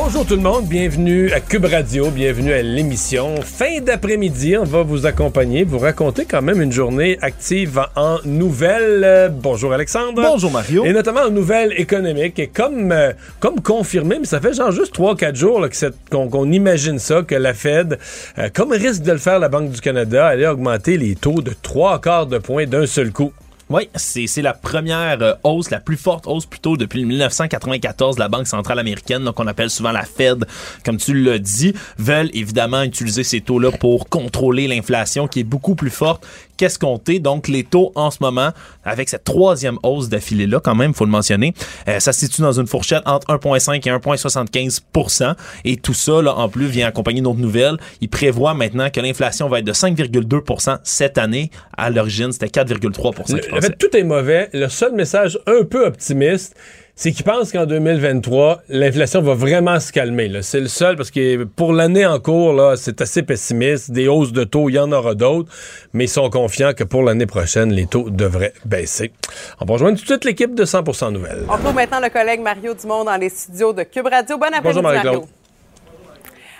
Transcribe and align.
Bonjour 0.00 0.24
tout 0.24 0.36
le 0.36 0.42
monde, 0.42 0.66
bienvenue 0.66 1.32
à 1.32 1.40
Cube 1.40 1.64
Radio, 1.64 2.10
bienvenue 2.10 2.52
à 2.52 2.62
l'émission. 2.62 3.34
Fin 3.42 3.80
d'après-midi, 3.82 4.56
on 4.56 4.62
va 4.64 4.82
vous 4.82 5.06
accompagner, 5.06 5.64
vous 5.64 5.78
raconter 5.78 6.24
quand 6.24 6.40
même 6.40 6.62
une 6.62 6.70
journée 6.72 7.18
active 7.20 7.80
en 7.96 8.18
nouvelles. 8.24 9.30
Bonjour 9.34 9.72
Alexandre. 9.72 10.22
Bonjour 10.22 10.52
Mario. 10.52 10.84
Et 10.84 10.92
notamment 10.92 11.22
en 11.22 11.30
nouvelles 11.30 11.74
économiques. 11.76 12.38
Et 12.38 12.46
comme, 12.46 12.92
euh, 12.92 13.12
comme 13.40 13.60
confirmé, 13.60 14.18
mais 14.20 14.24
ça 14.26 14.40
fait 14.40 14.54
genre 14.54 14.70
juste 14.70 14.94
3-4 14.94 15.34
jours 15.34 15.60
là, 15.60 15.68
que 15.68 15.76
c'est- 15.76 15.92
qu'on 16.10 16.28
qu'on 16.28 16.50
imagine 16.52 16.98
ça, 17.00 17.22
que 17.22 17.34
la 17.34 17.52
Fed, 17.52 17.98
euh, 18.38 18.48
comme 18.54 18.72
risque 18.72 19.02
de 19.02 19.12
le 19.12 19.18
faire 19.18 19.40
la 19.40 19.48
Banque 19.48 19.70
du 19.72 19.80
Canada, 19.80 20.26
allait 20.28 20.46
augmenter 20.46 20.96
les 20.96 21.16
taux 21.16 21.42
de 21.42 21.52
3 21.60 22.00
quarts 22.00 22.26
de 22.26 22.38
point 22.38 22.66
d'un 22.66 22.86
seul 22.86 23.10
coup. 23.10 23.32
Oui, 23.70 23.88
c'est 23.94 24.40
la 24.40 24.54
première 24.54 25.20
euh, 25.20 25.34
hausse, 25.44 25.68
la 25.68 25.78
plus 25.78 25.98
forte 25.98 26.26
hausse 26.26 26.46
plutôt 26.46 26.78
depuis 26.78 27.04
1994 27.04 28.16
de 28.16 28.20
la 28.20 28.28
Banque 28.28 28.46
centrale 28.46 28.78
américaine, 28.78 29.24
donc 29.24 29.38
on 29.38 29.46
appelle 29.46 29.68
souvent 29.68 29.92
la 29.92 30.04
Fed, 30.04 30.46
comme 30.86 30.96
tu 30.96 31.12
l'as 31.12 31.38
dit, 31.38 31.74
veulent 31.98 32.30
évidemment 32.32 32.82
utiliser 32.82 33.24
ces 33.24 33.42
taux-là 33.42 33.70
pour 33.72 34.08
contrôler 34.08 34.68
l'inflation 34.68 35.28
qui 35.28 35.40
est 35.40 35.44
beaucoup 35.44 35.74
plus 35.74 35.90
forte 35.90 36.26
qu'escomptée. 36.58 37.18
Donc 37.20 37.48
les 37.48 37.64
taux 37.64 37.92
en 37.94 38.10
ce 38.10 38.18
moment, 38.20 38.50
avec 38.84 39.08
cette 39.08 39.24
troisième 39.24 39.78
hausse 39.82 40.10
d'affilée-là, 40.10 40.60
quand 40.60 40.74
même, 40.74 40.92
faut 40.92 41.06
le 41.06 41.10
mentionner, 41.10 41.54
euh, 41.88 42.00
ça 42.00 42.12
se 42.12 42.20
situe 42.20 42.42
dans 42.42 42.52
une 42.52 42.66
fourchette 42.66 43.02
entre 43.06 43.28
1,5 43.28 43.76
et 43.76 43.90
1,75% 43.90 45.34
Et 45.64 45.76
tout 45.76 45.94
ça, 45.94 46.20
là, 46.20 46.34
en 46.34 46.48
plus, 46.48 46.66
vient 46.66 46.86
accompagner 46.88 47.20
d'autres 47.20 47.38
nouvelles. 47.38 47.78
Il 48.00 48.08
prévoit 48.08 48.54
maintenant 48.54 48.90
que 48.90 49.00
l'inflation 49.00 49.48
va 49.48 49.60
être 49.60 49.64
de 49.64 49.72
5,2% 49.72 50.78
cette 50.82 51.18
année. 51.18 51.50
À 51.76 51.90
l'origine, 51.90 52.32
c'était 52.32 52.46
4,3 52.48 53.32
Le- 53.32 53.40
qu'il 53.40 53.54
en 53.54 53.60
fait, 53.60 53.78
tout 53.78 53.96
est 53.96 54.04
mauvais. 54.04 54.50
Le 54.52 54.68
seul 54.68 54.92
message 54.92 55.38
un 55.46 55.64
peu 55.64 55.86
optimiste, 55.86 56.54
c'est 56.98 57.12
qu'ils 57.12 57.24
pensent 57.24 57.52
qu'en 57.52 57.64
2023, 57.64 58.62
l'inflation 58.70 59.22
va 59.22 59.34
vraiment 59.34 59.78
se 59.78 59.92
calmer. 59.92 60.42
C'est 60.42 60.58
le 60.58 60.66
seul, 60.66 60.96
parce 60.96 61.12
que 61.12 61.44
pour 61.44 61.72
l'année 61.72 62.04
en 62.04 62.18
cours, 62.18 62.60
c'est 62.76 63.00
assez 63.00 63.22
pessimiste. 63.22 63.92
Des 63.92 64.08
hausses 64.08 64.32
de 64.32 64.42
taux, 64.42 64.68
il 64.68 64.72
y 64.72 64.78
en 64.80 64.90
aura 64.90 65.14
d'autres, 65.14 65.48
mais 65.92 66.06
ils 66.06 66.08
sont 66.08 66.28
confiants 66.28 66.72
que 66.74 66.82
pour 66.82 67.04
l'année 67.04 67.26
prochaine, 67.26 67.72
les 67.72 67.86
taux 67.86 68.10
devraient 68.10 68.52
baisser. 68.64 69.12
On 69.60 69.64
va 69.64 69.74
rejoindre 69.74 69.96
tout 69.96 70.02
de 70.02 70.08
suite 70.08 70.24
l'équipe 70.24 70.56
de 70.56 70.64
100% 70.64 71.12
Nouvelles. 71.12 71.44
On 71.48 71.52
retrouve 71.52 71.76
maintenant 71.76 72.00
le 72.00 72.08
collègue 72.08 72.40
Mario 72.40 72.74
Dumont 72.74 73.04
dans 73.04 73.16
les 73.16 73.28
studios 73.28 73.72
de 73.72 73.84
Cube 73.84 74.08
Radio. 74.08 74.36
Bon 74.36 74.52
après-midi. 74.52 74.82
Mario. 74.82 75.28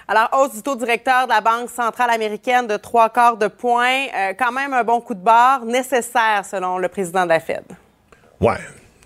Alors, 0.07 0.29
hausse 0.39 0.55
du 0.55 0.63
taux 0.63 0.77
directeur 0.77 1.25
de 1.25 1.33
la 1.33 1.41
Banque 1.41 1.69
centrale 1.69 2.11
américaine 2.11 2.69
de 2.69 2.77
trois 2.77 3.09
quarts 3.09 3.39
de 3.39 3.49
point. 3.49 4.07
Euh, 4.17 4.35
quand 4.39 4.53
même 4.53 4.73
un 4.73 4.85
bon 4.85 5.01
coup 5.01 5.15
de 5.15 5.21
barre, 5.21 5.65
nécessaire 5.65 6.45
selon 6.49 6.79
le 6.79 6.87
président 6.87 7.25
de 7.25 7.31
la 7.31 7.41
Fed. 7.41 7.65
Ouais. 8.41 8.55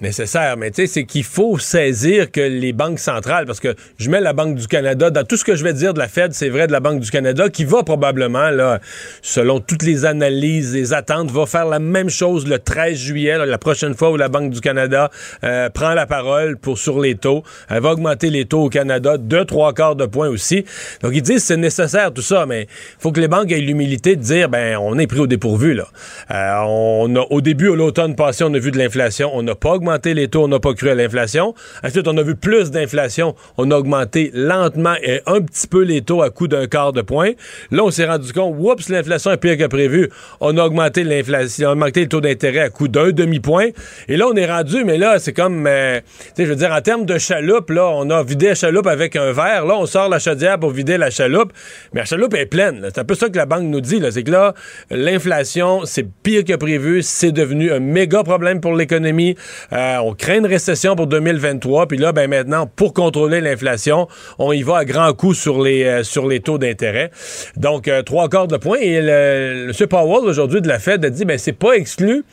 Nécessaire, 0.03 0.57
mais 0.57 0.73
tu 0.73 0.83
sais, 0.83 0.87
c'est 0.89 1.05
qu'il 1.05 1.23
faut 1.23 1.61
saisir 1.61 2.33
que 2.33 2.41
les 2.41 2.73
banques 2.73 2.99
centrales, 2.99 3.47
parce 3.47 3.61
que 3.61 3.77
je 3.99 4.11
mets 4.11 4.21
la 4.21 4.33
Banque 4.33 4.57
du 4.57 4.67
Canada, 4.67 5.11
dans 5.11 5.23
tout 5.23 5.37
ce 5.37 5.45
que 5.45 5.55
je 5.55 5.63
vais 5.63 5.73
dire 5.73 5.95
de 5.95 6.01
la 6.01 6.09
Fed, 6.09 6.33
c'est 6.33 6.49
vrai 6.49 6.67
de 6.67 6.73
la 6.73 6.81
Banque 6.81 6.99
du 6.99 7.09
Canada, 7.09 7.49
qui 7.49 7.65
va 7.65 7.85
probablement, 7.85 8.51
là, 8.51 8.81
selon 9.23 9.61
toutes 9.61 9.85
les 9.85 10.05
analyses, 10.05 10.75
les 10.75 10.93
attentes, 10.93 11.31
va 11.31 11.47
faire 11.47 11.67
la 11.67 11.79
même 11.79 12.11
chose 12.11 12.49
le 12.49 12.59
13 12.59 12.99
juillet, 12.99 13.39
là, 13.39 13.47
la 13.47 13.59
prochaine 13.59 13.95
fois 13.95 14.11
où 14.11 14.17
la 14.17 14.29
Banque 14.29 14.51
du 14.51 14.61
Canada 14.61 15.09
euh, 15.45 15.71
prend 15.71 15.95
la 15.95 16.07
parole 16.07 16.57
pour 16.57 16.79
sur 16.79 16.99
les 16.99 17.15
taux. 17.15 17.45
Elle 17.71 17.83
va 17.83 17.93
augmenter 17.93 18.29
les 18.29 18.45
taux 18.45 18.65
au 18.65 18.69
Canada 18.69 19.19
de 19.19 19.43
trois 19.45 19.73
quarts 19.73 19.95
de 19.95 20.07
point 20.07 20.29
aussi. 20.29 20.65
Donc 21.03 21.13
ils 21.15 21.23
disent 21.23 21.45
c'est 21.45 21.57
nécessaire 21.57 22.13
tout 22.13 22.23
ça, 22.23 22.45
mais 22.45 22.67
faut 22.99 23.13
que 23.13 23.21
les 23.21 23.29
banques 23.29 23.53
aient 23.53 23.61
l'humilité 23.61 24.17
de 24.17 24.23
dire 24.23 24.49
ben 24.49 24.77
on 24.79 24.99
est 24.99 25.07
pris 25.07 25.21
au 25.21 25.29
dépourvu 25.29 25.75
là. 25.75 25.87
Euh, 26.33 26.65
on 26.67 27.15
a, 27.15 27.21
au 27.31 27.41
début, 27.41 27.71
à 27.71 27.77
l'automne 27.77 28.17
passé, 28.17 28.43
on 28.43 28.53
a 28.53 28.59
vu 28.59 28.73
de 28.73 28.79
l'inflation, 28.79 29.31
on 29.33 29.45
n'a 29.45 29.55
pas 29.55 29.71
augmenté 29.71 29.92
les 30.05 30.29
taux, 30.29 30.45
on 30.45 30.49
n'a 30.49 30.61
pas 30.61 30.75
cru 30.75 30.91
à 30.91 30.95
l'inflation. 30.95 31.55
Ensuite, 31.83 32.07
on 32.09 32.17
a 32.17 32.23
vu 32.23 32.35
plus 32.35 32.71
d'inflation, 32.71 33.35
on 33.57 33.71
a 33.71 33.77
augmenté 33.77 34.31
lentement 34.35 34.95
et 35.03 35.21
un 35.27 35.41
petit 35.41 35.67
peu 35.67 35.83
les 35.83 36.03
taux 36.03 36.23
à 36.23 36.31
coup 36.31 36.49
d'un 36.49 36.67
quart 36.67 36.93
de 36.93 37.03
point. 37.03 37.31
Là, 37.71 37.85
on 37.85 37.91
s'est 37.91 38.07
rendu 38.07 38.33
compte, 38.33 38.55
oups, 38.59 38.89
l'inflation 38.89 39.31
est 39.31 39.37
pire 39.37 39.57
que 39.57 39.67
prévu. 39.67 40.11
On 40.41 40.57
a 40.59 40.65
augmenté 40.65 41.05
l'inflation, 41.05 41.69
on 41.69 41.71
a 41.71 41.75
augmenté 41.75 42.01
le 42.03 42.09
taux 42.09 42.21
d'intérêt 42.21 42.61
à 42.61 42.71
coup 42.71 42.89
d'un 42.89 43.11
demi-point. 43.11 43.69
Et 44.09 44.17
là, 44.17 44.27
on 44.29 44.35
est 44.35 44.51
rendu, 44.51 44.85
mais 44.85 44.99
là, 44.99 45.19
c'est 45.19 45.33
comme, 45.33 45.67
euh, 45.67 46.01
je 46.39 46.45
veux 46.45 46.57
dire, 46.57 46.73
en 46.73 46.81
termes 46.81 47.07
de 47.07 47.19
chaloupe, 47.19 47.71
là, 47.71 47.89
on 47.89 48.09
a 48.11 48.23
vidé 48.23 48.49
la 48.49 48.55
chaloupe 48.55 48.87
avec 48.87 49.17
un 49.17 49.33
verre. 49.33 49.65
Là, 49.67 49.77
on 49.77 49.87
sort 49.87 50.09
la 50.09 50.19
chaudière 50.19 50.59
pour 50.59 50.71
vider 50.71 50.99
la 50.99 51.11
chaloupe. 51.11 51.53
Mais 51.93 52.01
la 52.01 52.07
chaloupe 52.07 52.35
est 52.35 52.47
pleine. 52.47 52.81
C'est 52.85 53.01
un 53.01 53.05
peu 53.05 53.15
ça 53.15 53.29
que 53.29 53.37
la 53.37 53.47
banque 53.47 53.65
nous 53.65 53.81
dit. 53.81 54.01
C'est 54.11 54.23
que 54.23 54.31
là, 54.31 54.55
l'inflation, 54.91 55.85
c'est 55.85 56.07
pire 56.23 56.45
que 56.45 56.55
prévu. 56.57 57.03
C'est 57.03 57.33
devenu 57.33 57.73
un 57.73 57.81
méga 57.81 58.23
problème 58.23 58.61
pour 58.61 58.75
l'économie. 58.75 59.37
Euh, 59.73 59.97
on 59.99 60.15
craint 60.15 60.39
une 60.39 60.47
récession 60.47 60.97
pour 60.97 61.07
2023. 61.07 61.87
Puis 61.87 61.99
là, 61.99 62.13
ben 62.13 62.29
maintenant, 62.29 62.67
pour 62.67 62.93
contrôler 62.93 63.41
l'inflation, 63.41 64.09
on 64.39 64.53
y 64.53 64.63
va 64.63 64.79
à 64.79 64.85
grands 64.85 65.13
coups 65.15 65.39
sur 65.39 65.63
les, 65.63 65.85
euh, 65.85 66.03
sur 66.03 66.29
les 66.29 66.41
taux 66.41 66.59
d'intérêt. 66.59 67.11
Donc, 67.57 67.89
euh, 67.89 68.03
trois 68.03 68.29
quarts 68.29 68.49
de 68.49 68.57
point. 68.57 68.79
Et 68.79 69.01
le, 69.01 69.71
M. 69.71 69.87
Powell, 69.89 70.29
aujourd'hui, 70.29 70.61
de 70.61 70.69
la 70.69 70.79
Fed, 70.79 71.05
a 71.05 71.11
dit, 71.11 71.25
ben 71.25 71.39
c'est 71.39 71.53
pas 71.53 71.73
exclu 71.73 72.25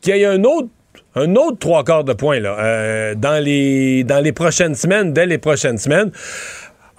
qu'il 0.00 0.16
y 0.16 0.20
ait 0.20 0.26
un 0.26 0.44
autre 0.44 0.68
un 1.16 1.34
autre 1.34 1.58
trois 1.58 1.82
quarts 1.82 2.04
de 2.04 2.12
point 2.12 2.38
là, 2.38 2.56
euh, 2.60 3.14
dans, 3.16 3.42
les, 3.42 4.04
dans 4.04 4.22
les 4.22 4.32
prochaines 4.32 4.74
semaines, 4.74 5.12
dès 5.12 5.26
les 5.26 5.38
prochaines 5.38 5.78
semaines. 5.78 6.12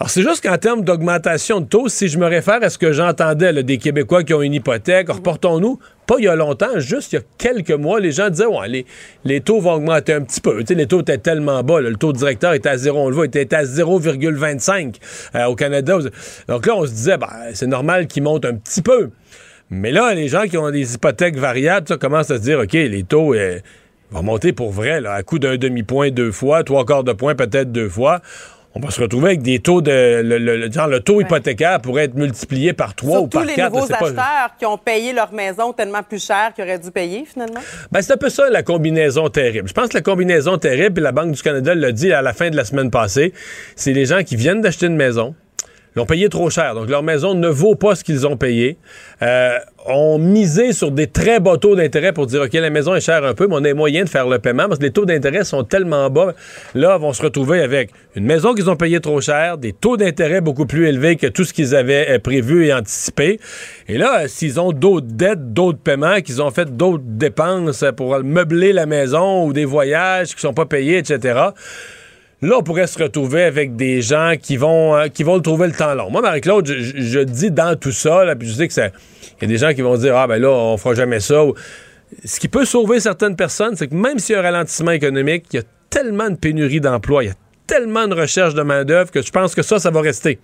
Alors, 0.01 0.09
c'est 0.09 0.23
juste 0.23 0.41
qu'en 0.43 0.57
termes 0.57 0.83
d'augmentation 0.83 1.59
de 1.59 1.67
taux, 1.67 1.87
si 1.87 2.07
je 2.07 2.17
me 2.17 2.25
réfère 2.25 2.57
à 2.63 2.71
ce 2.71 2.79
que 2.79 2.91
j'entendais 2.91 3.51
là, 3.51 3.61
des 3.61 3.77
Québécois 3.77 4.23
qui 4.23 4.33
ont 4.33 4.41
une 4.41 4.55
hypothèque, 4.55 5.11
reportons-nous, 5.11 5.77
pas 6.07 6.15
il 6.17 6.23
y 6.23 6.27
a 6.27 6.35
longtemps, 6.35 6.79
juste 6.79 7.13
il 7.13 7.17
y 7.17 7.19
a 7.19 7.21
quelques 7.37 7.69
mois, 7.69 7.99
les 7.99 8.11
gens 8.11 8.31
disaient, 8.31 8.47
ouais, 8.47 8.67
les, 8.67 8.87
les 9.25 9.41
taux 9.41 9.59
vont 9.59 9.73
augmenter 9.73 10.13
un 10.13 10.21
petit 10.21 10.41
peu. 10.41 10.57
Tu 10.61 10.69
sais, 10.69 10.73
les 10.73 10.87
taux 10.87 11.01
étaient 11.01 11.19
tellement 11.19 11.61
bas, 11.61 11.81
là, 11.81 11.91
le 11.91 11.97
taux 11.97 12.13
directeur 12.13 12.53
était 12.53 12.69
à 12.69 12.77
zéro, 12.77 12.97
on 12.97 13.09
le 13.09 13.15
voit, 13.15 13.27
il 13.27 13.37
était 13.37 13.55
à 13.55 13.63
0,25 13.63 14.95
euh, 15.35 15.45
au 15.45 15.53
Canada. 15.53 15.99
Donc 16.47 16.65
là, 16.65 16.75
on 16.75 16.87
se 16.87 16.91
disait, 16.93 17.17
ben, 17.19 17.29
c'est 17.53 17.67
normal 17.67 18.07
qu'il 18.07 18.23
monte 18.23 18.43
un 18.45 18.55
petit 18.55 18.81
peu. 18.81 19.11
Mais 19.69 19.91
là, 19.91 20.15
les 20.15 20.29
gens 20.29 20.45
qui 20.45 20.57
ont 20.57 20.71
des 20.71 20.95
hypothèques 20.95 21.37
variables, 21.37 21.87
ça 21.87 21.97
commencent 21.97 22.31
à 22.31 22.37
se 22.37 22.41
dire, 22.41 22.57
OK, 22.57 22.73
les 22.73 23.03
taux 23.03 23.35
euh, 23.35 23.59
vont 24.09 24.23
monter 24.23 24.51
pour 24.51 24.71
vrai, 24.71 24.99
là, 24.99 25.13
à 25.13 25.21
coup 25.21 25.37
d'un 25.37 25.57
demi-point 25.57 26.09
deux 26.09 26.31
fois, 26.31 26.63
trois 26.63 26.85
quarts 26.85 27.03
de 27.03 27.13
point 27.13 27.35
peut-être 27.35 27.71
deux 27.71 27.87
fois. 27.87 28.21
On 28.73 28.79
va 28.79 28.89
se 28.89 29.01
retrouver 29.01 29.27
avec 29.29 29.41
des 29.41 29.59
taux 29.59 29.81
de. 29.81 29.91
Le, 30.21 30.37
le- 30.37 30.55
le- 30.57 30.71
genre, 30.71 30.87
le 30.87 31.01
taux 31.01 31.19
hypothécaire 31.19 31.81
pourrait 31.81 32.05
être 32.05 32.15
multiplié 32.15 32.71
par 32.71 32.95
trois 32.95 33.17
ou 33.17 33.21
Surtout 33.23 33.37
par 33.39 33.45
les 33.45 33.53
quatre. 33.55 33.73
nouveaux 33.73 33.85
je 33.85 33.91
sais 33.91 33.99
pas. 33.99 34.05
acheteurs 34.07 34.55
qui 34.57 34.65
ont 34.65 34.77
payé 34.77 35.11
leur 35.11 35.33
maison 35.33 35.73
tellement 35.73 36.03
plus 36.03 36.25
cher 36.25 36.53
qu'ils 36.55 36.63
auraient 36.63 36.79
dû 36.79 36.89
payer, 36.89 37.25
finalement. 37.25 37.59
Ben, 37.91 38.01
c'est 38.01 38.13
un 38.13 38.17
peu 38.17 38.29
ça, 38.29 38.49
la 38.49 38.63
combinaison 38.63 39.27
terrible. 39.29 39.67
Je 39.67 39.73
pense 39.73 39.89
que 39.89 39.95
la 39.95 40.01
combinaison 40.01 40.57
terrible, 40.57 40.93
puis 40.95 41.03
la 41.03 41.11
Banque 41.11 41.31
du 41.33 41.41
Canada 41.41 41.75
l'a 41.75 41.91
dit 41.91 42.13
à 42.13 42.21
la 42.21 42.31
fin 42.33 42.49
de 42.49 42.55
la 42.55 42.63
semaine 42.63 42.91
passée, 42.91 43.33
c'est 43.75 43.91
les 43.91 44.05
gens 44.05 44.23
qui 44.23 44.37
viennent 44.37 44.61
d'acheter 44.61 44.85
une 44.85 44.95
maison, 44.95 45.35
l'ont 45.95 46.05
payé 46.05 46.29
trop 46.29 46.49
cher. 46.49 46.75
Donc, 46.75 46.89
leur 46.89 47.03
maison 47.03 47.33
ne 47.33 47.47
vaut 47.47 47.75
pas 47.75 47.95
ce 47.95 48.03
qu'ils 48.03 48.25
ont 48.27 48.37
payé. 48.37 48.77
Euh, 49.21 49.57
ont 49.87 50.19
misé 50.19 50.73
sur 50.73 50.91
des 50.91 51.07
très 51.07 51.39
bas 51.39 51.57
taux 51.57 51.75
d'intérêt 51.75 52.13
pour 52.13 52.27
dire, 52.27 52.41
OK, 52.41 52.53
la 52.53 52.69
maison 52.69 52.95
est 52.95 53.01
chère 53.01 53.23
un 53.25 53.33
peu, 53.33 53.47
mais 53.47 53.55
on 53.57 53.63
a 53.63 53.73
moyen 53.73 54.03
de 54.03 54.09
faire 54.09 54.27
le 54.27 54.39
paiement 54.39 54.67
parce 54.67 54.79
que 54.79 54.83
les 54.83 54.91
taux 54.91 55.05
d'intérêt 55.05 55.43
sont 55.43 55.63
tellement 55.63 56.09
bas. 56.09 56.33
Là, 56.75 56.97
ils 56.97 57.01
vont 57.01 57.13
se 57.13 57.21
retrouver 57.21 57.61
avec 57.61 57.89
une 58.15 58.25
maison 58.25 58.53
qu'ils 58.53 58.69
ont 58.69 58.75
payée 58.75 58.99
trop 58.99 59.21
cher, 59.21 59.57
des 59.57 59.73
taux 59.73 59.97
d'intérêt 59.97 60.41
beaucoup 60.41 60.65
plus 60.65 60.87
élevés 60.87 61.15
que 61.15 61.27
tout 61.27 61.43
ce 61.43 61.53
qu'ils 61.53 61.75
avaient 61.75 62.09
euh, 62.09 62.19
prévu 62.19 62.67
et 62.67 62.73
anticipé. 62.73 63.39
Et 63.87 63.97
là, 63.97 64.21
euh, 64.21 64.27
s'ils 64.27 64.59
ont 64.59 64.71
d'autres 64.71 65.07
dettes, 65.07 65.53
d'autres 65.53 65.79
paiements, 65.79 66.21
qu'ils 66.21 66.41
ont 66.41 66.51
fait 66.51 66.75
d'autres 66.75 67.03
dépenses 67.05 67.83
pour 67.97 68.17
meubler 68.23 68.73
la 68.73 68.85
maison 68.85 69.45
ou 69.45 69.53
des 69.53 69.65
voyages 69.65 70.35
qui 70.35 70.41
sont 70.41 70.53
pas 70.53 70.65
payés, 70.65 70.99
etc., 70.99 71.39
Là, 72.43 72.55
on 72.57 72.63
pourrait 72.63 72.87
se 72.87 73.01
retrouver 73.01 73.43
avec 73.43 73.75
des 73.75 74.01
gens 74.01 74.33
qui 74.41 74.57
vont, 74.57 74.95
euh, 74.95 75.07
qui 75.09 75.23
vont 75.23 75.35
le 75.35 75.41
trouver 75.41 75.67
le 75.67 75.73
temps 75.73 75.93
long. 75.93 76.09
Moi, 76.09 76.21
Marie-Claude, 76.21 76.65
je, 76.65 77.19
dis 77.19 77.51
dans 77.51 77.77
tout 77.77 77.91
ça, 77.91 78.23
puis 78.37 78.47
je 78.47 78.53
sais 78.53 78.67
que. 78.67 78.73
Il 78.73 79.43
y 79.43 79.45
a 79.45 79.47
des 79.47 79.57
gens 79.57 79.73
qui 79.73 79.81
vont 79.81 79.95
dire 79.95 80.17
Ah, 80.17 80.25
ben 80.25 80.41
là, 80.41 80.49
on 80.49 80.75
fera 80.77 80.95
jamais 80.95 81.19
ça. 81.19 81.43
Ce 82.25 82.39
qui 82.39 82.47
peut 82.47 82.65
sauver 82.65 82.99
certaines 82.99 83.35
personnes, 83.35 83.75
c'est 83.75 83.87
que 83.87 83.95
même 83.95 84.17
s'il 84.17 84.33
y 84.33 84.35
a 84.35 84.39
un 84.39 84.43
ralentissement 84.43 84.91
économique, 84.91 85.45
il 85.53 85.57
y 85.57 85.59
a 85.59 85.63
tellement 85.89 86.29
de 86.29 86.35
pénurie 86.35 86.81
d'emplois, 86.81 87.23
tellement 87.71 88.05
de 88.05 88.15
recherche 88.15 88.53
de 88.53 88.63
main-d'œuvre 88.63 89.11
que 89.11 89.21
je 89.21 89.31
pense 89.31 89.55
que 89.55 89.61
ça, 89.61 89.79
ça 89.79 89.91
va 89.91 90.01
rester. 90.01 90.39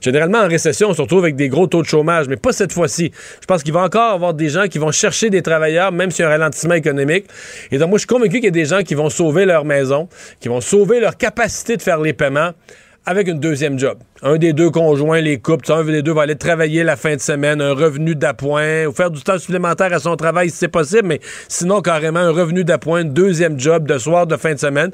Généralement, 0.00 0.38
en 0.38 0.46
récession, 0.46 0.90
on 0.90 0.94
se 0.94 1.02
retrouve 1.02 1.24
avec 1.24 1.34
des 1.34 1.48
gros 1.48 1.66
taux 1.66 1.82
de 1.82 1.88
chômage, 1.88 2.28
mais 2.28 2.36
pas 2.36 2.52
cette 2.52 2.72
fois-ci. 2.72 3.10
Je 3.40 3.46
pense 3.46 3.64
qu'il 3.64 3.72
va 3.72 3.82
encore 3.82 4.12
avoir 4.12 4.32
des 4.32 4.48
gens 4.48 4.68
qui 4.68 4.78
vont 4.78 4.92
chercher 4.92 5.28
des 5.28 5.42
travailleurs, 5.42 5.90
même 5.90 6.12
s'il 6.12 6.22
y 6.22 6.24
a 6.24 6.28
un 6.28 6.30
ralentissement 6.30 6.74
économique. 6.74 7.26
Et 7.72 7.78
donc, 7.78 7.88
moi, 7.88 7.98
je 7.98 8.02
suis 8.02 8.06
convaincu 8.06 8.36
qu'il 8.36 8.44
y 8.44 8.48
a 8.48 8.52
des 8.52 8.64
gens 8.64 8.82
qui 8.84 8.94
vont 8.94 9.10
sauver 9.10 9.44
leur 9.44 9.64
maison, 9.64 10.08
qui 10.38 10.46
vont 10.46 10.60
sauver 10.60 11.00
leur 11.00 11.16
capacité 11.16 11.76
de 11.76 11.82
faire 11.82 11.98
les 11.98 12.12
paiements 12.12 12.52
avec 13.06 13.26
une 13.26 13.40
deuxième 13.40 13.76
job. 13.76 13.98
Un 14.22 14.36
des 14.36 14.52
deux 14.52 14.70
conjoints, 14.70 15.20
les 15.20 15.38
couples, 15.38 15.72
un 15.72 15.82
des 15.82 16.02
deux 16.02 16.12
va 16.12 16.22
aller 16.22 16.36
travailler 16.36 16.84
la 16.84 16.94
fin 16.94 17.16
de 17.16 17.20
semaine, 17.20 17.60
un 17.60 17.72
revenu 17.72 18.14
d'appoint, 18.14 18.86
ou 18.86 18.92
faire 18.92 19.10
du 19.10 19.20
temps 19.22 19.38
supplémentaire 19.38 19.92
à 19.92 19.98
son 19.98 20.14
travail 20.14 20.50
si 20.50 20.58
c'est 20.58 20.68
possible, 20.68 21.08
mais 21.08 21.20
sinon 21.48 21.80
carrément 21.80 22.20
un 22.20 22.30
revenu 22.30 22.62
d'appoint, 22.62 23.04
deuxième 23.04 23.58
job 23.58 23.88
de 23.88 23.98
soir, 23.98 24.28
de 24.28 24.36
fin 24.36 24.52
de 24.54 24.60
semaine. 24.60 24.92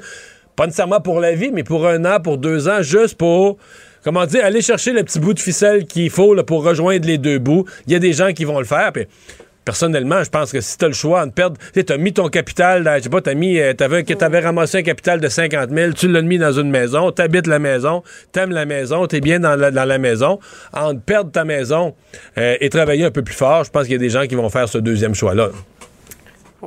Pas 0.55 0.65
nécessairement 0.65 1.01
pour 1.01 1.19
la 1.19 1.33
vie, 1.33 1.51
mais 1.51 1.63
pour 1.63 1.87
un 1.87 2.05
an, 2.05 2.19
pour 2.19 2.37
deux 2.37 2.67
ans, 2.67 2.81
juste 2.81 3.15
pour 3.15 3.57
comment 4.03 4.25
dire, 4.25 4.45
aller 4.45 4.61
chercher 4.61 4.93
le 4.93 5.03
petit 5.03 5.19
bout 5.19 5.33
de 5.33 5.39
ficelle 5.39 5.85
qu'il 5.85 6.11
faut 6.11 6.35
pour 6.43 6.63
rejoindre 6.63 7.07
les 7.07 7.17
deux 7.17 7.39
bouts. 7.39 7.65
Il 7.87 7.93
y 7.93 7.95
a 7.95 7.99
des 7.99 8.13
gens 8.13 8.33
qui 8.33 8.45
vont 8.45 8.59
le 8.59 8.65
faire. 8.65 8.91
Puis 8.93 9.07
personnellement, 9.65 10.23
je 10.23 10.29
pense 10.29 10.51
que 10.51 10.61
si 10.61 10.77
tu 10.77 10.85
as 10.85 10.87
le 10.87 10.93
choix 10.93 11.25
de 11.25 11.31
perdre, 11.31 11.57
tu 11.73 11.91
as 11.91 11.97
mis 11.97 12.13
ton 12.13 12.29
capital, 12.29 12.89
je 12.97 13.03
sais 13.03 13.09
pas, 13.09 13.21
tu 13.21 13.35
mis, 13.35 13.59
euh, 13.59 13.73
t'avais, 13.73 14.39
ramassé 14.39 14.77
un 14.77 14.83
capital 14.83 15.19
de 15.19 15.27
50 15.27 15.71
000, 15.71 15.93
tu 15.93 16.07
l'as 16.07 16.21
mis 16.21 16.37
dans 16.37 16.51
une 16.51 16.69
maison, 16.69 17.11
tu 17.11 17.21
habites 17.23 17.47
la 17.47 17.57
maison, 17.57 18.03
t'aimes 18.31 18.51
la 18.51 18.65
maison, 18.65 19.07
tu 19.07 19.15
es 19.15 19.21
bien 19.21 19.39
dans 19.39 19.55
la, 19.55 19.71
dans 19.71 19.85
la 19.85 19.97
maison. 19.97 20.39
En 20.71 20.95
perdre 20.95 21.31
ta 21.31 21.43
maison 21.43 21.95
euh, 22.37 22.57
et 22.61 22.69
travailler 22.69 23.05
un 23.05 23.11
peu 23.11 23.23
plus 23.23 23.35
fort, 23.35 23.63
je 23.63 23.71
pense 23.71 23.83
qu'il 23.83 23.93
y 23.93 23.95
a 23.95 23.99
des 23.99 24.11
gens 24.11 24.27
qui 24.27 24.35
vont 24.35 24.49
faire 24.49 24.69
ce 24.69 24.77
deuxième 24.77 25.15
choix-là. 25.15 25.49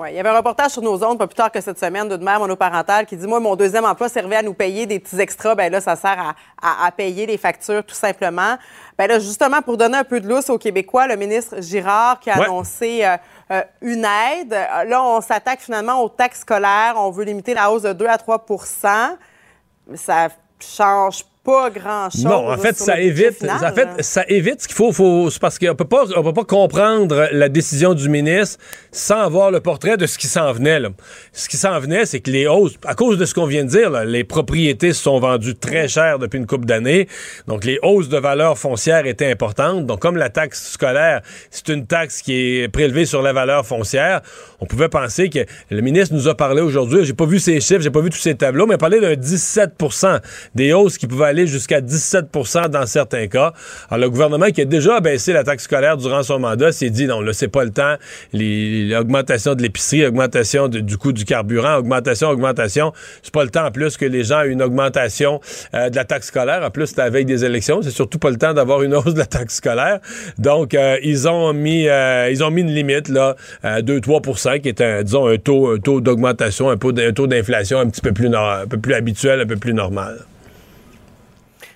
Il 0.07 0.15
y 0.15 0.21
avait 0.21 0.29
un 0.29 0.37
reportage 0.37 0.73
sur 0.73 0.83
nos 0.83 1.03
ondes 1.05 1.19
pas 1.19 1.27
plus 1.27 1.35
tard 1.35 1.51
que 1.51 1.61
cette 1.61 1.79
semaine 1.79 2.09
d'une 2.09 2.23
mère 2.23 2.39
monoparentale 2.39 3.07
qui 3.07 3.17
dit 3.17 3.27
Moi, 3.27 3.41
mon 3.41 3.57
deuxième 3.57 3.85
emploi 3.85 4.09
servait 4.09 4.37
à 4.37 4.43
nous 4.43 4.55
payer 4.55 4.87
des 4.87 4.99
petits 4.99 5.19
extras. 5.19 5.55
Ben 5.55 5.73
là, 5.73 5.81
ça 5.81 5.97
sert 5.97 6.35
à, 6.63 6.87
à, 6.87 6.91
payer 6.93 7.27
les 7.27 7.39
factures, 7.39 7.85
tout 7.85 7.95
simplement. 7.95 8.57
Ben 8.97 9.07
là, 9.07 9.19
justement, 9.19 9.63
pour 9.63 9.77
donner 9.77 9.99
un 9.99 10.05
peu 10.05 10.21
de 10.21 10.29
lousse 10.29 10.51
aux 10.51 10.59
Québécois, 10.59 11.07
le 11.07 11.17
ministre 11.17 11.61
Girard 11.61 12.21
qui 12.21 12.31
a 12.31 12.43
annoncé 12.43 13.05
euh, 13.05 13.17
euh, 13.51 13.63
une 13.81 14.05
aide. 14.05 14.51
Là, 14.87 15.03
on 15.03 15.21
s'attaque 15.21 15.61
finalement 15.61 16.03
aux 16.03 16.09
taxes 16.09 16.41
scolaires. 16.41 16.95
On 16.97 17.11
veut 17.11 17.25
limiter 17.25 17.55
la 17.55 17.71
hausse 17.71 17.83
de 17.83 17.93
2 17.93 18.07
à 18.07 18.17
3% 18.17 19.17
Ça 19.95 20.29
change 20.61 21.25
pas 21.25 21.38
grand-chose. 21.75 22.25
Non, 22.25 22.51
en 22.51 22.57
fait, 22.59 22.77
ça 22.77 23.01
évite, 23.01 23.45
en 23.45 23.75
fait, 23.75 23.89
ça 24.01 24.25
évite 24.29 24.63
ce 24.63 24.69
qu'il 24.69 24.77
faut, 24.77 24.93
faut 24.93 25.29
parce 25.41 25.59
qu'on 25.59 25.75
peut 25.75 25.85
pas, 25.85 26.05
on 26.17 26.23
peut 26.23 26.33
pas 26.33 26.45
comprendre 26.45 27.29
la 27.33 27.49
décision 27.49 27.95
du 27.95 28.09
ministre 28.09 28.59
sans 28.93 29.21
avoir 29.21 29.51
le 29.51 29.61
portrait 29.61 29.97
de 29.97 30.07
ce 30.07 30.19
qui 30.19 30.27
s'en 30.27 30.53
venait. 30.53 30.81
Là. 30.81 30.91
Ce 31.33 31.49
qui 31.49 31.57
s'en 31.57 31.79
venait, 31.81 32.07
c'est 32.07 32.21
que 32.21 32.31
les 32.31 32.47
hausses, 32.47 32.75
à 32.85 32.95
cause 32.95 33.19
de 33.19 33.25
ce 33.25 33.35
qu'on 33.35 33.47
vient 33.47 33.65
de 33.65 33.71
dire, 33.71 33.91
là, 33.91 34.05
les 34.05 34.25
propriétés 34.25 34.93
se 34.93 35.03
sont 35.03 35.19
vendues 35.19 35.55
très 35.55 35.89
cher 35.89 36.19
depuis 36.19 36.39
une 36.39 36.47
couple 36.47 36.67
d'années. 36.67 37.09
Donc, 37.47 37.65
les 37.65 37.79
hausses 37.83 38.09
de 38.09 38.19
valeur 38.19 38.59
foncière 38.59 39.07
étaient 39.07 39.31
importantes. 39.31 39.87
Donc, 39.87 40.01
comme 40.01 40.17
la 40.17 40.31
taxe 40.31 40.73
scolaire, 40.73 41.23
c'est 41.51 41.69
une 41.69 41.87
taxe 41.87 42.23
qui 42.23 42.61
est 42.61 42.69
prélevée 42.69 43.07
sur 43.07 43.23
la 43.23 43.33
valeur 43.33 43.67
foncière, 43.67 44.21
on 44.61 44.67
pouvait 44.67 44.89
penser 44.89 45.29
que 45.29 45.41
le 45.71 45.81
ministre 45.81 46.15
nous 46.15 46.29
a 46.29 46.37
parlé 46.37 46.61
aujourd'hui. 46.61 47.05
J'ai 47.05 47.15
pas 47.15 47.27
vu 47.27 47.39
ces 47.39 47.61
chiffres, 47.61 47.81
j'ai 47.81 47.91
pas 47.91 48.01
vu 48.01 48.11
tous 48.11 48.19
ces 48.19 48.35
tableaux, 48.35 48.67
mais 48.67 48.75
il 48.75 48.79
parlé 48.79 49.01
d'un 49.01 49.15
17 49.15 49.73
des 50.55 50.73
hausses 50.73 50.99
qui 50.99 51.07
pouvaient 51.07 51.27
aller 51.27 51.38
jusqu'à 51.47 51.81
17 51.81 52.27
dans 52.71 52.87
certains 52.87 53.27
cas. 53.27 53.53
Alors, 53.91 54.07
le 54.07 54.11
gouvernement 54.11 54.47
qui 54.47 54.63
a 54.63 54.65
déjà 54.65 55.01
baissé 55.01 55.33
la 55.33 55.45
taxe 55.45 55.65
scolaire 55.65 55.97
durant 55.97 56.23
son 56.23 56.39
mandat 56.39 56.73
s'est 56.73 56.91
dit, 56.91 57.07
non, 57.07 57.21
là, 57.21 57.33
c'est 57.33 57.49
pas 57.49 57.65
le 57.65 57.71
temps. 57.71 57.95
L'augmentation 58.33 59.55
de 59.55 59.63
l'épicerie, 59.63 60.07
augmentation 60.07 60.69
du 60.69 60.97
coût 60.97 61.13
du 61.13 61.25
carburant, 61.25 61.77
augmentation, 61.77 62.29
augmentation, 62.29 62.93
c'est 63.23 63.33
pas 63.33 63.45
le 63.45 63.51
temps 63.51 63.67
en 63.67 63.71
plus 63.71 63.97
que 63.97 64.05
les 64.05 64.25
gens 64.25 64.43
aient 64.43 64.49
une 64.49 64.63
augmentation 64.63 65.41
euh, 65.75 65.91
de 65.91 65.97
la 65.97 66.05
taxe 66.05 66.29
scolaire. 66.29 66.63
En 66.63 66.71
plus, 66.71 66.87
c'est 66.87 67.01
avec 67.01 67.27
des 67.27 67.45
élections. 67.45 67.83
C'est 67.83 67.91
surtout 67.91 68.19
pas 68.19 68.31
le 68.31 68.37
temps 68.37 68.55
d'avoir 68.55 68.83
une 68.83 68.95
hausse 68.95 69.15
de 69.15 69.19
la 69.19 69.27
taxe 69.27 69.57
scolaire. 69.57 70.01
Donc, 70.39 70.75
euh, 70.75 70.97
ils 71.03 71.29
ont 71.29 71.53
mis 71.53 71.89
euh, 71.89 72.31
ils 72.31 72.43
ont 72.43 72.51
mis 72.51 72.63
une 72.63 72.73
limite, 72.73 73.09
là, 73.09 73.37
2-3% 73.65 74.61
qui 74.61 74.69
est, 74.69 74.81
un, 74.81 75.03
disons, 75.03 75.27
un 75.27 75.37
taux, 75.37 75.69
un 75.73 75.79
taux 75.79 76.01
d'augmentation, 76.01 76.71
un, 76.71 76.75
un 76.75 77.13
taux 77.13 77.27
d'inflation 77.27 77.79
un 77.79 77.89
petit 77.89 78.01
peu 78.01 78.13
plus, 78.13 78.35
un 78.35 78.67
peu 78.67 78.79
plus 78.79 78.95
habituel, 78.95 79.41
un 79.41 79.47
peu 79.47 79.57
plus 79.57 79.75
normal. 79.75 80.19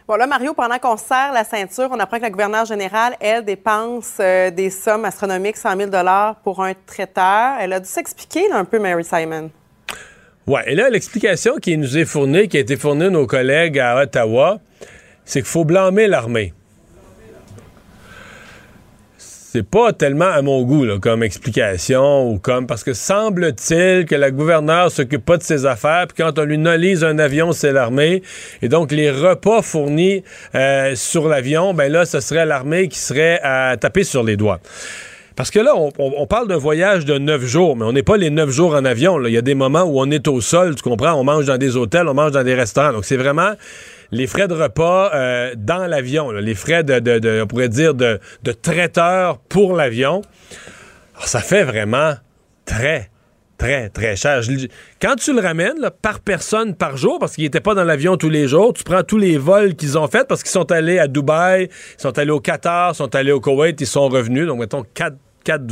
Bon, 0.08 0.16
là, 0.16 0.26
Mario, 0.26 0.52
pendant 0.52 0.78
qu'on 0.78 0.96
serre 0.96 1.32
la 1.32 1.44
ceinture, 1.44 1.88
on 1.92 1.98
apprend 2.00 2.16
que 2.16 2.22
la 2.22 2.30
gouverneure 2.30 2.64
générale, 2.64 3.14
elle, 3.20 3.44
dépense 3.44 4.16
euh, 4.18 4.50
des 4.50 4.68
sommes 4.68 5.04
astronomiques, 5.04 5.56
100 5.56 5.76
000 5.76 5.90
pour 6.42 6.62
un 6.62 6.72
traiteur. 6.86 7.56
Elle 7.60 7.72
a 7.72 7.78
dû 7.78 7.88
s'expliquer 7.88 8.50
un 8.50 8.64
peu, 8.64 8.80
Mary 8.80 9.04
Simon. 9.04 9.50
Oui, 10.48 10.60
et 10.66 10.74
là, 10.74 10.90
l'explication 10.90 11.56
qui 11.58 11.76
nous 11.76 11.96
est 11.96 12.04
fournie, 12.04 12.48
qui 12.48 12.56
a 12.56 12.60
été 12.60 12.76
fournie 12.76 13.04
à 13.04 13.10
nos 13.10 13.28
collègues 13.28 13.78
à 13.78 13.96
Ottawa, 14.02 14.58
c'est 15.24 15.40
qu'il 15.40 15.48
faut 15.48 15.64
blâmer 15.64 16.08
l'armée 16.08 16.52
c'est 19.52 19.68
pas 19.68 19.92
tellement 19.92 20.30
à 20.30 20.40
mon 20.40 20.62
goût 20.62 20.86
comme 20.98 21.22
explication 21.22 22.26
ou 22.26 22.38
comme 22.38 22.66
parce 22.66 22.82
que 22.82 22.94
semble-t-il 22.94 24.06
que 24.06 24.14
la 24.14 24.30
gouverneure 24.30 24.90
s'occupe 24.90 25.26
pas 25.26 25.36
de 25.36 25.42
ses 25.42 25.66
affaires 25.66 26.06
puis 26.06 26.24
quand 26.24 26.38
on 26.38 26.44
lui 26.44 26.56
nolise 26.56 27.04
un 27.04 27.18
avion 27.18 27.52
c'est 27.52 27.70
l'armée 27.70 28.22
et 28.62 28.70
donc 28.70 28.92
les 28.92 29.10
repas 29.10 29.60
fournis 29.60 30.24
euh, 30.54 30.94
sur 30.94 31.28
l'avion 31.28 31.74
ben 31.74 31.92
là 31.92 32.06
ce 32.06 32.20
serait 32.20 32.46
l'armée 32.46 32.88
qui 32.88 32.98
serait 32.98 33.40
à 33.42 33.76
taper 33.76 34.04
sur 34.04 34.22
les 34.22 34.38
doigts. 34.38 34.58
Parce 35.36 35.50
que 35.50 35.60
là, 35.60 35.74
on, 35.76 36.26
parle 36.26 36.46
d'un 36.46 36.58
voyage 36.58 37.06
de 37.06 37.16
neuf 37.16 37.42
jours, 37.46 37.74
mais 37.74 37.86
on 37.86 37.92
n'est 37.92 38.02
pas 38.02 38.18
les 38.18 38.28
neuf 38.28 38.50
jours 38.50 38.74
en 38.74 38.84
avion. 38.84 39.18
Il 39.24 39.32
y 39.32 39.38
a 39.38 39.42
des 39.42 39.54
moments 39.54 39.84
où 39.84 39.98
on 39.98 40.10
est 40.10 40.28
au 40.28 40.42
sol, 40.42 40.74
tu 40.74 40.82
comprends? 40.82 41.14
On 41.14 41.24
mange 41.24 41.46
dans 41.46 41.56
des 41.56 41.74
hôtels, 41.74 42.06
on 42.06 42.12
mange 42.12 42.32
dans 42.32 42.44
des 42.44 42.54
restaurants. 42.54 42.92
Donc, 42.92 43.06
c'est 43.06 43.16
vraiment 43.16 43.52
les 44.12 44.26
frais 44.26 44.46
de 44.46 44.54
repas 44.54 45.10
euh, 45.14 45.54
dans 45.56 45.86
l'avion, 45.86 46.30
les 46.30 46.54
frais 46.54 46.84
de, 46.84 47.42
on 47.42 47.46
pourrait 47.46 47.70
dire, 47.70 47.94
de, 47.94 48.20
traiteur 48.60 49.38
pour 49.38 49.74
l'avion, 49.74 50.20
ça 51.18 51.40
fait 51.40 51.64
vraiment 51.64 52.12
très, 52.66 53.10
très, 53.56 53.88
très 53.88 54.14
cher. 54.14 54.42
quand 55.00 55.16
tu 55.16 55.32
le 55.32 55.40
ramènes 55.40 55.90
par 56.02 56.20
personne 56.20 56.74
par 56.74 56.98
jour, 56.98 57.18
parce 57.18 57.34
qu'il 57.34 57.44
n'était 57.44 57.60
pas 57.60 57.74
dans 57.74 57.84
l'avion 57.84 58.18
tous 58.18 58.28
les 58.28 58.46
jours, 58.46 58.74
tu 58.74 58.84
prends 58.84 59.02
tous 59.02 59.18
les 59.18 59.38
vols 59.38 59.74
qu'ils 59.74 59.96
ont 59.98 60.08
faits 60.08 60.28
parce 60.28 60.42
qu'ils 60.42 60.52
sont 60.52 60.70
allés 60.70 60.98
à 60.98 61.08
Dubaï, 61.08 61.70
ils 61.98 62.00
sont 62.00 62.18
allés 62.18 62.30
au 62.30 62.40
Qatar, 62.40 62.92
ils 62.92 62.96
sont 62.96 63.14
allés 63.14 63.32
au 63.32 63.40
Koweït, 63.40 63.80
ils 63.80 63.86
sont 63.86 64.08
revenus. 64.08 64.46
Donc, 64.46 64.60
mettons, 64.60 64.84
quatre, 64.92 65.16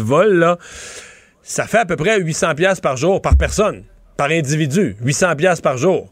vols. 0.00 0.56
Ça 1.42 1.66
fait 1.66 1.78
à 1.78 1.84
peu 1.84 1.96
près 1.96 2.18
800 2.18 2.54
pièces 2.54 2.80
par 2.80 2.96
jour 2.96 3.20
par 3.20 3.36
personne, 3.36 3.84
par 4.16 4.30
individu. 4.30 4.96
800 5.02 5.36
pièces 5.36 5.60
par 5.60 5.76
jour. 5.76 6.10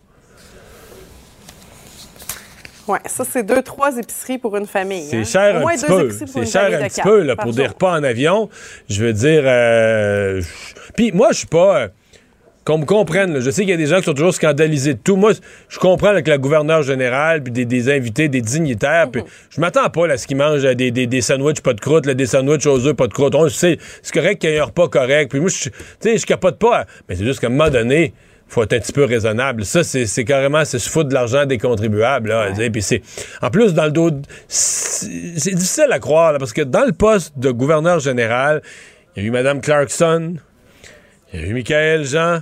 Oui, 2.88 2.98
ça, 3.06 3.24
c'est 3.24 3.42
deux, 3.42 3.62
trois 3.62 3.96
épiceries 3.96 4.38
pour 4.38 4.56
une 4.56 4.66
famille. 4.66 5.06
C'est 5.08 5.18
hein. 5.18 5.24
cher 5.24 5.56
un 5.56 5.66
petit 5.66 5.86
peu. 5.86 6.10
C'est 6.10 6.46
cher 6.46 6.80
un 6.80 6.88
petit 6.88 7.02
peu 7.02 7.22
là, 7.22 7.36
pour 7.36 7.52
des 7.52 7.66
repas 7.66 7.98
en 7.98 8.02
avion. 8.02 8.48
Je 8.88 9.04
veux 9.04 9.12
dire. 9.12 9.42
Euh, 9.44 10.42
puis 10.96 11.12
moi, 11.12 11.28
je 11.32 11.38
suis 11.38 11.46
pas. 11.46 11.78
Euh, 11.78 11.88
qu'on 12.68 12.76
me 12.76 12.84
comprenne. 12.84 13.40
Je 13.40 13.50
sais 13.50 13.62
qu'il 13.62 13.70
y 13.70 13.72
a 13.72 13.78
des 13.78 13.86
gens 13.86 13.96
qui 13.96 14.04
sont 14.04 14.12
toujours 14.12 14.34
scandalisés 14.34 14.92
de 14.92 14.98
tout. 14.98 15.16
Moi, 15.16 15.32
je 15.70 15.78
comprends 15.78 16.08
avec 16.08 16.28
la 16.28 16.36
gouverneure 16.36 16.82
générale, 16.82 17.42
puis 17.42 17.64
des, 17.64 17.88
invités, 17.90 18.28
des 18.28 18.42
dignitaires. 18.42 19.10
Puis 19.10 19.22
mhm. 19.22 19.28
je 19.48 19.60
m'attends 19.62 19.88
pas 19.88 20.06
à 20.12 20.18
ce 20.18 20.26
qu'ils 20.26 20.36
mangent 20.36 20.60
des, 20.74 20.90
des, 20.90 21.20
sandwichs 21.22 21.62
pas 21.62 21.72
de 21.72 21.80
croûte, 21.80 22.06
des 22.06 22.26
sandwichs 22.26 22.66
aux 22.66 22.86
œufs 22.86 22.94
pas 22.94 23.06
de 23.06 23.14
croûte. 23.14 23.34
On 23.34 23.48
sait, 23.48 23.78
c'est 24.02 24.12
correct 24.12 24.42
qu'il 24.42 24.50
y 24.50 24.52
ait 24.52 24.58
un 24.58 24.64
repas 24.64 24.88
correct. 24.88 25.30
Puis 25.30 25.40
moi, 25.40 25.48
je, 25.48 25.70
je 26.04 26.26
capote 26.26 26.58
pas. 26.58 26.84
Mais 27.08 27.16
c'est 27.16 27.24
juste 27.24 27.40
qu'à 27.40 27.46
un 27.46 27.50
moment 27.50 27.70
donné, 27.70 28.12
faut 28.48 28.62
être 28.62 28.72
un 28.72 28.78
petit 28.78 28.92
peu 28.92 29.04
raisonnable. 29.04 29.64
Ça, 29.64 29.84
c'est 29.84 30.24
carrément, 30.24 30.64
c'est 30.64 30.78
se 30.78 30.88
foutre 30.88 31.10
de 31.10 31.14
l'argent 31.14 31.44
des 31.44 31.58
contribuables. 31.58 32.30
Là, 32.30 32.50
Puis 32.72 32.82
c'est, 32.82 33.02
en 33.42 33.50
plus, 33.50 33.74
dans 33.74 33.84
le 33.84 33.90
dos, 33.90 34.10
c'est 34.48 35.54
difficile 35.54 35.88
à 35.90 35.98
croire, 35.98 36.36
parce 36.38 36.52
que 36.52 36.62
dans 36.62 36.84
le 36.84 36.92
poste 36.92 37.38
de 37.38 37.50
gouverneur 37.50 38.00
général, 38.00 38.62
il 39.14 39.22
y 39.22 39.26
a 39.26 39.28
eu 39.28 39.30
Mme 39.30 39.60
Clarkson, 39.60 40.36
il 41.32 41.40
y 41.40 41.44
a 41.44 41.46
eu 41.46 41.54
Michael 41.54 42.04
Jean. 42.04 42.40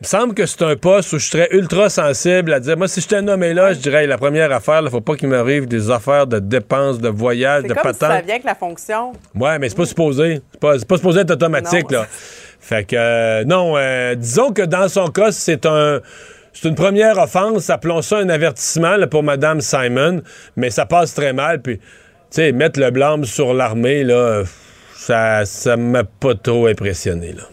Il 0.00 0.06
me 0.06 0.08
semble 0.08 0.34
que 0.34 0.46
c'est 0.46 0.62
un 0.62 0.74
poste 0.74 1.12
où 1.12 1.18
je 1.20 1.30
serais 1.30 1.48
ultra 1.52 1.88
sensible 1.88 2.52
à 2.52 2.58
dire, 2.58 2.76
moi, 2.76 2.88
si 2.88 3.00
je 3.00 3.06
t'ai 3.06 3.22
nommé 3.22 3.54
là, 3.54 3.72
je 3.72 3.78
dirais, 3.78 4.04
la 4.08 4.18
première 4.18 4.50
affaire, 4.50 4.82
il 4.82 4.90
faut 4.90 5.00
pas 5.00 5.14
qu'il 5.14 5.28
m'arrive 5.28 5.66
des 5.66 5.92
affaires 5.92 6.26
de 6.26 6.40
dépenses, 6.40 6.98
de 6.98 7.08
voyage, 7.08 7.62
de 7.62 7.72
patentes. 7.72 7.94
ça 8.00 8.20
vient 8.20 8.34
avec 8.34 8.44
la 8.44 8.56
fonction. 8.56 9.12
Ouais, 9.36 9.60
mais 9.60 9.68
c'est 9.68 9.76
pas 9.76 9.86
supposé. 9.86 10.42
C'est 10.50 10.60
pas, 10.60 10.76
pas 10.76 10.96
supposé 10.96 11.20
être 11.20 11.30
automatique, 11.30 11.90
là. 11.90 12.06
Fait 12.62 12.84
que, 12.84 12.94
euh, 12.96 13.44
non, 13.44 13.76
euh, 13.76 14.14
disons 14.14 14.52
que 14.52 14.62
dans 14.62 14.88
son 14.88 15.08
cas, 15.08 15.32
c'est 15.32 15.66
un. 15.66 16.00
C'est 16.54 16.68
une 16.68 16.74
première 16.74 17.16
offense, 17.16 17.70
appelons 17.70 18.02
ça 18.02 18.18
un 18.18 18.28
avertissement 18.28 18.96
pour 19.10 19.22
Mme 19.22 19.62
Simon, 19.62 20.20
mais 20.54 20.68
ça 20.68 20.84
passe 20.84 21.14
très 21.14 21.32
mal. 21.32 21.62
Puis, 21.62 21.78
tu 21.78 21.84
sais, 22.30 22.52
mettre 22.52 22.78
le 22.78 22.90
blâme 22.90 23.24
sur 23.24 23.54
l'armée, 23.54 24.04
là, 24.04 24.42
ça 24.94 25.46
ça 25.46 25.78
m'a 25.78 26.04
pas 26.04 26.34
trop 26.34 26.66
impressionné. 26.66 27.32
Là. 27.32 27.44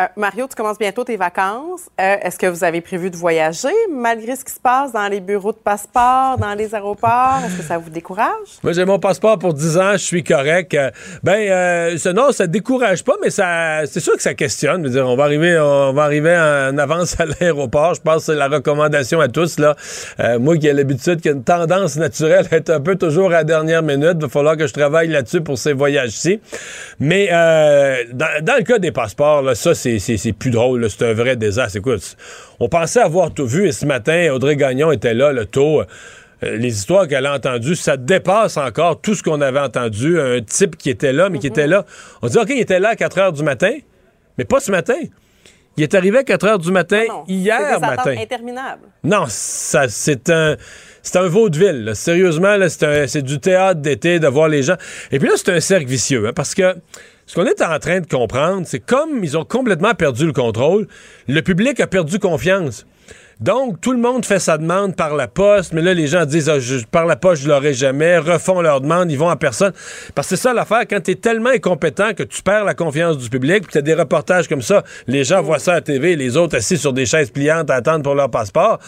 Euh, 0.00 0.06
Mario, 0.16 0.48
tu 0.48 0.56
commences 0.56 0.78
bientôt 0.78 1.04
tes 1.04 1.16
vacances. 1.16 1.82
Euh, 2.00 2.16
est-ce 2.20 2.36
que 2.36 2.46
vous 2.46 2.64
avez 2.64 2.80
prévu 2.80 3.10
de 3.10 3.16
voyager 3.16 3.68
malgré 3.92 4.34
ce 4.34 4.44
qui 4.44 4.52
se 4.52 4.58
passe 4.58 4.90
dans 4.92 5.06
les 5.06 5.20
bureaux 5.20 5.52
de 5.52 5.58
passeport, 5.58 6.36
dans 6.36 6.54
les 6.54 6.74
aéroports? 6.74 7.38
Est-ce 7.46 7.58
que 7.58 7.62
ça 7.62 7.78
vous 7.78 7.90
décourage? 7.90 8.58
Moi, 8.64 8.72
j'ai 8.72 8.84
mon 8.84 8.98
passeport 8.98 9.38
pour 9.38 9.54
10 9.54 9.78
ans, 9.78 9.92
je 9.92 9.98
suis 9.98 10.24
correct. 10.24 10.74
Euh, 10.74 10.90
ben, 11.22 11.96
non, 12.12 12.32
ça 12.32 12.48
décourage 12.48 13.04
pas, 13.04 13.14
mais 13.22 13.30
ça, 13.30 13.86
c'est 13.86 14.00
sûr 14.00 14.16
que 14.16 14.22
ça 14.22 14.34
questionne. 14.34 14.84
Je 14.84 14.88
dire, 14.88 15.06
on 15.06 15.14
va 15.14 15.24
arriver, 15.24 15.56
on 15.60 15.92
va 15.92 16.02
arriver 16.02 16.36
en 16.36 16.76
avance 16.76 17.20
à 17.20 17.26
l'aéroport. 17.26 17.94
Je 17.94 18.00
pense 18.00 18.26
que 18.26 18.32
c'est 18.32 18.34
la 18.34 18.48
recommandation 18.48 19.20
à 19.20 19.28
tous, 19.28 19.60
là. 19.60 19.76
moi 20.40 20.56
qui 20.56 20.66
ai 20.66 20.72
l'habitude, 20.72 21.20
qui 21.20 21.28
a 21.28 21.32
une 21.32 21.44
tendance 21.44 21.96
naturelle 21.96 22.48
à 22.50 22.56
être 22.56 22.70
un 22.70 22.80
peu 22.80 22.96
toujours 22.96 23.28
à 23.28 23.38
la 23.38 23.44
dernière 23.44 23.84
minute, 23.84 24.14
il 24.16 24.22
va 24.22 24.28
falloir 24.28 24.56
que 24.56 24.66
je 24.66 24.72
travaille 24.72 25.06
là-dessus 25.06 25.40
pour 25.40 25.56
ces 25.56 25.72
voyages-ci. 25.72 26.40
Mais 26.98 27.28
dans, 27.30 28.44
dans, 28.44 28.56
le 28.56 28.64
cas 28.64 28.80
des 28.80 28.90
passeports, 28.90 29.42
là, 29.42 29.54
ça, 29.54 29.72
c'est 29.98 30.32
plus 30.32 30.50
drôle. 30.50 30.88
C'est 30.90 31.04
un 31.06 31.14
vrai 31.14 31.36
désastre. 31.36 31.78
Écoute, 31.78 32.16
on 32.60 32.68
pensait 32.68 33.00
avoir 33.00 33.32
tout 33.32 33.46
vu 33.46 33.66
et 33.66 33.72
ce 33.72 33.86
matin, 33.86 34.32
Audrey 34.32 34.56
Gagnon 34.56 34.92
était 34.92 35.14
là, 35.14 35.32
le 35.32 35.46
taux. 35.46 35.82
Euh, 36.42 36.56
les 36.56 36.76
histoires 36.76 37.06
qu'elle 37.06 37.26
a 37.26 37.34
entendues, 37.34 37.76
ça 37.76 37.96
dépasse 37.96 38.56
encore 38.56 39.00
tout 39.00 39.14
ce 39.14 39.22
qu'on 39.22 39.40
avait 39.40 39.60
entendu. 39.60 40.18
Un 40.20 40.40
type 40.42 40.76
qui 40.76 40.90
était 40.90 41.12
là, 41.12 41.28
mais 41.30 41.38
qui 41.38 41.46
était 41.46 41.66
là. 41.66 41.84
On 42.22 42.28
dit, 42.28 42.38
OK, 42.38 42.50
il 42.50 42.60
était 42.60 42.80
là 42.80 42.90
à 42.90 42.96
4 42.96 43.18
heures 43.18 43.32
du 43.32 43.42
matin, 43.42 43.72
mais 44.36 44.44
pas 44.44 44.60
ce 44.60 44.70
matin. 44.70 44.98
Il 45.76 45.82
est 45.82 45.94
arrivé 45.94 46.18
à 46.18 46.24
4 46.24 46.46
heures 46.46 46.58
du 46.58 46.70
matin 46.70 47.02
hier 47.26 47.80
matin. 47.80 48.14
interminable. 48.16 48.82
Non, 49.02 49.24
ça, 49.28 49.88
c'est 49.88 50.30
un. 50.30 50.56
C'est 51.02 51.18
un 51.18 51.28
vaudeville. 51.28 51.90
Sérieusement, 51.94 52.56
c'est 52.68 53.20
du 53.20 53.38
théâtre 53.38 53.80
d'été 53.82 54.18
de 54.18 54.26
voir 54.26 54.48
les 54.48 54.62
gens. 54.62 54.76
Et 55.12 55.18
puis 55.18 55.28
là, 55.28 55.34
c'est 55.36 55.52
un 55.52 55.60
cercle 55.60 55.86
vicieux, 55.86 56.28
hein, 56.28 56.32
parce 56.34 56.54
que 56.54 56.74
ce 57.26 57.34
qu'on 57.34 57.46
est 57.46 57.62
en 57.62 57.78
train 57.78 58.00
de 58.00 58.06
comprendre, 58.06 58.66
c'est 58.66 58.80
comme 58.80 59.24
ils 59.24 59.36
ont 59.36 59.44
complètement 59.44 59.94
perdu 59.94 60.26
le 60.26 60.32
contrôle, 60.32 60.86
le 61.28 61.40
public 61.40 61.80
a 61.80 61.86
perdu 61.86 62.18
confiance. 62.18 62.86
Donc, 63.40 63.80
tout 63.80 63.92
le 63.92 63.98
monde 63.98 64.24
fait 64.24 64.38
sa 64.38 64.58
demande 64.58 64.94
par 64.94 65.16
la 65.16 65.26
poste, 65.26 65.72
mais 65.72 65.82
là, 65.82 65.92
les 65.92 66.06
gens 66.06 66.24
disent 66.24 66.48
ah, 66.48 66.58
par 66.90 67.04
la 67.04 67.16
poste, 67.16 67.42
je 67.42 67.48
l'aurai 67.48 67.74
jamais, 67.74 68.18
refont 68.18 68.60
leur 68.60 68.80
demande, 68.80 69.10
ils 69.10 69.18
vont 69.18 69.28
à 69.28 69.36
personne. 69.36 69.72
Parce 70.14 70.28
que 70.28 70.36
c'est 70.36 70.42
ça 70.42 70.54
l'affaire, 70.54 70.82
quand 70.88 71.00
tu 71.02 71.10
es 71.10 71.14
tellement 71.16 71.50
incompétent 71.50 72.14
que 72.14 72.22
tu 72.22 72.42
perds 72.42 72.64
la 72.64 72.74
confiance 72.74 73.18
du 73.18 73.28
public, 73.28 73.62
puis 73.64 73.72
tu 73.72 73.78
as 73.78 73.82
des 73.82 73.94
reportages 73.94 74.48
comme 74.48 74.62
ça, 74.62 74.84
les 75.08 75.24
gens 75.24 75.42
voient 75.42 75.58
ça 75.58 75.72
à 75.72 75.74
la 75.76 75.80
TV, 75.80 76.14
les 76.14 76.36
autres 76.36 76.56
assis 76.56 76.78
sur 76.78 76.92
des 76.92 77.06
chaises 77.06 77.30
pliantes 77.30 77.70
à 77.70 77.74
attendre 77.74 78.04
pour 78.04 78.14
leur 78.14 78.30
passeport. 78.30 78.78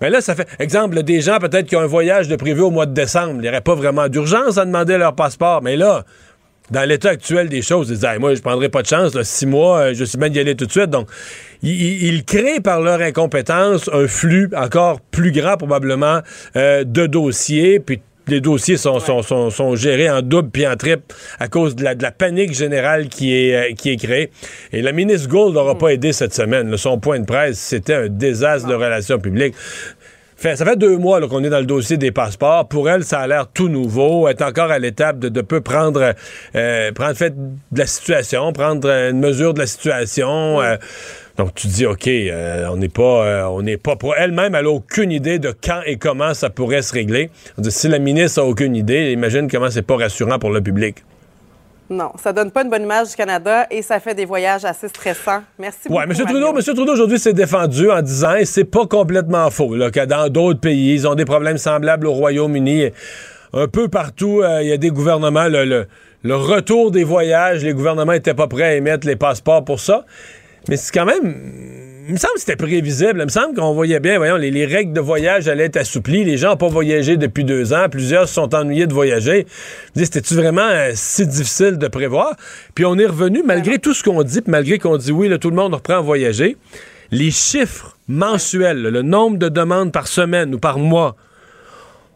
Mais 0.00 0.08
là, 0.08 0.22
ça 0.22 0.34
fait. 0.34 0.48
Exemple, 0.58 1.02
des 1.02 1.20
gens 1.20 1.38
peut-être 1.38 1.66
qui 1.66 1.76
ont 1.76 1.80
un 1.80 1.86
voyage 1.86 2.26
de 2.26 2.36
prévu 2.36 2.62
au 2.62 2.70
mois 2.70 2.86
de 2.86 2.94
décembre, 2.94 3.34
il 3.34 3.42
n'y 3.42 3.48
aurait 3.48 3.60
pas 3.60 3.74
vraiment 3.74 4.08
d'urgence 4.08 4.56
à 4.56 4.64
demander 4.64 4.96
leur 4.96 5.14
passeport, 5.14 5.62
mais 5.62 5.76
là 5.76 6.04
dans 6.70 6.88
l'état 6.88 7.10
actuel 7.10 7.48
des 7.48 7.62
choses, 7.62 7.88
ils 7.90 7.98
disent 7.98 8.18
moi 8.18 8.34
je 8.34 8.40
prendrai 8.40 8.68
pas 8.68 8.82
de 8.82 8.86
chance, 8.86 9.20
six 9.22 9.46
mois, 9.46 9.78
euh, 9.78 9.94
je 9.94 10.04
suis 10.04 10.18
bien 10.18 10.28
d'y 10.28 10.40
aller 10.40 10.54
tout 10.54 10.66
de 10.66 10.70
suite. 10.70 10.90
Donc, 10.90 11.08
ils, 11.62 12.24
créent 12.24 12.60
par 12.60 12.80
leur 12.80 13.00
incompétence 13.00 13.90
un 13.92 14.06
flux 14.06 14.50
encore 14.56 15.00
plus 15.00 15.32
grand 15.32 15.56
probablement 15.56 16.20
euh, 16.56 16.84
de 16.84 17.06
dossiers, 17.06 17.80
puis 17.80 18.00
les 18.28 18.40
dossiers 18.40 18.76
sont, 18.76 19.00
sont, 19.00 19.50
sont, 19.50 19.76
gérés 19.76 20.08
en 20.08 20.22
double 20.22 20.50
puis 20.50 20.66
en 20.66 20.76
triple 20.76 21.02
à 21.38 21.48
cause 21.48 21.74
de 21.74 21.82
la, 21.82 21.94
de 21.94 22.02
la 22.02 22.12
panique 22.12 22.54
générale 22.54 23.08
qui 23.08 23.34
est, 23.34 23.54
euh, 23.54 23.74
qui 23.74 23.90
est 23.90 23.96
créée. 23.96 24.30
Et 24.72 24.82
la 24.82 24.92
ministre 24.92 25.28
Gould 25.28 25.54
n'aura 25.54 25.76
pas 25.76 25.88
aidé 25.88 26.12
cette 26.12 26.34
semaine. 26.34 26.76
son 26.76 26.98
point 26.98 27.18
de 27.18 27.24
presse, 27.26 27.58
c'était 27.58 27.94
un 27.94 28.08
désastre 28.08 28.68
de 28.68 28.74
relations 28.74 29.18
publiques 29.18 29.54
ça 30.40 30.64
fait 30.64 30.76
deux 30.76 30.96
mois 30.96 31.20
qu'on 31.28 31.44
est 31.44 31.50
dans 31.50 31.58
le 31.58 31.66
dossier 31.66 31.98
des 31.98 32.12
passeports. 32.12 32.66
Pour 32.66 32.88
elle, 32.88 33.04
ça 33.04 33.20
a 33.20 33.26
l'air 33.26 33.48
tout 33.52 33.68
nouveau. 33.68 34.26
Elle 34.26 34.36
est 34.36 34.42
encore 34.42 34.70
à 34.70 34.78
l'étape 34.78 35.18
de, 35.18 35.40
peu 35.42 35.60
prendre, 35.60 36.14
euh, 36.54 36.92
prendre 36.92 37.14
fait 37.14 37.34
de 37.36 37.78
la 37.78 37.86
situation, 37.86 38.50
prendre 38.54 38.88
une 38.88 39.20
mesure 39.20 39.52
de 39.52 39.58
la 39.58 39.66
situation. 39.66 40.62
Euh, 40.62 40.76
donc 41.36 41.54
tu 41.54 41.66
dis 41.66 41.84
ok, 41.84 42.08
euh, 42.08 42.68
on 42.70 42.78
n'est 42.78 42.88
pas, 42.88 43.50
on 43.50 43.60
n'est 43.60 43.76
pas 43.76 43.96
pour 43.96 44.16
elle-même. 44.16 44.54
Elle 44.54 44.66
a 44.66 44.70
aucune 44.70 45.12
idée 45.12 45.38
de 45.38 45.52
quand 45.52 45.82
et 45.84 45.96
comment 45.96 46.32
ça 46.32 46.48
pourrait 46.48 46.82
se 46.82 46.94
régler. 46.94 47.30
Si 47.68 47.88
la 47.88 47.98
ministre 47.98 48.40
a 48.40 48.44
aucune 48.44 48.74
idée, 48.74 49.12
imagine 49.12 49.46
comment 49.50 49.70
c'est 49.70 49.82
pas 49.82 49.96
rassurant 49.96 50.38
pour 50.38 50.50
le 50.50 50.62
public. 50.62 51.04
Non, 51.90 52.12
ça 52.22 52.32
donne 52.32 52.52
pas 52.52 52.62
une 52.62 52.70
bonne 52.70 52.84
image 52.84 53.08
du 53.08 53.16
Canada 53.16 53.66
et 53.68 53.82
ça 53.82 53.98
fait 53.98 54.14
des 54.14 54.24
voyages 54.24 54.64
assez 54.64 54.86
stressants. 54.86 55.42
Merci 55.58 55.88
beaucoup. 55.88 56.00
Oui, 56.00 56.16
M. 56.16 56.24
Trudeau, 56.24 56.52
Monsieur 56.52 56.72
Trudeau 56.72 56.92
aujourd'hui 56.92 57.18
s'est 57.18 57.32
défendu 57.32 57.90
en 57.90 58.00
disant, 58.00 58.36
et 58.36 58.44
c'est 58.44 58.64
pas 58.64 58.86
complètement 58.86 59.50
faux, 59.50 59.74
là, 59.74 59.90
que 59.90 60.04
dans 60.04 60.28
d'autres 60.28 60.60
pays, 60.60 60.94
ils 60.94 61.08
ont 61.08 61.16
des 61.16 61.24
problèmes 61.24 61.58
semblables 61.58 62.06
au 62.06 62.12
Royaume-Uni. 62.12 62.90
Un 63.52 63.66
peu 63.66 63.88
partout, 63.88 64.40
euh, 64.40 64.62
il 64.62 64.68
y 64.68 64.72
a 64.72 64.76
des 64.76 64.90
gouvernements, 64.90 65.48
le, 65.48 65.86
le, 66.22 66.36
retour 66.36 66.92
des 66.92 67.02
voyages, 67.02 67.64
les 67.64 67.74
gouvernements 67.74 68.12
étaient 68.12 68.34
pas 68.34 68.46
prêts 68.46 68.62
à 68.62 68.74
émettre 68.76 69.04
les 69.04 69.16
passeports 69.16 69.64
pour 69.64 69.80
ça. 69.80 70.04
Mais 70.68 70.76
c'est 70.76 70.92
quand 70.92 71.06
même 71.06 71.89
il 72.10 72.14
me 72.14 72.18
semble 72.18 72.34
que 72.34 72.40
c'était 72.40 72.56
prévisible. 72.56 73.20
Il 73.20 73.24
me 73.26 73.28
semble 73.28 73.54
qu'on 73.54 73.72
voyait 73.72 74.00
bien, 74.00 74.18
voyons, 74.18 74.34
les, 74.34 74.66
règles 74.66 74.92
de 74.92 75.00
voyage 75.00 75.46
allaient 75.46 75.66
être 75.66 75.76
assouplies. 75.76 76.24
Les 76.24 76.38
gens 76.38 76.50
n'ont 76.50 76.56
pas 76.56 76.66
voyagé 76.66 77.16
depuis 77.16 77.44
deux 77.44 77.72
ans. 77.72 77.86
Plusieurs 77.88 78.26
se 78.26 78.34
sont 78.34 78.52
ennuyés 78.52 78.88
de 78.88 78.92
voyager. 78.92 79.46
C'était-tu 79.94 80.34
vraiment 80.34 80.66
euh, 80.66 80.90
si 80.94 81.24
difficile 81.24 81.78
de 81.78 81.86
prévoir? 81.86 82.34
Puis 82.74 82.84
on 82.84 82.98
est 82.98 83.06
revenu, 83.06 83.44
malgré 83.46 83.78
tout 83.78 83.94
ce 83.94 84.02
qu'on 84.02 84.24
dit, 84.24 84.40
puis 84.40 84.50
malgré 84.50 84.80
qu'on 84.80 84.96
dit 84.96 85.12
oui, 85.12 85.30
tout 85.38 85.50
le 85.50 85.56
monde 85.56 85.72
reprend 85.72 85.98
à 85.98 86.00
voyager, 86.00 86.56
les 87.12 87.30
chiffres 87.30 87.96
mensuels, 88.08 88.82
le 88.82 89.02
nombre 89.02 89.38
de 89.38 89.48
demandes 89.48 89.92
par 89.92 90.08
semaine 90.08 90.52
ou 90.52 90.58
par 90.58 90.80
mois, 90.80 91.14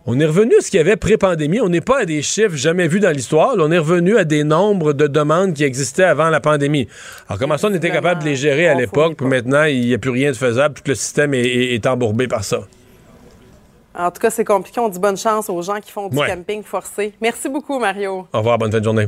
on 0.07 0.21
est 0.21 0.27
revenu 0.27 0.55
à 0.59 0.61
ce 0.61 0.71
qu'il 0.71 0.77
y 0.77 0.81
avait 0.81 0.97
pré-pandémie. 0.97 1.61
On 1.63 1.71
n'est 1.71 1.81
pas 1.81 2.01
à 2.01 2.05
des 2.05 2.21
chiffres 2.21 2.57
jamais 2.57 2.89
vus 2.89 3.01
dans 3.01 3.11
l'histoire. 3.11 3.55
On 3.59 3.71
est 3.71 3.79
revenu 3.79 4.19
à 4.19 4.25
des 4.25 4.45
nombres 4.45 4.93
de 4.93 5.07
demandes 5.07 5.55
qui 5.55 5.65
existaient 5.65 6.05
avant 6.05 6.29
la 6.29 6.41
pandémie. 6.41 6.89
Alors, 7.27 7.39
comment 7.39 7.57
ça, 7.57 7.69
on 7.69 7.75
était 7.75 7.91
capable 7.91 8.23
de 8.23 8.29
les 8.29 8.37
gérer 8.37 8.69
à 8.69 8.75
l'époque, 8.75 9.15
puis 9.17 9.27
maintenant, 9.27 9.65
il 9.65 9.81
n'y 9.81 9.95
a 9.95 9.99
plus 9.99 10.11
rien 10.11 10.31
de 10.31 10.37
faisable, 10.37 10.75
tout 10.75 10.83
le 10.87 10.95
système 10.95 11.33
est, 11.33 11.87
embourbé 11.87 12.29
par 12.29 12.45
ça? 12.45 12.61
En 13.97 14.11
tout 14.11 14.21
cas, 14.21 14.29
c'est 14.29 14.45
compliqué. 14.45 14.79
On 14.81 14.89
dit 14.89 14.99
bonne 14.99 15.17
chance 15.17 15.49
aux 15.49 15.63
gens 15.63 15.81
qui 15.81 15.91
font 15.91 16.09
du 16.09 16.17
camping 16.17 16.63
forcé. 16.63 17.15
Merci 17.23 17.49
beaucoup, 17.49 17.79
Mario. 17.79 18.27
Au 18.33 18.39
revoir, 18.39 18.59
bonne 18.59 18.73
fin 18.73 18.81
de 18.81 18.85
journée. 18.85 19.07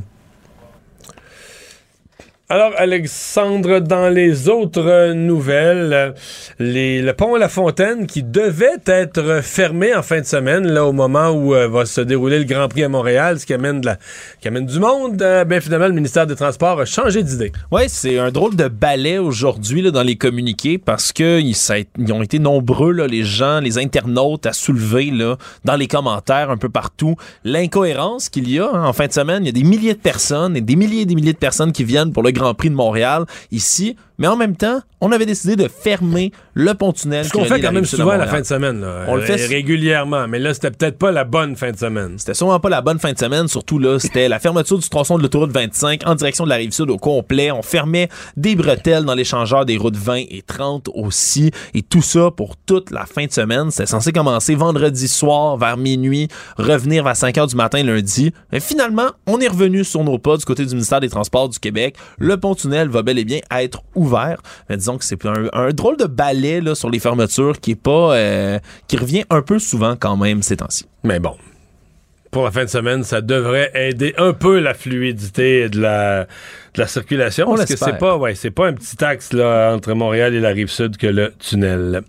Alors, 2.48 2.74
Alexandre, 2.76 3.80
dans 3.80 4.08
les 4.08 4.48
autres 4.48 5.14
nouvelles, 5.14 6.14
le 6.60 7.10
pont 7.10 7.34
La 7.34 7.48
Fontaine 7.48 8.06
qui 8.06 8.22
devait 8.22 8.78
être 8.86 9.40
fermé 9.42 9.92
en 9.92 10.02
fin 10.02 10.20
de 10.20 10.26
semaine, 10.26 10.64
là, 10.64 10.84
au 10.84 10.92
moment 10.92 11.30
où 11.30 11.56
euh, 11.56 11.66
va 11.66 11.86
se 11.86 12.00
dérouler 12.00 12.38
le 12.38 12.44
Grand 12.44 12.68
Prix 12.68 12.84
à 12.84 12.88
Montréal, 12.88 13.40
ce 13.40 13.46
qui 13.46 13.52
amène, 13.52 13.80
de 13.80 13.86
la, 13.86 13.98
qui 14.40 14.46
amène 14.46 14.64
du 14.64 14.78
monde, 14.78 15.20
euh, 15.22 15.44
ben, 15.44 15.60
finalement, 15.60 15.88
le 15.88 15.92
ministère 15.92 16.28
des 16.28 16.36
Transports 16.36 16.78
a 16.78 16.84
changé 16.84 17.24
d'idée. 17.24 17.50
Oui, 17.72 17.82
c'est 17.88 18.20
un 18.20 18.30
drôle 18.30 18.54
de 18.54 18.68
balai 18.68 19.18
aujourd'hui 19.18 19.90
dans 19.90 20.04
les 20.04 20.14
communiqués 20.14 20.78
parce 20.78 21.12
que 21.12 21.40
ils, 21.40 22.12
ont 22.12 22.22
été 22.22 22.38
nombreux, 22.38 22.92
là, 22.92 23.08
les 23.08 23.24
gens, 23.24 23.58
les 23.58 23.76
internautes, 23.76 24.46
à 24.46 24.52
soulever 24.52 25.10
là, 25.10 25.36
dans 25.64 25.74
les 25.74 25.88
commentaires 25.88 26.52
un 26.52 26.58
peu 26.58 26.68
partout 26.68 27.16
l'incohérence 27.42 28.28
qu'il 28.28 28.48
y 28.48 28.60
a. 28.60 28.70
Hein. 28.72 28.84
en 28.84 28.92
fin 28.92 29.08
de 29.08 29.12
semaine, 29.12 29.42
il 29.42 29.46
y 29.46 29.48
a 29.48 29.52
des 29.52 29.64
milliers 29.64 29.94
de 29.94 29.98
personnes 29.98 30.56
et 30.56 30.60
des 30.60 30.76
milliers 30.76 31.00
et 31.00 31.06
des 31.06 31.16
milliers 31.16 31.32
de 31.32 31.38
personnes 31.38 31.72
qui 31.72 31.82
viennent 31.82 32.12
pour 32.12 32.22
le 32.22 32.35
Grand 32.38 32.54
Prix 32.54 32.70
de 32.70 32.74
Montréal 32.74 33.24
ici 33.50 33.96
mais 34.18 34.26
en 34.26 34.36
même 34.36 34.56
temps, 34.56 34.80
on 35.00 35.12
avait 35.12 35.26
décidé 35.26 35.56
de 35.56 35.68
fermer 35.68 36.32
le 36.54 36.72
pont-tunnel. 36.72 37.26
Ce 37.26 37.30
qu'on 37.30 37.44
fait 37.44 37.60
quand 37.60 37.72
même 37.72 37.84
souvent 37.84 38.10
à 38.10 38.16
la 38.16 38.26
fin 38.26 38.40
de 38.40 38.46
semaine. 38.46 38.84
On 39.08 39.16
le 39.16 39.22
fait 39.22 39.46
régulièrement, 39.46 40.26
mais 40.26 40.38
là, 40.38 40.54
c'était 40.54 40.70
peut-être 40.70 40.98
pas 40.98 41.12
la 41.12 41.24
bonne 41.24 41.54
fin 41.56 41.70
de 41.70 41.76
semaine. 41.76 42.18
C'était 42.18 42.34
sûrement 42.34 42.60
pas 42.60 42.70
la 42.70 42.80
bonne 42.80 42.98
fin 42.98 43.12
de 43.12 43.18
semaine, 43.18 43.48
surtout 43.48 43.78
là, 43.78 43.98
c'était 43.98 44.28
la 44.28 44.38
fermeture 44.38 44.78
du 44.78 44.88
tronçon 44.88 45.18
de 45.18 45.22
l'autoroute 45.22 45.52
25 45.52 46.02
en 46.06 46.14
direction 46.14 46.44
de 46.44 46.48
la 46.48 46.56
rive 46.56 46.72
sud 46.72 46.90
au 46.90 46.96
complet. 46.96 47.50
On 47.50 47.62
fermait 47.62 48.08
des 48.36 48.54
bretelles 48.54 49.04
dans 49.04 49.14
l'échangeur 49.14 49.66
des 49.66 49.76
routes 49.76 49.96
20 49.96 50.16
et 50.16 50.42
30 50.46 50.88
aussi, 50.94 51.50
et 51.74 51.82
tout 51.82 52.02
ça 52.02 52.30
pour 52.30 52.56
toute 52.56 52.90
la 52.90 53.04
fin 53.04 53.26
de 53.26 53.32
semaine. 53.32 53.70
C'était 53.70 53.86
censé 53.86 54.12
commencer 54.12 54.54
vendredi 54.54 55.08
soir 55.08 55.58
vers 55.58 55.76
minuit, 55.76 56.28
revenir 56.56 57.04
vers 57.04 57.16
5 57.16 57.36
heures 57.36 57.46
du 57.46 57.56
matin 57.56 57.82
lundi. 57.82 58.32
Mais 58.50 58.60
finalement, 58.60 59.10
on 59.26 59.40
est 59.40 59.48
revenu 59.48 59.84
sur 59.84 60.02
nos 60.04 60.18
pas 60.18 60.38
du 60.38 60.44
côté 60.44 60.64
du 60.64 60.72
ministère 60.72 61.00
des 61.00 61.10
Transports 61.10 61.50
du 61.50 61.58
Québec. 61.58 61.96
Le 62.26 62.36
pont-tunnel 62.38 62.88
va 62.88 63.02
bel 63.02 63.20
et 63.20 63.24
bien 63.24 63.38
être 63.52 63.84
ouvert. 63.94 64.42
Mais 64.68 64.76
disons 64.76 64.98
que 64.98 65.04
c'est 65.04 65.24
un, 65.26 65.70
drôle 65.70 65.96
de 65.96 66.06
balai 66.06 66.60
là, 66.60 66.74
sur 66.74 66.90
les 66.90 66.98
fermetures 66.98 67.60
qui 67.60 67.70
est 67.70 67.80
pas 67.80 68.16
euh, 68.16 68.58
qui 68.88 68.96
revient 68.96 69.22
un 69.30 69.42
peu 69.42 69.60
souvent 69.60 69.94
quand 69.94 70.16
même 70.16 70.42
ces 70.42 70.56
temps-ci. 70.56 70.86
Mais 71.04 71.20
bon. 71.20 71.36
Pour 72.32 72.42
la 72.42 72.50
fin 72.50 72.64
de 72.64 72.68
semaine, 72.68 73.04
ça 73.04 73.20
devrait 73.20 73.70
aider 73.74 74.12
un 74.18 74.32
peu 74.32 74.58
la 74.58 74.74
fluidité 74.74 75.68
de 75.68 75.80
la, 75.80 76.24
de 76.24 76.80
la 76.80 76.88
circulation. 76.88 77.46
parce 77.54 77.66
que 77.66 77.76
c'est 77.76 77.96
pas, 77.96 78.16
ouais, 78.16 78.34
c'est 78.34 78.50
pas 78.50 78.66
un 78.66 78.72
petit 78.72 79.04
axe 79.04 79.32
là, 79.32 79.72
entre 79.72 79.92
Montréal 79.94 80.34
et 80.34 80.40
la 80.40 80.48
rive 80.48 80.68
sud 80.68 80.96
que 80.96 81.06
le 81.06 81.32
tunnel. 81.38 82.02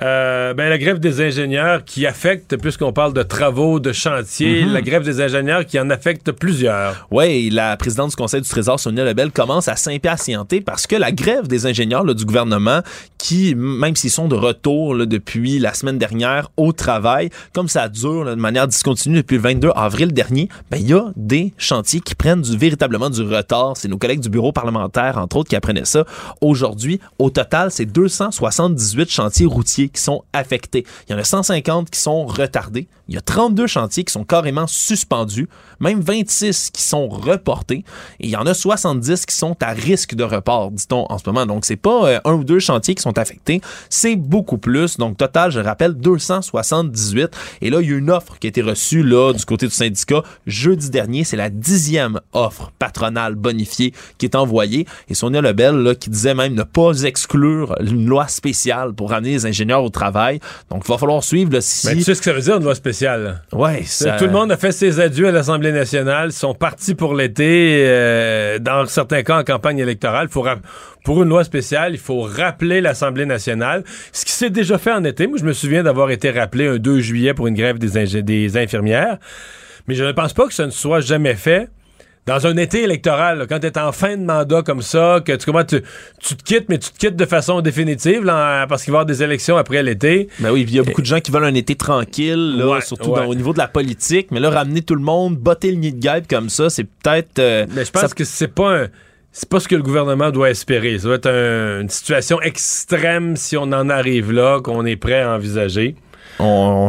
Euh, 0.00 0.54
ben, 0.54 0.68
la 0.68 0.78
grève 0.78 0.98
des 0.98 1.20
ingénieurs 1.20 1.84
qui 1.84 2.06
affecte, 2.06 2.56
puisqu'on 2.56 2.92
parle 2.92 3.12
de 3.12 3.22
travaux, 3.22 3.78
de 3.78 3.92
chantiers, 3.92 4.64
mhm. 4.64 4.72
la 4.72 4.82
grève 4.82 5.04
des 5.04 5.20
ingénieurs 5.20 5.66
qui 5.66 5.78
en 5.78 5.90
affecte 5.90 6.32
plusieurs. 6.32 7.06
Oui, 7.10 7.50
la 7.50 7.76
présidente 7.76 8.10
du 8.10 8.16
Conseil 8.16 8.40
du 8.40 8.48
Trésor, 8.48 8.80
Sonia 8.80 9.04
Lebel, 9.04 9.30
commence 9.32 9.68
à 9.68 9.76
s'impatienter 9.76 10.60
parce 10.60 10.86
que 10.86 10.96
la 10.96 11.12
grève 11.12 11.46
des 11.46 11.66
ingénieurs 11.66 12.04
du 12.14 12.24
gouvernement, 12.24 12.80
qui, 13.18 13.54
même 13.54 13.94
s'ils 13.96 14.10
sont 14.10 14.28
de 14.28 14.34
retour 14.34 15.06
depuis 15.06 15.58
la 15.58 15.74
semaine 15.74 15.98
dernière 15.98 16.50
au 16.56 16.72
travail, 16.72 17.30
comme 17.52 17.68
ça 17.68 17.88
dure 17.88 18.24
de 18.24 18.34
manière 18.34 18.66
discontinue 18.66 19.18
depuis 19.18 19.36
le 19.36 19.42
22 19.42 19.70
avril 19.76 20.12
dernier, 20.12 20.48
ben, 20.70 20.78
il 20.80 20.88
y 20.88 20.94
a 20.94 21.12
des 21.16 21.52
chantiers 21.58 22.00
qui 22.00 22.14
prennent 22.14 22.42
du, 22.42 22.56
véritablement 22.56 23.10
du 23.10 23.22
retard. 23.22 23.74
C'est 23.76 23.88
nos 23.88 23.98
collègues 23.98 24.20
du 24.20 24.30
bureau 24.30 24.52
parlementaire, 24.52 25.18
entre 25.18 25.36
autres, 25.36 25.50
qui 25.50 25.56
apprenaient 25.56 25.84
ça 25.84 26.04
aujourd'hui. 26.40 26.98
Au 27.18 27.30
total, 27.30 27.70
c'est 27.70 27.86
278 27.86 29.10
chantiers 29.10 29.46
routiers 29.46 29.81
qui 29.90 30.00
sont 30.00 30.24
affectés. 30.32 30.84
Il 31.08 31.12
y 31.12 31.14
en 31.14 31.18
a 31.18 31.24
150 31.24 31.90
qui 31.90 31.98
sont 31.98 32.26
retardés. 32.26 32.88
Il 33.12 33.16
y 33.16 33.18
a 33.18 33.20
32 33.20 33.66
chantiers 33.66 34.04
qui 34.04 34.12
sont 34.12 34.24
carrément 34.24 34.66
suspendus, 34.66 35.46
même 35.80 36.00
26 36.00 36.70
qui 36.70 36.80
sont 36.80 37.08
reportés, 37.08 37.84
et 38.20 38.26
il 38.26 38.30
y 38.30 38.36
en 38.36 38.46
a 38.46 38.54
70 38.54 39.26
qui 39.26 39.36
sont 39.36 39.54
à 39.60 39.72
risque 39.72 40.14
de 40.14 40.24
report, 40.24 40.70
dit-on 40.70 41.04
en 41.10 41.18
ce 41.18 41.24
moment. 41.26 41.44
Donc, 41.44 41.66
c'est 41.66 41.76
pas 41.76 42.06
euh, 42.06 42.20
un 42.24 42.32
ou 42.32 42.42
deux 42.42 42.58
chantiers 42.58 42.94
qui 42.94 43.02
sont 43.02 43.18
affectés, 43.18 43.60
c'est 43.90 44.16
beaucoup 44.16 44.56
plus. 44.56 44.96
Donc, 44.96 45.18
total, 45.18 45.50
je 45.50 45.60
rappelle, 45.60 45.92
278. 45.92 47.36
Et 47.60 47.68
là, 47.68 47.82
il 47.82 47.90
y 47.90 47.92
a 47.92 47.98
une 47.98 48.08
offre 48.10 48.38
qui 48.38 48.46
a 48.46 48.48
été 48.48 48.62
reçue 48.62 49.02
là 49.02 49.34
du 49.34 49.44
côté 49.44 49.66
du 49.66 49.74
syndicat 49.74 50.22
jeudi 50.46 50.88
dernier. 50.88 51.24
C'est 51.24 51.36
la 51.36 51.50
dixième 51.50 52.18
offre 52.32 52.72
patronale 52.78 53.34
bonifiée 53.34 53.92
qui 54.16 54.24
est 54.24 54.36
envoyée. 54.36 54.86
Et 55.10 55.14
Sonia 55.14 55.42
Lebel, 55.42 55.74
là, 55.74 55.94
qui 55.94 56.08
disait 56.08 56.34
même 56.34 56.54
ne 56.54 56.62
pas 56.62 57.02
exclure 57.02 57.76
une 57.78 58.06
loi 58.06 58.26
spéciale 58.28 58.94
pour 58.94 59.10
ramener 59.10 59.32
les 59.32 59.44
ingénieurs 59.44 59.84
au 59.84 59.90
travail. 59.90 60.40
Donc, 60.70 60.84
il 60.86 60.88
va 60.88 60.96
falloir 60.96 61.22
suivre 61.22 61.52
là, 61.52 61.60
si... 61.60 61.88
Mais 61.88 61.96
tu 61.96 62.04
sais 62.04 62.14
ce 62.14 62.20
que 62.20 62.24
ça 62.24 62.32
veut 62.32 62.40
dire, 62.40 62.56
une 62.56 62.64
loi 62.64 62.74
spéciale? 62.74 63.01
Ouais, 63.52 63.82
ça... 63.84 64.12
Tout 64.12 64.24
le 64.24 64.30
monde 64.30 64.52
a 64.52 64.56
fait 64.56 64.72
ses 64.72 65.00
adieux 65.00 65.28
à 65.28 65.32
l'Assemblée 65.32 65.72
nationale, 65.72 66.32
sont 66.32 66.54
partis 66.54 66.94
pour 66.94 67.14
l'été, 67.14 67.84
euh, 67.86 68.58
dans 68.58 68.86
certains 68.86 69.22
cas 69.22 69.40
en 69.40 69.44
campagne 69.44 69.78
électorale. 69.78 70.28
Faut 70.28 70.44
pour 71.04 71.22
une 71.22 71.28
loi 71.28 71.44
spéciale, 71.44 71.94
il 71.94 71.98
faut 71.98 72.20
rappeler 72.22 72.80
l'Assemblée 72.80 73.26
nationale, 73.26 73.82
ce 74.12 74.24
qui 74.24 74.32
s'est 74.32 74.50
déjà 74.50 74.78
fait 74.78 74.92
en 74.92 75.04
été. 75.04 75.26
Moi, 75.26 75.38
je 75.38 75.44
me 75.44 75.52
souviens 75.52 75.82
d'avoir 75.82 76.10
été 76.10 76.30
rappelé 76.30 76.66
un 76.68 76.76
2 76.76 77.00
juillet 77.00 77.34
pour 77.34 77.46
une 77.46 77.54
grève 77.54 77.78
des, 77.78 78.22
des 78.22 78.56
infirmières, 78.56 79.18
mais 79.88 79.94
je 79.94 80.04
ne 80.04 80.12
pense 80.12 80.32
pas 80.32 80.46
que 80.46 80.54
ça 80.54 80.66
ne 80.66 80.70
soit 80.70 81.00
jamais 81.00 81.34
fait 81.34 81.68
dans 82.26 82.46
un 82.46 82.56
été 82.56 82.82
électoral, 82.82 83.46
quand 83.48 83.58
tu 83.58 83.66
es 83.66 83.78
en 83.78 83.90
fin 83.90 84.16
de 84.16 84.22
mandat 84.22 84.62
comme 84.62 84.82
ça, 84.82 85.20
que 85.24 85.32
tu, 85.32 85.44
comment, 85.44 85.64
tu, 85.64 85.82
tu, 86.20 86.36
te 86.36 86.42
quittes, 86.44 86.68
mais 86.68 86.78
tu 86.78 86.90
te 86.90 86.98
quittes 86.98 87.16
de 87.16 87.26
façon 87.26 87.60
définitive 87.60 88.24
là, 88.24 88.66
parce 88.68 88.84
qu'il 88.84 88.92
va 88.92 88.98
y 88.98 89.00
avoir 89.00 89.06
des 89.06 89.22
élections 89.22 89.56
après 89.56 89.82
l'été. 89.82 90.28
Ben 90.38 90.52
oui, 90.52 90.64
il 90.66 90.74
y 90.74 90.78
a 90.78 90.84
beaucoup 90.84 91.00
de 91.00 91.06
gens 91.06 91.20
qui 91.20 91.32
veulent 91.32 91.44
un 91.44 91.54
été 91.54 91.74
tranquille, 91.74 92.56
là, 92.56 92.80
surtout 92.80 93.10
au 93.12 93.34
niveau 93.34 93.52
de 93.52 93.58
la 93.58 93.68
politique, 93.68 94.28
mais 94.30 94.38
là, 94.38 94.50
ramener 94.50 94.82
tout 94.82 94.94
le 94.94 95.02
monde, 95.02 95.36
botter 95.36 95.72
le 95.72 95.78
nid 95.78 95.92
de 95.92 96.00
guêpe 96.00 96.28
comme 96.28 96.48
ça, 96.48 96.70
c'est 96.70 96.84
peut-être... 96.84 97.38
Euh, 97.40 97.66
mais 97.74 97.84
je 97.84 97.90
pense 97.90 98.14
que 98.14 98.24
c'est 98.24 98.48
pas 98.48 98.82
un 98.82 98.86
c'est 99.32 99.48
pas 99.48 99.60
ce 99.60 99.66
que 99.66 99.74
le 99.74 99.82
gouvernement 99.82 100.30
doit 100.30 100.50
espérer. 100.50 100.98
Ça 100.98 101.04
doit 101.04 101.16
être 101.16 101.26
une 101.26 101.88
situation 101.88 102.40
extrême 102.42 103.34
si 103.36 103.56
on 103.56 103.62
en 103.62 103.88
arrive 103.88 104.30
là, 104.30 104.60
qu'on 104.60 104.84
est 104.84 104.96
prêt 104.96 105.22
à 105.22 105.34
envisager. 105.34 105.96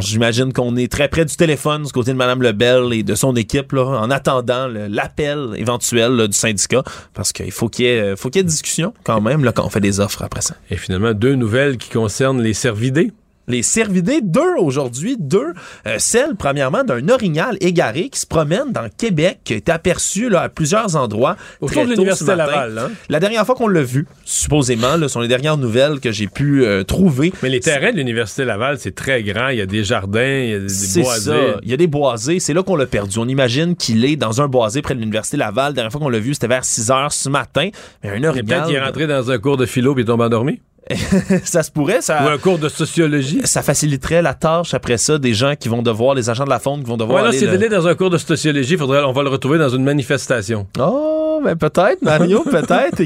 J'imagine 0.02 0.54
qu'on 0.54 0.76
est 0.76 0.92
très 0.92 1.08
près 1.08 1.26
du 1.26 1.36
téléphone 1.36 1.84
du 1.84 1.92
côté 1.92 2.12
de 2.12 2.18
Mme 2.18 2.42
Lebel 2.42 2.94
et 2.94 3.04
de 3.04 3.16
son 3.16 3.36
équipe 3.36 3.72
là, 3.72 3.84
en 3.84 4.10
attendant 4.12 4.68
l'appel 4.68 5.50
éventuel 5.58 6.28
du 6.28 6.38
syndicat 6.38 6.84
parce 7.14 7.32
qu'il 7.34 7.52
faut 7.52 7.70
qu'il 7.70 7.86
y, 7.86 7.88
ait, 7.90 8.16
faut 8.16 8.30
qu'il 8.30 8.44
discussion 8.44 8.94
quand 9.04 9.22
même 9.22 9.44
là, 9.44 9.52
quand 9.52 9.66
on 9.66 9.70
fait 9.70 9.80
des 9.80 10.00
offres 10.00 10.24
après 10.24 10.42
ça. 10.42 10.56
Et 10.70 10.78
finalement, 10.78 11.14
deux 11.14 11.36
nouvelles 11.36 11.78
qui 11.78 11.90
concernent 11.90 12.42
les 12.42 12.54
cervidés 12.54 13.12
les 13.48 13.64
cervidés, 13.64 14.22
deux 14.22 14.56
aujourd'hui, 14.58 15.18
deux. 15.20 15.54
Euh, 15.86 15.96
celle, 15.98 16.36
premièrement, 16.36 16.84
d'un 16.84 17.10
orignal 17.10 17.58
égaré 17.62 18.10
qui 18.10 18.20
se 18.20 18.26
promène 18.26 18.72
dans 18.72 18.88
Québec, 18.96 19.40
qui 19.44 19.54
a 19.54 19.56
été 19.58 19.72
aperçu 19.72 20.30
là, 20.30 20.42
à 20.42 20.50
plusieurs 20.50 20.96
endroits. 20.96 21.36
Autour 21.60 21.86
de 21.86 21.92
l'Université 21.92 22.36
Laval. 22.36 22.78
Hein? 22.78 22.92
La 23.10 23.20
dernière 23.20 23.46
fois 23.46 23.56
qu'on 23.56 23.68
l'a 23.68 23.84
vu, 23.84 24.08
supposément, 24.24 24.96
là, 24.98 25.08
sont 25.08 25.20
les 25.20 25.28
dernières 25.28 25.58
nouvelles 25.58 26.00
que 26.00 26.12
j'ai 26.12 26.28
pu 26.28 26.64
euh, 26.64 26.84
trouver. 26.84 27.34
Mais 27.44 27.50
les 27.50 27.60
terrains 27.60 27.92
de 27.92 27.98
l'Université 27.98 28.46
Laval, 28.46 28.78
c'est 28.80 28.96
très 28.96 29.24
grand. 29.24 29.50
Il 29.50 29.58
y 29.58 29.62
a 29.62 29.66
des 29.66 29.84
jardins, 29.84 30.22
il 30.22 30.50
y 30.50 30.54
a 30.54 30.60
des, 30.60 31.02
boisés. 31.02 31.04
Ça. 31.04 31.60
Il 31.64 31.70
y 31.70 31.74
a 31.74 31.78
des 31.78 31.88
boisés. 31.88 32.40
C'est 32.40 32.54
là 32.54 32.64
qu'on 32.64 32.76
l'a 32.76 32.86
perdu. 32.86 33.18
On 33.20 33.28
imagine 33.28 33.76
qu'il 33.76 34.06
est 34.06 34.16
dans 34.16 34.42
un 34.42 34.48
boisé 34.48 34.82
près 34.82 34.96
de 34.96 35.00
l'Université 35.00 35.38
Laval. 35.38 35.72
La 35.72 35.74
dernière 35.74 35.92
fois 35.92 36.02
qu'on 36.02 36.10
l'a 36.10 36.20
vu, 36.20 36.34
c'était 36.34 36.48
vers 36.48 36.66
6 36.66 36.92
heures 36.92 37.14
ce 37.14 37.30
matin. 37.30 37.70
Mais 38.04 38.10
un 38.10 38.24
orignal... 38.24 38.46
Peut-être 38.46 38.66
qu'il 38.68 38.76
est 38.76 38.84
rentré 38.84 39.08
dans 39.08 39.32
un 39.32 39.38
cours 39.38 39.58
de 39.58 39.66
philo 39.66 39.98
et 39.98 40.02
il 40.02 40.06
tombe 40.06 40.22
endormi. 40.22 40.60
ça 41.44 41.64
se 41.64 41.72
pourrait. 41.72 42.02
Ça, 42.02 42.24
Ou 42.24 42.28
un 42.28 42.38
cours 42.38 42.60
de 42.60 42.70
sociologie. 42.70 43.42
Ça 43.46 43.62
faciliterait 43.62 44.22
la 44.22 44.34
tâche 44.34 44.74
après 44.74 44.98
ça 44.98 45.18
des 45.18 45.34
gens 45.34 45.56
qui 45.58 45.70
vont 45.70 45.82
devoir, 45.82 46.16
les 46.16 46.30
agents 46.30 46.46
de 46.46 46.50
la 46.50 46.60
fonte 46.60 46.84
qui 46.84 46.90
vont 46.90 46.98
devoir. 46.98 47.24
Ouais, 47.24 47.32
là, 47.32 47.38
s'il 47.38 47.50
le... 47.50 47.70
dans 47.70 47.88
un 47.88 47.96
cours 47.96 48.10
de 48.10 48.18
sociologie, 48.18 48.78
faudrait, 48.78 49.04
on 49.04 49.14
va 49.14 49.24
le 49.24 49.30
retrouver 49.30 49.58
dans 49.58 49.70
une 49.70 49.84
manifestation. 49.84 50.68
Oh, 50.80 51.42
mais 51.44 51.56
peut-être, 51.56 52.02
Mario, 52.02 52.44
peut-être. 52.50 53.02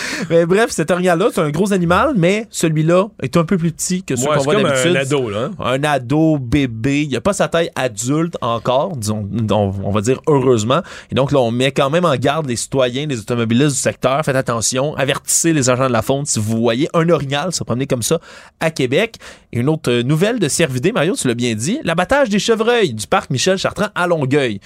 mais 0.30 0.46
bref, 0.46 0.70
cet 0.70 0.90
orignal-là, 0.90 1.28
c'est 1.32 1.40
un 1.40 1.50
gros 1.50 1.72
animal, 1.72 2.12
mais 2.16 2.46
celui-là 2.50 3.08
est 3.22 3.36
un 3.36 3.44
peu 3.44 3.56
plus 3.56 3.72
petit 3.72 4.02
que 4.02 4.16
ceux 4.16 4.26
qu'on 4.26 4.42
voit 4.42 4.56
d'habitude. 4.56 4.96
un 4.96 5.00
ado, 5.00 5.30
là. 5.30 5.50
Un 5.58 5.84
ado, 5.84 6.38
bébé. 6.38 7.02
Il 7.02 7.16
a 7.16 7.20
pas 7.20 7.32
sa 7.32 7.48
taille 7.48 7.70
adulte 7.74 8.36
encore, 8.40 8.96
disons, 8.96 9.28
on, 9.50 9.90
va 9.90 10.00
dire 10.00 10.20
heureusement. 10.26 10.82
Et 11.10 11.14
donc 11.14 11.32
là, 11.32 11.40
on 11.40 11.50
met 11.50 11.72
quand 11.72 11.90
même 11.90 12.04
en 12.04 12.16
garde 12.16 12.46
les 12.46 12.56
citoyens, 12.56 13.06
les 13.06 13.18
automobilistes 13.20 13.76
du 13.76 13.80
secteur. 13.80 14.24
Faites 14.24 14.36
attention, 14.36 14.94
avertissez 14.96 15.52
les 15.52 15.70
agents 15.70 15.88
de 15.88 15.92
la 15.92 16.02
fonte 16.02 16.26
si 16.26 16.38
vous 16.38 16.60
voyez 16.60 16.88
un 16.94 17.08
orignal 17.08 17.52
se 17.52 17.64
promener 17.64 17.86
comme 17.86 18.02
ça 18.02 18.18
à 18.60 18.70
Québec. 18.70 19.16
Et 19.52 19.60
une 19.60 19.68
autre 19.68 19.92
nouvelle 20.02 20.38
de 20.38 20.48
Cervidé, 20.48 20.92
Mario, 20.92 21.14
tu 21.14 21.28
l'as 21.28 21.34
bien 21.34 21.54
dit, 21.54 21.78
l'abattage 21.84 22.28
des 22.28 22.38
chevreuils 22.38 22.94
du 22.94 23.06
parc 23.06 23.30
Michel 23.30 23.58
Chartrand 23.58 23.88
à 23.94 24.06
Longueuil 24.06 24.60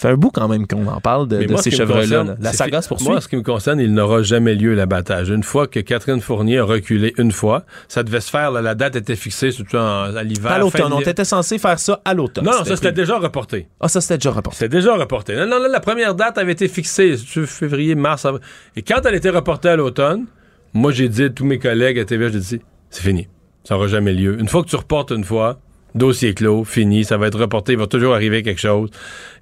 fait 0.00 0.08
un 0.08 0.16
bout 0.16 0.30
quand 0.30 0.48
même 0.48 0.66
qu'on 0.66 0.86
en 0.86 1.00
parle 1.00 1.28
de, 1.28 1.56
ces 1.56 1.70
chevreuils-là. 1.70 2.36
La 2.40 2.52
saga 2.52 2.82
se 2.82 2.88
poursuit. 2.88 3.08
Moi, 3.08 3.20
ce 3.20 3.28
qui 3.28 3.36
me 3.36 3.42
concerne, 3.42 3.80
il 3.80 3.92
n'aura 3.92 4.22
jamais 4.22 4.54
lieu 4.54 4.74
l'abattage. 4.74 5.28
Une 5.30 5.42
fois 5.42 5.66
que 5.66 5.80
Catherine 5.80 6.20
Fournier 6.20 6.58
a 6.58 6.64
reculé 6.64 7.12
une 7.18 7.32
fois, 7.32 7.64
ça 7.88 8.02
devait 8.02 8.20
se 8.20 8.30
faire, 8.30 8.50
la 8.50 8.74
date 8.74 8.96
était 8.96 9.16
fixée 9.16 9.50
surtout 9.50 9.76
à 9.76 10.22
l'hiver. 10.22 10.52
À 10.52 10.58
l'automne. 10.58 10.92
On 10.92 11.00
était 11.00 11.24
censé 11.24 11.58
faire 11.58 11.78
ça 11.78 12.00
à 12.04 12.14
l'automne. 12.14 12.44
Non, 12.44 12.52
non, 12.52 12.64
ça 12.64 12.76
c'était 12.76 12.92
déjà 12.92 13.18
reporté. 13.18 13.68
Ah, 13.80 13.88
ça 13.88 14.00
c'était 14.00 14.18
déjà 14.18 14.30
reporté. 14.30 14.58
C'était 14.58 14.76
déjà 14.76 14.94
reporté. 14.94 15.36
Non, 15.36 15.46
non, 15.46 15.58
là, 15.58 15.68
la 15.68 15.80
première 15.80 16.14
date 16.14 16.38
avait 16.38 16.52
été 16.52 16.68
fixée, 16.68 17.16
février, 17.16 17.94
mars. 17.94 18.24
Avril. 18.24 18.42
Et 18.76 18.82
quand 18.82 19.00
elle 19.04 19.14
était 19.14 19.30
reportée 19.30 19.68
à 19.68 19.76
l'automne, 19.76 20.26
moi 20.72 20.92
j'ai 20.92 21.08
dit 21.08 21.24
à 21.24 21.30
tous 21.30 21.44
mes 21.44 21.58
collègues 21.58 21.98
à 21.98 22.04
TV, 22.04 22.30
j'ai 22.32 22.38
dit, 22.38 22.60
c'est 22.90 23.02
fini. 23.02 23.28
Ça 23.64 23.74
n'aura 23.74 23.88
jamais 23.88 24.12
lieu. 24.12 24.38
Une 24.40 24.48
fois 24.48 24.62
que 24.62 24.68
tu 24.68 24.76
reportes 24.76 25.10
une 25.10 25.24
fois, 25.24 25.60
dossier 25.94 26.34
clos, 26.34 26.64
fini, 26.64 27.04
ça 27.04 27.16
va 27.16 27.26
être 27.26 27.38
reporté, 27.38 27.72
il 27.72 27.78
va 27.78 27.86
toujours 27.86 28.14
arriver 28.14 28.42
quelque 28.42 28.60
chose. 28.60 28.90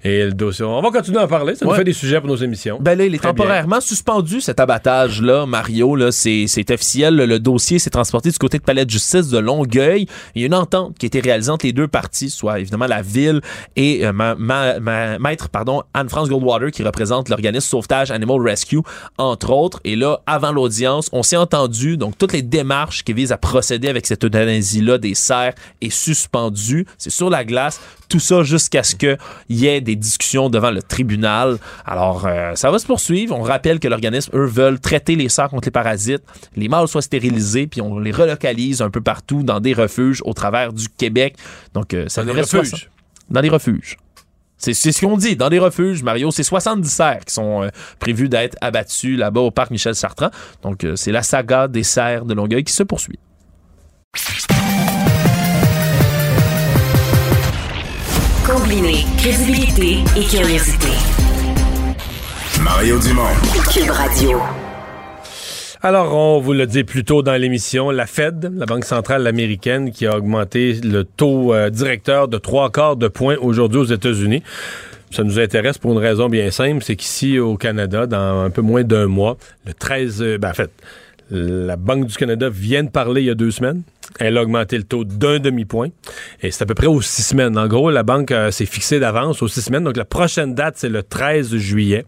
Et 0.03 0.23
le 0.23 0.31
dossier, 0.31 0.63
on 0.63 0.81
va 0.81 0.91
continuer 0.91 1.19
à 1.19 1.25
en 1.25 1.27
parler, 1.27 1.55
ça 1.55 1.65
nous 1.65 1.73
fait 1.73 1.83
des 1.83 1.93
sujets 1.93 2.19
pour 2.19 2.29
nos 2.29 2.37
émissions. 2.37 2.77
Ben 2.79 2.97
là, 2.97 3.05
il 3.05 3.13
est 3.13 3.19
temporairement 3.19 3.81
suspendu, 3.81 4.39
cet 4.39 4.59
abattage-là, 4.59 5.45
Mario, 5.45 5.95
là, 5.95 6.11
c'est, 6.11 6.45
officiel, 6.71 7.15
le, 7.15 7.39
dossier 7.39 7.79
s'est 7.79 7.89
transporté 7.89 8.31
du 8.31 8.37
côté 8.37 8.57
de 8.57 8.63
Palais 8.63 8.85
de 8.85 8.89
justice 8.89 9.27
de 9.29 9.37
Longueuil. 9.37 10.05
Il 10.35 10.41
y 10.41 10.45
a 10.45 10.47
une 10.47 10.55
entente 10.55 10.97
qui 10.97 11.05
a 11.05 11.07
été 11.07 11.19
réalisée 11.19 11.51
entre 11.51 11.65
les 11.65 11.73
deux 11.73 11.87
parties, 11.87 12.29
soit 12.29 12.59
évidemment 12.59 12.87
la 12.87 13.01
ville 13.01 13.41
et 13.75 14.05
euh, 14.05 14.13
ma, 14.13 15.19
maître, 15.19 15.49
pardon, 15.49 15.83
Anne-France 15.93 16.29
Goldwater, 16.29 16.71
qui 16.71 16.83
représente 16.83 17.29
l'organisme 17.29 17.67
Sauvetage 17.67 18.11
Animal 18.11 18.41
Rescue, 18.41 18.81
entre 19.17 19.51
autres. 19.51 19.79
Et 19.83 19.95
là, 19.95 20.21
avant 20.25 20.51
l'audience, 20.51 21.09
on 21.11 21.23
s'est 21.23 21.37
entendu, 21.37 21.97
donc 21.97 22.17
toutes 22.17 22.33
les 22.33 22.41
démarches 22.41 23.03
qui 23.03 23.13
visent 23.13 23.31
à 23.31 23.37
procéder 23.37 23.89
avec 23.89 24.05
cette 24.05 24.23
euthanasie-là 24.23 24.97
des 24.97 25.13
serres 25.13 25.53
est 25.81 25.89
suspendue 25.89 26.38
c'est 26.97 27.09
sur 27.09 27.29
la 27.29 27.43
glace, 27.43 27.79
tout 28.07 28.19
ça 28.19 28.43
jusqu'à 28.43 28.83
ce 28.83 28.95
qu'il 28.95 29.17
y 29.49 29.67
ait 29.67 29.81
des 29.81 29.95
discussions 29.95 30.49
devant 30.49 30.71
le 30.71 30.81
tribunal. 30.81 31.57
Alors, 31.85 32.25
euh, 32.25 32.55
ça 32.55 32.71
va 32.71 32.79
se 32.79 32.85
poursuivre. 32.85 33.35
On 33.37 33.41
rappelle 33.41 33.79
que 33.79 33.87
l'organisme, 33.87 34.31
eux, 34.33 34.45
veulent 34.45 34.79
traiter 34.79 35.15
les 35.15 35.29
cerfs 35.29 35.49
contre 35.49 35.67
les 35.67 35.71
parasites, 35.71 36.23
les 36.55 36.67
mâles 36.67 36.87
soient 36.87 37.01
stérilisés, 37.01 37.67
puis 37.67 37.81
on 37.81 37.99
les 37.99 38.11
relocalise 38.11 38.81
un 38.81 38.89
peu 38.89 39.01
partout 39.01 39.43
dans 39.43 39.59
des 39.59 39.73
refuges 39.73 40.21
au 40.25 40.33
travers 40.33 40.73
du 40.73 40.89
Québec. 40.89 41.35
Donc, 41.73 41.93
euh, 41.93 42.05
ça 42.07 42.23
dans 42.23 42.33
les 42.33 42.41
refuges. 42.41 42.89
Dans 43.29 43.41
les 43.41 43.49
refuges. 43.49 43.97
C'est 44.57 44.73
ce 44.73 44.99
qu'on 44.99 45.15
dit. 45.15 45.37
Dans 45.37 45.47
les 45.47 45.59
refuges, 45.59 46.03
Mario, 46.03 46.31
c'est 46.31 46.43
70 46.43 46.89
cerfs 46.89 47.25
qui 47.25 47.33
sont 47.33 47.63
euh, 47.63 47.69
prévus 47.97 48.27
d'être 48.27 48.57
abattus 48.59 49.17
là-bas 49.17 49.39
au 49.39 49.51
parc 49.51 49.71
Michel 49.71 49.95
Sartrand. 49.95 50.31
Donc, 50.63 50.85
c'est 50.95 51.13
la 51.13 51.23
saga 51.23 51.69
des 51.69 51.83
cerfs 51.83 52.25
de 52.25 52.33
Longueuil 52.33 52.65
qui 52.65 52.73
se 52.73 52.83
poursuit. 52.83 53.19
Combiner 58.49 59.05
crédibilité 59.17 59.99
et 60.17 60.23
curiosité. 60.23 60.87
Mario 62.63 62.97
Dumont. 62.97 63.35
Cube 63.71 63.91
Radio. 63.91 64.39
Alors, 65.83 66.15
on 66.15 66.39
vous 66.39 66.53
l'a 66.53 66.65
dit 66.65 66.83
plus 66.83 67.03
tôt 67.03 67.21
dans 67.21 67.39
l'émission, 67.39 67.91
la 67.91 68.07
Fed, 68.07 68.51
la 68.55 68.65
Banque 68.65 68.85
centrale 68.85 69.27
américaine, 69.27 69.91
qui 69.91 70.07
a 70.07 70.17
augmenté 70.17 70.73
le 70.83 71.03
taux 71.03 71.53
euh, 71.53 71.69
directeur 71.69 72.27
de 72.27 72.39
trois 72.39 72.71
quarts 72.71 72.95
de 72.95 73.07
point 73.07 73.35
aujourd'hui 73.39 73.81
aux 73.81 73.85
États-Unis. 73.85 74.41
Ça 75.11 75.23
nous 75.23 75.37
intéresse 75.37 75.77
pour 75.77 75.91
une 75.91 75.99
raison 75.99 76.27
bien 76.27 76.49
simple, 76.49 76.83
c'est 76.83 76.95
qu'ici 76.95 77.37
au 77.37 77.55
Canada, 77.55 78.07
dans 78.07 78.41
un 78.41 78.49
peu 78.49 78.63
moins 78.63 78.83
d'un 78.83 79.05
mois, 79.05 79.37
le 79.67 79.75
13, 79.75 80.23
euh, 80.23 80.37
ben 80.39 80.49
en 80.49 80.53
fait, 80.55 80.71
la 81.29 81.75
Banque 81.75 82.07
du 82.07 82.15
Canada 82.15 82.49
vient 82.49 82.83
de 82.83 82.89
parler 82.89 83.21
il 83.21 83.27
y 83.27 83.29
a 83.29 83.35
deux 83.35 83.51
semaines. 83.51 83.83
Elle 84.17 84.37
a 84.37 84.41
augmenté 84.41 84.77
le 84.77 84.83
taux 84.83 85.03
d'un 85.03 85.39
demi-point. 85.39 85.89
Et 86.41 86.51
c'est 86.51 86.63
à 86.63 86.65
peu 86.65 86.73
près 86.73 86.87
aux 86.87 87.01
six 87.01 87.21
semaines. 87.21 87.57
En 87.57 87.67
gros, 87.67 87.91
la 87.91 88.03
banque 88.03 88.31
euh, 88.31 88.51
s'est 88.51 88.65
fixée 88.65 88.99
d'avance 88.99 89.41
aux 89.41 89.47
six 89.47 89.61
semaines. 89.61 89.83
Donc, 89.83 89.97
la 89.97 90.05
prochaine 90.05 90.55
date, 90.55 90.75
c'est 90.77 90.89
le 90.89 91.03
13 91.03 91.55
juillet. 91.57 92.05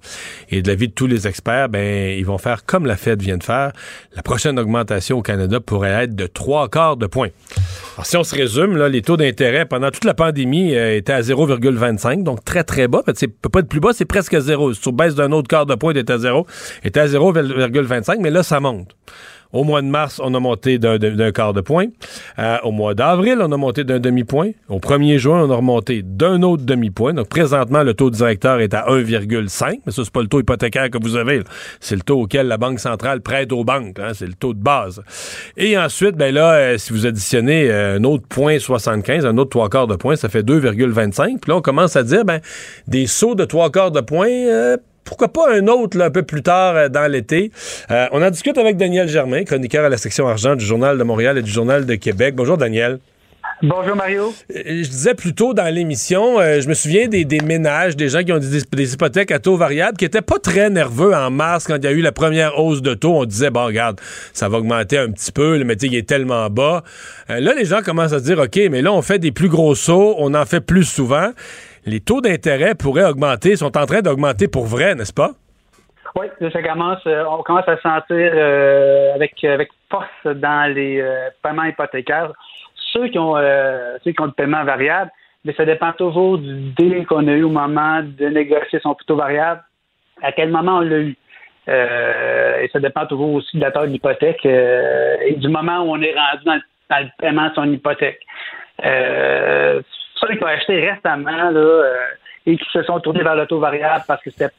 Et 0.50 0.62
de 0.62 0.68
l'avis 0.68 0.88
de 0.88 0.94
tous 0.94 1.08
les 1.08 1.28
experts, 1.28 1.70
ben, 1.70 2.18
ils 2.18 2.26
vont 2.26 2.38
faire 2.38 2.66
comme 2.66 2.86
la 2.86 2.98
Fed 2.98 3.22
vient 3.22 3.38
de 3.38 3.44
faire. 3.44 3.72
La 4.16 4.24
prochaine 4.24 4.58
augmentation 4.58 5.20
au 5.20 5.22
Canada 5.22 5.60
pourrait 5.60 6.04
être 6.04 6.16
de 6.16 6.28
trois 6.28 6.70
quarts 6.70 6.98
de 6.98 7.06
point. 7.06 7.30
Alors, 7.96 8.06
si 8.06 8.18
on 8.18 8.24
se 8.24 8.36
résume, 8.36 8.78
les 8.88 9.02
taux 9.02 9.18
d'intérêt 9.18 9.66
pendant 9.66 9.92
toute 9.92 10.06
la 10.06 10.14
pandémie 10.14 10.76
euh, 10.76 10.98
étaient 10.98 11.14
à 11.14 11.22
0,25, 11.22 12.24
donc 12.24 12.44
très, 12.44 12.64
très 12.64 12.88
bas. 12.88 13.04
Ça 13.06 13.28
peut 13.42 13.50
pas 13.50 13.60
être 13.60 13.70
plus 13.70 13.80
bas, 13.80 13.92
c'est 13.94 14.06
presque 14.06 14.38
zéro. 14.40 14.74
Si 14.74 14.82
tu 14.82 14.92
baisses 14.92 15.16
d'un 15.16 15.32
autre 15.32 15.48
quart 15.48 15.66
de 15.66 15.76
point, 15.76 15.94
était 15.94 16.14
à 16.14 16.18
zéro. 16.18 16.48
Était 16.84 17.00
à 17.00 17.08
0,25, 17.08 18.18
mais 18.20 18.32
là, 18.32 18.44
ça 18.44 18.60
monte. 18.60 18.96
Au 19.54 19.64
mois 19.64 19.82
de 19.82 19.88
mars, 19.88 20.22
on 20.24 20.34
a 20.34 20.40
monté 20.40 20.80
d'un 20.80 21.32
quart 21.32 21.54
de 21.54 21.62
point. 21.62 21.88
Euh, 22.40 22.58
au 22.64 22.72
mois 22.72 22.94
d'avril, 22.94 23.38
on 23.42 23.52
a 23.52 23.58
monté 23.58 23.84
d'un 23.84 24.00
demi-point. 24.00 24.52
Au 24.70 24.80
1er 24.80 25.18
juin, 25.18 25.44
on 25.44 25.52
a 25.52 25.56
remonté 25.56 26.02
d'un 26.04 26.42
autre 26.44 26.64
demi-point. 26.64 27.14
Donc, 27.14 27.28
présentement, 27.28 27.84
le 27.84 27.94
taux 27.94 28.10
directeur 28.10 28.60
est 28.60 28.74
à 28.74 28.86
1,5. 28.88 29.80
Mais 29.86 29.92
ça, 29.92 30.04
c'est 30.04 30.14
pas 30.14 30.22
le 30.22 30.28
taux 30.28 30.40
hypothécaire 30.40 30.90
que 30.90 30.98
vous 31.02 31.18
avez. 31.18 31.42
C'est 31.80 31.96
le 31.96 32.02
taux 32.02 32.22
auquel 32.22 32.48
la 32.48 32.58
Banque 32.58 32.80
centrale 32.80 33.22
prête 33.22 33.52
aux 33.52 33.64
banques. 33.64 34.00
Hein. 34.00 34.12
C'est 34.14 34.28
le 34.28 34.34
taux 34.34 34.54
de 34.54 34.62
base. 34.62 35.02
Et 35.58 35.78
ensuite, 35.78 36.16
ben 36.16 36.34
là, 36.34 36.54
euh, 36.54 36.78
si 36.78 36.94
vous 36.94 37.06
additionnez 37.06 37.70
euh, 37.70 37.98
un 37.98 38.04
autre 38.04 38.26
point 38.28 38.60
75, 38.60 39.26
un 39.26 39.38
autre 39.38 39.50
trois 39.50 39.70
quarts 39.70 39.88
de 39.88 39.96
point, 39.96 40.16
ça 40.16 40.30
fait 40.30 40.44
2,25. 40.44 41.40
Puis 41.40 41.52
là, 41.52 41.58
on 41.58 41.62
commence 41.62 41.96
à 41.96 42.04
dire, 42.04 42.24
ben, 42.24 42.40
des 42.88 43.08
sauts 43.08 43.36
de 43.36 43.46
trois 43.46 43.70
quarts 43.70 43.92
de 43.92 44.02
point, 44.02 44.30
pourquoi 45.04 45.28
pas 45.28 45.54
un 45.54 45.68
autre 45.68 46.00
un 46.00 46.10
peu 46.10 46.24
plus 46.24 46.44
tard 46.44 46.76
euh, 46.76 46.90
dans 46.90 47.10
l'été. 47.12 47.52
Euh, 47.90 48.08
on 48.12 48.22
en 48.22 48.30
discute 48.30 48.58
avec 48.58 48.78
Daniel 48.78 49.08
Germain, 49.08 49.44
chroniqueur 49.44 49.86
à 49.86 49.90
la 49.90 49.98
section 49.98 50.28
argent 50.28 50.56
du 50.56 50.66
Journal 50.66 50.98
de 50.98 51.04
Montréal 51.04 51.38
et 51.38 51.42
du 51.42 51.52
Journal 51.52 51.86
de 51.86 51.96
Québec. 51.96 52.36
Bonjour 52.36 52.58
Daniel. 52.58 53.00
Bonjour 53.64 53.96
Mario. 53.96 54.34
Euh, 54.56 54.62
je 54.66 54.90
disais 54.90 55.14
plus 55.14 55.36
tôt 55.36 55.54
dans 55.54 55.72
l'émission, 55.72 56.40
je 56.40 56.68
me 56.68 56.74
souviens 56.74 57.08
des, 57.08 57.26
ménages, 57.44 57.96
des 57.96 58.10
gens 58.10 58.24
qui 58.24 58.32
ont 58.32 58.40
des, 58.40 58.94
hypothèques 58.94 59.32
à 59.32 59.38
taux 59.38 59.56
variable 59.56 59.98
qui 59.98 60.06
étaient 60.06 60.22
pas 60.22 60.40
très 60.40 60.72
nerveux 60.72 61.14
en 61.14 61.30
mars 61.30 61.66
quand 61.68 61.76
il 61.76 61.84
y 61.84 61.88
a 61.88 61.92
eu 61.92 62.02
la 62.02 62.12
première 62.12 62.58
hausse 62.58 62.82
de 62.82 62.96
taux. 62.96 63.18
On 63.18 63.26
disait, 63.26 63.52
bon, 63.52 63.66
regarde, 63.66 64.00
ça 64.34 64.50
va 64.50 64.58
augmenter 64.58 64.98
un 64.98 65.12
petit 65.12 65.32
peu, 65.32 65.60
le 65.60 65.64
métier 65.64 65.96
est 65.96 66.08
tellement 66.08 66.50
bas. 66.50 66.84
là, 67.30 67.54
les 67.54 67.66
gens 67.66 67.82
commencent 67.84 68.14
à 68.14 68.20
se 68.20 68.24
dire, 68.24 68.40
OK, 68.40 68.60
mais 68.72 68.82
là, 68.82 68.92
on 68.94 69.04
fait 69.04 69.20
des 69.20 69.32
plus 69.32 69.50
gros 69.50 69.76
sauts, 69.76 70.16
on 70.18 70.34
en 70.34 70.46
fait 70.46 70.62
plus 70.62 70.86
souvent 70.86 71.32
les 71.86 72.00
taux 72.00 72.22
d'intérêt 72.22 72.76
pourraient 72.76 73.06
augmenter, 73.06 73.56
sont 73.56 73.78
en 73.78 73.86
train 73.86 74.02
d'augmenter 74.02 74.48
pour 74.48 74.66
vrai, 74.66 74.96
n'est-ce 74.96 75.14
pas? 75.14 75.32
Oui, 76.16 76.28
ça 76.52 76.62
commence, 76.62 77.00
euh, 77.08 77.24
on 77.30 77.42
commence 77.42 77.68
à 77.68 77.78
sentir 77.78 78.32
euh, 78.34 79.16
avec, 79.16 79.42
avec 79.44 79.70
force 79.90 80.08
dans 80.26 80.74
les 80.74 81.00
euh, 81.00 81.30
paiements 81.42 81.64
hypothécaires. 81.64 82.34
Ceux 82.92 83.08
qui 83.08 83.18
ont, 83.18 83.38
ceux 84.04 84.12
qui 84.12 84.20
ont 84.20 84.26
le 84.26 84.32
paiement 84.34 84.66
variable, 84.66 85.10
mais 85.46 85.54
ça 85.54 85.64
dépend 85.64 85.94
toujours 85.94 86.38
du 86.40 86.72
délai 86.72 87.06
qu'on 87.06 87.26
a 87.30 87.32
eu 87.32 87.44
au 87.44 87.50
moment 87.50 88.02
de 88.04 88.26
négocier 88.26 88.82
son 88.84 88.96
taux 89.08 89.16
variable, 89.16 89.64
à 90.22 90.34
quel 90.34 90.50
moment 90.50 90.80
on 90.80 90.82
l'a 90.82 90.98
eu. 90.98 91.16
et 91.70 92.70
ça 92.74 92.80
dépend 92.82 93.06
toujours 93.06 93.36
aussi 93.36 93.56
de 93.56 93.62
la 93.62 93.72
taille 93.72 93.88
de 93.88 93.94
l'hypothèque 93.94 94.46
et 94.46 95.36
du 95.38 95.48
moment 95.48 95.84
où 95.84 95.96
on 95.96 96.02
est 96.02 96.14
rendu 96.14 96.44
dans 96.44 96.56
le, 96.56 97.08
paiement 97.18 97.48
de 97.48 97.54
son 97.54 97.72
hypothèque 97.72 98.20
ceux 100.22 100.36
qui 100.36 100.44
ont 100.44 100.48
acheté 100.48 100.90
récemment 100.90 101.52
là, 101.52 101.60
euh, 101.60 101.94
et 102.46 102.58
qui 102.58 102.66
se 102.72 102.84
sont 102.84 103.00
tournés 103.00 103.24
vers 103.24 103.36
l'auto 103.36 103.60
variable 103.60 104.04
parce 104.08 104.22
que 104.24 104.32
c'était 104.32 104.54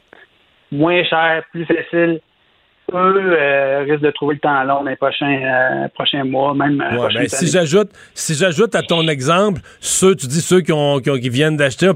moins 0.71 1.05
cher, 1.05 1.43
plus 1.53 1.67
facile, 1.67 2.21
eux 2.95 3.37
euh, 3.39 3.85
risquent 3.89 4.03
de 4.03 4.11
trouver 4.11 4.35
le 4.35 4.41
temps 4.41 4.63
long 4.65 4.83
dans 4.83 4.91
les 4.91 4.97
prochains, 4.97 5.89
euh, 6.15 6.25
mois, 6.25 6.55
même. 6.55 6.79
Ben, 6.79 7.29
si 7.29 7.47
j'ajoute, 7.49 7.91
si 8.15 8.35
j'ajoute 8.35 8.75
à 8.75 8.83
ton 8.83 9.07
exemple 9.09 9.61
ceux, 9.81 10.15
tu 10.15 10.27
dis 10.27 10.41
ceux 10.41 10.61
qui, 10.61 10.73
ont, 10.73 10.99
qui, 10.99 11.29
viennent 11.29 11.57
d'acheter, 11.57 11.91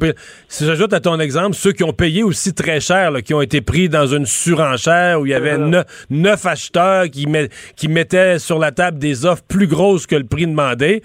si 0.48 0.64
j'ajoute 0.64 0.92
à 0.92 1.00
ton 1.00 1.18
exemple 1.20 1.54
ceux 1.54 1.72
qui 1.72 1.84
ont 1.84 1.92
payé 1.92 2.22
aussi 2.22 2.54
très 2.54 2.80
cher, 2.80 3.12
qui 3.24 3.34
ont 3.34 3.42
été 3.42 3.60
pris 3.60 3.88
dans 3.88 4.06
une 4.06 4.26
surenchère 4.26 5.20
où 5.20 5.26
il 5.26 5.30
y 5.30 5.34
avait 5.34 5.58
neuf, 5.58 6.46
acheteurs 6.46 7.04
qui, 7.04 7.26
qui 7.76 7.88
mettaient 7.88 8.38
sur 8.38 8.58
la 8.58 8.72
table 8.72 8.98
des 8.98 9.26
offres 9.26 9.44
plus 9.48 9.66
grosses 9.66 10.06
que 10.06 10.16
le 10.16 10.24
prix 10.24 10.46
demandé. 10.46 11.02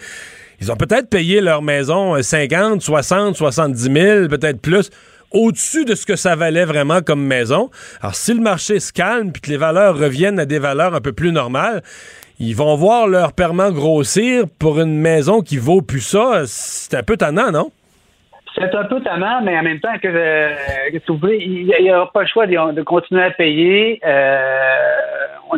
Ils 0.62 0.72
ont 0.72 0.76
peut-être 0.76 1.10
payé 1.10 1.42
leur 1.42 1.64
maison 1.64 2.22
50, 2.22 2.82
60, 2.82 3.36
70 3.36 3.82
000, 3.82 4.28
peut-être 4.28 4.62
plus, 4.62 4.92
au-dessus 5.32 5.86
de 5.86 5.96
ce 5.96 6.06
que 6.06 6.16
ça 6.16 6.36
valait 6.36 6.66
vraiment 6.66 7.02
comme 7.02 7.26
maison. 7.26 7.72
Alors, 8.00 8.14
si 8.14 8.32
le 8.32 8.42
marché 8.42 8.80
se 8.80 8.94
calme 8.94 9.32
puis 9.32 9.42
que 9.42 9.50
les 9.50 9.58
valeurs 9.58 9.98
reviennent 9.98 10.40
à 10.40 10.46
des 10.46 10.60
valeurs 10.60 10.94
un 10.94 11.02
peu 11.02 11.14
plus 11.14 11.32
normales, 11.32 11.82
ils 12.40 12.56
vont 12.56 12.76
voir 12.76 13.08
leur 13.08 13.34
permanent 13.34 13.72
grossir 13.72 14.44
pour 14.60 14.80
une 14.80 15.00
maison 15.00 15.42
qui 15.42 15.58
vaut 15.58 15.82
plus 15.82 16.02
ça. 16.02 16.44
C'est 16.46 16.96
un 16.96 17.04
peu 17.04 17.18
tannant, 17.18 17.52
non? 17.52 17.72
C'est 18.54 18.76
un 18.76 18.84
peu 18.84 19.02
tannant, 19.02 19.42
mais 19.42 19.58
en 19.58 19.64
même 19.64 19.80
temps 19.80 19.98
que, 20.02 20.08
euh, 20.08 20.50
il 20.92 21.66
n'y 21.82 21.92
aura 21.92 22.12
pas 22.12 22.22
le 22.22 22.28
choix 22.28 22.46
de, 22.46 22.82
continuer 22.84 23.24
à 23.24 23.32
payer. 23.32 24.00
Euh, 24.06 25.28
on, 25.52 25.58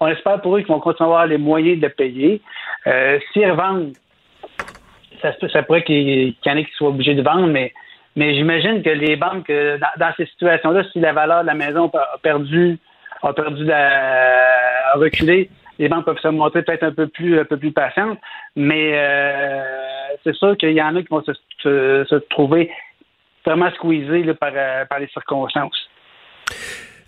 on, 0.00 0.08
espère 0.08 0.40
pour 0.40 0.56
eux 0.56 0.60
qu'ils 0.60 0.72
vont 0.72 0.80
continuer 0.80 1.08
à 1.08 1.12
avoir 1.12 1.26
les 1.26 1.38
moyens 1.38 1.80
de 1.80 1.88
payer. 1.88 2.40
Euh, 2.86 3.18
S'ils 3.32 3.48
revendent 3.50 3.92
ça, 5.52 5.62
pourrait 5.62 5.84
qu'il 5.84 6.28
y 6.28 6.50
en 6.50 6.56
ait 6.56 6.64
qui 6.64 6.72
soient 6.72 6.88
obligés 6.88 7.14
de 7.14 7.22
vendre, 7.22 7.46
mais, 7.46 7.72
mais 8.16 8.34
j'imagine 8.34 8.82
que 8.82 8.90
les 8.90 9.16
banques, 9.16 9.50
euh, 9.50 9.78
dans, 9.98 10.12
ces 10.16 10.26
situations-là, 10.26 10.84
si 10.92 11.00
la 11.00 11.12
valeur 11.12 11.42
de 11.42 11.46
la 11.46 11.54
maison 11.54 11.90
a 11.94 12.18
perdu, 12.22 12.78
a 13.22 13.32
perdu 13.32 13.70
a 13.72 14.92
reculé, 14.94 15.50
les 15.78 15.88
banques 15.88 16.04
peuvent 16.04 16.20
se 16.20 16.28
montrer 16.28 16.62
peut-être 16.62 16.84
un 16.84 16.92
peu 16.92 17.08
plus 17.08 17.38
un 17.38 17.44
peu 17.44 17.56
plus 17.56 17.72
patientes, 17.72 18.18
mais 18.54 18.92
euh, 18.94 19.62
c'est 20.22 20.34
sûr 20.34 20.56
qu'il 20.56 20.72
y 20.72 20.82
en 20.82 20.94
a 20.96 21.02
qui 21.02 21.08
vont 21.08 21.22
se, 21.24 22.14
trouver 22.30 22.70
vraiment 23.44 23.70
squeezés 23.72 24.32
par, 24.34 24.52
euh, 24.54 24.84
par 24.84 24.98
les 25.00 25.08
circonstances. 25.08 25.88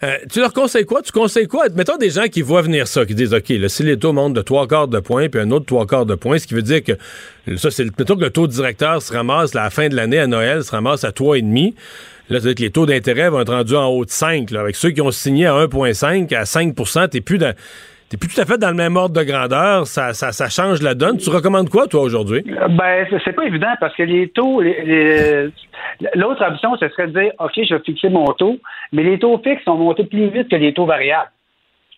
Euh, 0.03 0.17
tu 0.31 0.41
leur 0.41 0.53
conseilles 0.53 0.85
quoi? 0.85 1.01
Tu 1.01 1.11
conseilles 1.11 1.47
quoi? 1.47 1.69
Mettons 1.75 1.97
des 1.97 2.11
gens 2.11 2.27
qui 2.27 2.43
voient 2.43 2.63
venir 2.63 2.87
ça, 2.87 3.07
qui 3.07 3.15
disent, 3.15 3.33
OK, 3.33 3.49
là, 3.49 3.69
si 3.69 3.83
les 3.83 3.99
taux 3.99 4.13
montent 4.13 4.35
de 4.35 4.43
trois 4.43 4.67
quarts 4.67 4.89
de 4.89 5.01
point, 5.01 5.29
puis 5.29 5.41
un 5.41 5.51
autre 5.51 5.65
trois 5.65 5.87
quarts 5.87 6.05
de 6.05 6.15
point, 6.15 6.39
ce 6.39 6.47
qui 6.47 6.55
veut 6.55 6.63
dire 6.63 6.83
que, 6.85 6.93
ça, 7.57 7.71
c'est, 7.71 7.85
mettons 7.99 8.17
que 8.17 8.21
le 8.21 8.31
taux 8.31 8.47
directeur 8.47 9.01
se 9.01 9.13
ramasse, 9.13 9.57
à 9.57 9.65
la 9.65 9.71
fin 9.71 9.89
de 9.89 9.97
l'année, 9.97 10.19
à 10.19 10.27
Noël, 10.27 10.63
se 10.65 10.71
ramasse 10.71 11.05
à 11.05 11.11
3,5. 11.11 11.73
Là, 12.29 12.41
c'est-à-dire 12.41 12.55
que 12.57 12.63
les 12.63 12.71
taux 12.71 12.87
d'intérêt 12.87 13.31
vont 13.31 13.41
être 13.41 13.55
rendus 13.55 13.77
en 13.77 13.87
haut 13.87 14.05
de 14.05 14.11
5, 14.11 14.51
là, 14.51 14.61
avec 14.61 14.77
ceux 14.77 14.91
qui 14.91 15.01
ont 15.01 15.11
signé 15.11 15.47
à 15.47 15.55
1,5, 15.55 16.35
à 16.35 16.43
5% 16.43 17.09
t'es 17.09 17.21
plus 17.21 17.39
dans 17.39 17.55
T'es 18.09 18.17
plus 18.17 18.29
tout 18.29 18.41
à 18.41 18.45
fait 18.45 18.57
dans 18.57 18.71
le 18.71 18.77
même 18.77 18.97
ordre 18.97 19.15
de 19.17 19.25
grandeur, 19.25 19.87
ça, 19.87 20.15
ça, 20.15 20.31
ça 20.31 20.49
change 20.49 20.81
la 20.81 20.95
donne. 20.95 21.19
Tu 21.19 21.29
recommandes 21.29 21.69
quoi, 21.69 21.89
toi, 21.89 22.03
aujourd'hui? 22.03 22.43
Ben, 22.43 23.07
c'est 23.25 23.33
pas 23.33 23.45
évident 23.45 23.75
parce 23.81 23.97
que 23.97 24.05
les 24.05 24.29
taux, 24.29 24.63
l'autre 26.15 26.45
option, 26.47 26.77
ce 26.77 26.89
serait 26.89 27.09
de 27.09 27.21
dire, 27.21 27.33
OK, 27.41 27.53
je 27.57 27.75
vais 27.75 27.83
fixer 27.83 28.09
mon 28.09 28.27
taux, 28.27 28.59
mais 28.93 29.03
les 29.03 29.19
taux 29.19 29.39
fixes 29.39 29.65
sont 29.65 29.77
montés 29.77 30.05
plus 30.05 30.29
vite 30.29 30.49
que 30.49 30.55
les 30.55 30.73
taux 30.73 30.87
variables. 30.87 31.31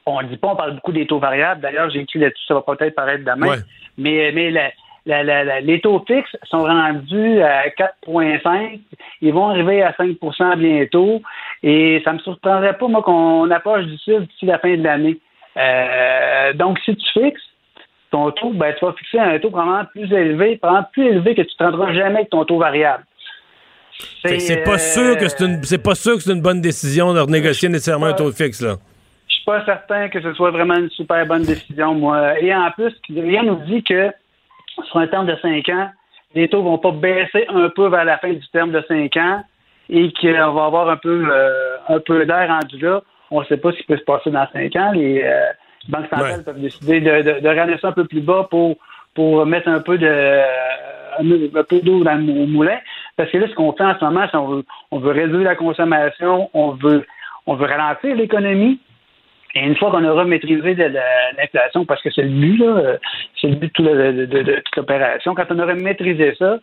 On 0.07 0.23
ne 0.23 0.29
dit 0.29 0.39
pas, 0.39 0.49
on 0.49 0.57
parle 0.57 0.77
beaucoup 0.77 0.93
des 0.93 1.07
taux 1.07 1.19
variables. 1.19 1.61
D'ailleurs, 1.61 1.91
j'ai 1.91 2.01
écrit 2.01 2.21
là-dessus, 2.21 2.47
ça 2.49 2.55
va 2.55 2.63
peut-être 2.63 2.95
paraître 2.95 3.25
demain. 3.25 3.57
Mais, 3.99 4.33
mais 4.33 4.73
les 5.61 5.81
taux 5.83 6.03
fixes 6.07 6.35
sont 6.45 6.63
rendus 6.63 7.43
à 7.43 7.69
4,5. 7.69 8.81
Ils 9.21 9.35
vont 9.35 9.51
arriver 9.51 9.83
à 9.83 9.93
5% 9.93 10.57
bientôt. 10.57 11.21
Et 11.63 12.01
ça 12.03 12.13
ne 12.13 12.17
me 12.17 12.23
surprendrait 12.23 12.79
pas, 12.79 12.89
moi, 12.89 13.03
qu'on 13.03 13.51
approche 13.51 13.85
du 13.85 13.99
cible 13.99 14.27
d'ici 14.27 14.47
la 14.47 14.59
fin 14.59 14.75
de 14.75 14.83
l'année. 14.83 15.19
Euh, 15.59 16.53
donc, 16.55 16.79
si 16.85 16.95
tu 16.97 17.07
fixes 17.13 17.43
ton 18.11 18.31
taux, 18.31 18.53
ben, 18.53 18.75
tu 18.79 18.85
vas 18.85 18.93
fixer 18.93 19.19
un 19.19 19.39
taux 19.39 19.51
probablement 19.51 19.85
plus 19.87 20.13
élevé, 20.13 20.57
probablement 20.57 20.89
plus 20.93 21.07
élevé 21.07 21.35
que 21.35 21.43
tu 21.43 21.55
ne 21.61 21.67
prendras 21.67 21.93
jamais 21.93 22.19
avec 22.21 22.31
ton 22.31 22.45
taux 22.45 22.59
variable. 22.59 23.05
C'est 24.25 24.65
pas 24.65 24.79
sûr 24.79 25.17
que 25.17 25.29
c'est 25.29 25.45
une 25.45 25.63
c'est 25.65 25.83
pas 25.83 25.97
sûr 25.97 26.15
que 26.15 26.23
c'est 26.23 26.33
une 26.33 26.41
bonne 26.41 26.61
décision 26.61 27.13
de 27.13 27.21
renégocier 27.21 27.69
nécessairement 27.69 28.07
un 28.07 28.13
taux 28.13 28.31
fixe 28.31 28.61
là. 28.61 28.77
Je 29.29 29.35
suis 29.35 29.45
pas 29.45 29.65
certain 29.65 30.09
que 30.09 30.21
ce 30.21 30.33
soit 30.35 30.53
vraiment 30.53 30.77
une 30.77 30.91
super 30.91 31.27
bonne 31.27 31.43
décision 31.43 31.95
moi. 31.95 32.39
Et 32.41 32.55
en 32.55 32.71
plus, 32.71 32.95
rien 33.09 33.43
nous 33.43 33.57
dit 33.67 33.83
que 33.83 34.11
sur 34.87 34.99
un 34.99 35.09
terme 35.09 35.27
de 35.27 35.37
5 35.43 35.69
ans, 35.71 35.91
les 36.35 36.49
taux 36.49 36.63
vont 36.63 36.79
pas 36.79 36.93
baisser 36.93 37.47
un 37.49 37.69
peu 37.71 37.89
vers 37.89 38.05
la 38.05 38.19
fin 38.19 38.33
du 38.33 38.49
terme 38.53 38.71
de 38.71 38.85
5 38.87 39.17
ans 39.17 39.43
et 39.91 40.13
qu'on 40.13 40.53
va 40.53 40.65
avoir 40.67 40.89
un 40.91 40.97
peu 40.97 41.27
euh, 41.31 41.77
un 41.89 41.99
peu 41.99 42.25
d'air 42.25 42.49
rendu 42.49 42.79
là. 42.79 43.03
On 43.31 43.41
ne 43.41 43.47
sait 43.47 43.57
pas 43.57 43.73
ce 43.73 43.79
qui 43.79 43.85
peut 43.85 43.97
se 43.97 44.05
passer 44.05 44.31
dans 44.31 44.47
cinq 44.53 44.75
ans. 44.77 44.93
Les 44.93 45.23
euh, 45.23 45.47
banques 45.89 46.09
centrales 46.09 46.45
peuvent 46.45 46.61
décider 46.61 47.01
de, 47.01 47.23
de, 47.23 47.41
de, 47.41 47.49
ramener 47.49 47.79
ça 47.79 47.89
un 47.89 47.93
peu 47.93 48.05
plus 48.05 48.21
bas 48.21 48.47
pour, 48.51 48.77
pour 49.15 49.45
mettre 49.47 49.69
un 49.69 49.81
peu 49.81 49.99
de 49.99 50.41
un 51.21 51.65
peu 51.65 51.81
d'eau 51.81 52.05
dans 52.05 52.15
le 52.15 52.47
moulin. 52.47 52.79
Parce 53.17 53.31
que 53.31 53.39
là, 53.39 53.49
ce 53.49 53.55
qu'on 53.55 53.73
fait 53.73 53.85
en 53.85 53.99
ce 53.99 54.05
moment, 54.05 54.27
c'est 54.31 54.37
on 54.37 54.47
veut, 54.49 54.65
on 54.91 54.99
veut 54.99 55.11
réduire 55.11 55.43
la 55.43 55.57
consommation, 55.57 56.51
on 56.55 56.71
veut, 56.71 57.05
on 57.47 57.55
veut 57.55 57.67
ralentir 57.67 58.15
l'économie. 58.15 58.79
Et 59.55 59.61
une 59.61 59.77
fois 59.77 59.91
qu'on 59.91 60.05
aura 60.05 60.25
maîtrisé 60.25 60.75
l'inflation, 60.75 61.85
parce 61.85 62.03
que 62.03 62.11
c'est 62.11 62.23
le 62.23 62.29
but, 62.29 62.59
là, 62.59 62.99
c'est 63.41 63.49
le 63.49 63.57
but 63.57 63.75
de, 63.81 64.55
toute 64.57 64.77
l'opération, 64.77 65.35
quand 65.35 65.47
on 65.51 65.59
aura 65.59 65.75
maîtrisé 65.75 66.35
ça, 66.39 66.59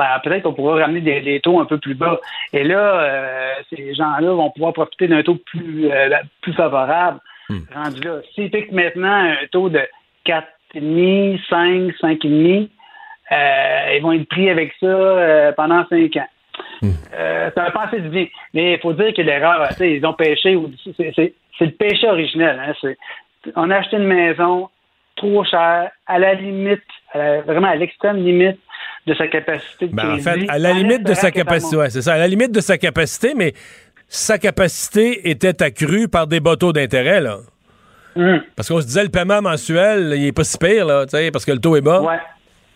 ben, 0.00 0.18
peut-être 0.24 0.44
qu'on 0.44 0.54
pourra 0.54 0.76
ramener 0.76 1.02
des, 1.02 1.40
taux 1.40 1.60
un 1.60 1.66
peu 1.66 1.76
plus 1.76 1.94
bas. 1.94 2.18
Et 2.54 2.64
là, 2.64 3.02
euh, 3.02 3.52
ces 3.68 3.94
gens-là 3.94 4.32
vont 4.32 4.50
pouvoir 4.50 4.72
profiter 4.72 5.08
d'un 5.08 5.22
taux 5.22 5.34
plus, 5.34 5.90
euh, 5.92 6.08
plus 6.40 6.54
favorable. 6.54 7.20
Hmm. 7.50 7.58
Rendu 7.74 8.00
là. 8.00 8.20
S'ils 8.34 8.50
piquent 8.50 8.72
maintenant 8.72 9.12
un 9.12 9.36
taux 9.52 9.68
de 9.68 9.80
4,5, 10.24 11.38
5, 11.50 11.92
5,5, 12.00 12.70
euh, 13.32 13.94
ils 13.94 14.00
vont 14.00 14.12
être 14.12 14.26
pris 14.28 14.48
avec 14.48 14.72
ça 14.80 14.86
euh, 14.86 15.52
pendant 15.52 15.86
5 15.86 16.16
ans. 16.16 16.28
Hmm. 16.80 16.92
ça 17.54 17.62
va 17.62 17.70
passer 17.70 18.00
du 18.00 18.08
bien. 18.08 18.26
Mais 18.54 18.74
il 18.74 18.80
faut 18.80 18.94
dire 18.94 19.12
que 19.12 19.20
l'erreur, 19.20 19.68
ils 19.80 20.06
ont 20.06 20.14
pêché. 20.14 20.58
C'est 20.96 21.34
le 21.60 21.72
péché 21.72 22.08
originel. 22.08 22.58
Hein, 22.58 22.94
on 23.54 23.68
a 23.68 23.76
acheté 23.76 23.98
une 23.98 24.04
maison 24.04 24.70
trop 25.16 25.44
chère, 25.44 25.90
à 26.06 26.18
la 26.18 26.32
limite, 26.32 26.80
vraiment 27.44 27.68
à 27.68 27.76
l'extrême 27.76 28.24
limite 28.24 28.58
de 29.06 29.14
sa 29.14 29.28
capacité 29.28 29.88
de 29.88 29.94
ben, 29.94 30.14
En 30.14 30.18
fait, 30.18 30.48
à 30.48 30.58
la 30.58 30.72
limite 30.72 31.02
de 31.04 31.14
sa 31.14 31.30
capacité, 31.30 31.76
ouais, 31.76 31.90
c'est 31.90 32.02
ça, 32.02 32.14
à 32.14 32.18
la 32.18 32.28
limite 32.28 32.52
de 32.52 32.60
sa 32.60 32.78
capacité, 32.78 33.34
mais 33.34 33.54
sa 34.08 34.38
capacité 34.38 35.30
était 35.30 35.62
accrue 35.62 36.08
par 36.08 36.26
des 36.26 36.40
bateaux 36.40 36.72
d'intérêt, 36.72 37.20
là. 37.20 37.38
Hum. 38.16 38.42
Parce 38.56 38.68
qu'on 38.68 38.80
se 38.80 38.86
disait, 38.86 39.04
le 39.04 39.08
paiement 39.08 39.40
mensuel, 39.40 40.14
il 40.16 40.26
est 40.26 40.32
pas 40.32 40.44
si 40.44 40.58
pire, 40.58 40.84
là, 40.84 41.06
tu 41.06 41.16
sais, 41.16 41.30
parce 41.30 41.44
que 41.44 41.52
le 41.52 41.60
taux 41.60 41.76
est 41.76 41.80
bas. 41.80 42.00
Ouais. 42.00 42.18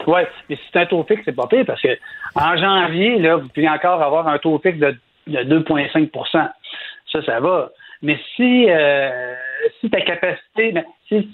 Ouais. 0.06 0.28
Mais 0.48 0.56
si 0.56 0.62
c'est 0.72 0.80
un 0.80 0.86
taux 0.86 1.04
fixe, 1.04 1.22
c'est 1.24 1.34
pas 1.34 1.46
pire 1.46 1.64
parce 1.66 1.80
que 1.80 1.96
en 2.34 2.56
janvier, 2.56 3.18
là, 3.18 3.36
vous 3.36 3.48
pouvez 3.48 3.68
encore 3.68 4.02
avoir 4.02 4.28
un 4.28 4.38
taux 4.38 4.58
fixe 4.58 4.78
de, 4.78 4.96
de 5.26 5.60
2,5% 5.60 6.10
Ça, 6.32 7.22
ça 7.24 7.40
va. 7.40 7.70
Mais 8.02 8.18
si, 8.36 8.66
euh, 8.68 9.34
si 9.80 9.90
ta 9.90 10.00
capacité, 10.00 10.74
si 11.08 11.28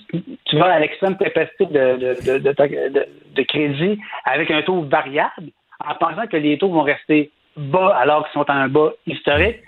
tu 0.45 0.57
vas 0.57 0.73
à 0.73 0.79
l'extrême 0.79 1.17
capacité 1.17 1.67
de, 1.67 1.97
de, 1.97 2.39
de, 2.39 2.53
de, 2.53 3.07
de 3.35 3.43
crédit 3.43 3.99
avec 4.25 4.51
un 4.51 4.63
taux 4.63 4.83
variable, 4.83 5.51
en 5.85 5.95
pensant 5.95 6.27
que 6.27 6.37
les 6.37 6.59
taux 6.59 6.69
vont 6.69 6.83
rester 6.83 7.31
bas 7.57 7.97
alors 7.97 8.25
qu'ils 8.25 8.41
sont 8.41 8.51
en 8.51 8.69
bas 8.69 8.93
historique, 9.07 9.59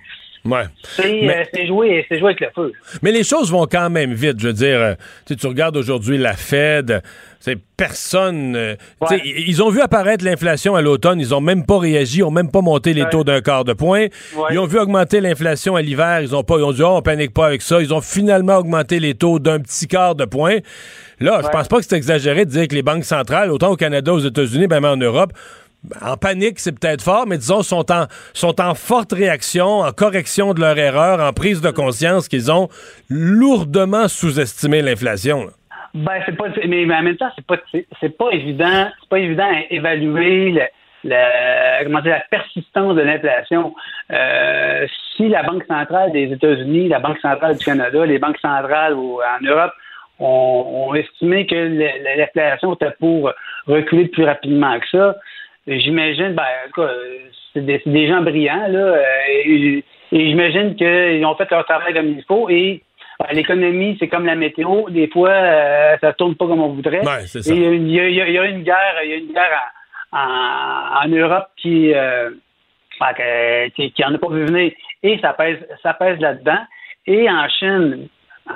Ouais. 0.45 0.65
c'est 0.97 1.29
euh, 1.29 1.45
c'est 1.55 1.67
jouer, 1.69 2.05
jouer 2.11 2.21
avec 2.31 2.41
le 2.41 2.49
feu. 2.55 2.73
Mais 3.03 3.13
les 3.13 3.23
choses 3.23 3.51
vont 3.53 3.67
quand 3.71 3.91
même 3.91 4.13
vite. 4.13 4.41
Je 4.41 4.49
veux 4.49 4.53
dire, 4.53 4.81
euh, 4.81 4.95
tu 5.27 5.47
regardes 5.47 5.77
aujourd'hui 5.77 6.19
la 6.19 6.33
Fed, 6.35 7.01
c'est 7.39 7.57
personne. 7.77 8.57
euh, 8.57 8.75
Ouais. 9.01 9.21
Ils 9.25 9.63
ont 9.63 9.71
vu 9.71 9.81
apparaître 9.81 10.25
l'inflation 10.25 10.75
à 10.75 10.83
l'automne, 10.83 11.21
ils 11.21 11.33
ont 11.33 11.41
même 11.41 11.65
pas 11.65 11.79
réagi, 11.79 12.19
ils 12.19 12.23
ont 12.25 12.33
même 12.33 12.51
pas 12.51 12.61
monté 12.61 12.93
les 12.93 13.03
Ouais. 13.05 13.11
taux 13.11 13.23
d'un 13.23 13.41
quart 13.41 13.65
de 13.65 13.73
point. 13.73 14.07
Ils 14.51 14.59
ont 14.59 14.67
vu 14.67 14.79
augmenter 14.81 15.21
l'inflation 15.21 15.77
à 15.77 15.83
l'hiver, 15.83 16.21
ils 16.23 16.35
ont 16.35 16.43
pas, 16.43 16.57
ils 16.59 16.65
ont 16.65 16.73
dit 16.73 16.83
oh, 16.83 16.97
on 16.97 17.03
panique 17.03 17.33
pas 17.35 17.47
avec 17.47 17.63
ça. 17.63 17.81
Ils 17.81 17.95
ont 17.95 18.01
finalement 18.01 18.57
augmenté 18.57 18.99
les 18.99 19.15
taux 19.15 19.39
d'un 19.39 19.61
petit 19.61 19.87
quart 19.87 20.17
de 20.17 20.25
point. 20.25 20.59
Là, 21.21 21.41
je 21.45 21.49
pense 21.51 21.69
pas 21.69 21.79
que 21.79 21.85
c'est 21.89 21.97
exagéré 21.97 22.45
de 22.47 22.51
dire 22.51 22.67
que 22.67 22.75
les 22.75 22.83
banques 22.83 23.05
centrales, 23.05 23.53
autant 23.53 23.71
au 23.71 23.77
Canada, 23.77 24.13
aux 24.13 24.19
États-Unis, 24.19 24.67
même 24.67 24.85
en 24.85 24.97
Europe. 24.97 25.33
En 26.01 26.17
panique, 26.17 26.61
c'est 26.61 26.79
peut-être 26.79 27.03
fort, 27.03 27.27
mais 27.27 27.39
disons, 27.39 27.63
sont 27.63 27.91
en, 27.91 28.07
sont 28.35 28.61
en 28.61 28.75
forte 28.75 29.13
réaction, 29.13 29.81
en 29.81 29.91
correction 29.93 30.55
de 30.55 30.61
leur 30.61 30.79
erreur, 30.79 31.21
en 31.21 31.33
prise 31.33 31.61
de 31.61 31.71
conscience 31.71 32.29
qu'ils 32.29 32.53
ont 32.53 32.69
lourdement 33.11 34.07
sous-estimé 34.07 34.81
l'inflation. 34.81 35.47
Ben, 35.95 36.23
c'est 36.25 36.37
pas, 36.37 36.47
mais, 36.67 36.85
en 36.85 37.03
même 37.03 37.17
temps, 37.17 37.31
c'est 37.37 37.45
pas, 37.45 37.57
c'est, 38.01 38.17
pas 38.17 38.31
évident, 38.31 38.89
c'est 39.01 39.09
pas 39.09 39.19
évident 39.19 39.45
à 39.45 39.73
évaluer 39.75 40.55
comment 41.83 42.01
dire, 42.01 42.13
la 42.13 42.25
persistance 42.31 42.95
de 42.95 43.03
l'inflation. 43.03 43.75
Euh, 44.13 44.87
si 45.17 45.29
la 45.29 45.43
Banque 45.43 45.65
centrale 45.69 46.13
des 46.13 46.33
États-Unis, 46.33 46.89
la 46.89 47.01
Banque 47.01 47.19
centrale 47.21 47.57
du 47.57 47.65
Canada, 47.65 48.07
les 48.07 48.19
banques 48.19 48.39
centrales 48.41 48.95
au- 48.95 49.21
en 49.21 49.45
Europe 49.45 49.73
ont, 50.21 50.95
estimé 50.95 51.47
que 51.47 51.55
l'inflation 52.17 52.75
était 52.75 52.93
pour 53.01 53.33
reculer 53.67 54.07
plus 54.07 54.25
rapidement 54.25 54.79
que 54.79 54.87
ça, 54.93 55.17
j'imagine, 55.67 56.35
ben, 56.35 56.45
c'est 57.53 57.65
des, 57.65 58.09
gens 58.09 58.23
brillants, 58.23 58.69
là, 58.69 58.79
euh, 58.79 59.03
et, 59.45 59.85
et 60.13 60.27
j'imagine 60.29 60.75
qu'ils 60.75 61.25
ont 61.25 61.35
fait 61.37 61.51
leur 61.51 61.65
travail 61.65 61.95
comme 61.95 62.09
il 62.09 62.25
faut 62.25 62.49
et 62.51 62.83
ben, 63.21 63.27
l'économie, 63.33 63.97
c'est 64.01 64.09
comme 64.09 64.27
la 64.27 64.35
météo. 64.35 64.89
Des 64.91 65.09
fois, 65.09 65.31
euh, 65.31 65.97
ça 66.01 66.13
tourne 66.15 66.35
pas 66.35 66.47
comme 66.47 66.61
on 66.63 66.69
voudrait. 66.71 67.01
Ouais, 67.07 67.27
c'est 67.27 67.43
ça. 67.43 67.55
Et 67.55 67.59
il 67.59 67.89
y, 67.89 67.93
y 67.93 68.15
y 68.15 68.39
a 68.39 68.45
une 68.47 68.63
guerre, 68.63 68.95
il 69.05 69.11
y 69.11 69.13
a 69.13 69.17
une 69.17 69.33
guerre 69.33 69.61
en, 70.13 70.19
en- 70.19 71.05
en 71.05 71.09
Europe 71.09 71.49
qui, 71.57 71.93
euh, 71.95 72.31
ben, 73.01 73.71
qui, 73.77 73.93
qui 73.93 74.05
en 74.05 74.15
a 74.15 74.19
pas 74.19 74.29
vu 74.31 74.47
venir. 74.47 74.73
Et 75.03 75.19
ça 75.21 75.33
pèse, 75.35 75.59
ça 75.83 75.95
pèse 75.95 76.19
là-dedans. 76.21 76.61
Et 77.07 77.29
en 77.29 77.49
Chine, 77.49 78.09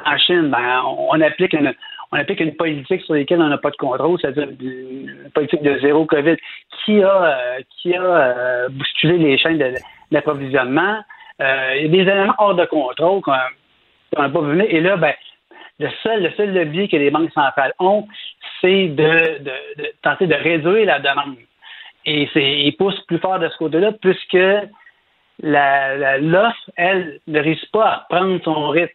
en 0.04 0.18
Chine, 0.18 0.48
ben, 0.50 0.82
on 0.84 1.20
applique 1.20 1.52
une, 1.52 1.74
on 2.12 2.18
applique 2.18 2.40
une 2.40 2.54
politique 2.54 3.02
sur 3.02 3.14
laquelle 3.14 3.40
on 3.42 3.48
n'a 3.48 3.58
pas 3.58 3.70
de 3.70 3.76
contrôle, 3.76 4.18
c'est-à-dire 4.20 4.48
une 4.60 5.30
politique 5.34 5.62
de 5.62 5.78
zéro 5.80 6.04
COVID 6.06 6.36
qui 6.84 7.02
a, 7.02 7.24
euh, 7.24 7.60
qui 7.70 7.94
a 7.94 8.02
euh, 8.02 8.68
bousculé 8.68 9.18
les 9.18 9.38
chaînes 9.38 9.62
d'approvisionnement. 10.10 10.98
Euh, 11.40 11.74
il 11.76 11.82
y 11.82 12.00
a 12.00 12.04
des 12.04 12.10
éléments 12.10 12.34
hors 12.38 12.54
de 12.54 12.64
contrôle 12.66 13.20
qu'on 13.22 14.22
n'a 14.22 14.28
pas 14.28 14.40
vu. 14.40 14.62
Et 14.62 14.80
là, 14.80 14.96
ben, 14.96 15.14
le 15.78 15.88
seul, 16.02 16.22
le 16.22 16.30
seul 16.32 16.52
levier 16.54 16.88
que 16.88 16.96
les 16.96 17.10
banques 17.10 17.32
centrales 17.32 17.74
ont, 17.78 18.06
c'est 18.60 18.88
de, 18.88 19.42
de, 19.42 19.92
tenter 20.02 20.26
de 20.26 20.34
réduire 20.34 20.86
la 20.86 21.00
demande. 21.00 21.36
Et 22.06 22.28
ils 22.36 22.76
poussent 22.76 23.04
plus 23.08 23.18
fort 23.18 23.40
de 23.40 23.48
ce 23.48 23.56
côté-là, 23.58 23.92
puisque 24.00 24.38
l'offre, 25.42 26.70
elle, 26.76 27.20
ne 27.26 27.40
risque 27.40 27.70
pas 27.72 27.84
à 27.84 27.96
reprendre 27.96 28.40
son 28.44 28.68
rythme. 28.68 28.94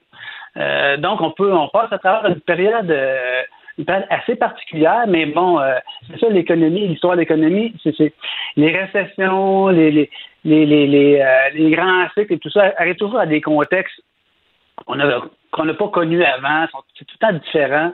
Euh, 0.58 0.98
donc, 0.98 1.22
on 1.22 1.32
peut, 1.32 1.54
on 1.54 1.68
passe 1.70 1.92
à 1.92 1.98
travers 1.98 2.30
une 2.30 2.42
période, 2.42 2.92
euh, 2.92 3.42
une 3.78 3.86
période 3.86 4.08
assez 4.10 4.36
particulière, 4.36 5.06
mais 5.08 5.26
bon, 5.26 5.60
euh, 5.60 5.76
c'est 6.10 6.20
ça 6.20 6.30
l'économie, 6.30 6.88
l'histoire 6.88 7.14
de 7.14 7.20
l'économie, 7.20 7.74
c'est, 7.84 8.14
les 8.58 8.78
récessions, 8.78 9.70
les, 9.70 9.92
les, 9.92 10.10
les, 10.44 10.88
les, 10.88 11.22
euh, 11.22 11.50
les 11.54 11.72
grands 11.72 12.08
cycles 12.18 12.34
et 12.34 12.40
tout 12.40 12.50
ça 12.50 12.74
arrivent 12.78 12.96
toujours 12.96 13.20
à 13.20 13.26
des 13.26 13.42
contextes 13.42 14.02
qu'on 14.86 14.96
n'a 14.96 15.74
pas 15.74 15.88
connus 15.90 16.24
avant, 16.24 16.66
c'est 16.98 17.06
tout 17.06 17.16
le 17.22 17.28
temps 17.28 17.34
différent. 17.34 17.94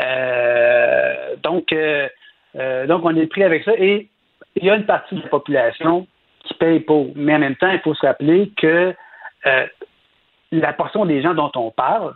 Euh, 0.00 1.36
donc, 1.42 1.72
euh, 1.72 2.86
donc, 2.86 3.02
on 3.04 3.16
est 3.16 3.26
pris 3.26 3.44
avec 3.44 3.64
ça. 3.64 3.72
Et 3.76 4.08
il 4.56 4.64
y 4.64 4.70
a 4.70 4.76
une 4.76 4.86
partie 4.86 5.14
de 5.14 5.22
la 5.22 5.28
population 5.28 6.06
qui 6.44 6.54
paye 6.54 6.80
pour. 6.80 7.08
Mais 7.14 7.34
en 7.34 7.38
même 7.38 7.56
temps, 7.56 7.70
il 7.70 7.80
faut 7.80 7.94
se 7.94 8.06
rappeler 8.06 8.50
que 8.56 8.94
euh, 9.46 9.66
la 10.52 10.72
portion 10.72 11.04
des 11.06 11.22
gens 11.22 11.34
dont 11.34 11.50
on 11.56 11.70
parle, 11.70 12.14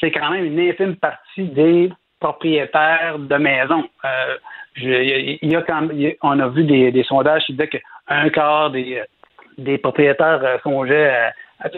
c'est 0.00 0.10
quand 0.10 0.30
même 0.30 0.44
une 0.44 0.60
infime 0.60 0.96
partie 0.96 1.44
des 1.44 1.90
propriétaires 2.20 3.18
de 3.18 3.36
maisons. 3.36 3.84
Euh, 4.04 4.36
je- 4.74 5.38
il 5.42 5.52
y 5.52 5.56
a- 5.56 5.62
quand 5.62 5.88
on 6.22 6.40
a 6.40 6.48
vu 6.48 6.64
des, 6.64 6.90
des 6.90 7.04
sondages 7.04 7.44
qui 7.44 7.52
disaient 7.52 7.68
qu'un 7.68 8.28
quart 8.30 8.70
des, 8.70 9.02
des 9.58 9.78
propriétaires 9.78 10.40
euh, 10.42 10.56
songeaient 10.62 11.10
à, 11.10 11.32
à- 11.60 11.68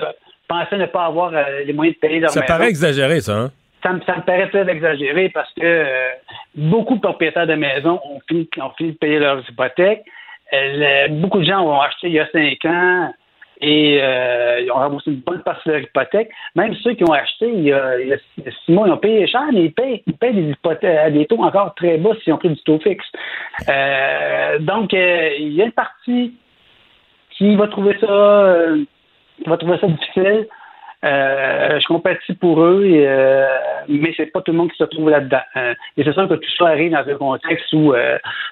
pensaient 0.49 0.79
ne 0.79 0.87
pas 0.87 1.07
avoir 1.07 1.33
euh, 1.35 1.65
les 1.65 1.73
moyens 1.73 1.97
de 1.97 2.01
payer 2.01 2.21
leur 2.21 2.31
Ça 2.31 2.41
maison 2.41 2.53
paraît 2.53 2.69
exagéré, 2.69 3.21
ça. 3.21 3.37
Hein? 3.37 3.51
ça 3.83 3.93
me, 3.93 4.01
ça 4.03 4.17
me 4.17 4.23
paraît 4.23 4.49
très 4.49 4.69
exagéré 4.69 5.29
parce 5.29 5.53
que 5.55 5.63
euh, 5.65 6.09
beaucoup 6.55 6.95
de 6.97 7.01
propriétaires 7.01 7.47
de 7.47 7.55
maisons 7.55 8.01
ont 8.05 8.21
fini, 8.29 8.49
ont 8.61 8.71
fini 8.79 8.93
de 8.93 8.97
payer 8.99 9.19
leurs 9.19 9.49
hypothèques. 9.49 10.03
Euh, 10.53 11.09
le- 11.09 11.21
beaucoup 11.21 11.41
de 11.41 11.45
gens 11.45 11.61
ont 11.61 11.81
acheté 11.81 12.07
il 12.09 12.15
y 12.15 12.21
a 12.21 12.29
cinq 12.31 12.65
ans 12.65 13.13
et 13.61 13.99
euh, 14.03 14.61
ils 14.61 14.71
ont 14.71 14.75
remboursé 14.75 15.11
une 15.11 15.21
bonne 15.21 15.43
partie 15.43 15.69
de 15.69 15.75
leur 15.75 15.83
hypothèque. 15.83 16.31
Même 16.55 16.75
ceux 16.83 16.95
qui 16.95 17.05
ont 17.05 17.13
acheté 17.13 17.49
il 17.49 17.65
y 17.65 17.73
a, 17.73 17.99
il 18.01 18.09
y 18.09 18.13
a 18.13 18.19
six- 18.19 18.73
mois, 18.73 18.87
ils 18.89 18.93
ont 18.93 18.99
payé 18.99 19.27
cher, 19.27 19.45
mais 19.53 19.65
ils 19.65 19.73
payent, 19.73 20.03
ils 20.07 20.17
payent 20.17 20.35
des 20.35 20.51
hypothèques 20.51 21.13
des 21.13 21.27
taux 21.27 21.43
encore 21.43 21.75
très 21.75 21.97
bas 21.99 22.11
s'ils 22.23 22.33
ont 22.33 22.39
pris 22.39 22.51
du 22.51 22.63
taux 22.63 22.79
fixe. 22.79 23.07
Euh, 23.69 24.59
donc, 24.59 24.93
euh, 24.93 25.31
il 25.39 25.55
y 25.55 25.63
a 25.63 25.67
une 25.67 25.73
partie 25.73 26.35
qui 27.31 27.57
va 27.57 27.69
trouver 27.69 27.97
ça, 28.01 28.07
euh, 28.07 28.85
qui 29.43 29.49
va 29.49 29.57
trouver 29.57 29.79
ça 29.79 29.87
difficile. 29.87 30.49
Euh, 31.07 31.79
je 31.81 31.87
compatis 31.87 32.35
pour 32.35 32.61
eux, 32.63 32.85
et, 32.85 33.07
euh, 33.07 33.47
mais 33.89 34.13
c'est 34.17 34.27
pas 34.27 34.41
tout 34.41 34.51
le 34.53 34.59
monde 34.59 34.71
qui 34.73 34.77
se 34.79 34.85
trouve 34.85 35.09
là-dedans. 35.09 35.41
Euh, 35.57 35.73
et 35.97 36.03
c'est 36.05 36.13
sûr 36.13 36.29
que 36.29 36.35
tout 36.35 36.51
ça 36.59 36.67
arrive 36.67 36.91
dans 36.91 36.99
un 37.09 37.15
contexte 37.15 37.73
où 37.73 37.95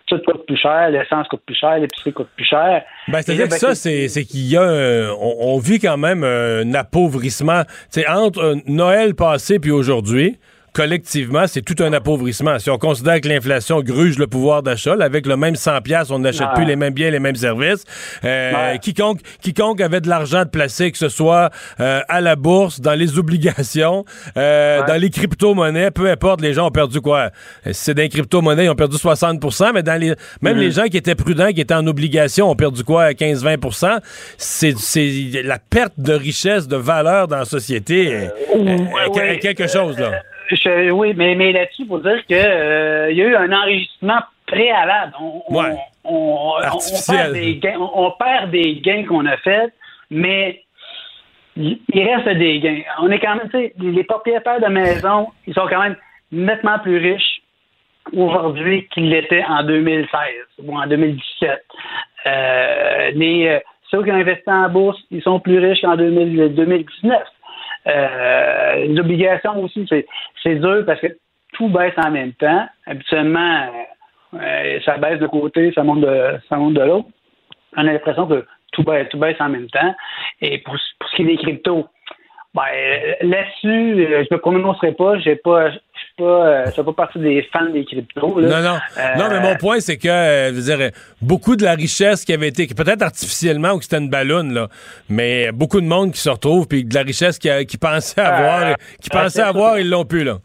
tout 0.07 0.19
coûte 0.25 0.47
plus 0.47 0.57
cher, 0.57 0.91
l'essence 0.91 1.27
coûte 1.29 1.43
plus 1.45 1.57
cher, 1.57 1.79
l'épicerie 1.79 2.13
coûte 2.13 2.29
plus 2.37 2.45
cher. 2.45 2.83
Ben, 3.09 3.21
c'est-à-dire 3.23 3.47
que 3.47 3.51
ben, 3.51 3.57
ça, 3.59 3.75
c'est, 3.75 4.25
qu'il 4.25 4.47
y 4.49 4.57
a 4.57 4.63
un- 4.63 5.11
on, 5.13 5.55
on 5.55 5.59
vit 5.59 5.81
quand 5.81 5.97
même 5.97 6.23
un 6.23 6.73
appauvrissement. 6.75 7.63
C'est 7.91 8.09
entre 8.09 8.57
Noël 8.67 9.15
passé 9.15 9.59
puis 9.59 9.71
aujourd'hui. 9.71 10.39
Collectivement, 10.75 11.47
c'est 11.47 11.63
tout 11.63 11.81
un 11.85 11.93
appauvrissement. 11.93 12.59
Si 12.59 12.69
on 12.69 12.79
considère 12.79 13.21
que 13.21 13.29
l'inflation 13.29 13.81
gruge 13.81 14.19
le 14.19 14.27
pouvoir 14.27 14.65
d'achat, 14.65 14.97
avec 15.01 15.25
le 15.25 15.37
même 15.37 15.55
100 15.55 15.81
pièces, 15.83 16.11
on 16.11 16.19
n'achète 16.19 16.49
plus 16.57 16.65
les 16.65 16.75
mêmes 16.75 16.93
biens, 16.93 17.11
les 17.11 17.21
mêmes 17.21 17.37
services. 17.37 17.85
Euh. 18.25 18.77
Quiconque, 18.79 19.21
quiconque 19.41 19.81
avait 19.81 20.01
de 20.01 20.09
l'argent 20.09 20.43
de 20.43 20.49
placer, 20.49 20.91
que 20.91 20.99
ce 20.99 21.09
soit 21.09 21.51
euh, 21.79 22.01
à 22.09 22.21
la 22.21 22.35
bourse, 22.35 22.81
dans 22.81 22.95
les 22.95 23.19
obligations, 23.21 24.05
euh, 24.37 24.85
dans 24.85 25.01
les 25.01 25.11
crypto-monnaies, 25.11 25.93
peu 25.93 26.11
importe, 26.11 26.41
les 26.41 26.55
gens 26.55 26.67
ont 26.67 26.73
perdu 26.73 27.01
quoi? 27.01 27.31
Si 27.67 27.73
c'est 27.75 27.95
dans 27.95 28.03
les 28.03 28.09
crypto-monnaies, 28.09 28.65
ils 28.65 28.71
ont 28.71 28.75
perdu 28.75 28.97
60% 28.97 29.71
mais 29.75 29.85
dans 29.85 30.01
les, 30.01 30.15
même 30.43 30.59
les 30.59 30.73
gens 30.73 30.87
qui 30.87 30.97
étaient 30.97 31.15
prudents, 31.15 31.53
qui 31.53 31.61
étaient 31.61 31.75
en 31.75 31.87
obligation, 31.87 32.51
ont 32.51 32.57
perdu 32.57 32.83
quoi? 32.83 33.13
15-20% 33.13 34.01
C'est 34.39 34.77
c'est 34.77 35.43
la 35.45 35.61
perte 35.61 35.95
de 35.99 36.15
richesse, 36.15 36.67
de 36.67 36.77
valeur 36.77 37.29
dans 37.29 37.39
la 37.39 37.45
société. 37.45 38.09
est- 38.09 39.39
quelque 39.39 39.69
chose, 39.69 39.97
là. 39.99 40.11
Je- 40.51 40.91
oui, 40.91 41.15
mais, 41.17 41.35
mais 41.35 41.53
là-dessus, 41.53 41.87
pour 41.87 42.01
dire 42.01 42.25
que 42.29 42.35
euh, 42.35 43.11
il 43.11 43.17
y 43.17 43.23
a 43.23 43.27
eu 43.27 43.37
un 43.37 43.53
enregistrement 43.53 44.21
préalable. 44.47 45.13
On, 45.21 45.43
on- 45.49 45.55
Ouais. 45.63 45.75
on- 46.05 46.15
on- 46.15 46.51
on 46.51 46.55
Artificiel. 46.63 47.17
perd 47.19 47.33
des 47.33 47.57
gains, 47.57 47.79
on, 47.79 47.91
on 48.07 48.11
perd 48.13 48.51
des 48.51 48.75
gains 48.77 49.05
qu'on 49.07 49.25
a 49.27 49.37
faits, 49.39 49.73
mais 50.11 50.61
il 51.57 51.79
reste 51.95 52.29
des 52.39 52.61
gains. 52.61 52.83
On 53.01 53.11
est 53.11 53.19
quand 53.21 53.37
même, 53.37 53.49
tu 53.51 53.59
sais, 53.59 53.73
les 53.79 54.05
propriétaires 54.05 54.61
de 54.61 54.67
maisons, 54.67 55.29
ils 55.47 55.55
sont 55.55 55.67
quand 55.69 55.83
même 55.83 55.97
nettement 56.33 56.79
plus 56.81 56.99
riches 56.99 57.41
aujourd'hui 58.13 58.87
qu'ils 58.93 59.09
l'étaient 59.09 59.45
en 59.45 59.63
2016 59.63 60.09
ou 60.65 60.77
en 60.77 60.87
2017. 60.87 61.63
Euh, 62.27 63.11
les, 63.15 63.47
euh, 63.49 63.59
ceux 63.91 64.03
qui 64.03 64.11
ont 64.11 64.15
investi 64.15 64.51
en 64.51 64.69
bourse, 64.69 64.99
ils 65.11 65.23
sont 65.23 65.41
plus 65.41 65.59
riches 65.59 65.81
qu'en 65.83 65.97
2000 65.97 66.55
2019. 66.55 67.23
Euh, 67.87 68.75
les 68.87 68.99
obligations 68.99 69.63
aussi, 69.63 69.87
c'est, 69.89 70.55
dur 70.55 70.85
parce 70.87 71.01
que 71.01 71.17
tout 71.53 71.69
baisse 71.69 71.95
en 71.97 72.11
même 72.11 72.33
temps. 72.33 72.67
Habituellement, 72.87 73.71
euh, 74.35 74.81
ça 74.85 74.97
baisse 74.99 75.21
de 75.21 75.27
côté, 75.27 75.73
ça 75.75 75.83
monte 75.83 76.01
de, 76.01 76.39
ça 76.49 76.57
monte 76.57 76.75
de 76.75 76.83
l'autre. 76.83 77.09
On 77.77 77.87
a 77.87 77.93
l'impression 77.93 78.27
que 78.27 78.45
tout 78.73 78.83
baisse, 78.83 79.09
tout 79.11 79.19
baisse 79.19 79.41
en 79.41 79.49
même 79.49 79.69
temps. 79.69 79.95
Et 80.41 80.59
pour, 80.59 80.77
ce 80.79 81.17
qui 81.17 81.23
est 81.23 81.27
des 81.27 81.37
cryptos, 81.37 81.87
Ben, 82.55 82.63
là-dessus, 83.21 84.07
je 84.07 84.35
me 84.35 84.39
prononcerai 84.39 84.93
pas. 84.93 85.19
J'ai 85.19 85.37
pas, 85.37 85.71
suis 86.17 86.25
pas, 86.25 86.67
je 86.67 86.71
fais 86.71 86.85
pas 86.85 86.93
partie 86.93 87.19
des 87.19 87.43
fans 87.53 87.71
des 87.71 87.85
cryptos. 87.85 88.41
Non, 88.41 88.61
non. 88.61 88.79
Non, 89.19 89.29
mais 89.31 89.41
mon 89.41 89.57
point, 89.57 89.81
c'est 89.81 89.97
que, 89.97 90.09
je 90.09 90.55
veux 90.55 90.77
dire, 90.77 90.91
beaucoup 91.21 91.57
de 91.57 91.65
la 91.65 91.75
richesse 91.75 92.25
qui 92.25 92.33
avait 92.33 92.49
été, 92.49 92.67
peut-être 92.67 93.03
artificiellement 93.03 93.73
ou 93.73 93.79
que 93.79 93.85
c'était 93.85 93.99
une 93.99 94.11
ballonne, 94.11 94.53
là, 94.53 94.69
mais 95.09 95.51
beaucoup 95.53 95.81
de 95.81 95.87
monde 95.87 96.13
qui 96.13 96.21
se 96.21 96.31
retrouve, 96.31 96.69
puis 96.69 96.85
de 96.85 96.95
la 96.95 97.03
richesse 97.03 97.39
qui, 97.39 97.49
qui 97.67 97.79
pensait 97.79 98.21
avoir, 98.21 98.77
qui 99.01 99.11
pensait 99.11 99.43
avoir, 99.43 99.79
ils 99.79 99.89
l'ont 99.89 100.05
plus, 100.05 100.25
là. 100.25 100.39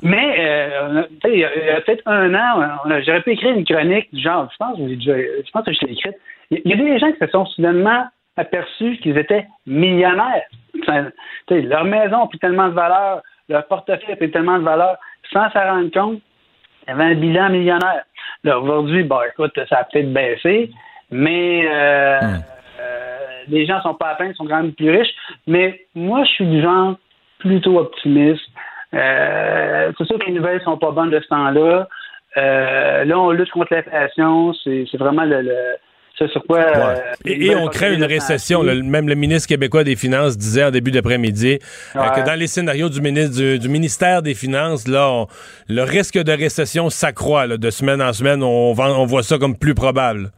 Mais, 0.00 0.36
euh, 0.38 1.02
il 1.24 1.38
y 1.40 1.44
a, 1.44 1.80
peut-être 1.80 2.02
un 2.06 2.32
an, 2.34 2.78
j'aurais 3.04 3.22
pu 3.22 3.32
écrire 3.32 3.56
une 3.56 3.64
chronique 3.64 4.12
du 4.12 4.22
genre, 4.22 4.48
je 4.52 4.56
pense, 4.56 4.78
je 4.78 5.50
pense 5.50 5.64
que 5.64 5.72
je 5.72 5.86
l'ai 5.86 5.92
écrite. 5.92 6.14
Il 6.50 6.62
y 6.64 6.72
a 6.72 6.76
des 6.76 6.98
gens 6.98 7.10
qui 7.10 7.18
se 7.18 7.26
sont 7.30 7.46
soudainement 7.46 8.06
aperçus 8.36 8.98
qu'ils 9.02 9.18
étaient 9.18 9.46
millionnaires. 9.66 10.44
leur 11.48 11.84
maison 11.84 12.22
a 12.22 12.28
pris 12.28 12.38
tellement 12.38 12.68
de 12.68 12.74
valeur, 12.74 13.22
leur 13.48 13.66
portefeuille 13.66 14.12
a 14.12 14.16
pris 14.16 14.30
tellement 14.30 14.58
de 14.58 14.64
valeur, 14.64 14.96
sans 15.32 15.50
s'en 15.50 15.60
rendre 15.60 15.90
compte, 15.90 16.20
il 16.86 16.90
y 16.90 16.92
avait 16.92 17.04
un 17.04 17.14
bilan 17.14 17.50
millionnaire. 17.50 18.04
Là, 18.44 18.58
aujourd'hui, 18.58 19.02
bah, 19.02 19.22
écoute, 19.28 19.58
ça 19.68 19.78
a 19.78 19.84
peut-être 19.84 20.12
baissé, 20.12 20.70
mais 21.10 21.66
euh, 21.66 22.20
hmm. 22.20 22.42
euh, 22.80 23.16
les 23.48 23.66
gens 23.66 23.80
sont 23.82 23.94
pas 23.94 24.10
à 24.10 24.14
peine, 24.14 24.30
ils 24.30 24.36
sont 24.36 24.46
quand 24.46 24.62
même 24.62 24.72
plus 24.72 24.90
riches. 24.90 25.14
Mais 25.46 25.80
moi, 25.94 26.24
je 26.24 26.30
suis 26.30 26.46
du 26.46 26.62
genre 26.62 26.96
plutôt 27.38 27.78
optimiste. 27.78 28.44
Euh, 28.94 29.92
c'est 29.96 30.04
sûr 30.04 30.18
que 30.18 30.26
les 30.26 30.32
nouvelles 30.32 30.62
sont 30.62 30.78
pas 30.78 30.90
bonnes 30.90 31.10
de 31.10 31.20
ce 31.20 31.28
temps-là. 31.28 31.88
Là, 32.36 33.18
on 33.18 33.30
lutte 33.30 33.50
contre 33.50 33.74
l'inflation. 33.74 34.54
C'est, 34.64 34.86
vraiment 34.96 35.24
le, 35.24 35.42
le 35.42 35.76
sur 36.26 36.42
quoi. 36.44 36.58
Euh, 36.58 36.94
et, 37.24 37.54
on 37.54 37.68
crée 37.68 37.94
une 37.94 38.04
récession. 38.04 38.62
même 38.62 39.08
le 39.08 39.14
ministre 39.14 39.48
québécois 39.48 39.84
des 39.84 39.96
Finances 39.96 40.36
disait 40.36 40.64
en 40.64 40.70
début 40.70 40.90
d'après-midi 40.90 41.58
que 41.94 42.26
dans 42.26 42.38
les 42.38 42.46
scénarios 42.46 42.88
du, 42.88 43.00
ministre, 43.00 43.56
du, 43.56 43.68
ministère 43.68 44.22
des 44.22 44.34
Finances, 44.34 44.88
là, 44.88 45.26
le 45.68 45.82
risque 45.82 46.18
de 46.18 46.32
récession 46.32 46.90
s'accroît 46.90 47.46
de 47.46 47.70
semaine 47.70 48.02
en 48.02 48.12
semaine. 48.12 48.42
On, 48.42 48.74
on 48.76 49.06
voit 49.06 49.22
ça 49.22 49.38
comme 49.38 49.56
plus 49.56 49.74
probable. 49.74 50.30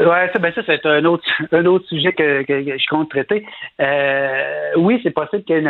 Oui, 0.00 0.06
ça, 0.32 0.38
ben 0.38 0.52
ça 0.54 0.62
c'est 0.64 0.86
un 0.86 1.04
autre, 1.04 1.24
un 1.52 1.66
autre 1.66 1.86
sujet 1.88 2.12
que, 2.12 2.44
je 2.48 2.88
compte 2.88 3.10
traiter. 3.10 3.44
Euh, 3.80 4.70
oui, 4.76 4.98
c'est 5.02 5.10
possible 5.10 5.44
qu'il 5.44 5.56
y, 5.56 5.58
ait 5.58 5.62
une, 5.62 5.68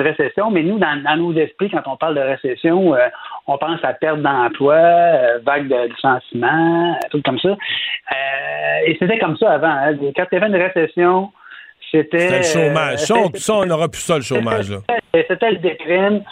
récession, 0.00 0.50
mais 0.50 0.62
nous, 0.62 0.78
dans, 0.78 1.16
nos 1.16 1.32
esprits, 1.34 1.70
quand 1.70 1.82
on 1.86 1.96
parle 1.96 2.14
de 2.14 2.20
récession, 2.20 2.94
euh, 2.94 3.08
on 3.46 3.58
pense 3.58 3.82
à 3.82 3.92
perte 3.92 4.20
d'emploi, 4.20 4.74
euh, 4.74 5.38
vague 5.44 5.68
de 5.68 5.88
licenciement, 5.88 6.98
tout 7.10 7.22
comme 7.24 7.38
ça. 7.38 7.56
et 8.86 8.96
c'était 8.98 9.18
comme 9.18 9.36
ça 9.36 9.52
avant. 9.52 9.68
Hein. 9.68 9.96
Quand 10.16 10.24
il 10.30 10.34
y 10.34 10.36
avait 10.36 10.48
une 10.48 10.62
récession, 10.62 11.30
c'était. 11.90 12.38
Le 12.38 12.42
chômage. 12.42 12.98
Ça, 12.98 13.54
on, 13.54 13.66
n'aura 13.66 13.88
plus 13.88 14.00
ça, 14.00 14.16
le 14.16 14.22
chômage. 14.22 14.72
C'était 15.14 15.50
le 15.50 15.58
déprime. 15.58 16.22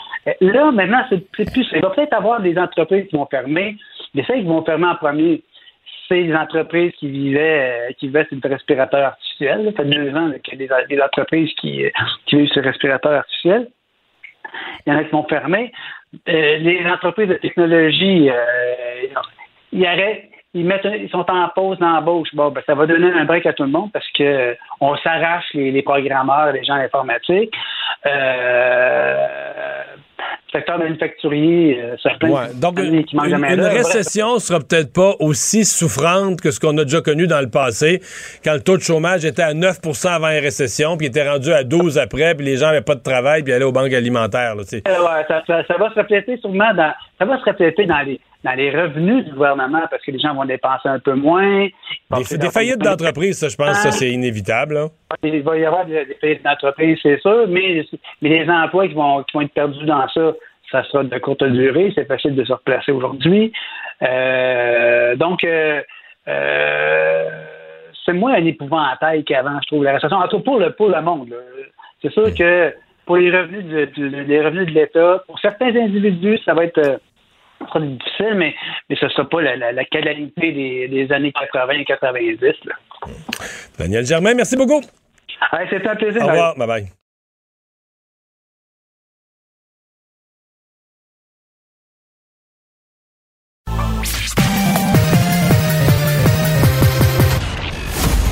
Là, 0.41 0.71
maintenant, 0.73 1.05
c'est 1.09 1.31
plus. 1.31 1.67
Il 1.73 1.81
va 1.81 1.91
peut-être 1.91 2.15
avoir 2.15 2.41
des 2.41 2.59
entreprises 2.59 3.07
qui 3.09 3.17
vont 3.17 3.27
fermer, 3.27 3.77
mais 4.15 4.25
celles 4.27 4.41
qui 4.41 4.47
vont 4.47 4.65
fermer 4.65 4.87
en 4.87 4.97
premier 4.97 5.43
c'est 6.09 6.25
des 6.25 6.35
entreprises 6.35 6.93
qui 6.99 7.09
vivaient, 7.09 7.89
euh, 7.89 7.93
qui 7.99 8.07
vivaient 8.07 8.27
sur 8.27 8.39
le 8.43 8.49
respirateur 8.49 9.07
artificiel. 9.07 9.73
Ça 9.77 9.83
fait 9.83 9.89
deux 9.89 10.15
ans 10.15 10.31
qu'il 10.43 10.61
y 10.61 10.73
a 10.73 10.85
des, 10.87 11.01
entreprises 11.01 11.53
qui, 11.61 11.85
euh, 11.85 11.91
qui 12.27 12.37
vivent 12.37 12.49
sur 12.49 12.63
le 12.63 12.69
respirateur 12.69 13.13
artificiel. 13.13 13.69
Il 14.87 14.93
y 14.93 14.97
en 14.97 14.99
a 14.99 15.05
qui 15.05 15.11
vont 15.11 15.25
fermer. 15.25 15.73
Euh, 16.29 16.57
les 16.59 16.87
entreprises 16.87 17.29
de 17.29 17.35
technologie, 17.35 18.31
ils 19.73 20.65
mettent, 20.65 20.85
ils 20.85 21.11
sont 21.11 21.31
en 21.31 21.49
pause 21.49 21.79
d'embauche. 21.79 22.29
Bon, 22.35 22.51
ben, 22.51 22.63
ça 22.65 22.75
va 22.75 22.87
donner 22.87 23.11
un 23.13 23.25
break 23.25 23.45
à 23.47 23.53
tout 23.53 23.65
le 23.65 23.71
monde 23.71 23.91
parce 23.93 24.09
que 24.13 24.57
on 24.81 24.97
s'arrache 24.97 25.53
les, 25.53 25.71
les, 25.71 25.83
programmeurs, 25.83 26.53
les 26.53 26.65
gens 26.65 26.75
informatiques. 26.75 27.55
Secteur 30.57 30.79
manufacturier, 30.79 31.81
euh, 31.83 31.97
certains 32.03 32.29
Donc, 32.55 32.79
une, 32.81 33.05
une 33.13 33.61
récession 33.61 34.39
sera 34.39 34.61
peut-être 34.61 34.93
pas 34.93 35.15
aussi 35.21 35.65
souffrante 35.65 36.41
que 36.41 36.51
ce 36.51 36.61
qu'on 36.61 36.77
a 36.79 36.85
déjà 36.85 37.01
connu 37.01 37.27
dans 37.27 37.41
le 37.41 37.51
passé, 37.51 38.01
quand 38.45 38.55
le 38.55 38.61
taux 38.61 38.77
de 38.77 38.83
chômage 38.83 39.25
était 39.25 39.43
à 39.43 39.53
9% 39.53 40.09
avant 40.09 40.29
la 40.29 40.41
récession, 40.41 40.97
puis 40.97 41.09
était 41.09 41.29
rendu 41.29 41.53
à 41.53 41.65
12 41.65 41.99
après, 41.99 42.35
puis 42.35 42.47
les 42.47 42.57
gens 42.57 42.67
n'avaient 42.67 42.81
pas 42.81 42.95
de 42.95 43.03
travail, 43.03 43.43
puis 43.43 43.53
allaient 43.53 43.65
aux 43.65 43.73
banques 43.73 43.93
alimentaires. 43.93 44.55
Là, 44.55 44.63
euh, 44.63 45.23
ça, 45.29 45.77
va 45.79 45.91
se 45.91 46.01
refléter 46.01 46.37
sûrement 46.39 46.73
dans, 46.75 46.93
ça 47.19 47.25
va 47.25 47.39
se 47.39 47.45
refléter 47.45 47.87
dans 47.87 48.01
les, 48.01 48.21
dans 48.47 48.55
les 48.55 48.71
revenus 48.71 49.25
du 49.25 49.33
gouvernement 49.33 49.83
parce 49.91 50.03
que 50.03 50.13
les 50.13 50.21
gens 50.21 50.35
vont 50.35 50.45
dépenser 50.45 50.89
un 50.89 51.01
peu 51.01 51.15
moins. 51.15 51.67
Des, 52.11 52.51
faillites 52.51 52.79
d'entreprise, 52.79 53.39
ça, 53.39 53.49
je 53.49 53.57
pense, 53.57 53.77
ça, 53.79 53.91
c'est 53.91 54.11
inévitable. 54.11 54.79
Il 55.23 55.43
va 55.43 55.59
y 55.59 55.65
avoir 55.65 55.85
des, 55.85 56.17
faillites 56.21 56.45
d'entreprise, 56.45 56.99
c'est 57.03 57.21
sûr, 57.21 57.47
mais, 57.49 57.85
mais 58.23 58.29
les 58.29 58.49
emplois 58.49 58.87
qui 58.87 58.95
vont, 58.95 59.25
qui 59.25 59.37
vont 59.37 59.41
être 59.41 59.53
perdus 59.53 59.85
dans 59.85 60.09
ça, 60.09 60.33
ça 60.71 60.85
sera 60.85 61.03
de 61.03 61.19
courte 61.19 61.43
durée. 61.43 61.93
C'est 61.95 62.07
facile 62.07 62.37
de 62.37 62.45
se 62.45 62.53
replacer 62.53 62.93
aujourd'hui. 62.93 63.53
Euh, 64.03 65.17
donc, 65.17 65.43
euh, 65.43 65.83
euh, 66.29 67.31
c'est 68.05 68.13
moins 68.13 68.35
un 68.35 68.45
épouvantail 68.45 69.25
qu'avant, 69.25 69.59
je 69.63 69.67
trouve, 69.67 69.85
la 69.85 69.95
récession. 69.95 70.19
En 70.19 70.29
tout 70.29 70.39
cas, 70.39 70.45
pour 70.45 70.59
le, 70.61 70.71
pour 70.71 70.89
le 70.89 71.03
monde. 71.03 71.35
C'est 72.01 72.13
sûr 72.13 72.33
que 72.33 72.73
pour 73.07 73.17
les 73.17 73.37
revenus 73.37 73.65
de, 73.65 74.03
les 74.05 74.45
revenus 74.45 74.67
de 74.67 74.73
l'État, 74.73 75.25
pour 75.27 75.39
certains 75.41 75.75
individus, 75.75 76.39
ça 76.45 76.55
va 76.55 76.65
être 76.65 77.01
sera 77.65 77.81
difficile, 77.81 78.35
mais, 78.35 78.55
mais 78.89 78.97
ce 78.97 79.07
ne 79.07 79.11
sera 79.11 79.29
pas 79.29 79.41
la, 79.43 79.73
la, 79.73 79.85
qualité 79.85 80.53
des, 80.53 80.89
des, 80.89 81.13
années 81.13 81.33
80 81.33 81.73
et 81.73 81.85
90. 81.85 82.41
Là. 82.65 82.75
Daniel 83.79 84.05
Germain, 84.07 84.35
merci 84.35 84.57
beaucoup. 84.57 84.83
C'était 85.71 85.89
un 85.89 85.97
plaisir. 85.97 86.23
Au 86.23 86.29
revoir. 86.29 86.57
Bye 86.57 86.67
bye. 86.67 86.87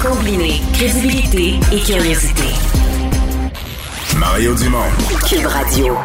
Combiner 0.00 0.60
crédibilité 0.74 1.54
et 1.72 1.80
curiosité. 1.80 2.44
Mario 4.18 4.54
Dumont. 4.54 4.90
Cube 5.28 5.46
Radio 5.46 5.96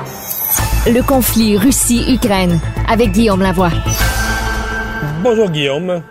le 0.88 1.02
conflit 1.02 1.58
Russie-Ukraine 1.58 2.60
avec 2.88 3.12
Guillaume 3.12 3.42
Lavoie. 3.42 3.72
Bonjour 5.22 5.50
Guillaume. 5.50 6.02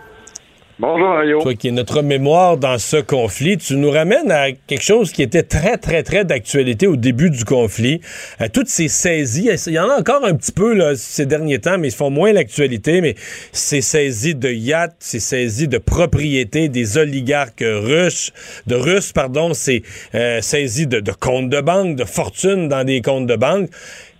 Bonjour 0.81 1.09
Mario. 1.09 1.40
Toi 1.40 1.55
qui 1.55 1.66
es 1.66 1.70
notre 1.72 2.03
mémoire 2.03 2.57
dans 2.57 2.79
ce 2.79 2.98
conflit, 2.98 3.59
tu 3.59 3.74
nous 3.74 3.90
ramènes 3.90 4.31
à 4.31 4.53
quelque 4.53 4.85
chose 4.85 5.11
qui 5.11 5.22
était 5.22 5.42
très, 5.42 5.77
très, 5.77 6.05
très 6.05 6.24
d'actualité 6.24 6.87
au 6.87 6.94
début 6.94 7.31
du 7.31 7.44
conflit. 7.44 8.01
À 8.38 8.48
toutes 8.48 8.68
ces 8.68 8.87
saisies, 8.87 9.51
il 9.66 9.72
y 9.72 9.79
en 9.81 9.88
a 9.90 9.98
encore 9.98 10.24
un 10.24 10.37
petit 10.37 10.53
peu 10.53 10.74
là, 10.74 10.94
ces 10.94 11.27
derniers 11.27 11.59
temps, 11.59 11.79
mais 11.79 11.88
ils 11.88 11.94
font 11.94 12.11
moins 12.11 12.33
l'actualité, 12.33 13.01
mais 13.01 13.16
ces 13.51 13.81
saisies 13.81 14.37
de 14.37 14.51
yachts, 14.51 14.94
ces 15.01 15.18
saisies 15.18 15.66
de 15.66 15.79
propriétés 15.79 16.68
des 16.68 16.96
oligarques 16.96 17.64
russes, 17.66 18.33
de 18.68 18.77
Russes, 18.77 19.12
pardon, 19.12 19.55
ces 19.55 19.83
euh, 20.14 20.40
saisies 20.42 20.87
de, 20.87 21.01
de 21.01 21.11
comptes 21.11 21.48
de 21.48 21.61
banque, 21.61 21.96
de 21.96 22.05
fortunes 22.05 22.68
dans 22.68 22.85
des 22.85 23.03
comptes 23.03 23.27
de 23.27 23.35
banque. 23.35 23.68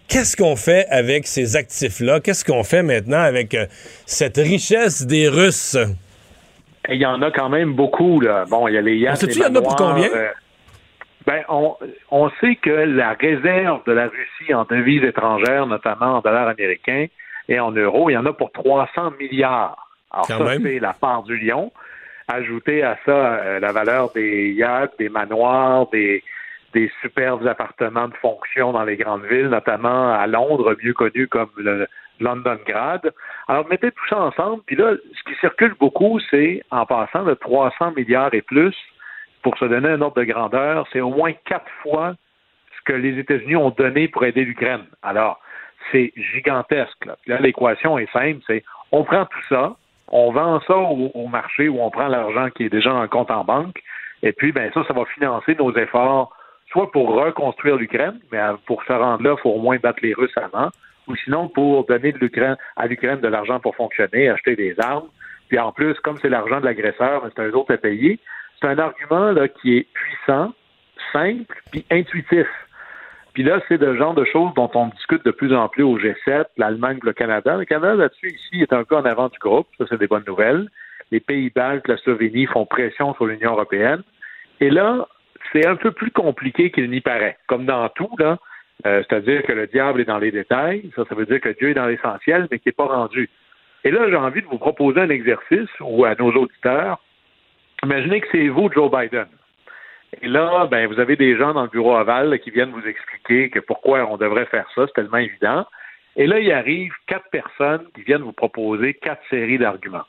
Qu'est-ce 0.09 0.39
qu'on 0.39 0.57
fait 0.57 0.87
avec 0.89 1.27
ces 1.27 1.57
actifs-là? 1.57 2.21
Qu'est-ce 2.21 2.43
qu'on 2.43 2.65
fait 2.65 2.83
maintenant 2.83 3.21
avec 3.21 3.55
euh, 3.55 3.67
cette 4.07 4.39
richesse 4.39 5.07
des 5.07 5.29
Russes? 5.29 5.77
Il 6.89 6.97
y 6.97 7.05
en 7.05 7.21
a 7.21 7.31
quand 7.31 7.51
même 7.51 7.75
beaucoup. 7.75 8.19
Là. 8.21 8.47
Bon, 8.49 8.67
il 8.69 8.75
y 8.75 8.79
a 8.79 8.81
les 8.81 8.97
yachts. 8.97 9.23
il 9.23 9.37
y 9.37 9.45
en 9.45 9.55
a 9.55 9.61
pour 9.61 9.77
combien? 9.77 10.09
Euh, 10.09 10.31
ben, 11.27 11.43
on, 11.51 11.77
on, 12.11 12.31
sait 12.41 12.57
que 12.57 12.71
la 12.71 13.13
réserve 13.13 13.83
de 13.87 13.93
la 13.93 14.05
Russie 14.05 14.55
en 14.55 14.65
devises 14.65 15.05
étrangères, 15.05 15.67
notamment 15.67 16.17
en 16.17 16.21
dollars 16.21 16.49
américains 16.49 17.07
et 17.51 17.61
en 17.61 17.71
euros, 17.73 18.09
il 18.09 18.15
y 18.15 18.17
en 18.17 18.25
a 18.25 18.33
pour 18.33 18.51
300 18.53 19.13
milliards. 19.21 19.91
Alors, 20.11 20.27
ça, 20.27 20.57
c'est 20.63 20.79
la 20.79 20.95
part 20.95 21.23
du 21.25 21.37
lion. 21.39 21.71
Ajouter 22.29 22.83
à 22.83 22.97
ça 23.05 23.11
euh, 23.11 23.61
la 23.61 23.73
valeur 23.73 24.11
des 24.13 24.53
yachts, 24.53 24.95
des 24.99 25.11
manoirs, 25.11 25.89
des, 25.91 26.23
des 26.75 26.91
superbes 27.01 27.47
appartements 27.47 28.09
de 28.09 28.15
fonction 28.15 28.73
dans 28.73 28.85
les 28.85 28.97
grandes 28.97 29.25
villes, 29.25 29.49
notamment 29.49 30.13
à 30.13 30.27
Londres, 30.27 30.77
mieux 30.83 30.93
connu 30.93 31.27
comme 31.27 31.51
le 31.57 31.87
London 32.21 32.59
Grad. 32.67 33.13
Alors, 33.47 33.67
mettez 33.69 33.91
tout 33.91 34.09
ça 34.09 34.19
ensemble, 34.21 34.63
puis 34.67 34.77
là, 34.77 34.95
ce 35.15 35.23
qui 35.31 35.39
circule 35.41 35.75
beaucoup, 35.79 36.19
c'est, 36.31 36.63
en 36.71 36.85
passant 36.85 37.25
de 37.25 37.35
300 37.35 37.93
milliards 37.93 38.35
et 38.35 38.43
plus, 38.43 38.75
pour 39.43 39.57
se 39.59 39.65
donner 39.65 39.89
un 39.89 40.01
ordre 40.01 40.21
de 40.21 40.25
grandeur, 40.25 40.87
c'est 40.93 41.01
au 41.01 41.11
moins 41.11 41.33
quatre 41.45 41.71
fois 41.83 42.15
ce 42.77 42.93
que 42.93 42.93
les 42.93 43.19
États-Unis 43.19 43.57
ont 43.57 43.71
donné 43.71 44.09
pour 44.09 44.25
aider 44.25 44.45
l'Ukraine. 44.45 44.85
Alors, 45.03 45.41
c'est 45.93 46.13
gigantesque. 46.17 47.07
Là, 47.07 47.17
là 47.27 47.41
l'équation 47.41 47.99
est 47.99 48.11
simple, 48.13 48.41
c'est 48.47 48.65
on 48.91 49.05
prend 49.05 49.27
tout 49.27 49.43
ça, 49.49 49.77
on 50.09 50.33
vend 50.33 50.61
ça 50.67 50.77
au, 50.77 51.29
marché 51.29 51.69
où 51.69 51.81
on 51.81 51.91
prend 51.91 52.09
l'argent 52.09 52.51
qui 52.51 52.65
est 52.65 52.69
déjà 52.71 52.93
en 52.93 53.07
compte 53.09 53.31
en 53.31 53.45
banque, 53.45 53.81
et 54.23 54.33
puis, 54.33 54.51
ben 54.51 54.71
ça, 54.75 54.83
ça 54.89 54.95
va 54.95 55.05
financer 55.05 55.55
nos 55.55 55.73
efforts 55.77 56.35
soit 56.71 56.91
pour 56.91 57.15
reconstruire 57.15 57.77
l'Ukraine, 57.77 58.19
mais 58.33 58.41
pour 58.67 58.83
se 58.85 58.93
rendre 58.93 59.23
là, 59.23 59.35
il 59.37 59.41
faut 59.41 59.51
au 59.51 59.61
moins 59.61 59.79
battre 59.79 60.01
les 60.03 60.15
Russes 60.15 60.37
avant, 60.37 60.71
ou 61.07 61.17
sinon 61.17 61.49
pour 61.49 61.87
donner 61.87 62.13
de 62.13 62.19
l'Ukraine, 62.19 62.57
à 62.77 62.87
l'Ukraine 62.87 63.21
de 63.21 63.29
l'argent 63.29 63.61
pour 63.61 63.75
fonctionner, 63.77 64.29
acheter 64.29 64.57
des 64.57 64.75
armes. 64.79 65.09
Puis 65.49 65.59
en 65.59 65.73
plus, 65.73 65.95
comme 66.01 66.19
c'est 66.19 66.29
l'argent 66.29 66.61
de 66.61 66.67
l'agresseur, 66.67 67.27
c'est 67.35 67.43
un 67.43 67.51
autre 67.53 67.73
à 67.73 67.79
payer. 67.79 68.19
C'est 68.61 68.69
un 68.69 68.79
argument 68.79 69.31
là, 69.33 69.49
qui 69.49 69.79
est 69.79 69.87
puissant, 69.93 70.53
simple, 71.13 71.55
puis 71.71 71.87
intuitif. 71.91 72.47
Puis 73.33 73.45
là, 73.45 73.61
c'est 73.69 73.81
le 73.81 73.97
genre 73.97 74.15
de 74.15 74.25
choses 74.25 74.53
dont 74.55 74.71
on 74.75 74.89
discute 74.89 75.25
de 75.25 75.31
plus 75.31 75.55
en 75.55 75.69
plus 75.69 75.85
au 75.85 75.97
G7, 75.99 76.47
l'Allemagne, 76.57 76.99
le 77.03 77.13
Canada. 77.13 77.57
Le 77.57 77.65
Canada, 77.65 77.95
là-dessus, 77.95 78.35
ici, 78.35 78.63
est 78.63 78.73
un 78.73 78.85
en 78.91 79.05
avant 79.05 79.29
du 79.29 79.39
groupe. 79.39 79.69
Ça, 79.79 79.85
c'est 79.89 79.99
des 79.99 80.09
bonnes 80.09 80.25
nouvelles. 80.27 80.69
Les 81.13 81.21
Pays-Bas, 81.21 81.77
la 81.87 81.97
Slovénie 81.99 82.47
font 82.47 82.67
pression 82.67 83.15
sur 83.15 83.27
l'Union 83.27 83.53
européenne. 83.53 84.03
Et 84.61 84.71
là, 84.71 85.07
c'est 85.53 85.67
un 85.67 85.77
peu 85.77 85.93
plus 85.93 86.11
compliqué 86.11 86.71
qu'il 86.71 86.91
n'y 86.91 87.01
paraît. 87.01 87.37
Comme 87.47 87.65
dans 87.65 87.89
tout, 87.91 88.11
euh, 88.21 88.37
c'est-à-dire 88.85 89.43
que 89.43 89.53
le 89.53 89.67
diable 89.67 90.01
est 90.01 90.07
dans 90.07 90.19
les 90.19 90.31
détails. 90.31 90.91
Ça, 90.95 91.05
ça 91.09 91.15
veut 91.15 91.27
dire 91.27 91.41
que 91.41 91.51
Dieu 91.51 91.71
est 91.71 91.75
dans 91.75 91.87
l'essentiel, 91.87 92.49
mais 92.51 92.59
qui 92.59 92.69
n'est 92.69 92.73
pas 92.73 92.87
rendu. 92.87 93.29
Et 93.85 93.91
là, 93.91 94.09
j'ai 94.09 94.17
envie 94.17 94.43
de 94.43 94.47
vous 94.47 94.59
proposer 94.59 95.01
un 95.01 95.11
exercice 95.11 95.71
ou 95.81 96.05
à 96.05 96.15
nos 96.15 96.33
auditeurs. 96.33 97.01
Imaginez 97.83 98.21
que 98.21 98.29
c'est 98.33 98.49
vous, 98.49 98.71
Joe 98.73 98.91
Biden. 98.91 99.27
Et 100.23 100.29
là, 100.29 100.67
ben, 100.67 100.87
vous 100.87 100.99
avez 100.99 101.17
des 101.17 101.37
gens 101.37 101.53
dans 101.53 101.63
le 101.63 101.69
bureau 101.69 101.95
aval 101.95 102.39
qui 102.41 102.51
viennent 102.51 102.71
vous 102.71 102.87
expliquer 102.87 103.51
que 103.51 103.61
pourquoi 103.61 104.05
on 104.11 104.17
devrait 104.17 104.47
faire 104.47 104.67
ça, 104.75 104.87
c'est 104.87 104.95
tellement 104.95 105.19
évident. 105.19 105.67
Et 106.17 106.27
là, 106.27 106.41
il 106.41 106.51
arrive 106.51 106.93
quatre 107.07 107.29
personnes 107.31 107.85
qui 107.95 108.03
viennent 108.03 108.23
vous 108.23 108.33
proposer 108.33 108.95
quatre 108.95 109.23
séries 109.31 109.59
d'arguments. 109.59 110.07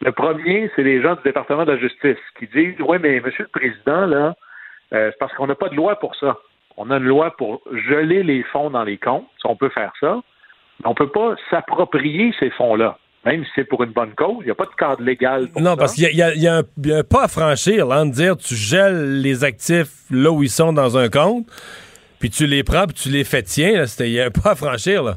Le 0.00 0.12
premier, 0.12 0.70
c'est 0.74 0.82
les 0.82 1.00
gens 1.00 1.14
du 1.14 1.22
département 1.22 1.64
de 1.64 1.72
la 1.72 1.78
justice 1.78 2.18
qui 2.38 2.46
disent 2.48 2.74
Oui, 2.80 2.98
mais 3.00 3.20
Monsieur 3.20 3.44
le 3.44 3.60
Président, 3.60 4.06
là, 4.06 4.34
euh, 4.92 5.10
c'est 5.10 5.18
parce 5.18 5.32
qu'on 5.34 5.46
n'a 5.46 5.54
pas 5.54 5.68
de 5.68 5.74
loi 5.74 5.96
pour 5.96 6.14
ça. 6.16 6.36
On 6.76 6.90
a 6.90 6.98
une 6.98 7.04
loi 7.04 7.34
pour 7.36 7.62
geler 7.88 8.22
les 8.22 8.42
fonds 8.44 8.70
dans 8.70 8.84
les 8.84 8.98
comptes, 8.98 9.26
on 9.44 9.56
peut 9.56 9.70
faire 9.70 9.92
ça, 10.00 10.20
mais 10.80 10.86
on 10.86 10.90
ne 10.90 10.94
peut 10.94 11.10
pas 11.10 11.34
s'approprier 11.50 12.34
ces 12.38 12.50
fonds-là. 12.50 12.98
Même 13.24 13.44
si 13.44 13.50
c'est 13.56 13.64
pour 13.64 13.82
une 13.82 13.90
bonne 13.90 14.14
cause, 14.14 14.36
il 14.42 14.44
n'y 14.44 14.50
a 14.52 14.54
pas 14.54 14.66
de 14.66 14.74
cadre 14.78 15.02
légal 15.02 15.48
pour 15.48 15.60
non, 15.60 15.70
ça. 15.70 15.76
parce 15.76 15.94
qu'il 15.94 16.14
y, 16.14 16.22
a 16.22 16.56
un 16.56 17.02
pas 17.02 17.24
à 17.24 17.28
franchir, 17.28 17.86
là, 17.86 18.04
de 18.04 18.10
dire 18.10 18.36
tu 18.36 18.54
gèles 18.54 19.20
les 19.20 19.42
actifs 19.42 20.04
là 20.10 20.30
où 20.30 20.44
ils 20.44 20.50
sont 20.50 20.72
dans 20.72 20.96
un 20.96 21.08
compte, 21.08 21.44
puis 22.20 22.30
tu 22.30 22.46
les 22.46 22.62
prends, 22.62 22.86
puis 22.86 22.94
tu 22.94 23.08
les 23.08 23.24
fais 23.24 23.42
tiens. 23.42 23.84
Il 23.98 24.08
y 24.10 24.20
a 24.20 24.26
un 24.26 24.30
pas 24.30 24.52
à 24.52 24.54
franchir, 24.54 25.02
là. 25.02 25.16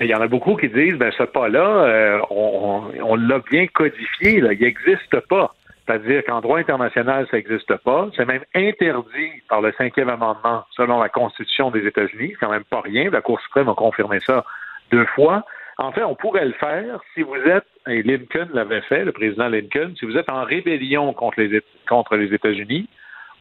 Il 0.00 0.06
y 0.06 0.14
en 0.14 0.20
a 0.20 0.28
beaucoup 0.28 0.54
qui 0.54 0.68
disent, 0.68 0.94
ben 0.94 1.10
ce 1.18 1.24
pas-là, 1.24 1.84
euh, 1.84 2.20
on, 2.30 3.16
l'a 3.16 3.40
bien 3.50 3.66
codifié, 3.66 4.40
là, 4.40 4.52
il 4.52 4.60
n'existe 4.60 5.20
pas. 5.28 5.54
C'est-à-dire 5.88 6.22
qu'en 6.24 6.42
droit 6.42 6.58
international, 6.58 7.26
ça 7.30 7.38
n'existe 7.38 7.74
pas. 7.78 8.08
C'est 8.14 8.26
même 8.26 8.44
interdit 8.54 9.30
par 9.48 9.62
le 9.62 9.72
cinquième 9.72 10.10
amendement 10.10 10.64
selon 10.72 11.00
la 11.00 11.08
Constitution 11.08 11.70
des 11.70 11.86
États-Unis. 11.86 12.32
C'est 12.32 12.44
quand 12.44 12.50
même 12.50 12.64
pas 12.64 12.82
rien. 12.82 13.08
La 13.10 13.22
Cour 13.22 13.40
suprême 13.40 13.70
a 13.70 13.74
confirmé 13.74 14.20
ça 14.20 14.44
deux 14.90 15.06
fois. 15.06 15.46
En 15.78 15.90
fait, 15.92 16.04
on 16.04 16.14
pourrait 16.14 16.44
le 16.44 16.52
faire 16.52 17.00
si 17.14 17.22
vous 17.22 17.36
êtes, 17.36 17.64
et 17.86 18.02
Lincoln 18.02 18.48
l'avait 18.52 18.82
fait, 18.82 19.04
le 19.04 19.12
président 19.12 19.48
Lincoln, 19.48 19.94
si 19.98 20.04
vous 20.04 20.18
êtes 20.18 20.30
en 20.30 20.44
rébellion 20.44 21.14
contre 21.14 21.40
les, 21.40 22.34
États-Unis 22.34 22.88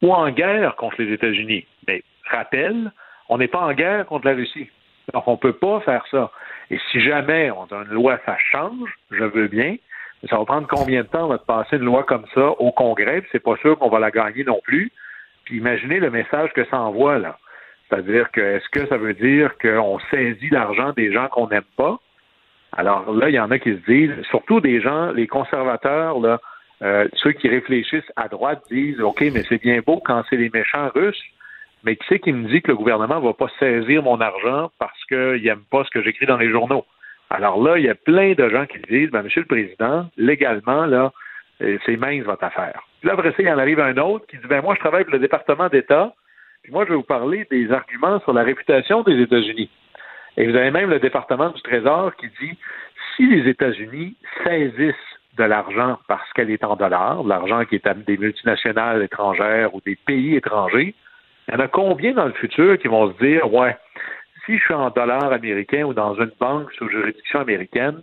ou 0.01 0.13
en 0.13 0.29
guerre 0.29 0.75
contre 0.77 1.01
les 1.01 1.11
États-Unis. 1.11 1.65
Mais 1.85 2.01
rappel, 2.29 2.93
on 3.27 3.39
n'est 3.39 3.49
pas 3.49 3.59
en 3.59 3.73
guerre 3.73 4.05
contre 4.05 4.25
la 4.25 4.35
Russie. 4.35 4.69
Donc, 5.13 5.27
on 5.27 5.33
ne 5.33 5.37
peut 5.37 5.53
pas 5.53 5.81
faire 5.81 6.05
ça. 6.11 6.31
Et 6.69 6.79
si 6.91 7.01
jamais 7.01 7.51
on 7.51 7.63
a 7.65 7.83
une 7.83 7.93
loi, 7.93 8.19
ça 8.25 8.37
change, 8.37 8.89
je 9.11 9.23
veux 9.23 9.47
bien, 9.47 9.75
ça 10.29 10.37
va 10.37 10.45
prendre 10.45 10.67
combien 10.67 11.03
de 11.03 11.07
temps 11.07 11.29
de 11.29 11.37
passer 11.37 11.77
une 11.77 11.85
loi 11.85 12.03
comme 12.03 12.25
ça 12.33 12.49
au 12.59 12.71
Congrès, 12.71 13.21
puis 13.21 13.29
c'est 13.31 13.43
pas 13.43 13.55
sûr 13.57 13.77
qu'on 13.77 13.89
va 13.89 13.99
la 13.99 14.11
gagner 14.11 14.43
non 14.43 14.59
plus. 14.63 14.91
Puis 15.45 15.57
imaginez 15.57 15.99
le 15.99 16.09
message 16.09 16.51
que 16.53 16.65
ça 16.65 16.79
envoie, 16.79 17.19
là. 17.19 17.37
C'est-à-dire 17.87 18.31
que 18.31 18.41
est-ce 18.41 18.67
que 18.69 18.85
ça 18.87 18.97
veut 18.97 19.13
dire 19.13 19.57
qu'on 19.59 19.99
saisit 20.11 20.49
l'argent 20.49 20.91
des 20.93 21.13
gens 21.13 21.29
qu'on 21.29 21.47
n'aime 21.47 21.61
pas? 21.77 21.99
Alors 22.75 23.13
là, 23.13 23.29
il 23.29 23.35
y 23.35 23.39
en 23.39 23.49
a 23.51 23.59
qui 23.59 23.71
se 23.71 23.91
disent, 23.91 24.21
surtout 24.29 24.59
des 24.59 24.81
gens, 24.81 25.11
les 25.11 25.27
conservateurs, 25.27 26.19
là, 26.19 26.39
euh, 26.83 27.07
ceux 27.13 27.31
qui 27.31 27.47
réfléchissent 27.47 28.11
à 28.15 28.27
droite 28.27 28.61
disent 28.69 28.99
OK, 28.99 29.21
mais 29.21 29.43
c'est 29.49 29.61
bien 29.61 29.81
beau 29.85 30.01
quand 30.03 30.23
c'est 30.29 30.35
les 30.35 30.49
méchants 30.49 30.89
russes, 30.93 31.23
mais 31.83 31.95
qui 31.95 32.05
c'est 32.09 32.19
qui 32.19 32.33
me 32.33 32.47
dit 32.49 32.61
que 32.61 32.69
le 32.69 32.77
gouvernement 32.77 33.19
va 33.19 33.33
pas 33.33 33.47
saisir 33.59 34.03
mon 34.03 34.19
argent 34.19 34.69
parce 34.77 35.05
qu'il 35.05 35.41
n'aime 35.43 35.63
pas 35.71 35.83
ce 35.85 35.89
que 35.89 36.03
j'écris 36.03 36.25
dans 36.25 36.37
les 36.37 36.51
journaux? 36.51 36.85
Alors 37.29 37.61
là, 37.61 37.77
il 37.77 37.85
y 37.85 37.89
a 37.89 37.95
plein 37.95 38.33
de 38.33 38.49
gens 38.49 38.65
qui 38.65 38.79
disent, 38.89 39.09
ben, 39.11 39.23
Monsieur 39.23 39.41
le 39.41 39.47
Président, 39.47 40.07
légalement, 40.17 40.85
là, 40.85 41.11
euh, 41.61 41.77
c'est 41.85 41.97
mince 41.97 42.23
votre 42.23 42.43
affaire. 42.43 42.81
Puis 42.99 43.07
là, 43.07 43.13
après 43.13 43.31
ça, 43.31 43.37
il 43.39 43.49
en 43.49 43.57
arrive 43.57 43.79
un 43.79 43.97
autre 43.97 44.25
qui 44.27 44.37
dit, 44.37 44.47
ben 44.47 44.61
moi, 44.61 44.75
je 44.75 44.79
travaille 44.79 45.03
pour 45.03 45.13
le 45.13 45.19
département 45.19 45.69
d'État, 45.69 46.13
puis 46.63 46.71
moi, 46.71 46.85
je 46.85 46.89
vais 46.89 46.95
vous 46.95 47.03
parler 47.03 47.47
des 47.49 47.71
arguments 47.71 48.19
sur 48.21 48.33
la 48.33 48.43
réputation 48.43 49.01
des 49.03 49.19
États-Unis. 49.21 49.69
Et 50.37 50.47
vous 50.47 50.55
avez 50.55 50.71
même 50.71 50.89
le 50.89 50.99
département 50.99 51.49
du 51.49 51.61
Trésor 51.61 52.15
qui 52.15 52.27
dit, 52.41 52.57
si 53.15 53.25
les 53.25 53.49
États-Unis 53.49 54.15
saisissent 54.43 54.95
de 55.37 55.43
l'argent 55.43 55.97
parce 56.07 56.31
qu'elle 56.33 56.51
est 56.51 56.63
en 56.63 56.75
dollars, 56.75 57.23
de 57.23 57.29
l'argent 57.29 57.65
qui 57.65 57.75
est 57.75 57.87
à 57.87 57.93
des 57.93 58.17
multinationales 58.17 59.03
étrangères 59.03 59.73
ou 59.73 59.81
des 59.81 59.95
pays 59.95 60.35
étrangers, 60.35 60.93
il 61.47 61.53
y 61.53 61.57
en 61.57 61.59
a 61.59 61.67
combien 61.67 62.13
dans 62.13 62.25
le 62.25 62.33
futur 62.33 62.77
qui 62.77 62.87
vont 62.87 63.11
se 63.11 63.17
dire, 63.23 63.51
ouais, 63.51 63.75
si 64.47 64.57
je 64.57 64.63
suis 64.63 64.73
en 64.73 64.89
dollars 64.89 65.31
américains 65.31 65.83
ou 65.83 65.93
dans 65.93 66.15
une 66.15 66.31
banque 66.39 66.71
sous 66.77 66.89
juridiction 66.89 67.41
américaine, 67.41 68.01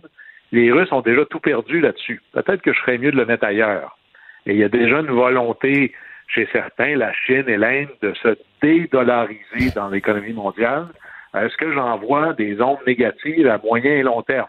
les 0.51 0.71
Russes 0.71 0.91
ont 0.91 1.01
déjà 1.01 1.25
tout 1.25 1.39
perdu 1.39 1.81
là-dessus. 1.81 2.21
Peut-être 2.31 2.61
que 2.61 2.71
je 2.71 2.79
ferais 2.79 2.97
mieux 2.97 3.11
de 3.11 3.17
le 3.17 3.25
mettre 3.25 3.43
ailleurs. 3.43 3.97
Et 4.45 4.53
il 4.53 4.59
y 4.59 4.63
a 4.63 4.69
déjà 4.69 4.99
une 4.99 5.11
volonté 5.11 5.91
chez 6.27 6.47
certains, 6.53 6.95
la 6.95 7.11
Chine 7.13 7.45
et 7.47 7.57
l'Inde, 7.57 7.89
de 8.01 8.13
se 8.21 8.37
dédollariser 8.61 9.71
dans 9.75 9.89
l'économie 9.89 10.33
mondiale. 10.33 10.87
Est-ce 11.35 11.57
que 11.57 11.73
j'en 11.73 11.97
vois 11.97 12.33
des 12.33 12.61
ondes 12.61 12.77
négatives 12.87 13.47
à 13.47 13.57
moyen 13.57 13.91
et 13.91 14.03
long 14.03 14.21
terme? 14.21 14.47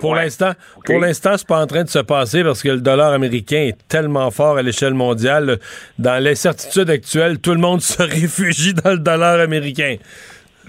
Pour 0.00 0.14
l'instant, 0.14 0.52
pour 0.84 1.00
l'instant, 1.00 1.36
c'est 1.38 1.46
pas 1.46 1.62
en 1.62 1.66
train 1.66 1.84
de 1.84 1.88
se 1.88 2.00
passer 2.00 2.44
parce 2.44 2.62
que 2.62 2.68
le 2.68 2.82
dollar 2.82 3.14
américain 3.14 3.68
est 3.68 3.88
tellement 3.88 4.30
fort 4.30 4.58
à 4.58 4.62
l'échelle 4.62 4.92
mondiale. 4.92 5.58
Dans 5.98 6.22
l'incertitude 6.22 6.90
actuelle, 6.90 7.38
tout 7.40 7.52
le 7.52 7.60
monde 7.60 7.80
se 7.80 8.02
réfugie 8.02 8.74
dans 8.74 8.90
le 8.90 8.98
dollar 8.98 9.40
américain. 9.40 9.96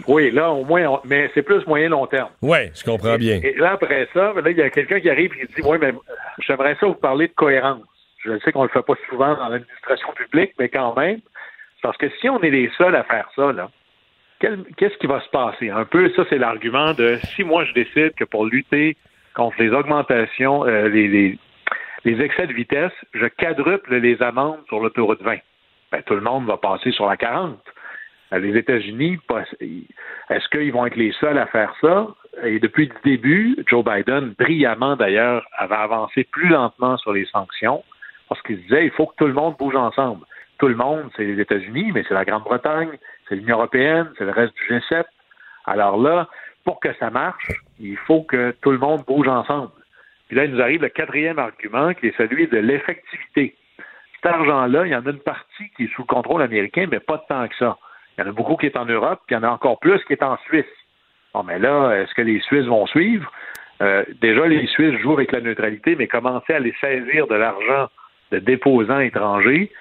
Oui, 0.07 0.31
là, 0.31 0.51
au 0.51 0.63
moins, 0.63 1.01
mais 1.05 1.29
c'est 1.33 1.41
plus 1.41 1.65
moyen-long 1.67 2.07
terme. 2.07 2.29
Oui, 2.41 2.71
je 2.75 2.83
comprends 2.83 3.17
bien. 3.17 3.39
Et, 3.43 3.53
là, 3.53 3.73
après 3.73 4.07
ça, 4.13 4.33
il 4.45 4.57
y 4.57 4.61
a 4.61 4.69
quelqu'un 4.69 4.99
qui 4.99 5.09
arrive 5.09 5.31
et 5.33 5.45
qui 5.45 5.53
dit 5.53 5.61
Oui, 5.67 5.77
mais 5.79 5.93
j'aimerais 6.39 6.75
ça 6.79 6.87
vous 6.87 6.95
parler 6.95 7.27
de 7.27 7.33
cohérence. 7.33 7.83
Je 8.23 8.39
sais 8.39 8.51
qu'on 8.51 8.63
ne 8.63 8.67
le 8.67 8.73
fait 8.73 8.85
pas 8.85 8.95
souvent 9.09 9.35
dans 9.35 9.49
l'administration 9.49 10.13
publique, 10.13 10.53
mais 10.59 10.69
quand 10.69 10.95
même. 10.95 11.19
Parce 11.81 11.97
que 11.97 12.09
si 12.21 12.29
on 12.29 12.41
est 12.41 12.49
les 12.49 12.71
seuls 12.77 12.95
à 12.95 13.03
faire 13.03 13.29
ça, 13.35 13.51
là, 13.51 13.69
qu'est-ce 14.39 14.97
qui 14.97 15.07
va 15.07 15.21
se 15.21 15.29
passer? 15.29 15.69
Un 15.69 15.85
peu, 15.85 16.09
ça, 16.15 16.23
c'est 16.29 16.37
l'argument 16.37 16.93
de 16.93 17.17
si 17.35 17.43
moi 17.43 17.65
je 17.65 17.73
décide 17.73 18.13
que 18.15 18.23
pour 18.23 18.45
lutter 18.45 18.95
contre 19.33 19.55
les 19.59 19.71
augmentations, 19.71 20.65
euh, 20.65 20.87
les, 20.87 21.37
les, 22.05 22.21
excès 22.21 22.47
de 22.47 22.53
vitesse, 22.53 22.93
je 23.13 23.25
quadruple 23.25 23.95
les 23.95 24.21
amendes 24.21 24.59
sur 24.67 24.79
l'autoroute 24.79 25.21
20. 25.21 25.37
Ben, 25.91 26.01
tout 26.03 26.15
le 26.15 26.21
monde 26.21 26.45
va 26.45 26.57
passer 26.57 26.91
sur 26.91 27.07
la 27.07 27.17
40 27.17 27.59
les 28.39 28.57
États-Unis, 28.57 29.19
est-ce 30.29 30.49
qu'ils 30.49 30.71
vont 30.71 30.85
être 30.85 30.95
les 30.95 31.11
seuls 31.13 31.37
à 31.37 31.45
faire 31.47 31.73
ça? 31.81 32.07
Et 32.43 32.59
depuis 32.59 32.87
le 32.87 32.95
début, 33.03 33.55
Joe 33.67 33.83
Biden, 33.83 34.33
brillamment 34.37 34.95
d'ailleurs, 34.95 35.45
avait 35.57 35.75
avancé 35.75 36.23
plus 36.25 36.47
lentement 36.47 36.97
sur 36.97 37.13
les 37.13 37.25
sanctions 37.25 37.83
parce 38.29 38.41
qu'il 38.41 38.61
disait 38.61 38.85
il 38.85 38.91
faut 38.91 39.05
que 39.07 39.15
tout 39.17 39.27
le 39.27 39.33
monde 39.33 39.55
bouge 39.57 39.75
ensemble. 39.75 40.25
Tout 40.57 40.67
le 40.67 40.75
monde, 40.75 41.09
c'est 41.15 41.25
les 41.25 41.39
États-Unis, 41.39 41.91
mais 41.93 42.03
c'est 42.07 42.13
la 42.13 42.25
Grande-Bretagne, 42.25 42.89
c'est 43.27 43.35
l'Union 43.35 43.57
européenne, 43.57 44.09
c'est 44.17 44.25
le 44.25 44.31
reste 44.31 44.53
du 44.55 44.73
G7. 44.73 45.03
Alors 45.65 45.97
là, 45.97 46.27
pour 46.63 46.79
que 46.79 46.93
ça 46.95 47.09
marche, 47.09 47.51
il 47.79 47.97
faut 47.97 48.23
que 48.23 48.55
tout 48.61 48.71
le 48.71 48.77
monde 48.77 49.03
bouge 49.05 49.27
ensemble. 49.27 49.71
Puis 50.27 50.37
là, 50.37 50.45
il 50.45 50.51
nous 50.51 50.61
arrive 50.61 50.81
le 50.81 50.89
quatrième 50.89 51.37
argument 51.37 51.93
qui 51.93 52.07
est 52.07 52.17
celui 52.17 52.47
de 52.47 52.57
l'effectivité. 52.57 53.55
Cet 54.15 54.33
argent-là, 54.33 54.85
il 54.85 54.91
y 54.91 54.95
en 54.95 55.05
a 55.05 55.09
une 55.09 55.19
partie 55.19 55.69
qui 55.75 55.83
est 55.83 55.93
sous 55.93 56.05
contrôle 56.05 56.41
américain, 56.41 56.87
mais 56.89 56.99
pas 56.99 57.23
tant 57.27 57.47
que 57.47 57.55
ça. 57.57 57.77
Il 58.17 58.23
y 58.23 58.27
en 58.27 58.29
a 58.29 58.33
beaucoup 58.33 58.55
qui 58.55 58.67
est 58.67 58.77
en 58.77 58.85
Europe, 58.85 59.21
puis 59.25 59.35
il 59.35 59.39
y 59.39 59.41
en 59.41 59.47
a 59.47 59.51
encore 59.51 59.79
plus 59.79 60.03
qui 60.05 60.13
est 60.13 60.23
en 60.23 60.37
Suisse. 60.45 60.65
Bon, 61.33 61.43
mais 61.43 61.59
là, 61.59 61.93
est-ce 61.93 62.13
que 62.13 62.21
les 62.21 62.39
Suisses 62.41 62.65
vont 62.65 62.85
suivre? 62.85 63.31
Euh, 63.81 64.03
déjà, 64.21 64.45
les 64.45 64.67
Suisses 64.67 64.99
jouent 64.99 65.13
avec 65.13 65.31
la 65.31 65.41
neutralité, 65.41 65.95
mais 65.95 66.07
commencer 66.07 66.53
à 66.53 66.59
les 66.59 66.73
saisir 66.79 67.27
de 67.27 67.35
l'argent 67.35 67.89
de 68.31 68.39
déposants 68.39 68.99
étrangers, 68.99 69.71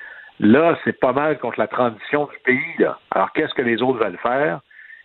là, 0.40 0.78
c'est 0.84 0.98
pas 0.98 1.12
mal 1.12 1.38
contre 1.38 1.58
la 1.58 1.66
transition 1.66 2.26
du 2.26 2.38
pays. 2.44 2.86
Alors, 3.10 3.32
qu'est-ce 3.32 3.54
que 3.54 3.62
les 3.62 3.82
autres 3.82 3.98
veulent 4.02 4.18
faire? 4.22 4.60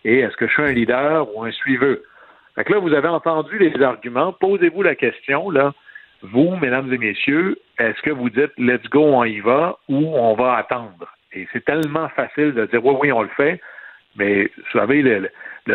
Et 0.05 0.19
est-ce 0.19 0.35
que 0.37 0.47
je 0.47 0.53
suis 0.53 0.63
un 0.63 0.71
leader 0.71 1.27
ou 1.35 1.43
un 1.43 1.51
suiveux? 1.51 2.03
Fait 2.55 2.63
que 2.63 2.73
là, 2.73 2.79
vous 2.79 2.93
avez 2.93 3.07
entendu 3.07 3.57
les 3.57 3.81
arguments. 3.81 4.33
Posez-vous 4.33 4.81
la 4.81 4.95
question, 4.95 5.49
là. 5.49 5.73
Vous, 6.23 6.55
mesdames 6.55 6.91
et 6.91 6.97
messieurs, 6.97 7.59
est-ce 7.77 8.01
que 8.01 8.09
vous 8.09 8.29
dites 8.29 8.51
let's 8.57 8.83
go, 8.89 9.03
on 9.03 9.23
y 9.23 9.39
va 9.39 9.77
ou 9.87 10.17
on 10.17 10.33
va 10.33 10.55
attendre? 10.55 11.05
Et 11.33 11.47
c'est 11.53 11.65
tellement 11.65 12.09
facile 12.09 12.53
de 12.53 12.65
dire 12.65 12.83
oui, 12.85 12.95
oui, 12.99 13.11
on 13.11 13.21
le 13.21 13.29
fait. 13.35 13.59
Mais 14.17 14.43
vous 14.45 14.79
savez, 14.79 15.01
le, 15.01 15.29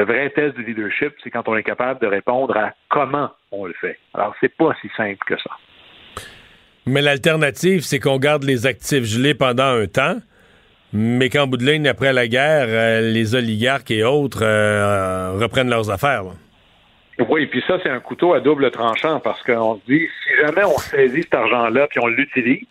vrai 0.05 0.31
test 0.31 0.57
du 0.57 0.65
leadership, 0.65 1.13
c'est 1.23 1.31
quand 1.31 1.49
on 1.49 1.57
est 1.57 1.63
capable 1.63 2.01
de 2.01 2.07
répondre 2.07 2.57
à 2.57 2.73
comment 2.89 3.31
on 3.53 3.67
le 3.67 3.75
fait. 3.75 3.99
Alors, 4.15 4.35
c'est 4.41 4.55
pas 4.57 4.75
si 4.81 4.89
simple 4.97 5.25
que 5.27 5.37
ça. 5.37 5.51
Mais 6.87 7.01
l'alternative, 7.01 7.83
c'est 7.83 8.01
qu'on 8.01 8.19
garde 8.19 8.43
les 8.43 8.67
actifs 8.67 9.05
gelés 9.05 9.35
pendant 9.35 9.79
un 9.79 9.87
temps, 9.87 10.17
mais 10.93 11.29
qu'en 11.29 11.47
bout 11.47 11.57
de 11.57 11.65
ligne, 11.65 11.87
après 11.87 12.13
la 12.13 12.27
guerre, 12.27 12.67
euh, 12.69 13.13
les 13.13 13.37
oligarques 13.37 13.93
et 13.93 14.03
autres 14.03 14.43
euh, 14.43 15.39
reprennent 15.39 15.71
leurs 15.71 15.91
affaires. 15.91 16.25
Oui, 17.29 17.47
puis 17.47 17.63
ça, 17.67 17.79
c'est 17.83 17.91
un 17.91 18.01
couteau 18.01 18.35
à 18.35 18.41
double 18.41 18.71
tranchant 18.71 19.21
parce 19.21 19.43
qu'on 19.43 19.77
se 19.77 19.81
dit, 19.87 20.09
si 20.25 20.37
jamais 20.41 20.65
on 20.65 20.79
saisit 20.79 21.23
cet 21.23 21.35
argent-là 21.35 21.87
puis 21.89 22.01
on 22.01 22.09
l'utilise, 22.09 22.67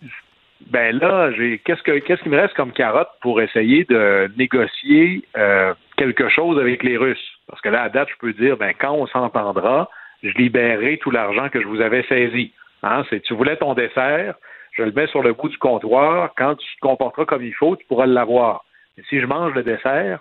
ben 0.69 0.97
là, 0.97 1.31
j'ai 1.31 1.59
qu'est-ce 1.59 1.81
que 1.81 1.99
qu'est-ce 1.99 2.21
qui 2.21 2.29
me 2.29 2.39
reste 2.39 2.53
comme 2.53 2.71
carotte 2.71 3.09
pour 3.21 3.41
essayer 3.41 3.83
de 3.85 4.29
négocier 4.37 5.23
euh, 5.37 5.73
quelque 5.97 6.29
chose 6.29 6.59
avec 6.59 6.83
les 6.83 6.97
Russes? 6.97 7.37
Parce 7.47 7.61
que 7.61 7.69
là, 7.69 7.83
à 7.83 7.89
date, 7.89 8.09
je 8.09 8.17
peux 8.19 8.33
dire, 8.33 8.57
ben 8.57 8.73
quand 8.77 8.93
on 8.93 9.07
s'entendra, 9.07 9.89
je 10.23 10.31
libérerai 10.31 10.97
tout 10.97 11.11
l'argent 11.11 11.49
que 11.49 11.61
je 11.61 11.67
vous 11.67 11.81
avais 11.81 12.03
saisi. 12.03 12.53
Hein, 12.83 13.03
c'est 13.09 13.21
tu 13.21 13.33
voulais 13.33 13.57
ton 13.57 13.73
dessert, 13.73 14.35
je 14.73 14.83
le 14.83 14.91
mets 14.91 15.07
sur 15.07 15.21
le 15.21 15.33
bout 15.33 15.49
du 15.49 15.57
comptoir. 15.57 16.31
Quand 16.37 16.55
tu 16.55 16.75
te 16.75 16.79
comporteras 16.81 17.25
comme 17.25 17.43
il 17.43 17.53
faut, 17.53 17.75
tu 17.75 17.85
pourras 17.85 18.05
l'avoir. 18.05 18.63
Mais 18.97 19.03
si 19.09 19.19
je 19.19 19.25
mange 19.25 19.53
le 19.53 19.63
dessert, 19.63 20.19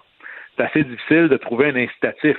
c'est 0.56 0.64
assez 0.64 0.84
difficile 0.84 1.28
de 1.28 1.36
trouver 1.36 1.66
un 1.66 1.76
incitatif. 1.76 2.36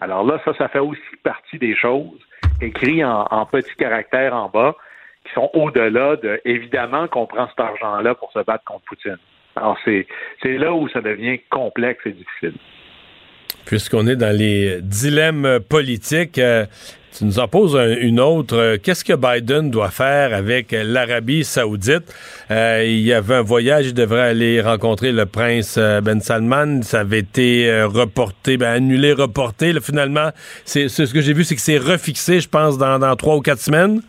Alors 0.00 0.24
là, 0.24 0.40
ça, 0.44 0.54
ça 0.54 0.68
fait 0.68 0.80
aussi 0.80 1.00
partie 1.22 1.58
des 1.58 1.76
choses 1.76 2.18
écrites 2.60 3.04
en, 3.04 3.26
en 3.30 3.46
petits 3.46 3.76
caractères 3.76 4.34
en 4.34 4.48
bas 4.48 4.74
qui 5.24 5.32
sont 5.34 5.50
au-delà 5.54 6.16
de, 6.16 6.40
évidemment, 6.44 7.08
qu'on 7.08 7.26
prend 7.26 7.48
cet 7.48 7.60
argent-là 7.60 8.14
pour 8.14 8.30
se 8.32 8.40
battre 8.40 8.64
contre 8.64 8.84
Poutine. 8.84 9.18
Alors, 9.56 9.78
c'est, 9.84 10.06
là 10.42 10.72
où 10.72 10.88
ça 10.88 11.00
devient 11.00 11.38
complexe 11.50 12.00
et 12.06 12.12
difficile. 12.12 12.54
Puisqu'on 13.64 14.06
est 14.06 14.16
dans 14.16 14.36
les 14.36 14.80
dilemmes 14.82 15.60
politiques, 15.60 16.38
euh, 16.38 16.66
tu 17.16 17.24
nous 17.24 17.38
en 17.38 17.48
poses 17.48 17.78
une 18.00 18.20
autre. 18.20 18.56
Euh, 18.56 18.76
qu'est-ce 18.82 19.04
que 19.04 19.14
Biden 19.14 19.70
doit 19.70 19.90
faire 19.90 20.34
avec 20.34 20.72
l'Arabie 20.72 21.44
saoudite? 21.44 22.12
Euh, 22.50 22.82
il 22.84 23.00
y 23.00 23.12
avait 23.14 23.36
un 23.36 23.42
voyage, 23.42 23.86
il 23.86 23.94
devrait 23.94 24.28
aller 24.28 24.60
rencontrer 24.60 25.12
le 25.12 25.24
prince 25.24 25.78
Ben 25.78 26.20
Salman. 26.20 26.82
Ça 26.82 27.00
avait 27.00 27.20
été 27.20 27.84
reporté, 27.84 28.58
ben, 28.58 28.72
annulé, 28.72 29.12
reporté. 29.12 29.72
finalement, 29.80 30.30
c'est, 30.64 30.88
ce 30.88 31.10
que 31.14 31.22
j'ai 31.22 31.32
vu, 31.32 31.44
c'est 31.44 31.54
que 31.54 31.62
c'est 31.62 31.78
refixé, 31.78 32.40
je 32.40 32.48
pense, 32.48 32.76
dans 32.76 33.16
trois 33.16 33.36
ou 33.36 33.40
quatre 33.40 33.60
semaines. 33.60 34.02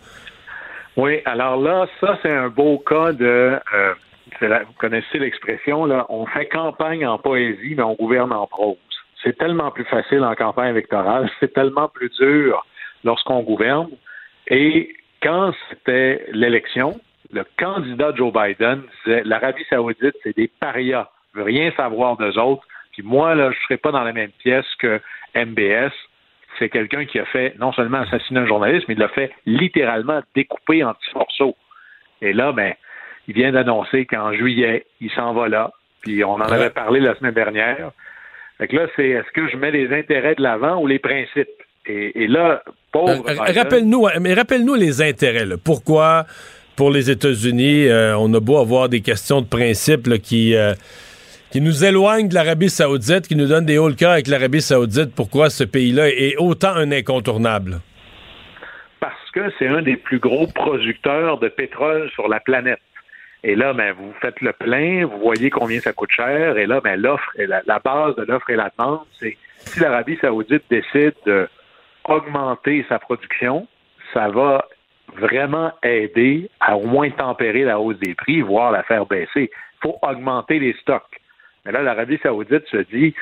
Oui, 0.97 1.19
alors 1.25 1.57
là, 1.57 1.87
ça, 1.99 2.17
c'est 2.21 2.31
un 2.31 2.47
beau 2.47 2.77
cas 2.79 3.11
de. 3.11 3.59
Euh, 3.73 3.93
vous 4.41 4.73
connaissez 4.77 5.19
l'expression, 5.19 5.85
là, 5.85 6.05
on 6.09 6.25
fait 6.25 6.47
campagne 6.47 7.05
en 7.05 7.17
poésie, 7.17 7.75
mais 7.75 7.83
on 7.83 7.95
gouverne 7.95 8.31
en 8.31 8.47
prose. 8.47 8.77
C'est 9.23 9.37
tellement 9.37 9.71
plus 9.71 9.85
facile 9.85 10.23
en 10.23 10.35
campagne 10.35 10.71
électorale, 10.71 11.29
c'est 11.39 11.53
tellement 11.53 11.89
plus 11.89 12.09
dur 12.17 12.65
lorsqu'on 13.03 13.41
gouverne. 13.41 13.89
Et 14.47 14.95
quand 15.21 15.53
c'était 15.69 16.25
l'élection, 16.31 16.99
le 17.31 17.43
candidat 17.57 18.13
Joe 18.15 18.31
Biden 18.31 18.83
disait 19.05 19.23
l'Arabie 19.25 19.65
Saoudite, 19.69 20.15
c'est 20.23 20.35
des 20.35 20.47
parias, 20.47 21.09
je 21.33 21.39
veux 21.39 21.45
rien 21.45 21.71
savoir 21.75 22.15
d'eux 22.15 22.37
autres. 22.39 22.63
Puis 22.93 23.03
moi, 23.03 23.35
là, 23.35 23.51
je 23.51 23.59
serai 23.63 23.77
pas 23.77 23.91
dans 23.91 24.03
la 24.03 24.13
même 24.13 24.31
pièce 24.39 24.65
que 24.79 25.01
MBS 25.35 25.91
c'est 26.59 26.69
quelqu'un 26.69 27.05
qui 27.05 27.19
a 27.19 27.25
fait 27.25 27.53
non 27.59 27.71
seulement 27.73 27.99
assassiner 27.99 28.39
un 28.41 28.47
journaliste, 28.47 28.85
mais 28.87 28.95
il 28.95 28.99
l'a 28.99 29.09
fait 29.09 29.31
littéralement 29.45 30.21
découper 30.35 30.83
en 30.83 30.93
petits 30.93 31.15
morceaux. 31.15 31.55
Et 32.21 32.33
là, 32.33 32.51
ben, 32.51 32.73
il 33.27 33.33
vient 33.33 33.51
d'annoncer 33.51 34.05
qu'en 34.05 34.33
juillet, 34.33 34.85
il 35.01 35.11
s'en 35.11 35.33
va 35.33 35.47
là. 35.47 35.71
Puis 36.01 36.23
on 36.23 36.33
en 36.33 36.41
avait 36.41 36.69
parlé 36.69 36.99
la 36.99 37.15
semaine 37.15 37.33
dernière. 37.33 37.91
Fait 38.57 38.67
que 38.67 38.75
là, 38.75 38.87
c'est 38.95 39.09
est-ce 39.09 39.31
que 39.33 39.49
je 39.49 39.57
mets 39.57 39.71
les 39.71 39.93
intérêts 39.93 40.35
de 40.35 40.43
l'avant 40.43 40.81
ou 40.81 40.87
les 40.87 40.99
principes? 40.99 41.49
Et, 41.87 42.27
là, 42.27 42.63
pauvre. 42.91 43.23
Euh, 43.29 43.53
rappelle-nous, 43.53 44.07
mais 44.19 44.33
rappelle-nous 44.33 44.73
les 44.73 45.01
intérêts. 45.03 45.45
Pourquoi, 45.63 46.25
pour 46.75 46.89
les 46.89 47.11
États-Unis, 47.11 47.87
euh, 47.87 48.17
on 48.17 48.33
a 48.33 48.39
beau 48.39 48.57
avoir 48.57 48.89
des 48.89 49.01
questions 49.01 49.41
de 49.41 49.47
principe 49.47 50.09
qui. 50.21 50.55
Euh, 50.55 50.73
qui 51.51 51.61
nous 51.61 51.85
éloigne 51.85 52.27
de 52.27 52.33
l'Arabie 52.33 52.69
saoudite, 52.69 53.27
qui 53.27 53.35
nous 53.35 53.47
donne 53.47 53.65
des 53.65 53.77
hauts 53.77 53.87
le 53.87 53.95
cœur 53.95 54.11
avec 54.11 54.27
l'Arabie 54.27 54.61
saoudite. 54.61 55.15
Pourquoi 55.15 55.49
ce 55.49 55.63
pays-là 55.63 56.09
est 56.09 56.35
autant 56.37 56.75
un 56.75 56.91
incontournable? 56.91 57.79
Parce 58.99 59.31
que 59.31 59.51
c'est 59.57 59.67
un 59.67 59.81
des 59.81 59.95
plus 59.95 60.19
gros 60.19 60.47
producteurs 60.47 61.39
de 61.39 61.47
pétrole 61.47 62.09
sur 62.11 62.27
la 62.27 62.39
planète. 62.39 62.79
Et 63.43 63.55
là, 63.55 63.73
ben, 63.73 63.93
vous 63.93 64.11
faites 64.21 64.41
le 64.41 64.53
plein, 64.53 65.05
vous 65.05 65.19
voyez 65.19 65.51
combien 65.51 65.79
ça 65.79 65.93
coûte 65.93 66.09
cher, 66.11 66.57
et 66.57 66.65
là, 66.65 66.81
ben, 66.81 66.99
l'offre, 66.99 67.31
la, 67.37 67.61
la 67.67 67.79
base 67.79 68.15
de 68.15 68.23
l'offre 68.23 68.49
et 68.49 68.55
la 68.55 68.71
demande, 68.75 69.01
c'est 69.19 69.37
si 69.59 69.79
l'Arabie 69.79 70.17
saoudite 70.19 70.63
décide 70.69 71.13
d'augmenter 71.25 72.85
sa 72.89 72.97
production, 72.97 73.67
ça 74.13 74.29
va 74.29 74.65
vraiment 75.15 75.71
aider 75.83 76.49
à 76.59 76.75
au 76.75 76.85
moins 76.85 77.09
tempérer 77.11 77.63
la 77.63 77.79
hausse 77.79 77.99
des 77.99 78.15
prix, 78.15 78.41
voire 78.41 78.71
la 78.71 78.83
faire 78.83 79.05
baisser. 79.05 79.51
Il 79.51 79.79
faut 79.81 79.97
augmenter 80.01 80.59
les 80.59 80.73
stocks. 80.81 81.21
Mais 81.65 81.71
là, 81.71 81.81
l'Arabie 81.81 82.19
saoudite 82.21 82.67
se 82.67 82.77
dit, 82.77 83.13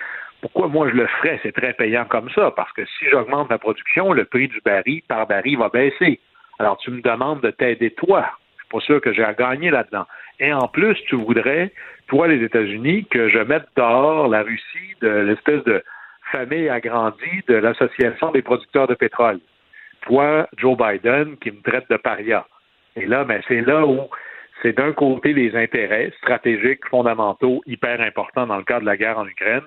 pourquoi 0.41 0.67
moi 0.67 0.89
je 0.89 0.95
le 0.95 1.07
ferais? 1.07 1.39
C'est 1.41 1.53
très 1.53 1.73
payant 1.73 2.05
comme 2.05 2.29
ça, 2.31 2.51
parce 2.51 2.71
que 2.73 2.85
si 2.85 3.05
j'augmente 3.09 3.49
ma 3.49 3.57
production, 3.57 4.11
le 4.11 4.25
prix 4.25 4.49
du 4.49 4.59
baril 4.65 5.01
par 5.07 5.25
baril 5.25 5.57
va 5.57 5.69
baisser. 5.69 6.19
Alors 6.59 6.77
tu 6.77 6.91
me 6.91 7.01
demandes 7.01 7.41
de 7.41 7.51
t'aider 7.51 7.91
toi. 7.91 8.25
Je 8.57 8.63
suis 8.63 8.69
pas 8.69 8.79
sûr 8.81 9.01
que 9.01 9.13
j'ai 9.13 9.23
à 9.23 9.33
gagner 9.33 9.71
là-dedans. 9.71 10.05
Et 10.39 10.51
en 10.51 10.67
plus, 10.67 10.95
tu 11.07 11.15
voudrais, 11.15 11.71
toi, 12.07 12.27
les 12.27 12.43
États-Unis, 12.43 13.05
que 13.09 13.29
je 13.29 13.39
mette 13.39 13.67
dehors 13.77 14.27
la 14.27 14.43
Russie 14.43 14.95
de 15.01 15.07
l'espèce 15.07 15.63
de 15.63 15.81
famille 16.31 16.67
agrandie 16.67 17.43
de 17.47 17.55
l'Association 17.55 18.31
des 18.31 18.41
producteurs 18.41 18.87
de 18.87 18.95
pétrole. 18.95 19.39
Toi, 20.01 20.47
Joe 20.57 20.77
Biden, 20.77 21.37
qui 21.37 21.51
me 21.51 21.61
traite 21.61 21.89
de 21.89 21.97
paria. 21.97 22.45
Et 22.97 23.05
là, 23.05 23.23
ben, 23.23 23.41
c'est 23.47 23.61
là 23.61 23.85
où 23.85 24.09
c'est 24.61 24.77
d'un 24.77 24.93
côté 24.93 25.33
les 25.33 25.55
intérêts 25.55 26.11
stratégiques 26.19 26.85
fondamentaux 26.89 27.61
hyper 27.65 27.99
importants 28.01 28.47
dans 28.47 28.57
le 28.57 28.63
cadre 28.63 28.81
de 28.81 28.85
la 28.85 28.97
guerre 28.97 29.17
en 29.17 29.27
Ukraine, 29.27 29.63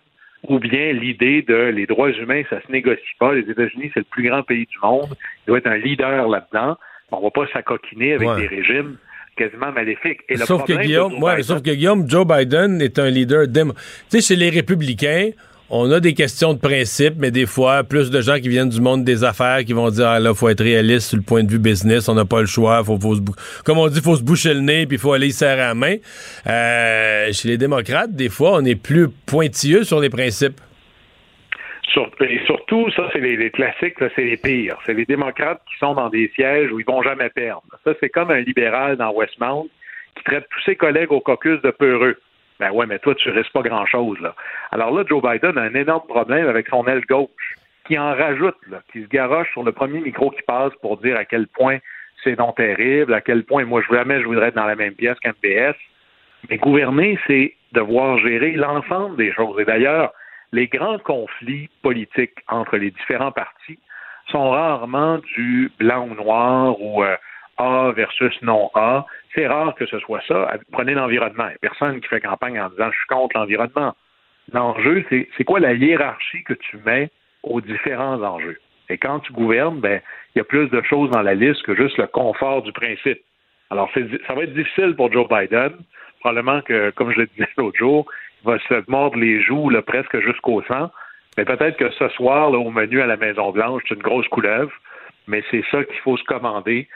ou 0.49 0.59
bien 0.59 0.93
l'idée 0.93 1.43
de 1.43 1.71
les 1.75 1.87
droits 1.87 2.11
humains, 2.11 2.43
ça 2.49 2.61
se 2.63 2.71
négocie 2.71 3.03
pas. 3.19 3.35
Les 3.35 3.51
États-Unis, 3.51 3.91
c'est 3.95 4.01
le 4.01 4.07
plus 4.11 4.29
grand 4.29 4.43
pays 4.43 4.67
du 4.67 4.79
monde. 4.83 5.17
Il 5.45 5.49
doit 5.49 5.59
être 5.59 5.67
un 5.67 5.77
leader 5.77 6.29
là-dedans. 6.29 6.77
On 7.11 7.21
va 7.21 7.31
pas 7.31 7.47
s'accocquiner 7.53 8.15
avec 8.15 8.29
des 8.37 8.47
régimes 8.47 8.97
quasiment 9.37 9.73
maléfiques. 9.73 10.21
Et 10.29 10.37
sauf, 10.37 10.65
que 10.65 10.73
Guillaume, 10.73 11.23
ouais, 11.23 11.43
sauf 11.43 11.63
que 11.63 11.71
Guillaume, 11.71 12.09
Joe 12.09 12.27
Biden 12.27 12.81
est 12.81 12.99
un 12.99 13.11
leader 13.11 13.47
Tu 13.47 13.63
sais, 14.09 14.21
chez 14.21 14.37
les 14.37 14.51
républicains, 14.51 15.31
on 15.69 15.91
a 15.91 16.01
des 16.01 16.15
questions 16.15 16.55
de 16.55 16.61
principe, 16.61 17.15
mais 17.19 17.31
des 17.31 17.47
fois, 17.47 17.83
plus 17.83 18.11
de 18.11 18.21
gens 18.21 18.37
qui 18.37 18.49
viennent 18.49 18.69
du 18.69 18.81
monde 18.81 19.05
des 19.05 19.25
affaires 19.25 19.65
qui 19.65 19.73
vont 19.73 19.91
dire, 19.91 20.07
ah 20.09 20.21
là, 20.21 20.33
faut 20.33 20.49
être 20.49 20.63
réaliste 20.63 21.09
sur 21.09 21.17
le 21.17 21.25
point 21.25 21.43
de 21.43 21.51
vue 21.51 21.59
business, 21.59 22.09
on 22.09 22.15
n'a 22.15 22.25
pas 22.25 22.41
le 22.41 22.47
choix, 22.47 22.85
faut, 22.85 22.99
faut 23.01 23.17
comme 23.65 23.79
on 23.79 23.89
dit, 23.89 24.01
faut 24.01 24.17
se 24.17 24.23
boucher 24.23 24.55
le 24.55 24.61
nez, 24.61 24.87
puis 24.87 24.99
faut 24.99 25.13
aller 25.13 25.31
serrer 25.31 25.57
la 25.57 25.75
main. 25.75 25.97
Euh, 26.47 27.33
chez 27.33 27.49
les 27.49 27.59
démocrates, 27.59 28.13
des 28.13 28.29
fois, 28.29 28.53
on 28.55 28.65
est 28.65 28.81
plus 28.81 29.09
pointilleux 29.27 29.83
sur 29.83 30.01
les 30.01 30.11
principes. 30.11 30.61
et 32.21 32.41
surtout, 32.47 32.89
ça, 32.93 33.09
c'est 33.13 33.21
les, 33.21 33.51
classiques, 33.51 33.97
c'est 33.99 34.25
les 34.25 34.37
pires. 34.37 34.79
C'est 34.87 34.95
les 34.95 35.05
démocrates 35.05 35.63
qui 35.69 35.79
sont 35.79 35.95
dans 35.95 36.11
des 36.11 36.31
sièges 36.37 36.71
où 36.71 36.79
ils 36.79 36.87
vont 36.87 37.03
jamais 37.03 37.31
perdre. 37.31 37.65
Ça, 37.83 37.93
c'est 38.01 38.11
comme 38.11 38.31
un 38.31 38.41
libéral 38.41 38.97
dans 38.97 39.13
Westmount 39.13 39.69
qui 40.17 40.25
traite 40.25 40.47
tous 40.51 40.63
ses 40.65 40.77
collègues 40.77 41.11
au 41.11 41.21
caucus 41.21 41.61
de 41.63 41.71
peureux. 41.71 42.17
Ben 42.59 42.71
ouais, 42.71 42.87
mais 42.87 42.99
toi, 42.99 43.15
tu 43.15 43.31
risques 43.31 43.53
pas 43.53 43.63
grand-chose, 43.63 44.19
là. 44.21 44.35
Alors 44.73 44.93
là, 44.93 45.05
Joe 45.07 45.23
Biden 45.23 45.59
a 45.59 45.63
un 45.63 45.75
énorme 45.75 46.07
problème 46.07 46.49
avec 46.49 46.69
son 46.69 46.87
aile 46.87 47.05
gauche, 47.07 47.55
qui 47.87 47.99
en 47.99 48.15
rajoute, 48.15 48.57
là, 48.69 48.83
qui 48.93 49.03
se 49.03 49.09
garoche 49.09 49.51
sur 49.53 49.63
le 49.63 49.73
premier 49.73 50.01
micro 50.01 50.31
qui 50.31 50.43
passe 50.43 50.73
pour 50.81 50.97
dire 50.99 51.17
à 51.17 51.25
quel 51.25 51.47
point 51.49 51.79
c'est 52.25 52.39
non 52.39 52.53
terrible, 52.53 53.15
à 53.15 53.21
quel 53.21 53.45
point 53.45 53.65
moi, 53.65 53.83
je 53.83 53.95
jamais 53.95 54.21
je 54.21 54.27
voudrais 54.27 54.49
être 54.49 54.57
dans 54.57 54.67
la 54.67 54.75
même 54.75 54.95
pièce 54.95 55.19
qu'un 55.21 55.33
PS. 55.33 55.77
Mais 56.51 56.57
gouverner, 56.59 57.19
c'est 57.27 57.55
devoir 57.73 58.19
gérer 58.19 58.53
l'ensemble 58.53 59.17
des 59.17 59.33
choses. 59.33 59.59
Et 59.61 59.65
d'ailleurs, 59.65 60.13
les 60.53 60.67
grands 60.67 60.99
conflits 60.99 61.69
politiques 61.83 62.39
entre 62.49 62.77
les 62.77 62.91
différents 62.91 63.33
partis 63.33 63.79
sont 64.31 64.51
rarement 64.51 65.19
du 65.37 65.71
blanc 65.79 66.09
ou 66.11 66.15
noir 66.15 66.81
ou 66.81 67.05
euh, 67.05 67.17
A 67.59 67.93
versus 67.93 68.35
non 68.43 68.71
A. 68.75 69.07
C'est 69.35 69.47
rare 69.47 69.75
que 69.75 69.87
ce 69.87 69.99
soit 70.01 70.23
ça. 70.27 70.53
Prenez 70.73 70.95
l'environnement. 70.95 71.49
Personne 71.61 72.01
qui 72.01 72.09
fait 72.09 72.21
campagne 72.21 72.61
en 72.61 72.69
disant 72.71 72.91
je 72.91 72.99
suis 72.99 73.07
contre 73.07 73.39
l'environnement. 73.39 73.95
L'enjeu, 74.53 75.05
c'est 75.11 75.45
quoi 75.45 75.61
la 75.61 75.73
hiérarchie 75.73 76.45
que 76.45 76.55
tu 76.55 76.79
mets 76.85 77.11
aux 77.43 77.61
différents 77.61 78.23
enjeux? 78.23 78.59
Et 78.89 78.99
quand 78.99 79.21
tu 79.21 79.33
gouvernes, 79.33 79.81
ben, 79.81 80.01
il 80.35 80.39
y 80.39 80.41
a 80.41 80.45
plus 80.45 80.69
de 80.69 80.81
choses 80.83 81.11
dans 81.11 81.23
la 81.23 81.35
liste 81.35 81.63
que 81.63 81.75
juste 81.75 81.99
le 81.99 82.07
confort 82.07 82.63
du 82.63 82.73
principe. 82.73 83.21
Alors, 83.71 83.91
ça 83.93 84.35
va 84.35 84.43
être 84.43 84.55
difficile 84.55 84.95
pour 84.95 85.13
Joe 85.13 85.27
Biden. 85.29 85.73
Probablement 86.21 86.61
que, 86.63 86.91
comme 86.91 87.13
je 87.13 87.21
le 87.21 87.27
disais 87.27 87.49
l'autre 87.57 87.79
jour, 87.79 88.07
il 88.45 88.47
va 88.47 88.59
se 88.61 88.89
mordre 88.89 89.19
les 89.19 89.43
joues 89.43 89.71
là, 89.71 89.83
presque 89.83 90.21
jusqu'au 90.21 90.63
sang. 90.63 90.91
Mais 91.37 91.45
peut-être 91.45 91.77
que 91.77 91.91
ce 91.91 92.09
soir, 92.11 92.51
là, 92.51 92.59
au 92.59 92.71
menu 92.71 93.01
à 93.01 93.07
la 93.07 93.17
Maison-Blanche, 93.17 93.83
c'est 93.89 93.95
une 93.95 94.03
grosse 94.03 94.29
couleuvre. 94.29 94.73
Mais 95.27 95.43
c'est 95.51 95.65
ça 95.71 95.83
qu'il 95.85 95.99
faut 95.99 96.17
se 96.17 96.25
commander 96.25 96.89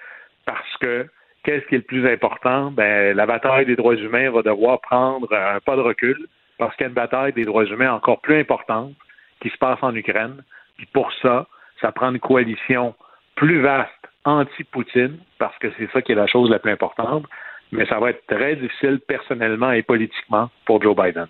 parce 0.51 0.77
que 0.81 1.07
qu'est-ce 1.45 1.65
qui 1.67 1.77
est 1.77 1.79
le 1.79 1.85
plus 1.85 2.07
important? 2.09 2.73
Ben, 2.73 3.17
la 3.17 3.25
bataille 3.25 3.67
des 3.67 3.77
droits 3.77 3.95
humains 3.95 4.31
va 4.31 4.43
devoir 4.43 4.81
prendre 4.81 5.33
un 5.33 5.61
pas 5.61 5.77
de 5.77 5.81
recul 5.81 6.27
parce 6.59 6.75
qu'il 6.75 6.85
y 6.85 6.87
a 6.87 6.89
une 6.89 6.95
bataille 6.95 7.33
des 7.33 7.45
droits 7.45 7.65
humains 7.65 7.93
encore 7.93 8.21
plus 8.21 8.41
importante 8.41 8.95
qui 9.41 9.49
se 9.49 9.57
passe 9.57 9.79
en 9.83 9.95
Ukraine. 9.95 10.43
Puis 10.77 10.87
pour 10.93 11.13
ça, 11.23 11.47
ça 11.81 11.93
prend 11.93 12.11
une 12.11 12.19
coalition 12.19 12.95
plus 13.37 13.61
vaste 13.61 13.93
anti-Poutine, 14.25 15.19
parce 15.39 15.57
que 15.59 15.69
c'est 15.79 15.91
ça 15.93 16.03
qui 16.03 16.13
est 16.13 16.17
la 16.17 16.27
chose 16.27 16.51
la 16.51 16.59
plus 16.59 16.73
importante, 16.73 17.25
mais 17.73 17.87
ça 17.87 17.99
va 17.99 18.11
être 18.11 18.27
très 18.27 18.57
difficile 18.57 19.01
personnellement 19.07 19.71
et 19.71 19.83
politiquement 19.83 20.51
pour 20.67 20.83
Joe 20.83 20.95
Biden. 20.95 21.27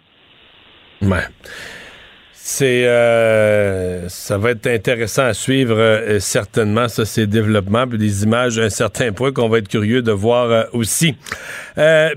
Ouais. 1.02 1.26
C'est 2.42 2.88
euh, 2.88 4.08
ça 4.08 4.38
va 4.38 4.52
être 4.52 4.66
intéressant 4.66 5.24
à 5.24 5.34
suivre 5.34 5.76
euh, 5.78 6.18
certainement 6.20 6.88
ça 6.88 7.04
ces 7.04 7.26
développements 7.26 7.86
puis 7.86 7.98
des 7.98 8.24
images 8.24 8.58
à 8.58 8.62
un 8.62 8.70
certain 8.70 9.12
point 9.12 9.30
qu'on 9.30 9.50
va 9.50 9.58
être 9.58 9.68
curieux 9.68 10.00
de 10.00 10.10
voir 10.10 10.50
euh, 10.50 10.62
aussi. 10.72 11.16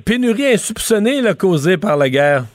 pénurie 0.06 0.48
insoupçonnée 0.48 1.22
causée 1.38 1.78
par 1.78 1.98
la 1.98 2.10
guerre. 2.10 2.46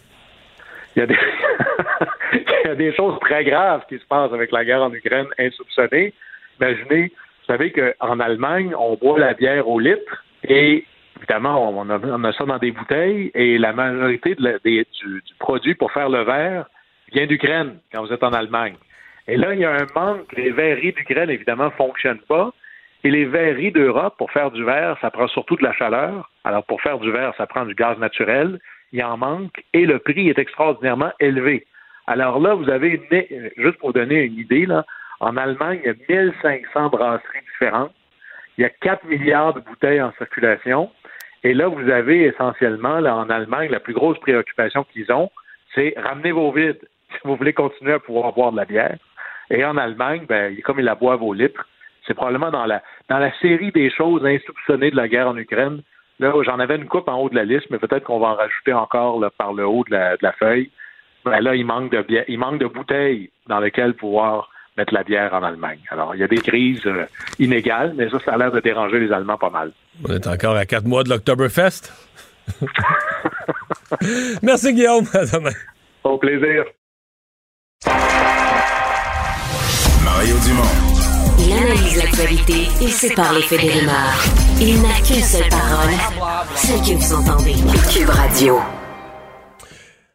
Il 0.97 1.01
y, 1.01 1.03
a 1.03 1.07
des... 1.07 1.15
A 2.91 2.97
choses 2.97 3.19
très 3.21 3.45
graves 3.45 3.83
qui 3.89 3.99
se 3.99 4.05
passent 4.09 4.33
avec 4.33 4.51
la 4.51 4.65
guerre 4.65 4.83
en 4.83 4.93
Ukraine 4.93 5.27
insoupçonnée. 5.39 6.15
Imaginez, 6.59 7.13
vous 7.13 7.53
savez 7.53 7.71
qu'en 7.71 8.19
Allemagne, 8.19 8.75
on 8.79 8.97
boit 8.97 9.19
la 9.19 9.35
bière 9.35 9.69
au 9.69 9.79
litre 9.79 10.25
et 10.43 10.85
évidemment, 11.19 11.71
on 11.71 12.25
a, 12.25 12.33
ça 12.33 12.45
dans 12.47 12.59
des 12.59 12.73
bouteilles 12.73 13.31
et 13.35 13.59
la 13.59 13.75
majorité 13.75 14.35
du, 14.35 15.23
produit 15.39 15.75
pour 15.75 15.93
faire 15.93 16.09
le 16.09 16.25
verre 16.25 16.67
vient 17.13 17.27
d'Ukraine 17.27 17.79
quand 17.93 18.05
vous 18.05 18.13
êtes 18.13 18.23
en 18.23 18.33
Allemagne. 18.33 18.77
Et 19.27 19.37
là, 19.37 19.55
il 19.55 19.61
y 19.61 19.65
a 19.65 19.73
un 19.73 19.87
manque. 19.95 20.33
Les 20.37 20.51
verreries 20.51 20.93
d'Ukraine, 20.93 21.31
évidemment, 21.31 21.67
ne 21.67 21.71
fonctionnent 21.71 22.23
pas. 22.29 22.53
Et 23.05 23.11
les 23.11 23.27
verreries 23.27 23.73
d'Europe, 23.73 24.17
pour 24.19 24.31
faire 24.33 24.51
du 24.51 24.65
verre, 24.65 24.97
ça 25.01 25.11
prend 25.11 25.29
surtout 25.29 25.57
de 25.57 25.63
la 25.63 25.73
chaleur. 25.73 26.31
Alors, 26.45 26.65
pour 26.65 26.81
faire 26.81 26.99
du 26.99 27.11
verre, 27.13 27.35
ça 27.37 27.47
prend 27.47 27.65
du 27.65 27.75
gaz 27.75 27.99
naturel. 27.99 28.59
Il 28.93 29.05
en 29.05 29.19
manque 29.19 29.63
et 29.75 29.85
le 29.85 29.99
prix 29.99 30.29
est 30.29 30.39
extraordinairement 30.39 31.13
élevé. 31.21 31.67
Alors 32.07 32.41
là, 32.41 32.55
vous 32.55 32.71
avez, 32.71 33.01
juste 33.59 33.79
pour 33.79 33.93
donner 33.93 34.23
une 34.23 34.39
idée, 34.39 34.65
là, 34.65 34.87
en 35.21 35.37
Allemagne, 35.37 35.81
il 35.85 35.89
y 35.89 35.91
a 35.91 36.23
1500 36.25 36.89
brasseries 36.89 37.41
différentes. 37.53 37.93
Il 38.57 38.63
y 38.63 38.65
a 38.65 38.71
4 38.71 39.05
milliards 39.05 39.55
de 39.55 39.61
bouteilles 39.61 40.01
en 40.01 40.13
circulation. 40.13 40.91
Et 41.45 41.53
là, 41.53 41.69
vous 41.69 41.89
avez 41.91 42.25
essentiellement, 42.25 42.99
là, 42.99 43.15
en 43.15 43.29
Allemagne, 43.29 43.71
la 43.71 43.79
plus 43.79 43.93
grosse 43.93 44.19
préoccupation 44.21 44.85
qu'ils 44.85 45.13
ont, 45.13 45.31
c'est 45.75 45.95
ramener 45.99 46.33
vos 46.33 46.51
vides 46.51 46.81
si 47.13 47.19
vous 47.25 47.37
voulez 47.37 47.53
continuer 47.53 47.95
à 47.95 47.99
pouvoir 47.99 48.33
boire 48.33 48.53
de 48.53 48.57
la 48.57 48.65
bière. 48.65 48.97
Et 49.51 49.65
en 49.65 49.77
Allemagne, 49.77 50.27
ben, 50.29 50.57
comme 50.63 50.79
ils 50.79 50.85
la 50.85 50.95
boivent 50.95 51.23
au 51.23 51.33
litre, 51.33 51.67
c'est 52.07 52.15
probablement 52.15 52.51
dans 52.51 52.67
la, 52.67 52.83
dans 53.09 53.19
la 53.19 53.33
série 53.41 53.73
des 53.73 53.91
choses 53.91 54.25
insoupçonnées 54.25 54.91
de 54.91 54.97
la 54.97 55.09
guerre 55.09 55.29
en 55.29 55.37
Ukraine. 55.37 55.83
Là, 56.21 56.33
j'en 56.45 56.59
avais 56.59 56.77
une 56.77 56.87
coupe 56.87 57.09
en 57.09 57.17
haut 57.21 57.29
de 57.29 57.35
la 57.35 57.45
liste, 57.45 57.67
mais 57.71 57.79
peut-être 57.79 58.05
qu'on 58.05 58.19
va 58.19 58.29
en 58.29 58.35
rajouter 58.35 58.73
encore 58.73 59.25
par 59.39 59.53
le 59.53 59.67
haut 59.67 59.85
de 59.85 59.97
la, 60.21 60.33
feuille. 60.33 60.71
Ben 61.25 61.41
là, 61.41 61.55
il 61.55 61.65
manque 61.65 61.93
de 61.93 62.03
bière, 62.03 62.25
il 62.29 62.39
manque 62.39 62.59
de 62.59 62.67
bouteilles 62.67 63.31
dans 63.47 63.61
lesquelles 63.61 63.95
pouvoir 63.95 64.51
mettre 64.77 64.95
la 64.95 65.05
bière 65.05 65.35
en 65.35 65.43
Allemagne. 65.43 65.81
Alors, 65.91 66.15
il 66.15 66.21
y 66.21 66.25
a 66.25 66.29
des 66.29 66.39
crises 66.39 66.87
euh, 66.87 67.05
inégales, 67.39 67.95
mais 67.97 68.09
ça, 68.11 68.19
ça 68.21 68.35
a 68.35 68.39
l'air 68.39 68.53
de 68.53 68.61
déranger 68.61 69.01
les 69.01 69.13
Allemands 69.13 69.37
pas 69.37 69.51
mal. 69.51 69.73
On 70.09 70.13
est 70.13 70.27
encore 70.27 70.57
à 70.57 70.67
quatre 70.67 70.87
mois 70.87 71.03
de 71.03 71.11
l'Octoberfest. 71.11 71.93
Merci, 74.43 74.73
Guillaume. 74.75 75.05
À 75.13 75.25
demain. 75.25 75.55
Au 76.05 76.19
plaisir. 76.19 76.65
Mario 80.19 80.35
Dumont. 80.45 80.63
Il 81.39 81.53
analyse 81.53 81.97
l'actualité 81.97 82.67
et 82.83 82.89
sépare 82.89 83.33
les 83.35 83.43
faits 83.43 83.61
des 83.61 83.71
rumeurs. 83.71 84.25
Il 84.61 84.83
n'a 84.83 85.01
qu'une 85.07 85.23
seule 85.23 85.49
parole, 85.49 85.95
celle 86.57 86.81
que 86.81 87.01
vous 87.01 87.15
entendez. 87.15 87.55
Cube 87.95 88.09
Radio. 88.09 88.59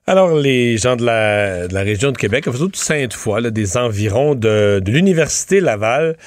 Alors, 0.06 0.36
les 0.36 0.78
gens 0.78 0.98
de 0.98 1.06
la, 1.06 1.70
de 1.70 1.74
la 1.74 1.84
région 1.84 2.12
de 2.12 2.18
Québec, 2.18 2.44
surtout 2.44 2.68
de 2.68 2.76
Sainte-Foy, 2.76 3.50
des 3.54 3.78
environs 3.78 4.36
de, 4.36 4.82
de 4.84 4.92
l'Université 4.92 5.62
Laval, 5.62 6.18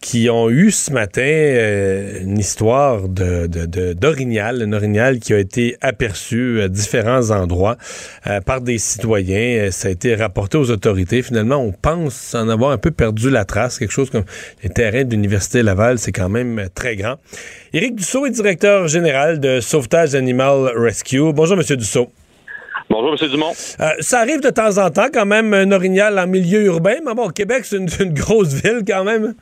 qui 0.00 0.30
ont 0.30 0.48
eu 0.48 0.70
ce 0.70 0.92
matin 0.92 1.20
euh, 1.22 2.22
une 2.22 2.38
histoire 2.38 3.08
de, 3.08 3.46
d'orignal, 3.92 4.62
un 4.62 4.72
orignal 4.72 5.18
qui 5.18 5.34
a 5.34 5.38
été 5.38 5.76
aperçu 5.82 6.62
à 6.62 6.68
différents 6.68 7.30
endroits 7.30 7.76
euh, 8.26 8.40
par 8.40 8.62
des 8.62 8.78
citoyens. 8.78 9.66
Euh, 9.66 9.70
ça 9.70 9.88
a 9.88 9.90
été 9.90 10.14
rapporté 10.14 10.56
aux 10.56 10.70
autorités. 10.70 11.22
Finalement, 11.22 11.56
on 11.56 11.72
pense 11.72 12.34
en 12.34 12.48
avoir 12.48 12.70
un 12.70 12.78
peu 12.78 12.90
perdu 12.90 13.30
la 13.30 13.44
trace. 13.44 13.78
Quelque 13.78 13.92
chose 13.92 14.10
comme 14.10 14.24
les 14.62 14.70
terrains 14.70 15.04
de 15.04 15.10
l'Université 15.10 15.62
Laval, 15.62 15.98
c'est 15.98 16.12
quand 16.12 16.30
même 16.30 16.68
très 16.74 16.96
grand. 16.96 17.16
Éric 17.74 17.96
Dussault 17.96 18.26
est 18.26 18.30
directeur 18.30 18.88
général 18.88 19.38
de 19.38 19.60
Sauvetage 19.60 20.14
Animal 20.14 20.72
Rescue. 20.76 21.32
Bonjour, 21.34 21.56
Monsieur 21.56 21.76
Dussault. 21.76 22.10
Bonjour, 22.88 23.14
M. 23.20 23.28
Dumont. 23.28 23.52
ça 24.00 24.18
arrive 24.18 24.40
de 24.40 24.50
temps 24.50 24.78
en 24.78 24.90
temps, 24.90 25.06
quand 25.12 25.26
même, 25.26 25.54
un 25.54 25.70
orignal 25.70 26.18
en 26.18 26.26
milieu 26.26 26.62
urbain. 26.62 26.96
Mais 27.06 27.14
bon, 27.14 27.28
Québec, 27.28 27.64
c'est 27.64 27.76
une 27.76 28.14
grosse 28.14 28.54
ville, 28.54 28.82
quand 28.84 29.04
même. 29.04 29.34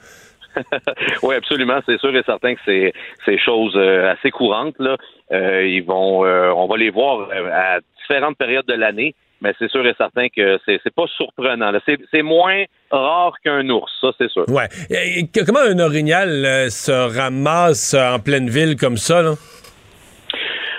oui, 1.23 1.35
absolument. 1.35 1.81
C'est 1.87 1.99
sûr 1.99 2.15
et 2.17 2.23
certain 2.25 2.55
que 2.55 2.61
c'est 2.65 2.93
c'est 3.25 3.39
chose 3.39 3.75
euh, 3.77 4.13
assez 4.13 4.31
courantes. 4.31 4.77
Là. 4.79 4.97
Euh, 5.33 5.67
ils 5.67 5.85
vont, 5.85 6.25
euh, 6.25 6.51
on 6.55 6.67
va 6.67 6.77
les 6.77 6.91
voir 6.91 7.29
à 7.53 7.79
différentes 8.01 8.37
périodes 8.39 8.67
de 8.67 8.75
l'année, 8.75 9.15
mais 9.43 9.53
c'est 9.59 9.71
sûr 9.71 9.87
et 9.87 9.95
certain 9.99 10.29
que 10.29 10.59
c'est 10.65 10.81
c'est 10.83 10.95
pas 10.95 11.07
surprenant. 11.17 11.73
C'est 11.87 12.23
moins 12.23 12.65
rare 12.91 13.35
qu'un 13.45 13.69
ours, 13.69 13.93
ça 14.01 14.09
c'est 14.19 14.31
sûr. 14.31 14.45
Ouais. 14.49 14.69
comment 15.47 15.61
un 15.61 15.79
orignal 15.79 16.71
se 16.71 17.19
ramasse 17.19 17.95
en 17.95 18.19
pleine 18.19 18.49
ville 18.49 18.77
comme 18.77 18.97
ça 18.97 19.23
là? 19.23 19.35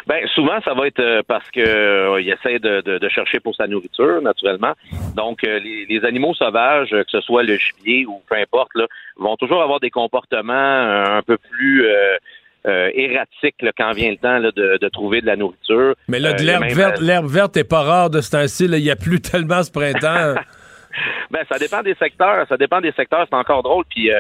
Ben 0.09 0.27
souvent 0.33 0.59
ça 0.65 0.73
va 0.73 0.87
être 0.87 0.99
euh, 0.99 1.21
parce 1.25 1.49
que 1.51 1.59
euh, 1.59 2.19
il 2.19 2.27
essaie 2.27 2.57
de, 2.57 2.81
de, 2.81 3.09
chercher 3.09 3.39
pour 3.39 3.55
sa 3.55 3.67
nourriture 3.67 4.23
naturellement. 4.23 4.73
Donc 5.15 5.43
euh, 5.43 5.59
les, 5.59 5.85
les, 5.87 6.03
animaux 6.03 6.33
sauvages, 6.33 6.89
que 6.89 7.09
ce 7.09 7.21
soit 7.21 7.43
le 7.43 7.57
gibier 7.57 8.07
ou 8.07 8.19
peu 8.27 8.35
importe, 8.35 8.71
là, 8.73 8.87
vont 9.17 9.37
toujours 9.37 9.61
avoir 9.61 9.79
des 9.79 9.91
comportements 9.91 10.49
un 10.49 11.21
peu 11.21 11.37
plus 11.37 11.85
erratiques 12.65 13.63
quand 13.77 13.91
vient 13.91 14.09
le 14.09 14.17
temps 14.17 14.39
là, 14.39 14.51
de, 14.51 14.79
de, 14.81 14.89
trouver 14.89 15.21
de 15.21 15.27
la 15.27 15.35
nourriture. 15.35 15.93
Mais 16.07 16.19
là, 16.19 16.33
de 16.33 16.41
l'herbe 16.41 16.65
verte, 16.65 16.99
l'herbe 16.99 17.27
verte 17.27 17.57
est 17.57 17.69
pas 17.69 17.83
rare 17.83 18.09
de 18.09 18.21
ce 18.21 18.31
temps-ci. 18.31 18.65
Il 18.65 18.81
n'y 18.81 18.89
a 18.89 18.95
plus 18.95 19.21
tellement 19.21 19.61
ce 19.61 19.71
printemps. 19.71 20.33
ben 21.31 21.45
ça 21.51 21.59
dépend 21.59 21.83
des 21.83 21.95
secteurs. 21.95 22.47
Ça 22.47 22.57
dépend 22.57 22.81
des 22.81 22.91
secteurs. 22.93 23.25
C'est 23.29 23.35
encore 23.35 23.63
drôle. 23.63 23.83
Puis 23.89 24.11
euh, 24.11 24.19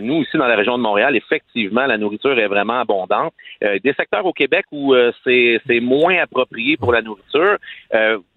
nous, 0.00 0.22
ici, 0.22 0.36
dans 0.36 0.46
la 0.46 0.56
région 0.56 0.78
de 0.78 0.82
Montréal, 0.82 1.16
effectivement, 1.16 1.86
la 1.86 1.98
nourriture 1.98 2.38
est 2.38 2.46
vraiment 2.46 2.80
abondante. 2.80 3.34
Euh, 3.62 3.78
des 3.82 3.92
secteurs 3.94 4.24
au 4.24 4.32
Québec 4.32 4.64
où 4.70 4.94
euh, 4.94 5.12
c'est, 5.24 5.80
moins 5.80 6.18
approprié 6.18 6.76
pour 6.76 6.92
la 6.92 7.02
nourriture, 7.02 7.58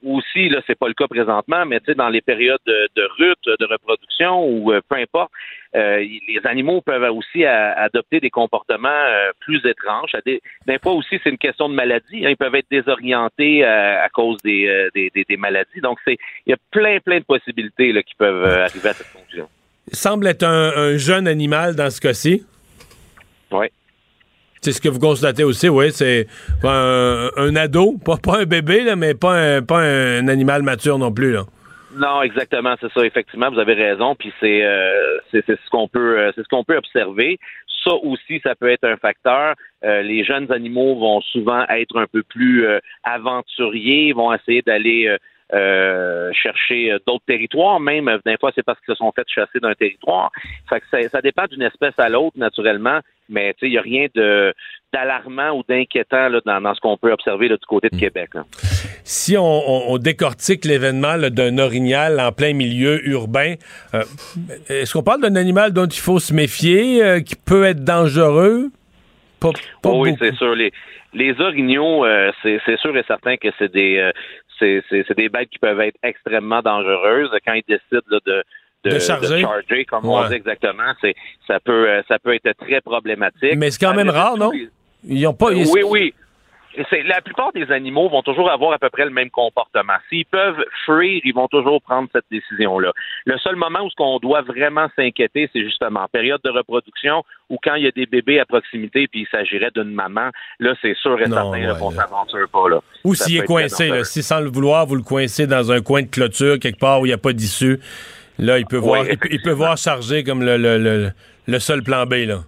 aussi, 0.04 0.50
là, 0.50 0.62
c'est 0.68 0.78
pas 0.78 0.88
le 0.88 0.94
cas 0.94 1.08
présentement, 1.08 1.66
mais 1.66 1.80
tu 1.80 1.88
sais, 1.88 1.96
dans 1.96 2.10
les 2.10 2.22
périodes 2.22 2.60
de, 2.66 2.90
de 2.96 3.10
rut, 3.18 3.38
de 3.60 3.66
reproduction 3.66 4.48
ou 4.48 4.72
peu 4.88 4.96
importe, 4.96 5.32
les 5.74 6.40
animaux 6.46 6.82
peuvent 6.82 7.12
aussi 7.12 7.46
adopter 7.46 8.20
des 8.20 8.30
comportements 8.30 9.06
plus 9.40 9.66
étranges. 9.66 10.12
Des, 10.26 10.42
des, 10.66 10.80
fois 10.80 10.94
aussi, 10.94 11.20
c'est 11.24 11.30
une 11.30 11.38
question 11.38 11.70
de 11.70 11.74
maladie. 11.74 12.26
Hein. 12.26 12.30
ils 12.30 12.38
peuvent 12.38 12.56
être 12.56 12.70
désorientés 12.70 13.64
à 13.64 14.08
cause 14.10 14.38
des, 14.44 14.90
des, 14.94 15.12
des, 15.12 15.38
maladies. 15.38 15.82
Donc, 15.82 16.00
c'est 16.06 16.18
il 16.46 16.52
y 16.52 16.54
a 16.54 16.58
plein, 16.72 17.00
plein 17.00 17.20
de 17.20 17.26
possibilités 17.26 17.92
là, 17.92 18.04
qui 18.04 18.16
peuvent 18.16 18.46
arriver 18.46 18.90
à 18.90 18.94
cette 18.94 19.12
conclusion 19.12 19.50
semble 19.92 20.28
être 20.28 20.44
un, 20.44 20.98
jeune 20.98 21.28
animal 21.28 21.76
dans 21.76 21.90
ce 21.90 22.02
cas-ci. 22.02 22.46
Oui. 23.52 23.68
C'est 24.62 24.72
ce 24.72 24.82
que 24.82 24.90
vous 24.90 25.00
constatez 25.00 25.44
aussi, 25.44 25.70
oui. 25.70 25.92
C'est 25.92 26.28
un, 26.64 27.56
ado, 27.56 27.98
pas, 28.04 28.18
pas 28.18 28.40
un 28.40 28.46
bébé, 28.46 28.84
là, 28.84 28.96
mais 28.96 29.14
pas 29.14 29.34
un, 29.34 29.62
pas 29.62 29.80
un 29.80 30.28
animal 30.28 30.64
mature 30.64 30.98
non 30.98 31.12
plus. 31.12 31.34
Là. 31.34 31.44
Non, 31.98 32.22
exactement, 32.22 32.76
c'est 32.80 32.92
ça. 32.92 33.06
Effectivement, 33.06 33.50
vous 33.50 33.60
avez 33.60 33.74
raison. 33.74 34.16
Puis 34.16 34.32
c'est 34.40 34.64
euh, 34.64 35.18
c'est 35.32 35.46
ce 35.48 35.70
qu'on 35.72 35.88
peut 35.88 36.20
euh, 36.20 36.32
c'est 36.36 36.44
ce 36.44 36.48
qu'on 36.48 36.64
peut 36.64 36.78
observer. 36.78 37.40
Ça 37.84 37.94
aussi, 37.94 38.40
ça 38.44 38.56
peut 38.56 38.70
être 38.70 38.84
un 38.84 38.98
facteur. 38.98 39.56
Euh, 39.84 40.02
les 40.02 40.24
jeunes 40.24 40.52
animaux 40.52 40.96
vont 40.96 41.22
souvent 41.22 41.66
être 41.70 41.98
un 41.98 42.06
peu 42.06 42.24
plus 42.24 42.66
aventuriers, 43.04 44.14
vont 44.14 44.34
essayer 44.34 44.62
d'aller 44.62 45.16
euh, 45.54 46.30
chercher 46.34 46.92
euh, 46.92 47.00
d'autres 47.08 47.24
territoires, 47.26 47.80
même 47.80 48.12
des 48.26 48.36
fois 48.38 48.52
c'est 48.54 48.64
parce 48.64 48.78
qu'ils 48.82 48.94
se 48.94 48.98
sont 48.98 49.14
fait 49.14 49.26
chasser 49.34 49.62
d'un 49.62 49.74
territoire. 49.76 50.30
Fait 50.70 50.82
que 50.82 51.10
ça, 51.10 51.22
dépend 51.22 51.46
d'une 51.46 51.62
espèce 51.62 51.94
à 51.98 52.10
l'autre 52.10 52.38
naturellement, 52.38 53.00
mais 53.30 53.56
il 53.62 53.70
n'y 53.70 53.78
a 53.78 53.82
rien 53.82 54.08
de 54.14 54.54
d'alarmant 54.92 55.52
ou 55.52 55.64
d'inquiétant 55.68 56.30
dans, 56.46 56.76
ce 56.76 56.82
qu'on 56.82 56.98
peut 56.98 57.14
observer 57.14 57.48
du 57.48 57.56
côté 57.66 57.88
de 57.90 57.96
hmm. 57.96 58.00
Québec. 58.00 58.32
Si 59.06 59.38
on, 59.38 59.98
décortique 59.98 60.66
l'événement 60.66 61.18
d'un 61.18 61.58
orignal 61.60 62.20
en 62.20 62.34
plein 62.34 62.52
milieu 62.52 63.08
urbain, 63.08 63.56
euh, 63.94 64.04
est-ce 64.68 64.92
qu'on 64.92 65.04
parle 65.04 65.22
d'un 65.22 65.38
animal 65.38 65.72
dont 65.72 65.86
il 65.86 66.00
faut 66.02 66.20
se 66.20 66.34
méfier, 66.34 67.24
qui 67.26 67.38
peut 67.38 67.64
être 67.64 67.86
dangereux? 67.86 68.68
oui, 69.86 70.14
c'est 70.20 70.36
sûr. 70.36 70.56
Les, 70.56 70.74
les 71.14 71.40
orignaux, 71.40 72.06
c'est 72.44 72.78
sûr 72.80 72.98
et 72.98 73.04
certain 73.08 73.38
que 73.38 73.48
c'est 73.58 73.72
des, 73.72 74.12
c'est 74.60 75.18
des 75.18 75.30
bêtes 75.30 75.50
qui 75.50 75.60
peuvent 75.60 75.80
être 75.82 75.98
extrêmement 76.04 76.62
dangereuses 76.62 77.30
quand 77.46 77.54
ils 77.54 77.64
décident 77.68 78.20
de, 78.26 78.44
de, 78.84 79.00
charger. 79.00 79.44
comme 79.86 80.06
on 80.06 80.28
dit 80.28 80.36
exactement. 80.36 80.94
Ça 81.48 81.60
peut, 81.60 81.90
euh, 81.90 82.02
ça 82.08 82.20
peut 82.20 82.34
être 82.34 82.52
très 82.58 82.82
problématique. 82.82 83.56
Mais 83.56 83.72
c'est 83.72 83.84
quand 83.86 83.96
même 83.96 84.10
rare, 84.10 84.38
non? 84.38 84.52
Ils 85.04 85.28
ont 85.28 85.34
pas. 85.34 85.52
Oui, 85.52 85.82
oui. 85.86 86.14
La 87.06 87.22
plupart 87.22 87.52
des 87.54 87.72
animaux 87.72 88.10
vont 88.10 88.22
toujours 88.22 88.52
avoir 88.52 88.74
à 88.74 88.80
peu 88.80 88.90
près 88.90 89.06
le 89.06 89.12
même 89.12 89.30
comportement. 89.30 89.94
S'ils 90.10 90.26
peuvent 90.26 90.64
fuir, 90.86 91.22
ils 91.24 91.34
vont 91.34 91.48
toujours 91.48 91.82
prendre 91.82 92.08
cette 92.14 92.26
décision-là. 92.32 92.92
Le 93.26 93.38
seul 93.40 93.56
moment 93.56 93.84
où 93.84 93.90
ce 93.90 93.96
qu'on 93.96 94.20
doit 94.20 94.42
vraiment 94.42 94.88
s'inquiéter, 94.96 95.50
c'est 95.54 95.64
justement 95.64 96.02
en 96.02 96.08
période 96.08 96.42
de 96.44 96.50
reproduction 96.50 97.24
ou 97.50 97.58
quand 97.64 97.76
il 97.76 97.86
y 97.86 97.88
a 97.88 97.92
des 97.92 98.06
bébés 98.06 98.40
à 98.40 98.46
proximité 98.46 99.08
puis 99.08 99.22
il 99.22 99.28
s'agirait 99.30 99.72
d'une 99.74 99.94
maman. 99.94 100.30
Là, 100.60 100.76
c'est 100.82 100.96
sûr 100.96 101.20
et 101.20 101.26
certain 101.26 101.76
qu'on 101.76 101.92
s'aventure 101.92 102.48
pas 102.52 102.70
là. 102.70 102.82
Ou 103.04 103.16
s'il 103.16 103.38
est 103.38 103.46
coincé, 103.46 104.04
si 104.04 104.22
sans 104.22 104.40
le 104.40 104.50
vouloir, 104.50 104.86
vous 104.86 104.96
le 104.96 105.04
coincez 105.04 105.48
dans 105.48 105.72
un 105.72 105.82
coin 105.82 106.04
de 106.04 106.08
clôture 106.08 106.60
quelque 106.60 106.80
part 106.80 107.02
où 107.02 107.06
il 107.06 107.10
n'y 107.10 107.14
a 107.14 107.18
pas 107.18 107.34
d'issue, 107.34 107.80
là, 108.38 108.60
il 108.60 108.66
peut 108.66 108.78
voir, 108.78 109.06
il, 109.08 109.42
peut 109.42 109.52
voir 109.52 109.78
charger 109.78 110.24
comme 110.24 110.44
le, 110.44 110.58
le, 110.58 111.12
le 111.48 111.60
seul 111.60 111.82
plan 111.82 112.06
B 112.06 112.14
là. 112.28 112.42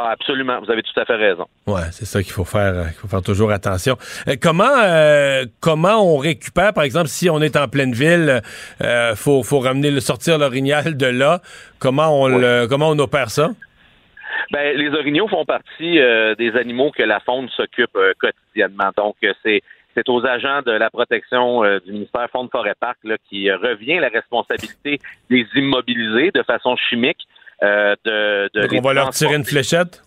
Ah, 0.00 0.10
absolument. 0.12 0.60
Vous 0.60 0.70
avez 0.70 0.82
tout 0.84 0.98
à 1.00 1.04
fait 1.04 1.16
raison. 1.16 1.46
Ouais, 1.66 1.90
c'est 1.90 2.04
ça 2.04 2.22
qu'il 2.22 2.30
faut 2.30 2.44
faire. 2.44 2.72
Euh, 2.72 2.84
il 2.86 2.92
faut 2.92 3.08
faire 3.08 3.22
toujours 3.22 3.50
attention. 3.50 3.96
Euh, 4.28 4.36
comment 4.40 4.78
euh, 4.80 5.44
comment 5.60 5.96
on 6.00 6.18
récupère, 6.18 6.72
par 6.72 6.84
exemple, 6.84 7.08
si 7.08 7.28
on 7.28 7.40
est 7.40 7.56
en 7.56 7.66
pleine 7.66 7.92
ville, 7.92 8.40
euh, 8.80 9.16
faut 9.16 9.42
faut 9.42 9.58
ramener 9.58 9.90
le 9.90 9.98
sortir 9.98 10.38
l'orignal 10.38 10.96
de 10.96 11.06
là. 11.06 11.40
Comment 11.80 12.22
on 12.22 12.28
le 12.28 12.68
comment 12.68 12.90
on 12.90 12.98
opère 13.00 13.30
ça? 13.30 13.50
Ben, 14.52 14.76
les 14.76 14.90
orignaux 14.90 15.26
font 15.26 15.44
partie 15.44 15.98
des 16.38 16.52
animaux 16.56 16.92
que 16.92 17.02
la 17.02 17.18
faune 17.18 17.48
s'occupe 17.48 17.98
quotidiennement. 18.20 18.90
Donc, 18.96 19.16
c'est 19.42 19.62
c'est 19.96 20.08
aux 20.08 20.24
agents 20.24 20.62
de 20.62 20.70
la 20.70 20.90
protection 20.90 21.62
du 21.84 21.92
ministère 21.92 22.28
Faune 22.30 22.48
Forêt 22.52 22.76
Parc 22.78 22.98
là, 23.02 23.16
qui 23.28 23.50
revient 23.50 23.98
la 23.98 24.08
responsabilité 24.08 25.00
des 25.28 25.44
immobiliser 25.56 26.30
de 26.30 26.42
façon 26.44 26.76
chimique 26.76 27.26
euh, 27.62 27.96
de, 28.04 28.50
Donc 28.54 28.72
on 28.72 28.80
va 28.80 28.94
leur 28.94 29.10
tirer 29.10 29.34
une 29.34 29.44
fléchette? 29.44 30.02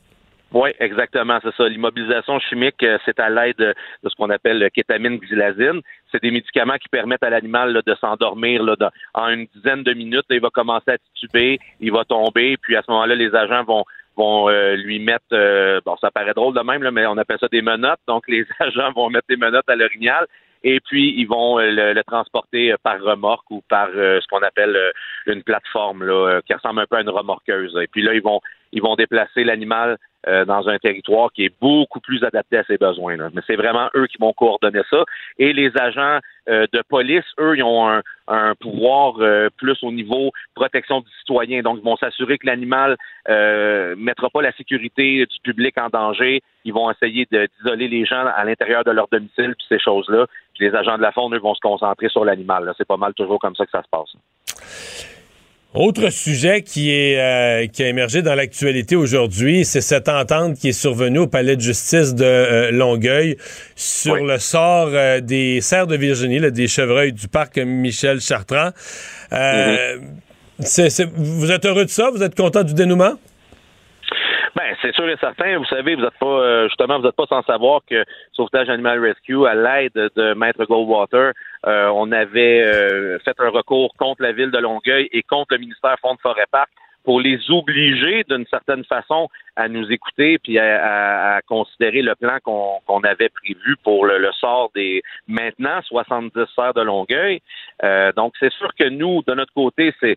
Oui, 0.54 0.72
exactement, 0.80 1.40
c'est 1.42 1.56
ça. 1.56 1.68
L'immobilisation 1.70 2.38
chimique, 2.40 2.84
euh, 2.84 2.98
c'est 3.06 3.20
à 3.22 3.30
l'aide 3.30 3.56
de, 3.58 3.74
ce 4.04 4.14
qu'on 4.16 4.30
appelle 4.30 4.60
le 4.60 4.70
kétamine 4.70 5.18
xylazine. 5.18 5.82
C'est 6.12 6.22
des 6.22 6.32
médicaments 6.32 6.76
qui 6.76 6.90
permettent 6.90 7.24
à 7.24 7.30
l'animal 7.30 7.82
de 7.86 7.96
s'endormir 7.96 8.62
en 9.14 9.30
une 9.30 9.48
dizaine 9.56 9.84
de 9.84 9.94
minutes. 9.94 10.26
il 10.30 10.42
va 10.42 10.50
commencer 10.50 10.92
à 10.92 10.98
tituber, 10.98 11.58
il 11.80 11.94
va 11.94 12.04
tomber, 12.04 12.58
puis 12.58 12.76
à 12.76 12.82
ce 12.82 12.92
moment-là, 12.92 13.16
les 13.16 13.34
agents 13.34 13.64
vont 13.64 13.86
vont 14.18 14.50
euh, 14.50 14.76
lui 14.76 15.00
mettre 15.00 15.24
bon 15.86 15.96
ça 16.02 16.12
paraît 16.12 16.34
drôle 16.34 16.54
de 16.54 16.60
même 16.60 16.84
là, 16.84 16.92
mais 16.92 17.06
on 17.06 17.18
appelle 17.18 17.38
ça 17.40 17.48
des 17.50 17.62
menottes 17.62 18.02
donc 18.10 18.28
les 18.28 18.46
agents 18.60 18.92
vont 18.92 19.10
mettre 19.10 19.28
des 19.30 19.38
menottes 19.38 19.70
à 19.70 19.76
l'orignal 19.78 20.28
et 20.64 20.80
puis 20.80 21.14
ils 21.18 21.26
vont 21.26 21.60
euh, 21.60 21.94
le, 21.94 22.04
transporter 22.04 22.72
euh, 22.72 22.78
par 22.82 23.02
remorque 23.02 23.50
ou 23.50 23.62
par 23.68 23.90
euh, 23.96 24.20
ce 24.22 24.28
qu'on 24.28 24.44
appelle 24.44 24.78
une 25.26 25.44
plateforme 25.44 26.04
là, 26.04 26.42
qui 26.46 26.54
ressemble 26.54 26.82
un 26.82 26.86
peu 26.86 26.98
à 26.98 27.02
une 27.02 27.10
remorqueuse. 27.10 27.78
Et 27.82 27.88
puis 27.88 28.02
là, 28.02 28.14
ils 28.14 28.22
vont 28.22 28.42
ils 28.72 28.82
vont 28.82 28.96
déplacer 28.96 29.44
l'animal 29.44 29.98
dans 30.28 30.70
un 30.70 30.78
territoire 30.78 31.32
qui 31.32 31.46
est 31.46 31.54
beaucoup 31.60 32.00
plus 32.00 32.24
adapté 32.24 32.58
à 32.58 32.64
ses 32.64 32.78
besoins. 32.78 33.18
Là. 33.18 33.30
Mais 33.34 33.42
c'est 33.48 33.56
vraiment 33.56 33.90
eux 33.96 34.08
qui 34.08 34.18
vont 34.20 34.34
coordonner 34.34 34.82
ça. 34.90 35.04
Et 35.40 35.52
les 35.52 35.72
agents 35.78 36.20
de 36.48 36.84
police, 36.90 37.26
eux, 37.40 37.58
ils 37.58 37.64
ont 37.64 37.90
un, 37.90 38.02
un 38.28 38.54
pouvoir 38.56 39.16
plus 39.58 39.78
au 39.84 39.92
niveau 39.92 40.32
protection 40.54 41.02
du 41.02 41.10
citoyen. 41.20 41.62
Donc, 41.62 41.80
ils 41.82 41.84
vont 41.84 41.98
s'assurer 41.98 42.38
que 42.38 42.46
l'animal 42.46 42.98
euh, 43.30 43.96
mettra 43.98 44.30
pas 44.30 44.42
la 44.42 44.52
sécurité 44.54 45.26
du 45.26 45.40
public 45.44 45.76
en 45.80 45.90
danger. 45.90 46.42
Ils 46.66 46.74
vont 46.74 46.92
essayer 46.92 47.28
d'isoler 47.32 47.88
les 47.88 48.06
gens 48.06 48.26
à 48.36 48.44
l'intérieur 48.44 48.84
de 48.84 48.92
leur 48.92 49.08
domicile, 49.12 49.56
puis 49.58 49.66
ces 49.70 49.80
choses-là 49.80 50.28
les 50.62 50.74
agents 50.76 50.98
de 50.98 51.02
la 51.02 51.12
faune, 51.12 51.36
eux, 51.36 51.40
vont 51.40 51.56
se 51.56 51.60
concentrer 51.60 52.08
sur 52.10 52.24
l'animal. 52.24 52.72
C'est 52.78 52.88
pas 52.88 52.98
mal 52.98 53.14
toujours 53.14 53.40
comme 53.40 53.56
ça 53.56 53.66
que 53.66 53.72
ça 53.72 53.82
se 53.82 53.90
passe. 53.90 55.21
Autre 55.74 56.10
sujet 56.10 56.64
qui 56.64 56.92
est 56.92 57.18
euh, 57.18 57.66
qui 57.68 57.82
a 57.82 57.88
émergé 57.88 58.22
dans 58.22 58.36
l'actualité 58.36 58.98
aujourd'hui, 58.98 59.64
c'est 59.64 59.80
cette 59.80 60.10
entente 60.10 60.58
qui 60.58 60.68
est 60.68 60.74
survenue 60.74 61.20
au 61.20 61.28
palais 61.28 61.56
de 61.56 61.62
justice 61.62 62.14
de 62.14 62.26
euh, 62.26 62.72
Longueuil 62.72 63.38
sur 63.78 64.18
le 64.18 64.38
sort 64.38 64.90
euh, 64.92 65.22
des 65.22 65.62
cerfs 65.62 65.88
de 65.88 65.96
Virginie, 65.96 66.52
des 66.52 66.68
chevreuils 66.68 67.14
du 67.14 67.30
parc 67.30 67.58
Michel 67.58 68.20
Chartrand. 68.20 68.72
Mm-hmm. 69.32 71.10
vous 71.16 71.52
êtes 71.52 71.66
heureux 71.66 71.86
de 71.86 71.90
ça? 71.90 72.10
Vous 72.12 72.22
êtes 72.22 72.36
content 72.36 72.64
du 72.64 72.74
dénouement? 72.74 73.14
Ben, 74.56 74.76
c'est 74.82 74.94
sûr 74.94 75.08
et 75.10 75.18
certain. 75.18 75.58
Vous 75.58 75.66
savez, 75.66 75.96
vous 75.96 76.02
n'êtes 76.02 76.20
pas 76.20 76.26
euh, 76.26 76.68
justement, 76.68 77.00
vous 77.00 77.06
n'êtes 77.06 77.16
pas 77.16 77.26
sans 77.28 77.42
savoir 77.44 77.82
que 77.90 78.04
Sauvetage 78.34 78.70
Animal 78.70 79.00
Rescue, 79.00 79.46
à 79.46 79.56
l'aide 79.56 79.94
de 79.94 80.34
Maître 80.34 80.66
Goldwater, 80.66 81.34
euh, 81.66 81.88
on 81.94 82.12
avait 82.12 82.64
euh, 82.64 83.20
fait 83.20 83.40
un 83.40 83.50
recours 83.50 83.94
contre 83.98 84.22
la 84.22 84.32
ville 84.32 84.52
de 84.52 84.58
Longueuil 84.58 85.08
et 85.12 85.24
contre 85.24 85.54
le 85.54 85.60
ministère 85.60 85.96
Fonds 86.02 86.16
de 86.16 86.20
Forêt 86.20 86.46
Parc 86.52 86.70
pour 87.04 87.20
les 87.20 87.40
obliger 87.50 88.24
d'une 88.30 88.46
certaine 88.46 88.84
façon 88.86 89.28
à 89.56 89.68
nous 89.68 89.92
écouter 89.92 90.38
puis 90.38 90.60
à, 90.60 91.40
considérer 91.48 92.04
le 92.04 92.14
plan 92.14 92.38
qu'on 92.44 93.02
avait 93.02 93.30
prévu 93.30 93.76
pour 93.84 94.06
le, 94.06 94.32
sort 94.34 94.70
des 94.76 95.02
maintenant 95.28 95.82
70 95.82 96.32
serres 96.56 96.76
de 96.76 96.82
Longueuil. 96.82 97.42
donc 98.16 98.34
c'est 98.40 98.54
sûr 98.54 98.70
que 98.78 98.88
nous, 98.88 99.24
de 99.26 99.34
notre 99.34 99.52
côté, 99.54 99.96
c'est 100.00 100.16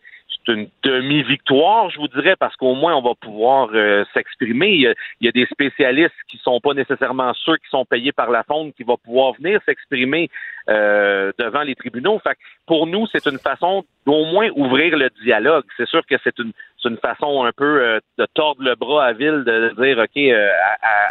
une 0.48 0.68
demi-victoire, 0.82 1.90
je 1.90 1.98
vous 1.98 2.08
dirais, 2.08 2.36
parce 2.36 2.56
qu'au 2.56 2.74
moins 2.74 2.94
on 2.94 3.02
va 3.02 3.14
pouvoir 3.14 3.70
euh, 3.74 4.04
s'exprimer. 4.12 4.70
Il, 4.70 4.94
y, 5.20 5.28
a, 5.28 5.32
des 5.32 5.46
spécialistes 5.46 6.14
qui 6.28 6.38
sont 6.38 6.60
pas 6.60 6.74
nécessairement 6.74 7.32
ceux 7.44 7.56
qui 7.56 7.68
sont 7.70 7.84
payés 7.84 8.12
par 8.12 8.30
la 8.30 8.42
fonde 8.42 8.72
qui 8.74 8.82
vont 8.82 8.96
pouvoir 8.96 9.34
venir 9.34 9.60
s'exprimer 9.64 10.30
euh, 10.68 11.32
devant 11.38 11.62
les 11.62 11.74
tribunaux. 11.74 12.18
Fait 12.20 12.36
pour 12.66 12.86
nous, 12.86 13.06
c'est 13.06 13.26
une 13.26 13.38
façon 13.38 13.84
d'au 14.06 14.24
moins 14.26 14.48
ouvrir 14.54 14.96
le 14.96 15.10
dialogue. 15.22 15.64
C'est 15.76 15.88
sûr 15.88 16.04
que 16.06 16.16
c'est 16.22 16.38
une, 16.38 16.52
une 16.84 16.98
façon 16.98 17.44
un 17.44 17.52
peu 17.52 17.82
euh, 17.82 18.00
de 18.18 18.26
tordre 18.34 18.62
le 18.62 18.74
bras 18.74 19.06
à 19.06 19.12
Ville, 19.12 19.44
de 19.44 19.74
dire 19.80 19.98
OK, 19.98 20.18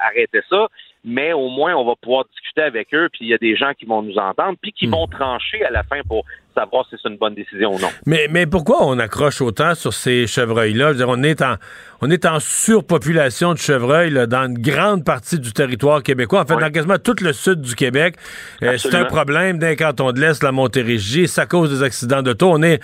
arrêtez 0.04 0.42
ça 0.50 0.68
mais 1.04 1.34
au 1.34 1.50
moins 1.50 1.76
on 1.76 1.84
va 1.84 1.96
pouvoir 1.96 2.26
discuter 2.26 2.62
avec 2.62 2.94
eux, 2.94 3.10
puis 3.12 3.26
il 3.26 3.28
y 3.28 3.34
a 3.34 3.38
des 3.38 3.56
gens 3.56 3.74
qui 3.74 3.86
vont 3.86 4.02
nous 4.02 4.18
entendre, 4.18 4.58
puis 4.62 4.72
qui 4.72 4.88
hmm. 4.88 4.92
vont 4.92 5.08
trancher 5.08 5.64
à 5.66 5.72
la 5.72 5.84
fin 5.84 6.02
pour 6.08 6.26
savoir 6.54 6.86
si 6.90 6.96
c'est 7.02 7.10
une 7.10 7.18
bonne 7.18 7.36
décision 7.36 7.74
ou 7.74 7.80
non. 7.80 7.90
Mais, 8.06 8.28
mais 8.30 8.46
pourquoi 8.46 8.86
on 8.86 9.00
accroche 9.00 9.42
autant 9.42 9.76
sur 9.76 9.94
ces 9.94 10.28
chevreuils-là? 10.28 10.94
on 11.08 11.24
est 11.24 11.42
en 11.42 11.56
on 12.06 12.10
est 12.10 12.26
en 12.26 12.42
surpopulation 12.42 13.54
de 13.54 13.60
chevreuils 13.60 14.12
dans 14.28 14.44
une 14.44 14.58
grande 14.58 15.06
partie 15.06 15.40
du 15.40 15.54
territoire 15.54 16.04
québécois. 16.04 16.42
En 16.42 16.46
fait, 16.46 16.58
dans 16.58 16.70
quasiment 16.70 16.98
tout 16.98 17.16
le 17.22 17.32
sud 17.32 17.62
du 17.62 17.76
Québec. 17.76 18.16
Euh, 18.62 18.78
c'est 18.78 18.94
un 18.94 19.06
problème 19.06 19.58
d'un 19.58 19.76
canton 19.76 20.12
de 20.12 20.20
l'Est, 20.20 20.44
la 20.44 20.52
Montérégie. 20.52 21.30
Ça 21.30 21.46
cause 21.46 21.70
des 21.70 21.82
accidents 21.82 22.22
d'auto. 22.22 22.50
On 22.52 22.62
est, 22.62 22.82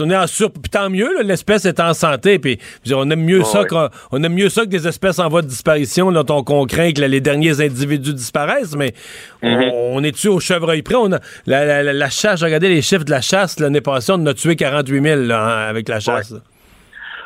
on 0.00 0.08
est 0.08 0.16
en 0.16 0.26
sur... 0.26 0.50
Puis 0.50 0.70
tant 0.70 0.88
mieux, 0.88 1.22
l'espèce 1.22 1.66
est 1.66 1.78
en 1.78 1.92
santé. 1.92 2.38
Puis 2.38 2.58
on 2.90 3.10
aime 3.10 3.22
mieux 3.22 3.44
ça 3.44 3.66
qu'on 3.66 4.22
aime 4.22 4.32
mieux 4.32 4.48
ça 4.48 4.62
que 4.62 4.70
des 4.70 4.88
espèces 4.88 5.18
en 5.18 5.28
voie 5.28 5.42
de 5.42 5.48
disparition 5.48 6.10
dont 6.10 6.44
on, 6.48 6.64
craint 6.64 6.92
que 6.92 7.02
les 7.02 7.20
derniers 7.20 7.60
individus 7.60 8.14
disparaissent. 8.14 8.76
Mais 8.76 8.94
mm-hmm. 9.42 9.70
on, 9.92 10.02
est-tu 10.04 10.28
au 10.28 10.40
chevreuil 10.40 10.80
près? 10.80 10.94
On 10.94 11.12
a, 11.12 11.18
la, 11.46 11.82
la, 11.82 12.08
chasse, 12.08 12.42
regardez 12.42 12.70
les 12.70 12.80
chiffres 12.88 13.04
de 13.04 13.10
la 13.10 13.20
chasse. 13.20 13.60
L'année 13.60 13.80
passée, 13.80 14.12
on 14.14 14.26
a 14.26 14.34
tué 14.34 14.56
48 14.56 15.02
000 15.26 15.30
avec 15.32 15.88
la 15.88 16.00
chasse. 16.00 16.34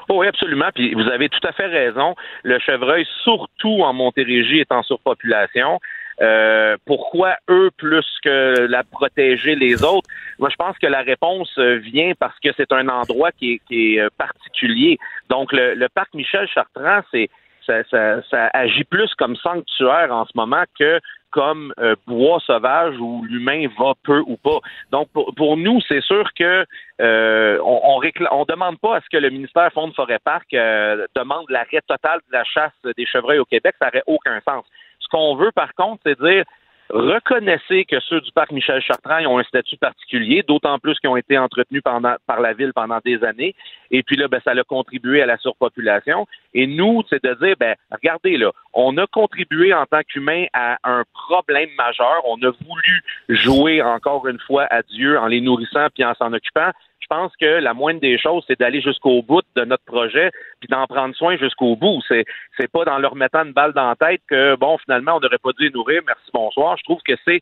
Oh, 0.08 0.20
oui, 0.20 0.26
absolument. 0.26 0.68
Puis 0.74 0.94
vous 0.94 1.08
avez 1.08 1.28
tout 1.28 1.46
à 1.46 1.52
fait 1.52 1.66
raison. 1.66 2.14
Le 2.42 2.58
chevreuil, 2.58 3.06
surtout 3.22 3.82
en 3.82 3.92
Montérégie, 3.92 4.58
est 4.58 4.72
en 4.72 4.82
surpopulation. 4.82 5.78
Euh, 6.20 6.76
pourquoi 6.84 7.36
eux 7.48 7.70
plus 7.76 8.06
que 8.22 8.66
la 8.68 8.84
protéger 8.84 9.54
les 9.54 9.82
autres? 9.82 10.08
Moi, 10.38 10.50
je 10.50 10.56
pense 10.56 10.76
que 10.78 10.86
la 10.86 11.00
réponse 11.00 11.50
euh, 11.58 11.76
vient 11.76 12.12
parce 12.18 12.38
que 12.40 12.50
c'est 12.56 12.72
un 12.72 12.88
endroit 12.88 13.32
qui 13.32 13.60
est, 13.70 14.00
euh, 14.00 14.08
particulier. 14.18 14.98
Donc, 15.30 15.52
le, 15.52 15.86
parc 15.88 16.12
Michel 16.14 16.46
Chartrand, 16.48 17.00
c'est 17.10 17.28
ça, 17.66 18.50
agit 18.52 18.84
plus 18.84 19.12
comme 19.14 19.36
sanctuaire 19.36 20.12
en 20.12 20.24
ce 20.26 20.32
moment 20.34 20.64
que 20.78 21.00
comme 21.30 21.72
euh, 21.78 21.96
bois 22.06 22.40
sauvage 22.46 22.94
où 23.00 23.24
l'humain 23.24 23.66
va 23.78 23.94
peu 24.04 24.22
ou 24.26 24.36
pas. 24.36 24.58
Donc 24.90 25.08
pour, 25.12 25.56
nous, 25.56 25.80
c'est 25.88 26.02
sûr 26.02 26.28
que 26.38 26.66
euh, 27.00 27.58
on, 27.62 28.44
demande 28.44 28.78
pas 28.78 28.96
à 28.96 29.00
ce 29.00 29.06
que 29.10 29.16
le 29.16 29.30
ministère 29.30 29.72
Fonds 29.72 29.88
de 29.88 29.94
Forêt 29.94 30.18
Parc 30.22 30.52
euh, 30.52 31.06
demande 31.16 31.46
l'arrêt 31.48 31.80
total 31.88 32.20
de 32.28 32.36
la 32.36 32.44
chasse 32.44 32.72
des 32.96 33.06
chevreuils 33.06 33.38
au 33.38 33.46
Québec, 33.46 33.74
ça 33.80 33.86
n'aurait 33.86 34.04
aucun 34.06 34.40
sens. 34.46 34.64
Ce 35.00 35.08
qu'on 35.08 35.34
veut 35.36 35.52
par 35.52 35.72
contre, 35.74 36.02
c'est 36.04 36.20
dire 36.20 36.44
Reconnaissez 36.92 37.86
que 37.86 37.98
ceux 38.00 38.20
du 38.20 38.30
parc 38.32 38.52
Michel 38.52 38.82
Chartrand 38.82 39.24
ont 39.24 39.38
un 39.38 39.44
statut 39.44 39.78
particulier, 39.78 40.42
d'autant 40.46 40.78
plus 40.78 40.98
qu'ils 41.00 41.08
ont 41.08 41.16
été 41.16 41.38
entretenus 41.38 41.80
par 41.82 42.40
la 42.40 42.52
ville 42.52 42.72
pendant 42.74 42.98
des 43.02 43.24
années. 43.24 43.54
Et 43.90 44.02
puis 44.02 44.16
là, 44.16 44.28
ben, 44.28 44.42
ça 44.44 44.50
a 44.50 44.62
contribué 44.62 45.22
à 45.22 45.26
la 45.26 45.38
surpopulation. 45.38 46.26
Et 46.54 46.66
nous, 46.66 47.02
c'est 47.08 47.22
de 47.22 47.34
dire, 47.34 47.56
ben, 47.58 47.74
regardez 47.90 48.36
là, 48.36 48.52
on 48.74 48.96
a 48.98 49.06
contribué 49.06 49.72
en 49.72 49.86
tant 49.86 50.02
qu'humain 50.02 50.46
à 50.52 50.78
un 50.84 51.04
problème 51.12 51.70
majeur. 51.76 52.22
On 52.26 52.36
a 52.42 52.50
voulu 52.50 53.02
jouer 53.28 53.82
encore 53.82 54.26
une 54.26 54.40
fois 54.40 54.66
à 54.70 54.82
Dieu 54.82 55.18
en 55.18 55.26
les 55.26 55.40
nourrissant 55.40 55.88
puis 55.94 56.04
en 56.04 56.14
s'en 56.14 56.32
occupant 56.32 56.72
je 57.02 57.06
pense 57.08 57.32
que 57.36 57.60
la 57.60 57.74
moindre 57.74 58.00
des 58.00 58.18
choses, 58.18 58.44
c'est 58.46 58.58
d'aller 58.58 58.80
jusqu'au 58.80 59.22
bout 59.22 59.42
de 59.56 59.64
notre 59.64 59.84
projet, 59.84 60.30
puis 60.60 60.68
d'en 60.68 60.86
prendre 60.86 61.14
soin 61.14 61.36
jusqu'au 61.36 61.76
bout. 61.76 62.00
C'est 62.08 62.24
c'est 62.56 62.70
pas 62.70 62.84
dans 62.84 62.98
leur 62.98 63.16
mettant 63.16 63.44
une 63.44 63.52
balle 63.52 63.72
dans 63.72 63.88
la 63.88 63.96
tête 63.96 64.22
que 64.28 64.56
bon, 64.56 64.78
finalement, 64.78 65.16
on 65.16 65.20
n'aurait 65.20 65.38
pas 65.38 65.52
dû 65.58 65.64
les 65.64 65.70
nourrir. 65.70 66.02
Merci, 66.06 66.30
bonsoir. 66.32 66.76
Je 66.78 66.84
trouve 66.84 67.02
que 67.04 67.14
c'est 67.24 67.40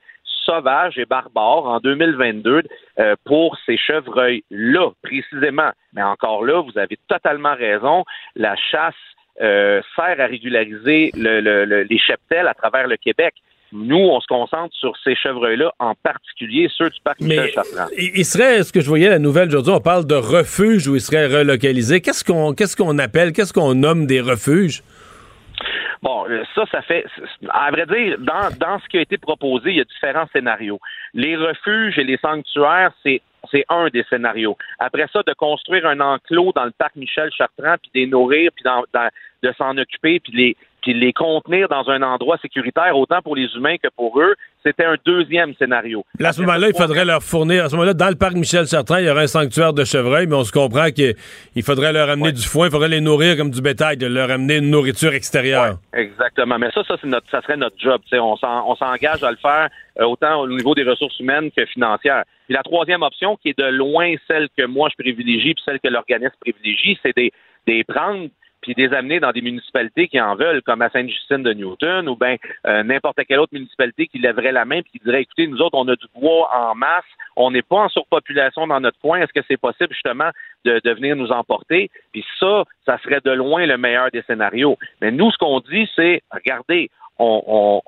sauvage 0.50 0.98
et 0.98 1.04
barbare 1.04 1.66
en 1.66 1.78
2022 1.80 2.62
euh, 2.98 3.14
pour 3.24 3.56
ces 3.66 3.76
chevreuils-là, 3.76 4.90
précisément. 5.02 5.70
Mais 5.92 6.02
encore 6.02 6.44
là, 6.44 6.62
vous 6.62 6.78
avez 6.78 6.98
totalement 7.08 7.54
raison. 7.54 8.04
La 8.34 8.56
chasse 8.56 8.94
euh, 9.40 9.80
sert 9.94 10.20
à 10.20 10.26
régulariser 10.26 11.10
le, 11.14 11.82
les 11.82 11.98
cheptels 11.98 12.48
à 12.48 12.54
travers 12.54 12.88
le 12.88 12.96
Québec. 12.96 13.34
nous, 13.72 13.96
on 13.96 14.20
se 14.20 14.26
concentre 14.26 14.74
sur 14.74 14.92
ces 15.04 15.14
chevreuils-là, 15.14 15.72
en 15.78 15.94
particulier 15.94 16.68
ceux 16.76 16.90
du 16.90 17.00
parc 17.04 17.20
Michel. 17.20 17.52
Il 17.96 18.24
serait, 18.24 18.64
ce 18.64 18.72
que 18.72 18.80
je 18.80 18.88
voyais 18.88 19.08
la 19.08 19.20
nouvelle 19.20 19.48
aujourd'hui, 19.48 19.72
on 19.72 19.80
parle 19.80 20.06
de 20.06 20.16
refuges 20.16 20.88
où 20.88 20.96
ils 20.96 21.00
seraient 21.00 21.26
relocalisés. 21.26 22.00
Qu'est-ce 22.00 22.24
qu'on 22.24 22.52
qu'est-ce 22.52 22.76
qu'on 22.76 22.98
appelle, 22.98 23.32
qu'est-ce 23.32 23.52
qu'on 23.52 23.74
nomme 23.74 24.06
des 24.06 24.20
refuges? 24.20 24.82
Bon, 26.02 26.26
euh, 26.28 26.44
ça, 26.54 26.64
ça 26.70 26.82
fait. 26.82 27.04
À 27.50 27.70
vrai 27.70 27.86
dire, 27.86 28.16
dans, 28.18 28.50
dans 28.58 28.78
ce 28.80 28.88
qui 28.88 28.98
a 28.98 29.02
été 29.02 29.18
proposé, 29.18 29.70
il 29.70 29.76
y 29.76 29.80
a 29.80 29.84
différents 29.84 30.26
scénarios. 30.32 30.80
Les 31.12 31.36
refuges 31.36 31.98
et 31.98 32.04
les 32.04 32.16
sanctuaires, 32.18 32.92
c'est 33.02 33.20
c'est 33.50 33.64
un 33.68 33.88
des 33.88 34.04
scénarios. 34.04 34.56
Après 34.78 35.06
ça, 35.12 35.22
de 35.26 35.32
construire 35.32 35.86
un 35.86 36.00
enclos 36.00 36.52
dans 36.54 36.64
le 36.64 36.72
parc 36.72 36.94
Michel 36.96 37.30
Chartrand, 37.32 37.76
puis 37.80 37.90
de 37.94 38.00
les 38.00 38.06
nourrir, 38.06 38.50
puis 38.54 38.64
de 38.64 39.52
s'en 39.52 39.76
occuper, 39.78 40.20
puis 40.20 40.32
les, 40.32 40.56
puis 40.80 40.94
les 40.94 41.12
contenir 41.12 41.68
dans 41.68 41.88
un 41.88 42.02
endroit 42.02 42.38
sécuritaire, 42.38 42.96
autant 42.96 43.22
pour 43.22 43.36
les 43.36 43.48
humains 43.54 43.76
que 43.76 43.88
pour 43.96 44.20
eux, 44.20 44.34
c'était 44.64 44.84
un 44.84 44.96
deuxième 45.04 45.54
scénario. 45.54 46.04
à 46.22 46.32
ce 46.32 46.40
moment-là, 46.42 46.68
il 46.68 46.76
faudrait 46.76 47.04
leur 47.04 47.22
fournir, 47.22 47.64
à 47.64 47.68
ce 47.68 47.74
moment-là, 47.76 47.94
dans 47.94 48.08
le 48.08 48.14
parc 48.14 48.34
Michel 48.34 48.66
Chartrand, 48.66 48.98
il 48.98 49.06
y 49.06 49.10
aurait 49.10 49.22
un 49.22 49.26
sanctuaire 49.26 49.72
de 49.72 49.84
chevreuils, 49.84 50.26
mais 50.26 50.36
on 50.36 50.44
se 50.44 50.52
comprend 50.52 50.90
qu'il 50.90 51.14
faudrait 51.62 51.92
leur 51.92 52.10
amener 52.10 52.32
du 52.32 52.42
foin, 52.42 52.66
il 52.66 52.70
faudrait 52.70 52.88
les 52.88 53.00
nourrir 53.00 53.36
comme 53.36 53.50
du 53.50 53.62
bétail, 53.62 53.96
de 53.96 54.06
leur 54.06 54.30
amener 54.30 54.58
une 54.58 54.70
nourriture 54.70 55.14
extérieure. 55.14 55.78
exactement. 55.94 56.58
Mais 56.58 56.70
ça, 56.72 56.82
ça, 56.84 56.96
notre, 57.04 57.28
ça 57.30 57.40
serait 57.42 57.56
notre 57.56 57.78
job. 57.78 58.00
On 58.12 58.76
s'engage 58.76 59.22
à 59.22 59.30
le 59.30 59.36
faire 59.38 59.68
euh, 59.98 60.04
autant 60.04 60.40
au 60.40 60.48
niveau 60.48 60.74
des 60.74 60.84
ressources 60.84 61.18
humaines 61.20 61.50
que 61.56 61.64
financières. 61.66 62.24
Puis 62.46 62.54
la 62.54 62.62
troisième 62.62 63.02
option, 63.02 63.36
qui 63.36 63.50
est 63.50 63.58
de 63.58 63.66
loin 63.66 64.14
celle 64.28 64.48
que 64.56 64.66
moi 64.66 64.88
je 64.90 65.02
privilégie, 65.02 65.54
puis 65.54 65.62
celle 65.64 65.80
que 65.80 65.88
l'organisme 65.88 66.34
privilégie, 66.40 66.98
c'est 67.02 67.16
des, 67.16 67.32
des 67.66 67.84
prendre 67.84 68.28
puis 68.60 68.74
les 68.76 68.92
amener 68.92 69.20
dans 69.20 69.32
des 69.32 69.40
municipalités 69.40 70.08
qui 70.08 70.20
en 70.20 70.34
veulent, 70.34 70.62
comme 70.62 70.82
à 70.82 70.90
Sainte-Justine 70.90 71.42
de 71.42 71.52
Newton, 71.52 72.08
ou 72.08 72.16
bien 72.16 72.36
euh, 72.66 72.82
n'importe 72.82 73.20
quelle 73.26 73.40
autre 73.40 73.54
municipalité 73.54 74.06
qui 74.06 74.18
lèverait 74.18 74.52
la 74.52 74.64
main 74.64 74.76
et 74.76 74.82
qui 74.82 75.00
dirait, 75.04 75.22
écoutez, 75.22 75.46
nous 75.46 75.60
autres, 75.60 75.76
on 75.78 75.88
a 75.88 75.96
du 75.96 76.06
bois 76.14 76.50
en 76.54 76.74
masse, 76.74 77.04
on 77.36 77.50
n'est 77.50 77.62
pas 77.62 77.78
en 77.78 77.88
surpopulation 77.88 78.66
dans 78.66 78.80
notre 78.80 78.98
coin, 79.00 79.20
est-ce 79.20 79.32
que 79.32 79.44
c'est 79.48 79.56
possible 79.56 79.92
justement 79.92 80.30
de, 80.64 80.80
de, 80.84 80.90
venir 80.92 81.16
nous 81.16 81.30
emporter? 81.30 81.90
Puis 82.12 82.24
ça, 82.38 82.64
ça 82.86 82.98
serait 82.98 83.20
de 83.24 83.30
loin 83.30 83.66
le 83.66 83.78
meilleur 83.78 84.10
des 84.10 84.22
scénarios. 84.22 84.76
Mais 85.00 85.10
nous, 85.10 85.30
ce 85.30 85.38
qu'on 85.38 85.60
dit, 85.60 85.88
c'est, 85.96 86.22
regardez, 86.32 86.90
on, 87.18 87.42
on 87.46 87.82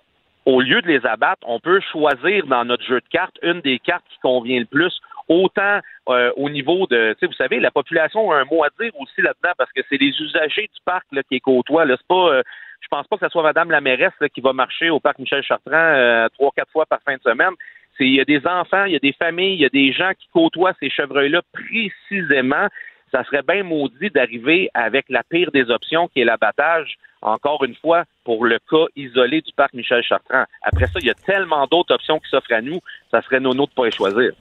au 0.44 0.60
lieu 0.60 0.82
de 0.82 0.88
les 0.88 1.04
abattre, 1.06 1.42
on 1.46 1.60
peut 1.60 1.80
choisir 1.92 2.46
dans 2.46 2.64
notre 2.64 2.84
jeu 2.84 3.00
de 3.00 3.08
cartes 3.10 3.38
une 3.42 3.60
des 3.60 3.78
cartes 3.78 4.04
qui 4.10 4.18
convient 4.20 4.58
le 4.58 4.66
plus 4.66 5.00
autant 5.32 5.80
euh, 6.08 6.32
au 6.36 6.50
niveau 6.50 6.86
de, 6.86 7.16
vous 7.20 7.32
savez, 7.32 7.60
la 7.60 7.70
population 7.70 8.30
a 8.30 8.36
un 8.36 8.44
mot 8.44 8.62
à 8.64 8.68
dire 8.80 8.92
aussi 8.98 9.20
là-dedans 9.22 9.52
parce 9.56 9.72
que 9.72 9.80
c'est 9.88 10.00
les 10.00 10.12
usagers 10.20 10.68
du 10.72 10.80
parc 10.84 11.06
qui 11.28 11.36
est 11.36 11.40
côtoient. 11.40 11.84
Là, 11.84 11.96
c'est 11.96 12.06
pas, 12.06 12.28
euh, 12.34 12.42
je 12.80 12.88
pense 12.88 13.06
pas 13.06 13.16
que 13.16 13.26
ce 13.26 13.30
soit 13.30 13.42
Madame 13.42 13.70
la 13.70 13.80
mairesse 13.80 14.12
qui 14.34 14.40
va 14.40 14.52
marcher 14.52 14.90
au 14.90 15.00
parc 15.00 15.18
Michel 15.18 15.42
Chartrand 15.42 15.72
euh, 15.74 16.28
trois, 16.34 16.50
quatre 16.54 16.70
fois 16.70 16.86
par 16.86 17.00
fin 17.02 17.14
de 17.14 17.22
semaine. 17.22 17.54
C'est, 17.96 18.04
il 18.04 18.14
y 18.14 18.20
a 18.20 18.24
des 18.24 18.46
enfants, 18.46 18.84
il 18.84 18.92
y 18.92 18.96
a 18.96 19.00
des 19.00 19.12
familles, 19.12 19.54
il 19.54 19.60
y 19.60 19.66
a 19.66 19.70
des 19.70 19.92
gens 19.92 20.12
qui 20.18 20.28
côtoient 20.32 20.72
ces 20.80 20.90
chevreuils-là 20.90 21.42
précisément. 21.52 22.66
Ça 23.12 23.24
serait 23.24 23.42
bien 23.42 23.62
maudit 23.62 24.08
d'arriver 24.10 24.70
avec 24.72 25.04
la 25.10 25.22
pire 25.22 25.50
des 25.52 25.70
options, 25.70 26.08
qui 26.08 26.22
est 26.22 26.24
l'abattage, 26.24 26.96
encore 27.20 27.62
une 27.64 27.74
fois, 27.74 28.04
pour 28.24 28.44
le 28.46 28.58
cas 28.58 28.86
isolé 28.96 29.42
du 29.42 29.52
parc 29.52 29.74
Michel 29.74 30.02
Chartrand. 30.02 30.44
Après 30.62 30.86
ça, 30.86 30.98
il 31.00 31.06
y 31.06 31.10
a 31.10 31.14
tellement 31.14 31.66
d'autres 31.66 31.94
options 31.94 32.18
qui 32.18 32.30
s'offrent 32.30 32.52
à 32.52 32.62
nous, 32.62 32.80
ça 33.10 33.20
serait 33.22 33.40
nos 33.40 33.52
de 33.52 33.60
ne 33.60 33.66
pas 33.66 33.84
les 33.84 33.90
choisir. 33.90 34.32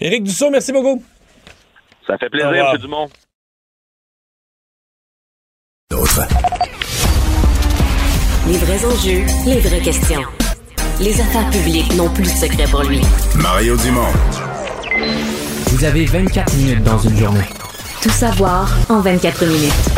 Éric 0.00 0.22
Dussault, 0.24 0.50
merci 0.50 0.72
beaucoup. 0.72 1.02
Ça 2.06 2.16
fait 2.18 2.30
plaisir, 2.30 2.70
M. 2.72 2.78
Dumont. 2.78 3.08
D'autres. 5.90 6.20
Les 8.46 8.58
vrais 8.58 8.84
enjeux, 8.84 9.24
les 9.44 9.60
vraies 9.60 9.80
questions. 9.80 10.22
Les 11.00 11.20
affaires 11.20 11.50
publiques 11.50 11.94
n'ont 11.96 12.10
plus 12.10 12.22
de 12.24 12.28
secret 12.28 12.64
pour 12.70 12.82
lui. 12.84 13.00
Mario 13.36 13.76
Dumont. 13.76 14.12
Vous 15.66 15.84
avez 15.84 16.04
24 16.06 16.54
minutes 16.54 16.82
dans 16.84 16.98
une 16.98 17.16
journée. 17.16 17.44
Tout 18.02 18.10
savoir 18.10 18.72
en 18.88 19.00
24 19.00 19.44
minutes. 19.46 19.97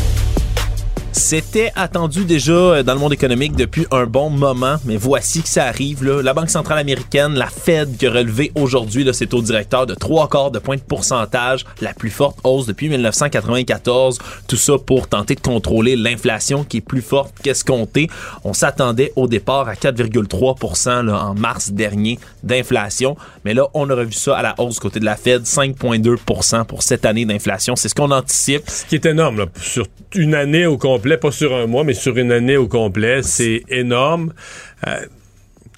C'était 1.13 1.73
attendu 1.75 2.23
déjà 2.23 2.53
euh, 2.53 2.83
dans 2.83 2.93
le 2.93 2.99
monde 2.99 3.11
économique 3.11 3.55
depuis 3.57 3.85
un 3.91 4.05
bon 4.05 4.29
moment, 4.29 4.77
mais 4.85 4.95
voici 4.95 5.43
que 5.43 5.49
ça 5.49 5.65
arrive. 5.65 6.05
Là. 6.05 6.21
La 6.21 6.33
Banque 6.33 6.49
centrale 6.49 6.77
américaine, 6.77 7.33
la 7.33 7.47
Fed, 7.47 7.97
qui 7.97 8.07
a 8.07 8.11
relevé 8.11 8.51
aujourd'hui 8.55 9.05
ses 9.13 9.27
taux 9.27 9.41
directeurs 9.41 9.85
de 9.85 9.93
trois 9.93 10.29
quarts 10.29 10.51
de 10.51 10.59
point 10.59 10.77
de 10.77 10.81
pourcentage, 10.81 11.65
la 11.81 11.93
plus 11.93 12.11
forte 12.11 12.39
hausse 12.45 12.65
depuis 12.65 12.87
1994. 12.87 14.19
Tout 14.47 14.55
ça 14.55 14.73
pour 14.77 15.09
tenter 15.09 15.35
de 15.35 15.41
contrôler 15.41 15.97
l'inflation 15.97 16.63
qui 16.63 16.77
est 16.77 16.81
plus 16.81 17.01
forte 17.01 17.33
qu'escompté. 17.43 18.09
On 18.45 18.53
s'attendait 18.53 19.11
au 19.17 19.27
départ 19.27 19.67
à 19.67 19.73
4,3% 19.73 21.09
en 21.09 21.35
mars 21.35 21.71
dernier 21.71 22.19
d'inflation, 22.43 23.17
mais 23.43 23.53
là, 23.53 23.67
on 23.73 23.89
a 23.89 23.95
revu 23.95 24.13
ça 24.13 24.37
à 24.37 24.41
la 24.41 24.55
hausse 24.59 24.79
côté 24.79 25.01
de 25.01 25.05
la 25.05 25.17
Fed, 25.17 25.43
5,2% 25.43 26.65
pour 26.65 26.83
cette 26.83 27.05
année 27.05 27.25
d'inflation. 27.25 27.75
C'est 27.75 27.89
ce 27.89 27.95
qu'on 27.95 28.11
anticipe. 28.11 28.63
Ce 28.69 28.85
qui 28.85 28.95
est 28.95 29.05
énorme, 29.05 29.39
là, 29.39 29.45
sur 29.61 29.87
une 30.15 30.35
année 30.35 30.65
au 30.65 30.77
complet 30.77 31.00
pas 31.17 31.31
sur 31.31 31.55
un 31.55 31.67
mois, 31.67 31.83
mais 31.83 31.93
sur 31.93 32.17
une 32.17 32.31
année 32.31 32.57
au 32.57 32.67
complet. 32.67 33.21
C'est 33.23 33.63
énorme. 33.69 34.33
Euh, 34.87 35.05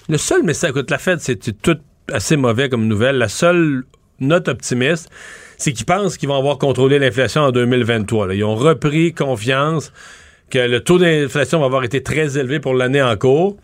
le 0.08 0.18
seul 0.18 0.42
message, 0.42 0.70
écoute, 0.70 0.90
la 0.90 0.98
Fed, 0.98 1.20
c'est 1.20 1.60
tout 1.62 1.78
assez 2.12 2.36
mauvais 2.36 2.68
comme 2.68 2.86
nouvelle. 2.86 3.16
La 3.16 3.28
seule 3.28 3.84
note 4.20 4.48
optimiste, 4.48 5.10
c'est 5.56 5.72
qu'ils 5.72 5.86
pensent 5.86 6.16
qu'ils 6.16 6.28
vont 6.28 6.38
avoir 6.38 6.58
contrôlé 6.58 6.98
l'inflation 6.98 7.42
en 7.42 7.52
2023. 7.52 8.34
Ils 8.34 8.44
ont 8.44 8.54
repris 8.54 9.12
confiance 9.12 9.92
que 10.50 10.58
le 10.58 10.80
taux 10.80 10.98
d'inflation 10.98 11.60
va 11.60 11.66
avoir 11.66 11.84
été 11.84 12.02
très 12.02 12.38
élevé 12.38 12.60
pour 12.60 12.74
l'année 12.74 13.02
en 13.02 13.16
cours, 13.16 13.56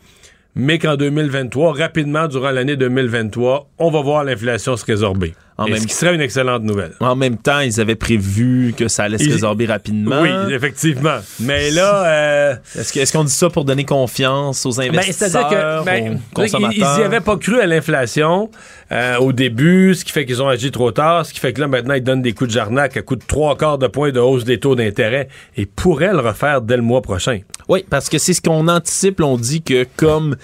mais 0.54 0.78
qu'en 0.78 0.96
2023, 0.96 1.74
rapidement 1.74 2.26
durant 2.26 2.50
l'année 2.50 2.76
2023, 2.76 3.68
on 3.78 3.90
va 3.90 4.00
voir 4.00 4.24
l'inflation 4.24 4.76
se 4.76 4.84
résorber. 4.84 5.34
En 5.60 5.68
même... 5.68 5.76
Ce 5.76 5.86
qui 5.86 5.94
serait 5.94 6.14
une 6.14 6.22
excellente 6.22 6.62
nouvelle. 6.62 6.94
En 7.00 7.14
même 7.14 7.36
temps, 7.36 7.60
ils 7.60 7.80
avaient 7.82 7.94
prévu 7.94 8.72
que 8.74 8.88
ça 8.88 9.04
allait 9.04 9.18
se 9.18 9.28
résorber 9.28 9.66
rapidement. 9.66 10.22
Oui, 10.22 10.54
effectivement. 10.54 11.18
Mais 11.38 11.70
là... 11.70 12.06
Euh... 12.06 12.54
Est-ce 12.76 13.12
qu'on 13.12 13.24
dit 13.24 13.32
ça 13.32 13.50
pour 13.50 13.66
donner 13.66 13.84
confiance 13.84 14.64
aux 14.64 14.72
ben, 14.72 14.88
investisseurs, 14.88 15.48
que, 15.48 15.84
ben, 15.84 16.14
aux 16.14 16.34
consommateurs? 16.34 16.94
Ils 16.96 16.98
n'y 16.98 17.04
avaient 17.04 17.20
pas 17.20 17.36
cru 17.36 17.60
à 17.60 17.66
l'inflation 17.66 18.50
euh, 18.90 19.18
au 19.18 19.32
début, 19.32 19.94
ce 19.94 20.04
qui 20.04 20.12
fait 20.12 20.24
qu'ils 20.24 20.42
ont 20.42 20.48
agi 20.48 20.70
trop 20.70 20.92
tard, 20.92 21.26
ce 21.26 21.34
qui 21.34 21.40
fait 21.40 21.52
que 21.52 21.60
là, 21.60 21.68
maintenant, 21.68 21.94
ils 21.94 22.02
donnent 22.02 22.22
des 22.22 22.32
coups 22.32 22.48
de 22.48 22.54
jarnac 22.54 22.96
à 22.96 23.02
coup 23.02 23.16
de 23.16 23.24
trois 23.26 23.54
quarts 23.56 23.76
de 23.76 23.86
points 23.86 24.12
de 24.12 24.20
hausse 24.20 24.44
des 24.44 24.58
taux 24.58 24.74
d'intérêt 24.74 25.28
et 25.58 25.66
pourraient 25.66 26.12
le 26.12 26.20
refaire 26.20 26.62
dès 26.62 26.76
le 26.76 26.82
mois 26.82 27.02
prochain. 27.02 27.40
Oui, 27.68 27.84
parce 27.88 28.08
que 28.08 28.16
c'est 28.16 28.32
ce 28.32 28.40
qu'on 28.40 28.66
anticipe. 28.66 29.20
On 29.20 29.36
dit 29.36 29.60
que 29.62 29.86
comme 29.96 30.36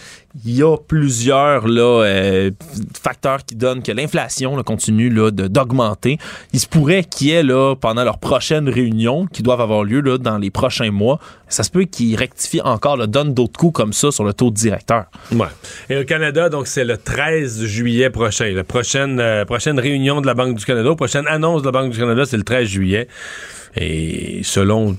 il 0.45 0.57
y 0.57 0.63
a 0.63 0.77
plusieurs 0.77 1.65
euh, 1.67 2.51
facteurs 3.01 3.45
qui 3.45 3.55
donnent 3.55 3.83
que 3.83 3.93
l'inflation 3.93 4.63
continue 4.63 5.11
d'augmenter. 5.11 6.19
Il 6.53 6.61
se 6.61 6.67
pourrait 6.67 7.05
qu'il 7.05 7.29
y 7.29 7.31
ait 7.33 7.43
là, 7.43 7.75
pendant 7.75 8.05
leur 8.05 8.19
prochaine 8.19 8.69
réunion, 8.69 9.27
qui 9.27 9.43
doivent 9.43 9.61
avoir 9.61 9.85
lieu 9.85 10.01
là, 10.01 10.19
dans 10.19 10.39
les 10.39 10.51
prochains 10.51 10.91
mois, 10.91 11.19
ça 11.49 11.63
se 11.63 11.71
peut 11.71 11.85
qu'ils 11.85 12.17
rectifient 12.17 12.61
encore, 12.63 12.97
là, 12.97 13.07
donnent 13.07 13.35
d'autres 13.35 13.59
coups 13.59 13.75
comme 13.75 13.93
ça 13.93 14.11
sur 14.11 14.25
le 14.25 14.33
taux 14.33 14.51
directeur. 14.51 15.07
Ouais. 15.33 15.47
Et 15.89 15.97
au 15.97 16.05
Canada, 16.05 16.49
donc 16.49 16.67
c'est 16.67 16.85
le 16.85 16.99
13 16.99 17.65
juillet 17.65 18.11
prochain. 18.11 18.53
La 18.53 18.65
prochaine, 18.65 19.21
euh, 19.21 19.45
prochaine 19.45 19.79
réunion 19.79 20.21
de 20.21 20.27
la 20.27 20.35
Banque 20.35 20.57
du 20.57 20.65
Canada, 20.65 20.95
prochaine 20.95 21.27
annonce 21.29 21.63
de 21.63 21.67
la 21.67 21.73
Banque 21.73 21.93
du 21.93 21.99
Canada, 21.99 22.25
c'est 22.27 22.37
le 22.37 22.45
13 22.45 22.67
juillet. 22.67 23.09
Et 23.77 24.41
selon 24.43 24.97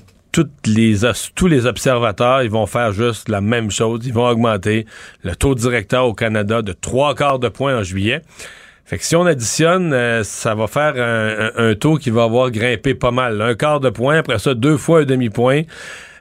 les, 0.66 0.96
tous 1.34 1.46
les 1.46 1.66
observateurs, 1.66 2.42
ils 2.42 2.50
vont 2.50 2.66
faire 2.66 2.92
juste 2.92 3.28
la 3.28 3.40
même 3.40 3.70
chose. 3.70 4.00
Ils 4.04 4.12
vont 4.12 4.28
augmenter 4.28 4.86
le 5.22 5.34
taux 5.34 5.54
directeur 5.54 6.06
au 6.06 6.14
Canada 6.14 6.62
de 6.62 6.72
trois 6.72 7.14
quarts 7.14 7.38
de 7.38 7.48
point 7.48 7.76
en 7.76 7.82
juillet. 7.82 8.22
Fait 8.84 8.96
que 8.96 9.04
si 9.04 9.16
on 9.16 9.26
additionne, 9.26 9.92
euh, 9.92 10.24
ça 10.24 10.54
va 10.54 10.66
faire 10.66 10.94
un, 10.96 11.74
taux 11.74 11.96
qui 11.96 12.08
va 12.08 12.22
avoir 12.22 12.50
grimpé 12.50 12.94
pas 12.94 13.10
mal. 13.10 13.42
Un 13.42 13.54
quart 13.54 13.80
de 13.80 13.90
point, 13.90 14.18
après 14.20 14.38
ça, 14.38 14.54
deux 14.54 14.78
fois 14.78 15.00
un 15.00 15.04
demi-point. 15.04 15.64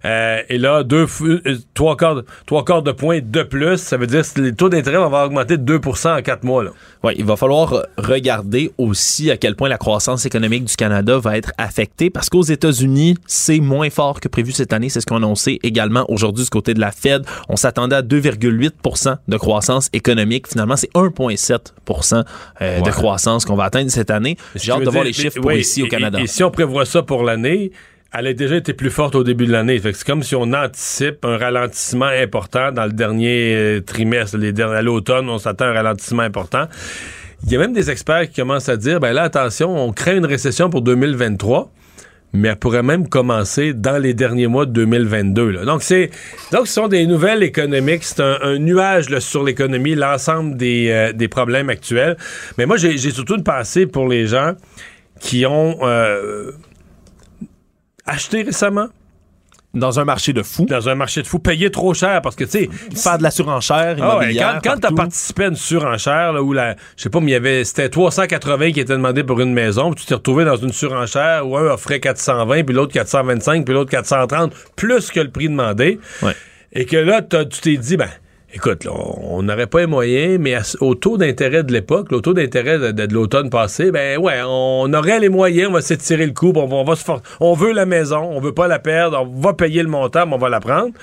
Euh, 0.08 0.42
et 0.50 0.58
là, 0.58 0.84
deux, 0.84 1.06
euh, 1.22 1.58
trois, 1.74 1.98
quarts, 1.98 2.24
trois 2.46 2.64
quarts 2.64 2.82
de 2.82 2.92
point 2.92 3.20
de 3.22 3.44
plus, 3.44 3.78
ça 3.78 3.98
veut 3.98 4.08
dire 4.08 4.22
que 4.22 4.42
les 4.42 4.54
taux 4.54 4.70
d'intérêt 4.70 4.98
vont 4.98 5.24
augmenté 5.24 5.58
de 5.58 5.78
2% 5.78 6.18
en 6.18 6.22
quatre 6.22 6.44
mois. 6.44 6.64
Oui, 7.04 7.14
il 7.18 7.26
va 7.26 7.36
falloir 7.36 7.86
regarder 7.98 8.72
aussi 8.78 9.30
à 9.30 9.38
quel 9.38 9.56
point 9.56 9.68
la 9.70 9.78
croissance 9.78 10.26
économique 10.26 10.64
du 10.66 10.76
Canada 10.76 11.18
va 11.18 11.38
être 11.38 11.52
affectée 11.58 12.10
parce 12.10 12.30
qu'aux 12.30 12.44
États-Unis, 12.44 13.18
c'est 13.28 13.60
moins 13.60 13.90
fort 13.90 14.20
que 14.20 14.28
prévu 14.28 14.52
cette 14.52 14.72
année. 14.72 14.90
C'est 14.90 15.02
ce 15.02 15.06
qu'on 15.06 15.16
a 15.16 15.18
annoncé 15.18 15.60
également 15.64 16.06
aujourd'hui 16.10 16.46
du 16.46 16.50
côté 16.50 16.74
de 16.74 16.80
la 16.80 16.92
Fed. 16.92 17.24
On 17.50 17.58
s'attendait 17.58 17.98
à 17.98 18.02
2,8% 18.02 19.18
de 19.28 19.38
croissance 19.38 19.90
économique. 19.94 20.48
Finalement, 20.48 20.78
c'est 20.78 20.92
1,7% 20.94 22.24
euh, 22.62 22.82
de 22.82 22.92
croissance 22.92 23.46
qu'on 23.46 23.56
va 23.56 23.66
atteindre 23.66 23.92
cette 23.92 24.12
année. 24.12 24.38
J'ai 24.56 24.72
hâte 24.72 24.84
de 24.84 24.90
voir 24.90 25.04
les 25.04 25.14
chiffres 25.14 25.42
pour 25.42 25.52
ici 25.52 25.84
au 25.84 25.88
Canada. 25.88 26.20
et 26.22 26.28
si 26.28 26.44
on 26.44 26.52
prévoit 26.52 26.86
ça 26.86 27.02
pour 27.04 27.24
l'année, 27.24 27.72
elle 28.14 28.28
a 28.28 28.34
déjà 28.34 28.56
été 28.56 28.74
plus 28.74 28.90
forte 28.90 29.16
au 29.16 29.24
début 29.24 29.46
de 29.46 29.52
l'année. 29.52 29.80
c'est 29.82 30.04
comme 30.04 30.24
si 30.24 30.36
on 30.36 30.54
anticipe 30.54 31.26
un 31.26 31.38
ralentissement 31.38 32.06
important 32.06 32.72
dans 32.72 32.86
le 32.86 32.94
dernier 32.94 33.56
euh, 33.56 33.82
trimestre. 33.82 34.38
Les 34.38 34.54
derniers, 34.54 34.78
à 34.78 34.82
l'automne, 34.82 35.30
on 35.30 35.38
s'attend 35.38 35.66
à 35.66 35.70
un 35.70 35.74
ralentissement 35.74 36.24
important. 36.24 36.68
Il 37.44 37.52
y 37.52 37.56
a 37.56 37.60
même 37.60 37.74
des 37.74 37.92
experts 37.92 38.30
qui 38.30 38.42
commencent 38.42 38.70
à 38.70 38.78
dire, 38.78 39.00
ben 39.00 39.14
là, 39.14 39.24
attention, 39.24 39.76
on 39.78 39.92
crée 39.92 40.18
une 40.18 40.26
récession 40.26 40.70
pour 40.70 40.82
2023 40.82 41.72
mais 42.34 42.50
elle 42.50 42.58
pourrait 42.58 42.84
même 42.84 43.08
commencer 43.08 43.74
dans 43.74 43.98
les 43.98 44.14
derniers 44.14 44.48
mois 44.48 44.66
de 44.66 44.72
2022. 44.72 45.66
Donc, 45.66 45.82
c'est 45.82 46.12
donc 46.52 46.68
ce 46.68 46.74
sont 46.74 46.88
des 46.88 47.06
nouvelles 47.08 47.42
économiques. 47.42 48.04
C'est 48.04 48.22
un, 48.22 48.60
nuage 48.60 49.18
sur 49.20 49.44
l'économie, 49.44 49.96
l'ensemble 49.96 50.58
des, 50.58 50.90
euh, 50.90 51.14
des, 51.14 51.28
problèmes 51.28 51.70
actuels. 51.70 52.18
Mais 52.58 52.66
moi, 52.66 52.78
j'ai 52.78 52.98
surtout 52.98 53.36
une 53.36 53.44
pensée 53.44 53.88
pour 53.88 54.08
les 54.08 54.28
gens 54.28 54.54
qui 55.20 55.46
ont 55.46 55.78
euh, 55.82 56.52
acheté 58.08 58.42
récemment, 58.44 58.88
dans 59.74 60.00
un 60.00 60.06
marché 60.06 60.34
de 60.34 60.44
fou. 60.44 60.66
Dans 60.66 60.90
un 60.90 60.96
marché 60.96 61.22
de 61.22 61.28
fou. 61.28 61.40
Payer 61.40 61.70
trop 61.70 61.94
cher 61.94 62.22
parce 62.22 62.36
que, 62.36 62.44
tu 62.44 62.52
sais. 62.52 62.70
Faire 62.96 63.18
de 63.18 63.24
la 63.24 63.32
surenchère 63.32 63.98
ah 64.02 64.60
quand 64.64 64.78
tu 64.80 64.88
as 64.88 64.92
participé 64.92 65.46
à 65.46 65.48
une 65.48 65.56
surenchère, 65.56 66.34
là, 66.34 66.42
où 66.42 66.54
la, 66.54 66.76
je 66.96 67.04
sais 67.04 67.10
pas, 67.10 67.20
mais 67.20 67.32
il 67.32 67.34
y 67.34 67.36
avait, 67.36 67.64
c'était 67.64 67.90
380 67.90 68.72
qui 68.72 68.80
étaient 68.80 68.94
demandés 68.94 69.24
pour 69.24 69.40
une 69.40 69.54
maison, 69.54 69.92
puis 69.92 70.02
tu 70.04 70.08
t'es 70.08 70.16
retrouvé 70.16 70.46
dans 70.46 70.56
une 70.56 70.72
surenchère 70.72 71.48
où 71.48 71.58
un 71.58 71.66
offrait 71.66 72.00
420, 72.00 72.64
puis 72.64 72.76
l'autre 72.76 72.94
425, 72.94 73.66
puis 73.66 73.74
l'autre 73.74 73.92
430, 73.92 74.54
plus 74.76 75.12
que 75.12 75.20
le 75.20 75.30
prix 75.30 75.50
demandé. 75.50 76.00
Et 76.74 76.86
que 76.86 76.98
là, 76.98 77.22
tu 77.22 77.62
t'es 77.62 77.78
dit, 77.78 77.98
ben, 77.98 78.10
Écoute, 78.54 78.88
on 78.88 79.44
n'aurait 79.44 79.68
pas 79.68 79.82
les 79.82 79.88
moyens, 79.88 80.40
mais 80.40 80.56
au 80.80 80.96
taux 80.96 81.18
d'intérêt 81.18 81.64
de 81.64 81.74
l'époque, 81.74 82.14
au 82.14 82.22
taux 82.22 82.34
d'intérêt 82.34 82.94
de, 82.94 83.14
l'automne 83.14 83.50
passé, 83.50 83.92
ben 83.92 84.18
ouais, 84.20 84.40
on 84.46 84.94
aurait 84.94 85.20
les 85.20 85.28
moyens, 85.28 85.68
on 85.70 85.74
va 85.74 85.82
s'étirer 85.82 86.26
le 86.26 86.32
coup, 86.32 86.54
on, 86.56 86.84
va, 86.86 86.96
se 86.96 87.04
on 87.42 87.54
veut 87.54 87.74
la 87.74 87.86
maison, 87.86 88.20
on 88.20 88.40
veut 88.40 88.54
pas 88.54 88.70
la 88.70 88.80
perdre, 88.80 89.22
on 89.22 89.42
va 89.42 89.54
payer 89.54 89.84
le 89.84 89.90
montant, 89.90 90.26
mais 90.26 90.36
on 90.36 90.38
va 90.38 90.48
la 90.48 90.62
prendre. 90.62 90.94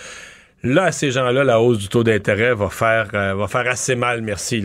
Là, 0.65 0.85
à 0.85 0.93
ces 0.93 1.11
gens-là, 1.11 1.45
la 1.45 1.61
hausse 1.61 1.79
du 1.79 1.89
taux 1.89 2.03
d'intérêt 2.03 2.55
va 2.55 2.71
faire 2.71 3.09
euh, 3.12 3.35
va 3.35 3.47
faire 3.49 3.69
assez 3.71 3.95
mal, 3.95 4.23
merci. 4.23 4.65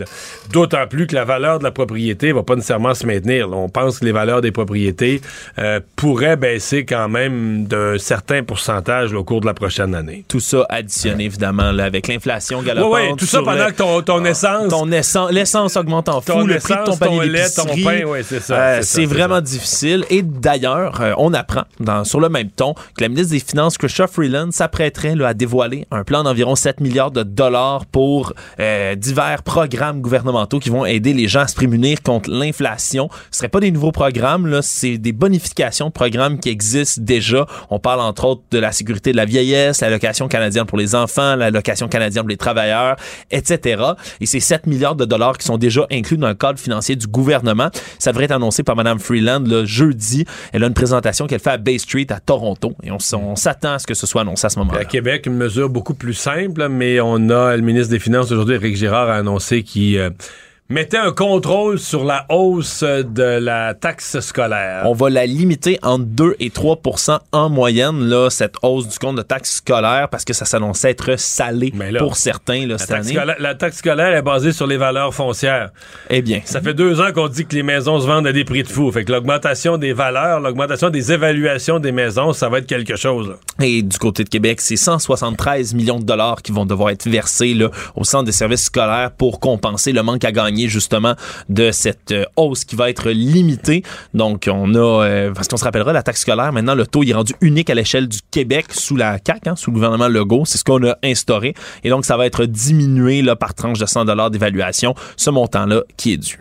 D'autant 0.49 0.87
plus 0.87 1.07
que 1.07 1.15
la 1.15 1.25
valeur 1.25 1.59
de 1.59 1.65
la 1.65 1.71
propriété 1.71 2.31
va 2.31 2.41
pas 2.41 2.55
nécessairement 2.55 2.93
se 2.93 3.05
maintenir. 3.05 3.51
On 3.51 3.67
pense 3.67 3.99
que 3.99 4.05
les 4.05 4.13
valeurs 4.13 4.39
des 4.39 4.51
propriétés 4.51 5.19
euh, 5.57 5.81
pourraient 5.97 6.37
baisser 6.37 6.85
quand 6.85 7.09
même 7.09 7.65
d'un 7.65 7.97
certain 7.97 8.43
pourcentage 8.43 9.13
au 9.13 9.25
cours 9.25 9.41
de 9.41 9.45
la 9.45 9.53
prochaine 9.53 9.93
année. 9.93 10.23
Tout 10.29 10.39
ça 10.39 10.65
additionné, 10.69 11.25
évidemment, 11.25 11.73
là, 11.73 11.83
avec 11.83 12.07
l'inflation 12.07 12.61
galopante. 12.61 12.93
Oui, 12.93 13.01
oui, 13.09 13.15
tout 13.17 13.25
ça 13.25 13.41
pendant 13.41 13.67
que 13.67 13.73
ton, 13.73 14.01
ton 14.01 14.23
ah, 14.23 14.29
essence... 14.29 14.69
Ton 14.69 14.89
essence... 14.93 15.31
L'essence 15.31 15.75
augmente 15.75 16.07
en 16.07 16.21
fou, 16.21 16.47
le 16.47 16.59
prix 16.59 16.75
de 16.75 16.85
ton 16.85 16.95
panier 16.95 17.43
ton 17.53 17.65
ton 17.65 17.75
pain, 17.75 18.03
oui, 18.07 18.19
c'est 18.23 18.39
ça. 18.39 18.55
Euh, 18.55 18.79
c'est 18.83 19.05
vraiment 19.05 19.41
difficile. 19.41 20.05
Et 20.09 20.21
d'ailleurs, 20.21 21.01
on 21.17 21.33
apprend 21.33 21.63
dans, 21.81 22.05
sur 22.05 22.21
le 22.21 22.29
même 22.29 22.49
ton 22.49 22.73
que 22.73 23.01
la 23.01 23.09
ministre 23.09 23.33
des 23.33 23.39
Finances, 23.39 23.77
Christophe 23.77 24.11
Freeland, 24.11 24.51
s'apprêterait 24.51 25.15
à 25.23 25.33
dévoiler 25.33 25.85
un 25.91 26.03
plan 26.03 26.23
d'environ 26.23 26.55
7 26.55 26.81
milliards 26.81 27.11
de 27.11 27.23
dollars 27.23 27.85
pour 27.85 28.33
euh, 28.59 28.95
divers 28.95 29.43
programmes 29.43 30.01
gouvernementaux 30.01 30.59
qui 30.59 30.69
vont 30.69 30.85
aider 30.85 31.13
les 31.13 31.27
gens 31.27 31.41
à 31.41 31.47
se 31.47 31.55
prémunir 31.55 32.01
contre 32.01 32.29
l'inflation. 32.29 33.09
Ce 33.11 33.15
ne 33.15 33.35
seraient 33.37 33.49
pas 33.49 33.59
des 33.59 33.71
nouveaux 33.71 33.91
programmes, 33.91 34.47
là, 34.47 34.61
c'est 34.61 34.97
des 34.97 35.11
bonifications 35.11 35.87
de 35.87 35.91
programmes 35.91 36.39
qui 36.39 36.49
existent 36.49 37.01
déjà. 37.03 37.45
On 37.69 37.79
parle 37.79 38.01
entre 38.01 38.25
autres 38.25 38.43
de 38.51 38.59
la 38.59 38.71
sécurité 38.71 39.11
de 39.11 39.17
la 39.17 39.25
vieillesse, 39.25 39.81
l'allocation 39.81 40.27
canadienne 40.27 40.65
pour 40.65 40.77
les 40.77 40.95
enfants, 40.95 41.35
l'allocation 41.35 41.87
canadienne 41.87 42.23
pour 42.23 42.29
les 42.29 42.37
travailleurs, 42.37 42.95
etc. 43.31 43.83
Et 44.21 44.25
ces 44.25 44.39
7 44.39 44.67
milliards 44.67 44.95
de 44.95 45.05
dollars 45.05 45.37
qui 45.37 45.45
sont 45.45 45.57
déjà 45.57 45.85
inclus 45.91 46.17
dans 46.17 46.27
le 46.27 46.35
cadre 46.35 46.59
financier 46.59 46.95
du 46.95 47.07
gouvernement, 47.07 47.69
ça 47.97 48.11
devrait 48.11 48.25
être 48.25 48.31
annoncé 48.31 48.63
par 48.63 48.75
Mme 48.75 48.99
Freeland 48.99 49.43
le 49.45 49.65
jeudi. 49.65 50.25
Elle 50.53 50.63
a 50.63 50.67
une 50.67 50.73
présentation 50.73 51.27
qu'elle 51.27 51.39
fait 51.39 51.51
à 51.51 51.57
Bay 51.57 51.77
Street 51.77 52.07
à 52.09 52.19
Toronto 52.19 52.73
et 52.83 52.91
on, 52.91 52.99
s'attend 53.35 53.73
à 53.73 53.79
ce 53.79 53.87
que 53.87 53.93
ce 53.93 54.05
soit 54.05 54.21
annoncé 54.21 54.45
à 54.45 54.49
ce 54.49 54.59
moment-là. 54.59 54.79
À 54.79 54.85
Québec, 54.85 55.25
une 55.25 55.35
mesure 55.35 55.69
plus 55.81 56.13
simple, 56.13 56.67
mais 56.69 56.99
on 57.01 57.29
a 57.29 57.55
le 57.55 57.61
ministre 57.61 57.91
des 57.91 57.99
Finances 57.99 58.31
aujourd'hui, 58.31 58.55
Éric 58.55 58.75
Girard, 58.75 59.09
a 59.09 59.15
annoncé 59.15 59.63
qu'il 59.63 59.97
euh, 59.97 60.09
mettait 60.71 60.97
un 60.97 61.11
contrôle 61.11 61.79
sur 61.79 62.03
la 62.03 62.27
hausse 62.29 62.83
de 62.83 63.39
la 63.39 63.73
taxe 63.73 64.19
scolaire. 64.19 64.83
On 64.85 64.93
va 64.93 65.09
la 65.09 65.25
limiter 65.25 65.79
entre 65.81 66.05
2 66.05 66.35
et 66.39 66.49
3% 66.49 67.17
en 67.31 67.49
moyenne, 67.49 68.07
là, 68.07 68.29
cette 68.29 68.53
hausse 68.61 68.87
du 68.87 68.99
compte 68.99 69.15
de 69.15 69.23
taxe 69.23 69.55
scolaire, 69.55 70.09
parce 70.09 70.23
que 70.23 70.33
ça 70.33 70.45
s'annonçait 70.45 70.91
être 70.91 71.17
salé 71.17 71.73
pour 71.97 72.17
certains 72.17 72.67
là, 72.67 72.77
cette 72.77 72.91
année. 72.91 73.17
la 73.39 73.55
taxe 73.55 73.77
scolaire 73.77 74.15
est 74.15 74.21
basée 74.21 74.51
sur 74.51 74.67
les 74.67 74.77
valeurs 74.77 75.11
foncières. 75.11 75.71
Eh 76.11 76.21
bien. 76.21 76.41
Ça 76.45 76.61
fait 76.61 76.75
deux 76.75 77.01
ans 77.01 77.11
qu'on 77.15 77.29
dit 77.29 77.47
que 77.47 77.55
les 77.55 77.63
maisons 77.63 77.99
se 77.99 78.05
vendent 78.05 78.27
à 78.27 78.31
des 78.31 78.43
prix 78.43 78.61
de 78.61 78.67
fou. 78.67 78.91
Fait 78.91 79.03
que 79.03 79.11
l'augmentation 79.11 79.77
des 79.77 79.93
valeurs, 79.93 80.39
l'augmentation 80.39 80.91
des 80.91 81.11
évaluations 81.11 81.79
des 81.79 81.91
maisons, 81.91 82.31
ça 82.31 82.47
va 82.47 82.59
être 82.59 82.67
quelque 82.67 82.95
chose. 82.95 83.35
Et 83.59 83.81
du 83.81 83.97
côté 83.97 84.23
de 84.23 84.29
Québec, 84.29 84.61
c'est 84.61 84.75
173 84.75 85.73
millions 85.73 85.99
de 85.99 86.05
dollars 86.05 86.43
qui 86.43 86.51
vont 86.51 86.67
devoir 86.67 86.91
être 86.91 87.09
versés 87.09 87.55
là, 87.55 87.71
au 87.95 88.03
centre 88.03 88.25
des 88.25 88.31
services 88.31 88.65
scolaires 88.65 89.09
pour 89.17 89.39
compenser 89.39 89.93
le 89.93 90.03
manque 90.03 90.23
à 90.25 90.31
gagner 90.31 90.58
justement 90.67 91.15
de 91.47 91.71
cette 91.71 92.11
euh, 92.11 92.25
hausse 92.35 92.65
qui 92.65 92.75
va 92.75 92.89
être 92.89 93.09
limitée. 93.09 93.83
Donc, 94.13 94.49
on 94.51 94.73
a, 94.75 95.03
euh, 95.05 95.31
parce 95.33 95.47
qu'on 95.47 95.57
se 95.57 95.63
rappellera, 95.63 95.93
la 95.93 96.03
taxe 96.03 96.21
scolaire, 96.21 96.51
maintenant, 96.51 96.75
le 96.75 96.85
taux 96.85 97.03
est 97.03 97.13
rendu 97.13 97.33
unique 97.41 97.69
à 97.69 97.75
l'échelle 97.75 98.07
du 98.07 98.19
Québec 98.31 98.67
sous 98.71 98.95
la 98.95 99.17
CAQ, 99.25 99.49
hein, 99.49 99.55
sous 99.55 99.71
le 99.71 99.75
gouvernement 99.75 100.07
Legault. 100.07 100.45
C'est 100.45 100.57
ce 100.57 100.63
qu'on 100.63 100.85
a 100.85 100.97
instauré. 101.03 101.53
Et 101.83 101.89
donc, 101.89 102.05
ça 102.05 102.17
va 102.17 102.25
être 102.25 102.45
diminué 102.45 103.21
là, 103.21 103.35
par 103.35 103.53
tranche 103.53 103.79
de 103.79 103.85
100 103.85 104.29
d'évaluation, 104.29 104.95
ce 105.15 105.29
montant-là 105.29 105.83
qui 105.97 106.13
est 106.13 106.17
dû. 106.17 106.39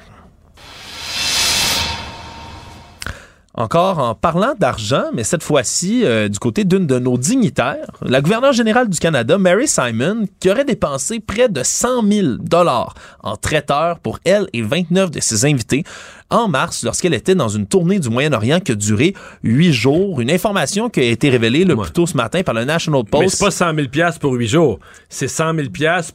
Encore 3.59 3.99
en 3.99 4.15
parlant 4.15 4.55
d'argent, 4.57 5.07
mais 5.13 5.25
cette 5.25 5.43
fois-ci 5.43 6.05
euh, 6.05 6.29
du 6.29 6.39
côté 6.39 6.63
d'une 6.63 6.87
de 6.87 7.01
nos 7.01 7.19
dignitaires, 7.19 7.91
la 8.03 8.21
gouverneure 8.21 8.53
générale 8.53 8.89
du 8.89 9.01
Canada, 9.01 9.37
Mary 9.37 9.67
Simon, 9.67 10.27
qui 10.39 10.49
aurait 10.49 10.65
dépensé 10.65 11.19
près 11.19 11.49
de 11.49 11.65
100 11.65 12.09
000 12.09 12.29
dollars 12.39 12.95
en 13.21 13.35
traiteur 13.35 13.99
pour 13.99 14.21
elle 14.25 14.47
et 14.53 14.63
29 14.63 15.11
de 15.11 15.19
ses 15.19 15.45
invités 15.45 15.83
en 16.31 16.47
mars 16.47 16.85
lorsqu'elle 16.85 17.15
était 17.15 17.35
dans 17.35 17.49
une 17.49 17.67
tournée 17.67 17.99
du 17.99 18.11
Moyen-Orient 18.11 18.61
qui 18.61 18.71
a 18.71 18.75
duré 18.77 19.15
huit 19.43 19.73
jours. 19.73 20.21
Une 20.21 20.31
information 20.31 20.89
qui 20.89 21.01
a 21.01 21.05
été 21.05 21.29
révélée 21.29 21.65
le 21.65 21.75
plus 21.75 21.91
tôt 21.91 22.07
ce 22.07 22.17
matin 22.17 22.45
par 22.45 22.55
le 22.55 22.65
National 22.65 23.03
Post. 23.11 23.23
Mais 23.25 23.29
c'est 23.29 23.45
pas 23.45 23.51
100 23.51 23.75
000 23.75 24.11
pour 24.21 24.35
huit 24.35 24.47
jours. 24.47 24.79
C'est 25.09 25.27
100 25.27 25.55
000 25.57 25.67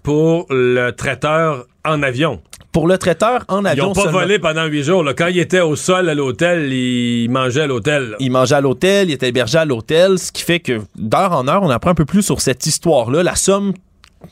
pour 0.01 0.45
le 0.49 0.91
traiteur 0.91 1.65
en 1.85 2.01
avion 2.03 2.41
pour 2.73 2.87
le 2.87 2.97
traiteur 2.97 3.45
en 3.47 3.63
avion. 3.63 3.93
Ils 3.93 3.97
n'ont 3.97 4.03
pas 4.05 4.11
volé 4.11 4.39
pendant 4.39 4.65
huit 4.65 4.83
jours. 4.83 5.05
Quand 5.15 5.27
il 5.27 5.39
était 5.39 5.61
au 5.61 5.75
sol 5.75 6.09
à 6.09 6.15
l'hôtel, 6.15 6.73
il 6.73 7.29
mangeait 7.29 7.61
à 7.61 7.67
l'hôtel. 7.67 8.15
Il 8.19 8.31
mangeait 8.31 8.55
à 8.55 8.61
l'hôtel, 8.61 9.09
il 9.09 9.13
était 9.13 9.29
hébergé 9.29 9.59
à 9.59 9.65
l'hôtel, 9.65 10.19
ce 10.19 10.31
qui 10.31 10.43
fait 10.43 10.59
que 10.59 10.81
d'heure 10.95 11.31
en 11.31 11.47
heure, 11.47 11.63
on 11.63 11.69
apprend 11.69 11.91
un 11.91 11.95
peu 11.95 12.05
plus 12.05 12.23
sur 12.23 12.41
cette 12.41 12.65
histoire-là. 12.65 13.23
La 13.23 13.35
somme 13.35 13.73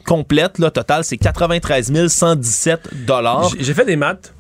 complète, 0.06 0.58
là, 0.58 0.72
totale, 0.72 1.04
c'est 1.04 1.18
93 1.18 2.08
117 2.08 3.06
dollars. 3.06 3.50
J'ai 3.58 3.74
fait 3.74 3.86
des 3.86 3.96
maths. 3.96 4.34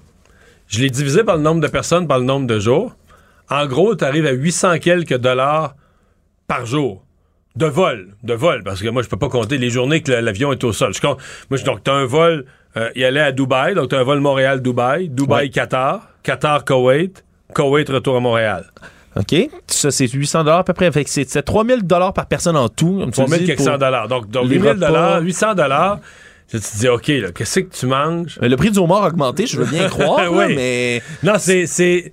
Je 0.68 0.80
l'ai 0.80 0.90
divisé 0.90 1.24
par 1.24 1.38
le 1.38 1.44
nombre 1.44 1.62
de 1.62 1.68
personnes, 1.68 2.08
par 2.08 2.18
le 2.18 2.26
nombre 2.26 2.48
de 2.48 2.60
jours. 2.60 2.96
En 3.50 3.66
gros, 3.68 3.96
tu 3.96 4.04
arrives 4.04 4.26
à 4.26 4.32
800 4.32 4.80
quelques 4.80 5.18
dollars 5.18 5.76
par 6.48 6.66
jour. 6.66 7.04
De 7.58 7.66
vol, 7.66 8.16
de 8.24 8.34
vol, 8.34 8.64
parce 8.64 8.82
que 8.82 8.88
moi, 8.88 9.04
je 9.04 9.10
peux 9.10 9.18
pas 9.18 9.28
compter 9.28 9.58
les 9.58 9.70
journées 9.70 10.02
que 10.02 10.10
l'avion 10.10 10.54
est 10.54 10.64
au 10.64 10.72
sol. 10.72 10.94
Je 10.94 11.02
compte, 11.02 11.20
moi, 11.50 11.60
donc, 11.60 11.84
tu 11.84 11.92
as 11.92 11.94
un 11.94 12.06
vol 12.06 12.46
euh, 12.78 12.90
il 12.96 13.04
allait 13.04 13.22
à 13.22 13.32
Dubaï, 13.32 13.76
donc 13.76 13.90
tu 13.90 13.96
as 13.96 14.00
un 14.00 14.04
vol 14.04 14.20
Montréal-Dubaï, 14.20 15.10
Dubaï-Qatar, 15.10 16.08
Qatar-Koweït, 16.24 17.24
Koweït 17.54 17.90
retour 17.90 18.16
à 18.16 18.20
Montréal. 18.20 18.66
OK. 19.16 19.36
Ça, 19.68 19.92
c'est 19.92 20.08
800 20.08 20.46
dollars 20.46 20.60
à 20.60 20.64
peu 20.64 20.74
près. 20.74 20.90
Fait 20.92 21.06
c'est 21.06 21.42
3000 21.42 21.84
dollars 21.84 22.14
par 22.14 22.28
personne 22.28 22.56
en 22.56 22.70
tout. 22.70 23.06
3000 23.12 23.46
quelques 23.46 23.78
dollars. 23.78 24.08
Donc, 24.08 24.30
donc 24.30 24.50
8000 24.50 24.74
dollars, 24.76 25.22
800 25.22 25.56
dollars. 25.56 26.00
Tu 26.50 26.60
te 26.60 26.78
dis, 26.78 26.88
OK, 26.88 27.34
qu'est-ce 27.34 27.60
que 27.62 27.78
tu 27.78 27.86
manges? 27.88 28.38
Le 28.42 28.56
prix 28.56 28.72
du 28.72 28.80
homard 28.80 29.04
a 29.04 29.08
augmenté, 29.08 29.48
je 29.48 29.58
veux 29.58 29.66
bien 29.66 29.88
croire, 29.90 30.32
oui. 30.32 30.54
mais... 30.56 31.02
Non, 31.24 31.36
c'est 31.38 32.12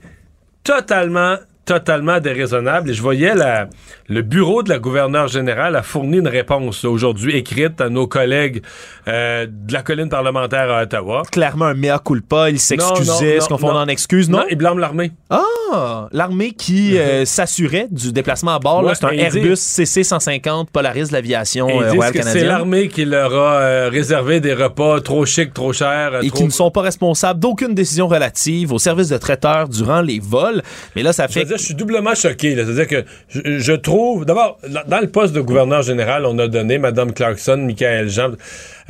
totalement 0.63 1.37
totalement 1.69 2.19
déraisonnable. 2.19 2.91
Et 2.91 2.95
je 2.95 3.03
voyais 3.03 3.35
la, 3.35 3.69
le 4.09 4.23
bureau 4.23 4.63
de 4.63 4.71
la 4.71 4.79
gouverneure 4.79 5.29
générale 5.29 5.77
a 5.77 5.83
fourni 5.83 6.17
une 6.19 6.29
réponse 6.29 6.85
aujourd'hui 6.87 7.37
écrite 7.37 7.79
à 7.81 7.91
nos 7.91 8.07
collègues 8.07 8.63
euh, 9.07 9.47
de 9.47 9.73
la 9.73 9.83
colline 9.83 10.09
parlementaire 10.09 10.71
à 10.71 10.83
Ottawa. 10.83 11.25
Clairement 11.31 11.67
un 11.67 11.75
mea 11.75 11.99
culpa, 12.03 12.49
il 12.49 12.59
s'excusait, 12.59 13.41
ce 13.41 13.49
qu'on 13.49 13.59
fait 13.59 13.67
en 13.67 13.87
excuse, 13.87 14.31
non? 14.31 14.39
Non, 14.39 14.45
il 14.51 14.57
blâme 14.57 14.79
l'armée. 14.79 15.13
Ah! 15.29 16.09
L'armée 16.13 16.53
qui 16.53 16.97
euh, 16.97 17.27
s'assurait 17.27 17.89
du 17.91 18.13
déplacement 18.13 18.55
à 18.55 18.59
bord. 18.59 18.91
c'est 18.95 19.05
un 19.05 19.11
Airbus 19.11 19.57
CC-150 19.57 20.69
Polaris 20.73 21.09
de 21.09 21.13
l'aviation 21.13 21.69
euh, 21.69 21.93
Royal 21.93 22.15
C'est 22.23 22.45
l'armée 22.45 22.89
qui 22.89 23.05
leur 23.05 23.35
a 23.35 23.91
réservé 23.91 24.41
des 24.41 24.55
repas 24.55 25.03
trop 25.03 25.27
chics, 25.27 25.53
trop 25.53 25.75
chers. 25.75 26.23
Et 26.23 26.31
qui 26.31 26.45
ne 26.45 26.51
sont 26.51 26.71
pas 26.71 26.81
responsables 26.81 27.41
d'aucune 27.41 27.75
décision 27.75 28.09
relative 28.09 28.73
au 28.73 28.79
service 28.79 29.09
de 29.11 29.19
traiteur 29.19 29.69
durant 29.69 30.01
les 30.01 30.19
vols. 30.19 30.63
Mais 30.97 31.03
là, 31.03 31.13
ça 31.13 31.29
fait 31.29 31.47
je 31.47 31.57
suis 31.57 31.75
doublement 31.75 32.15
choqué. 32.15 32.55
C'est-à-dire 32.55 32.87
que 32.87 33.05
je, 33.29 33.73
trouve. 33.73 33.98
D'abord, 34.25 34.59
dans 34.87 35.01
le 35.01 35.09
poste 35.09 35.35
de 35.35 35.41
gouverneur 35.41 35.83
général, 35.83 36.25
on 36.27 36.39
a 36.39 36.47
donné 36.47 36.79
Mme 36.79 37.13
Clarkson, 37.13 37.57
Michael 37.57 38.09
Jean. 38.09 38.33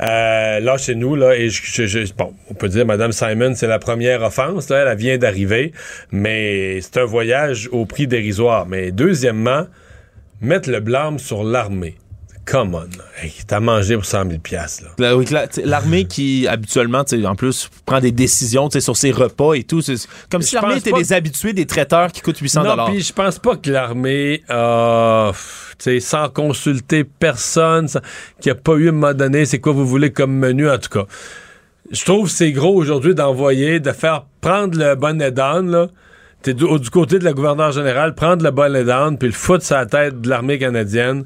Euh, 0.01 0.59
là, 0.59 0.77
chez 0.77 0.95
nous, 0.95 1.15
et 1.17 1.49
bon, 2.17 2.33
on 2.49 2.53
peut 2.53 2.69
dire 2.69 2.85
Mme 2.85 3.11
Simon, 3.11 3.53
c'est 3.55 3.67
la 3.67 3.79
première 3.79 4.21
offense. 4.21 4.69
Elle 4.71 4.95
vient 4.97 5.17
d'arriver, 5.17 5.73
mais 6.11 6.79
c'est 6.81 6.97
un 6.97 7.05
voyage 7.05 7.69
au 7.71 7.85
prix 7.85 8.07
dérisoire. 8.07 8.65
Mais 8.65 8.91
deuxièmement, 8.91 9.65
mettre 10.41 10.69
le 10.69 10.79
blâme 10.79 11.19
sur 11.19 11.43
l'armée. 11.43 11.95
Come 12.49 12.73
on. 12.73 12.89
Hey, 13.21 13.31
t'as 13.45 13.59
mangé 13.59 13.95
pour 13.95 14.05
100 14.05 14.23
000 14.23 14.41
là. 14.97 15.45
L'armée 15.65 16.05
qui, 16.05 16.47
habituellement, 16.47 17.03
en 17.25 17.35
plus, 17.35 17.69
prend 17.85 17.99
des 17.99 18.11
décisions 18.11 18.69
sur 18.71 18.97
ses 18.97 19.11
repas 19.11 19.53
et 19.53 19.63
tout. 19.63 19.81
Comme 20.31 20.41
si 20.41 20.55
l'armée 20.55 20.77
était 20.77 20.91
des 20.91 21.13
habitués, 21.13 21.53
des 21.53 21.67
traiteurs 21.67 22.11
qui 22.11 22.21
coûtent 22.21 22.39
800 22.39 22.63
Non, 22.63 22.85
puis 22.87 23.01
je 23.01 23.13
pense 23.13 23.37
pas 23.37 23.55
que 23.55 23.69
l'armée 23.69 24.41
a... 24.49 25.31
sans 25.99 26.29
consulter 26.29 27.03
personne, 27.03 27.87
qui 28.41 28.49
a 28.49 28.55
pas 28.55 28.73
eu 28.73 28.87
à 28.87 28.89
un 28.89 28.93
moment 28.93 29.13
donné, 29.13 29.45
c'est 29.45 29.59
quoi 29.59 29.73
vous 29.73 29.85
voulez 29.85 30.11
comme 30.11 30.33
menu, 30.33 30.69
en 30.71 30.79
tout 30.79 30.89
cas. 30.89 31.05
Je 31.91 32.03
trouve 32.03 32.29
c'est 32.29 32.51
gros 32.51 32.75
aujourd'hui 32.75 33.13
d'envoyer, 33.13 33.79
de 33.79 33.91
faire 33.91 34.25
prendre 34.41 34.75
le 34.75 34.95
bonnet 34.95 35.31
d'âne, 35.31 35.69
là. 35.69 35.87
T'es 36.41 36.53
du, 36.53 36.63
du, 36.79 36.89
côté 36.89 37.19
de 37.19 37.25
la 37.25 37.33
gouverneure 37.33 37.73
générale, 37.73 38.15
prendre 38.15 38.43
le 38.43 38.51
bonnet 38.51 38.85
d'âne, 38.85 39.17
puis 39.17 39.27
le 39.27 39.33
foutre 39.33 39.65
sur 39.65 39.75
la 39.75 39.85
tête 39.85 40.21
de 40.21 40.29
l'armée 40.29 40.57
canadienne 40.57 41.25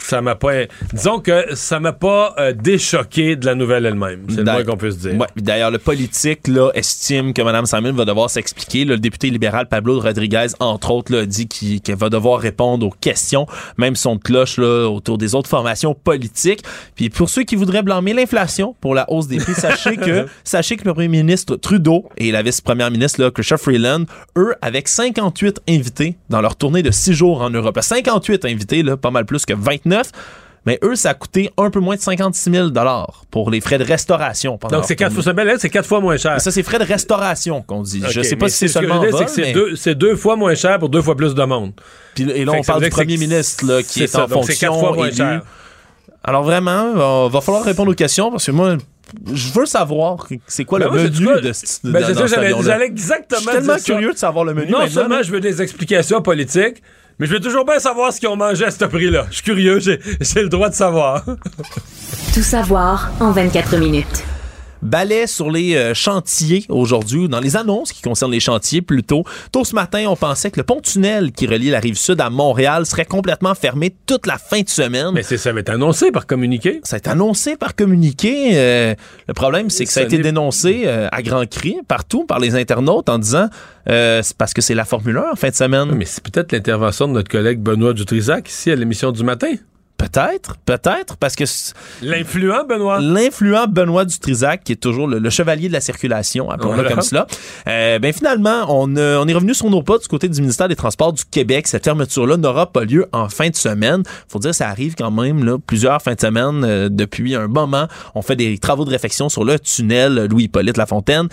ça 0.00 0.20
m'a 0.20 0.34
pas. 0.34 0.64
Disons 0.92 1.20
que 1.20 1.54
ça 1.54 1.80
m'a 1.80 1.92
pas 1.92 2.34
euh, 2.38 2.52
déchoqué 2.52 3.36
de 3.36 3.46
la 3.46 3.54
nouvelle 3.54 3.86
elle-même. 3.86 4.24
C'est 4.28 4.38
le 4.38 4.44
moins 4.44 4.64
qu'on 4.64 4.76
puisse 4.76 4.98
dire. 4.98 5.14
Ouais. 5.16 5.26
D'ailleurs, 5.36 5.70
le 5.70 5.78
politique 5.78 6.48
là, 6.48 6.70
estime 6.74 7.32
que 7.32 7.42
Mme 7.42 7.66
Samuel 7.66 7.94
va 7.94 8.04
devoir 8.04 8.30
s'expliquer. 8.30 8.84
Le 8.84 8.98
député 8.98 9.30
libéral 9.30 9.68
Pablo 9.68 10.00
Rodriguez, 10.00 10.48
entre 10.60 10.90
autres, 10.90 11.12
là, 11.12 11.26
dit 11.26 11.48
qu'elle 11.48 11.96
va 11.96 12.08
devoir 12.08 12.40
répondre 12.40 12.86
aux 12.86 12.90
questions, 12.90 13.46
même 13.76 13.96
son 13.96 14.18
cloche 14.18 14.58
là, 14.58 14.88
autour 14.88 15.18
des 15.18 15.34
autres 15.34 15.50
formations 15.50 15.94
politiques. 15.94 16.62
Puis 16.94 17.10
pour 17.10 17.28
ceux 17.28 17.42
qui 17.42 17.56
voudraient 17.56 17.82
blâmer 17.82 18.12
l'inflation 18.12 18.74
pour 18.80 18.94
la 18.94 19.10
hausse 19.10 19.28
des 19.28 19.38
prix, 19.38 19.54
sachez 19.56 19.96
que 19.96 20.26
sachez 20.44 20.76
que 20.76 20.84
le 20.84 20.94
premier 20.94 21.08
ministre 21.08 21.56
Trudeau 21.56 22.08
et 22.16 22.30
la 22.30 22.42
vice-première 22.42 22.90
ministre 22.90 23.20
là, 23.20 23.30
Freeland, 23.56 24.04
eux, 24.36 24.54
avec 24.62 24.88
58 24.88 25.60
invités 25.68 26.16
dans 26.28 26.40
leur 26.40 26.56
tournée 26.56 26.82
de 26.82 26.90
6 26.90 27.12
jours 27.12 27.42
en 27.42 27.50
Europe. 27.50 27.78
58 27.80 28.44
invités, 28.44 28.82
là, 28.82 28.96
pas 28.96 29.10
mal 29.10 29.24
plus 29.24 29.46
que 29.46 29.54
29. 29.68 30.10
Mais 30.66 30.78
eux, 30.82 30.96
ça 30.96 31.10
a 31.10 31.14
coûté 31.14 31.50
un 31.56 31.70
peu 31.70 31.80
moins 31.80 31.96
de 31.96 32.00
56 32.00 32.50
000 32.50 32.68
pour 33.30 33.50
les 33.50 33.62
frais 33.62 33.78
de 33.78 33.84
restauration. 33.84 34.58
Donc, 34.70 34.84
c'est 34.84 34.96
quatre, 34.96 35.14
fois, 35.14 35.32
c'est 35.58 35.70
quatre 35.70 35.86
fois 35.86 36.00
moins 36.00 36.18
cher. 36.18 36.40
ça, 36.40 36.50
c'est 36.50 36.62
frais 36.62 36.78
de 36.78 36.84
restauration 36.84 37.62
qu'on 37.62 37.82
dit. 37.82 38.02
Je 38.10 38.20
sais 38.20 38.36
pas 38.36 38.48
si 38.48 38.56
c'est 38.58 38.68
seulement 38.68 39.02
C'est 39.76 39.94
deux, 39.94 40.16
fois 40.16 40.36
moins 40.36 40.54
cher 40.54 40.78
pour 40.78 40.88
deux 40.88 41.00
fois 41.02 41.16
plus 41.16 41.34
de 41.34 41.44
monde. 41.44 41.72
et 42.18 42.44
là, 42.44 42.52
on 42.52 42.62
parle 42.62 42.84
du 42.84 42.90
premier 42.90 43.16
ministre 43.16 43.64
là, 43.66 43.82
qui 43.82 44.02
est, 44.02 44.16
en 44.16 44.28
fonction. 44.28 44.78
Fois 44.78 44.94
moins 44.94 45.10
cher. 45.10 45.42
Alors 46.24 46.42
vraiment, 46.42 47.26
il 47.26 47.32
va 47.32 47.40
falloir 47.40 47.64
répondre 47.64 47.90
aux 47.90 47.94
questions 47.94 48.30
parce 48.30 48.44
que 48.44 48.50
moi, 48.50 48.76
je 49.32 49.52
veux 49.52 49.64
savoir 49.64 50.26
c'est 50.46 50.64
quoi 50.64 50.78
le 50.78 50.90
menu 50.90 51.40
de, 51.40 51.52
ce 51.52 51.78
ben, 51.84 52.04
J'allais 52.62 52.86
exactement 52.86 53.40
Je 53.40 53.48
suis 53.48 53.58
tellement 53.58 53.82
curieux 53.82 54.12
de 54.12 54.18
savoir 54.18 54.44
le 54.44 54.54
menu. 54.54 54.70
Non 54.70 54.86
seulement 54.88 55.22
je 55.22 55.32
veux 55.32 55.40
des 55.40 55.62
explications 55.62 56.20
politiques, 56.20 56.82
mais 57.18 57.26
je 57.26 57.32
veux 57.32 57.40
toujours 57.40 57.64
bien 57.64 57.78
savoir 57.78 58.12
ce 58.12 58.20
qu'ils 58.20 58.28
ont 58.28 58.36
mangé 58.36 58.64
à 58.64 58.70
ce 58.70 58.84
prix-là. 58.84 59.26
Je 59.30 59.36
suis 59.36 59.44
curieux, 59.44 59.80
j'ai 59.80 59.98
le 60.42 60.48
droit 60.48 60.68
de 60.68 60.74
savoir. 60.74 61.24
Tout 62.34 62.42
savoir 62.42 63.10
en 63.20 63.32
24 63.32 63.76
minutes 63.76 64.24
balai 64.82 65.26
sur 65.26 65.50
les 65.50 65.76
euh, 65.76 65.94
chantiers 65.94 66.64
aujourd'hui, 66.68 67.28
dans 67.28 67.40
les 67.40 67.56
annonces 67.56 67.92
qui 67.92 68.02
concernent 68.02 68.32
les 68.32 68.40
chantiers 68.40 68.82
plutôt. 68.82 69.24
Tôt 69.52 69.64
ce 69.64 69.74
matin, 69.74 70.04
on 70.08 70.16
pensait 70.16 70.50
que 70.50 70.60
le 70.60 70.64
pont-tunnel 70.64 71.32
qui 71.32 71.46
relie 71.46 71.70
la 71.70 71.80
rive 71.80 71.96
sud 71.96 72.20
à 72.20 72.30
Montréal 72.30 72.86
serait 72.86 73.04
complètement 73.04 73.54
fermé 73.54 73.94
toute 74.06 74.26
la 74.26 74.38
fin 74.38 74.60
de 74.60 74.68
semaine. 74.68 75.10
Mais 75.12 75.22
ça 75.22 75.52
va 75.52 75.60
être 75.60 75.70
annoncé 75.70 76.10
par 76.10 76.26
communiqué. 76.26 76.80
Ça 76.84 76.96
va 76.96 76.98
être 76.98 77.08
annoncé 77.08 77.56
par 77.56 77.74
communiqué. 77.74 78.50
Euh, 78.54 78.94
le 79.26 79.34
problème, 79.34 79.70
c'est 79.70 79.84
que 79.84 79.92
ça, 79.92 80.00
a 80.00 80.04
été 80.04 80.18
dénoncé 80.18 80.84
euh, 80.86 81.08
à 81.12 81.22
grands 81.22 81.46
cris 81.46 81.78
partout 81.86 82.24
par 82.24 82.38
les 82.38 82.54
internautes 82.54 83.08
en 83.08 83.18
disant 83.18 83.48
c'est 83.86 84.36
parce 84.36 84.52
que 84.52 84.60
c'est 84.60 84.74
la 84.74 84.84
Formule 84.84 85.16
1 85.16 85.32
en 85.32 85.34
fin 85.34 85.48
de 85.48 85.54
semaine. 85.54 85.92
Mais 85.94 86.04
c'est 86.04 86.22
peut-être 86.22 86.52
l'intervention 86.52 87.08
de 87.08 87.14
notre 87.14 87.30
collègue 87.30 87.60
Benoît 87.60 87.94
Dutrisac 87.94 88.48
ici 88.50 88.70
à 88.70 88.76
l'émission 88.76 89.12
du 89.12 89.24
matin. 89.24 89.48
Peut-être, 90.10 90.56
peut-être, 90.64 91.16
parce 91.16 91.36
que... 91.36 91.44
L'influent 92.02 92.64
Benoît? 92.68 93.00
L'influent 93.00 93.66
Benoît 93.68 94.04
Dutrisac, 94.04 94.64
qui 94.64 94.72
est 94.72 94.76
toujours 94.76 95.06
le, 95.06 95.30
chevalier 95.30 95.68
de 95.68 95.72
la 95.72 95.80
circulation, 95.80 96.50
appelons-le 96.50 96.84
comme 96.84 97.02
cela. 97.02 97.26
Euh, 97.66 97.98
ben 97.98 98.12
finalement, 98.12 98.64
on, 98.68 98.96
euh, 98.96 99.18
on 99.20 99.28
est 99.28 99.34
revenu 99.34 99.54
sur 99.54 99.68
nos 99.70 99.82
pas 99.82 99.98
du 99.98 100.08
côté 100.08 100.28
du 100.28 100.40
ministère 100.40 100.68
des 100.68 100.76
Transports 100.76 101.12
du 101.12 101.24
Québec. 101.24 101.66
Cette 101.66 101.84
fermeture-là 101.84 102.36
n'aura 102.36 102.72
pas 102.72 102.84
lieu 102.84 103.06
en 103.12 103.28
fin 103.28 103.50
de 103.50 103.56
semaine. 103.56 104.02
faut 104.28 104.38
dire, 104.38 104.54
ça 104.54 104.68
arrive 104.68 104.94
quand 104.94 105.10
même, 105.10 105.44
là, 105.44 105.58
plusieurs 105.58 106.00
fins 106.00 106.14
de 106.14 106.20
semaine 106.20 106.64
euh, 106.64 106.88
depuis 106.90 107.34
un 107.34 107.48
moment. 107.48 107.86
On 108.14 108.22
fait 108.22 108.36
des 108.36 108.58
travaux 108.58 108.84
de 108.84 108.90
réfection 108.90 109.28
sur 109.28 109.44
le 109.44 109.58
tunnel 109.58 110.26
Louis-Hippolyte 110.26 110.76
Lafontaine. 110.76 111.28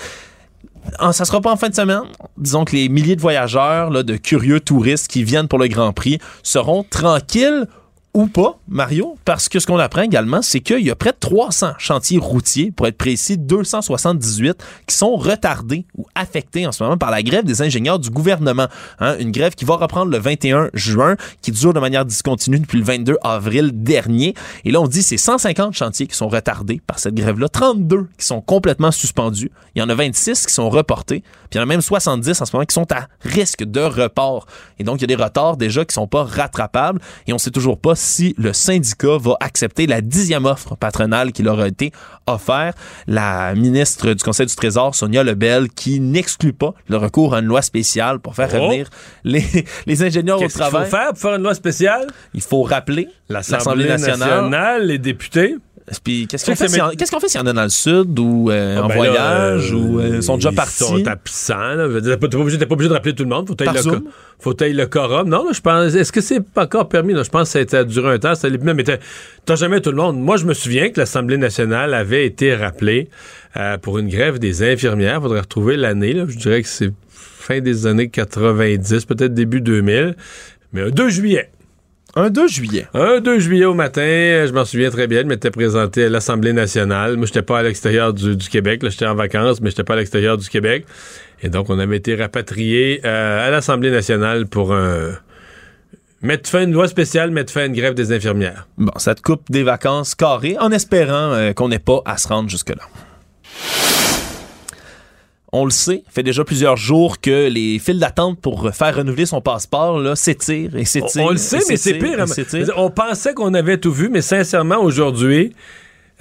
Ça 1.12 1.26
sera 1.26 1.42
pas 1.42 1.52
en 1.52 1.58
fin 1.58 1.70
de 1.70 1.76
semaine. 1.76 2.04
Disons 2.38 2.66
que 2.66 2.76
les 2.76 2.90
milliers 2.90 3.16
de 3.16 3.22
voyageurs, 3.22 3.90
là, 3.90 4.04
de 4.04 4.18
curieux 4.18 4.60
touristes 4.60 5.08
qui 5.08 5.24
viennent 5.24 5.48
pour 5.48 5.60
le 5.60 5.68
Grand 5.68 5.94
Prix 5.94 6.20
seront 6.44 6.84
tranquilles 6.84 7.66
ou 8.16 8.28
pas, 8.28 8.58
Mario, 8.70 9.18
parce 9.26 9.50
que 9.50 9.60
ce 9.60 9.68
qu'on 9.68 9.78
apprend 9.78 10.02
également, 10.02 10.42
c'est 10.42 10.62
qu'il 10.62 10.80
y 10.80 10.90
a 10.90 10.96
près 10.96 11.12
de 11.12 11.18
300 11.20 11.74
chantiers 11.78 12.18
routiers, 12.18 12.72
pour 12.72 12.88
être 12.88 12.98
précis, 12.98 13.38
278, 13.38 14.56
qui 14.88 14.96
sont 14.96 15.18
retardés 15.18 15.86
ou 15.98 16.06
affectés 16.16 16.66
en 16.66 16.72
ce 16.72 16.82
moment 16.82 16.98
par 16.98 17.12
la 17.12 17.22
grève 17.24 17.44
des 17.44 17.62
ingénieurs 17.62 18.00
du 18.00 18.10
gouvernement. 18.10 18.68
Hein, 19.02 19.18
une 19.20 19.32
grève 19.32 19.54
qui 19.54 19.66
va 19.66 19.76
reprendre 19.76 20.14
le 20.14 20.18
21 20.18 20.70
juin, 20.74 21.18
qui 21.42 21.52
dure 21.52 21.74
de 21.74 21.80
manière 21.82 22.06
discontinue 22.06 22.58
depuis 22.58 22.80
le 22.80 22.86
22 22.86 23.18
avril 23.22 23.72
dernier. 23.74 24.34
Et 24.64 24.72
là, 24.72 24.80
on 24.80 24.88
dit 24.88 25.04
c'est 25.04 25.18
150 25.18 25.74
chantiers 25.74 26.08
qui 26.08 26.16
sont 26.16 26.30
retardés 26.30 26.82
par 26.88 27.00
cette 27.00 27.16
grève-là, 27.16 27.50
32 27.50 28.08
qui 28.18 28.26
sont 28.26 28.40
complètement 28.40 28.92
suspendus. 28.92 29.52
Il 29.76 29.80
y 29.80 29.82
en 29.82 29.90
a 29.90 29.94
26 29.94 30.46
qui 30.46 30.54
sont 30.54 30.70
reportés, 30.70 31.20
puis 31.20 31.56
il 31.56 31.58
y 31.58 31.60
en 31.60 31.64
a 31.64 31.66
même 31.66 31.82
70 31.82 32.42
en 32.42 32.46
ce 32.46 32.56
moment 32.56 32.66
qui 32.66 32.74
sont 32.74 32.90
à 32.94 33.10
risque 33.20 33.66
de 33.66 33.82
report. 33.82 34.46
Et 34.80 34.86
donc, 34.86 35.00
il 35.00 35.02
y 35.02 35.14
a 35.14 35.18
des 35.18 35.22
retards 35.22 35.58
déjà 35.58 35.84
qui 35.84 35.94
sont 35.94 36.08
pas 36.08 36.24
rattrapables 36.24 37.02
et 37.28 37.34
on 37.34 37.38
sait 37.38 37.52
toujours 37.52 37.78
pas 37.78 37.96
si 38.06 38.36
le 38.38 38.54
syndicat 38.54 39.18
va 39.20 39.36
accepter 39.40 39.88
la 39.88 40.02
dixième 40.02 40.46
offre 40.46 40.76
patronale 40.76 41.32
qui 41.32 41.44
leur 41.44 41.60
a 41.60 41.68
été 41.68 41.92
offerte. 42.28 42.78
La 43.08 43.54
ministre 43.56 44.14
du 44.14 44.24
Conseil 44.24 44.46
du 44.46 44.56
Trésor, 44.56 44.96
Sonia 44.96 45.24
Lebel, 45.24 45.70
qui 45.70 46.00
n'exclut 46.00 46.54
pas 46.54 46.74
le 46.88 46.98
recours 46.98 47.34
à 47.36 47.40
une 47.40 47.46
loi 47.46 47.62
spéciale 47.62 48.20
pour 48.20 48.36
faire 48.36 48.50
oh. 48.54 48.62
revenir 48.62 48.90
les, 49.24 49.44
les 49.86 50.04
ingénieurs 50.04 50.42
au 50.42 50.48
travail. 50.48 50.84
Qu'est-ce 50.84 50.92
qu'il 50.92 50.98
faut 50.98 50.98
faire 50.98 51.10
pour 51.10 51.20
faire 51.20 51.36
une 51.36 51.44
loi 51.44 51.54
spéciale? 51.56 52.08
Il 52.34 52.42
faut 52.42 52.64
rappeler 52.64 53.08
l'Assemblée 53.30 53.88
nationale, 53.88 54.86
les 54.86 55.00
députés. 55.00 55.56
Puis 56.04 56.26
qu'est-ce 56.28 56.46
qu'on 56.46 56.56
fait, 56.56 56.68
s'il 56.68 57.40
y 57.40 57.44
en 57.44 57.46
a 57.46 57.54
dans 57.54 57.64
le 57.64 57.70
sud 57.70 58.18
ou 58.18 58.50
euh, 58.50 58.78
ah, 58.78 58.86
en 58.86 58.88
ben 58.88 58.96
voyage 58.96 59.72
ou 59.72 60.00
euh, 60.00 60.20
sont 60.20 60.36
déjà 60.36 60.52
partis? 60.52 60.84
Ils 60.84 60.88
sont 60.88 61.08
absents. 61.08 62.02
T'es 62.04 62.18
pas, 62.18 62.38
obligé, 62.38 62.58
pas 62.58 62.74
obligé 62.74 62.90
de 62.90 62.94
rappeler 62.94 63.14
tout 63.14 63.24
le 63.24 63.30
monde. 63.30 63.48
Faut 63.48 63.54
tailler 63.56 63.82
le, 63.84 64.04
faut 64.40 64.54
le 64.60 64.86
quorum. 64.86 65.30
Non, 65.30 65.46
je 65.54 65.62
pense. 65.62 65.94
Est-ce 65.94 66.12
que 66.12 66.22
c'est 66.22 66.42
pas 66.42 66.64
encore 66.64 66.90
permis? 66.90 67.14
je 67.14 67.30
pense 67.30 67.54
que 67.54 67.70
ça 67.70 67.80
a 67.80 67.84
duré 67.84 68.14
un 68.14 68.20
temps. 68.20 68.34
Ça, 68.34 68.50
mais 68.50 68.84
t'as 68.84 69.56
jamais 69.56 69.80
tout 69.80 69.92
le 69.92 69.98
monde. 69.98 70.20
Moi, 70.20 70.38
je 70.38 70.46
me 70.46 70.56
souviens 70.56 70.90
que 70.90 71.00
l'Assemblée 71.00 71.38
nationale 71.38 71.94
avait 71.94 72.26
été 72.26 72.56
rappelée 72.56 73.10
euh, 73.56 73.78
pour 73.78 74.00
une 74.00 74.10
grève 74.10 74.40
des 74.40 74.64
infirmières. 74.64 75.22
Faudrait 75.22 75.42
retrouver 75.42 75.78
l'année. 75.78 76.16
Je 76.28 76.38
dirais 76.38 76.64
que 76.64 76.68
c'est 76.68 76.92
fin 77.12 77.60
des 77.62 77.86
années 77.86 78.10
90, 78.10 79.06
peut-être 79.06 79.36
début 79.36 79.62
2000. 79.62 80.16
Mais 80.74 80.90
2 80.90 81.10
juillet. 81.10 81.52
Un 82.18 82.30
2 82.30 82.48
juillet. 82.48 82.88
Un 82.94 83.20
2 83.20 83.40
juillet 83.40 83.66
au 83.66 83.74
matin, 83.74 84.02
je 84.02 84.52
m'en 84.54 84.64
souviens 84.64 84.90
très 84.90 85.06
bien, 85.06 85.24
je 85.24 85.26
m'étais 85.26 85.52
présenté 85.52 86.06
à 86.06 86.10
l'Assemblée 86.10 86.54
nationale. 86.54 87.18
Moi, 87.18 87.26
j'étais 87.26 87.42
pas 87.42 87.60
à 87.60 87.64
l'extérieur 87.64 88.14
du, 88.14 88.38
Québec, 88.38 88.84
là, 88.84 88.90
j'étais 88.90 89.06
en 89.06 89.16
vacances, 89.16 89.60
mais 89.60 89.70
j'étais 89.70 89.84
pas 89.84 89.96
à 89.96 89.98
l'extérieur 89.98 90.38
du 90.38 90.48
Québec. 90.48 90.86
Et 91.44 91.50
donc, 91.50 91.70
on 91.70 91.78
avait 91.78 91.98
été 91.98 92.16
rapatrié 92.16 93.02
euh, 93.04 93.46
à 93.46 93.50
l'Assemblée 93.50 93.92
nationale 93.92 94.48
pour 94.48 94.74
un... 94.74 95.10
Mettre 96.22 96.50
fin 96.50 96.60
à 96.60 96.64
une 96.64 96.72
loi 96.72 96.88
spéciale, 96.88 97.32
mettre 97.32 97.52
fin 97.52 97.62
à 97.62 97.66
une 97.66 97.76
grève 97.76 97.94
des 97.94 98.14
infirmières. 98.14 98.68
Bon, 98.78 98.94
ça 98.96 99.14
te 99.14 99.22
coupe 99.22 99.52
des 99.52 99.64
vacances 99.64 100.16
carrées 100.16 100.56
en 100.58 100.72
espérant 100.72 101.34
euh, 101.34 101.52
qu'on 101.52 101.68
n'ait 101.68 101.80
pas 101.80 102.02
à 102.06 102.18
se 102.18 102.30
rendre 102.30 102.50
jusque-là 102.50 102.84
on 105.56 105.66
le 105.66 105.72
sait, 105.72 106.04
fait 106.10 106.24
déjà 106.24 106.44
plusieurs 106.44 106.76
jours 106.76 107.22
que 107.22 107.48
les 107.48 107.80
files 107.80 108.00
d'attente 108.00 108.40
pour 108.40 108.74
faire 108.74 108.96
renouveler 108.96 109.26
son 109.26 109.42
passeport 109.42 110.18
s'étirent 110.18 110.76
et 110.76 110.86
s'étirent. 110.86 111.24
On, 111.24 111.30
le 111.30 111.38
sait, 111.38 111.60
mais 111.70 111.78
c'est 111.78 111.94
pire. 111.94 112.26
On 112.76 112.90
pensait 112.90 113.34
qu'on 113.34 113.54
avait 113.54 113.78
tout 113.78 113.94
vu, 113.94 114.10
mais 114.10 114.22
sincèrement, 114.22 114.82
aujourd'hui, 114.82 115.54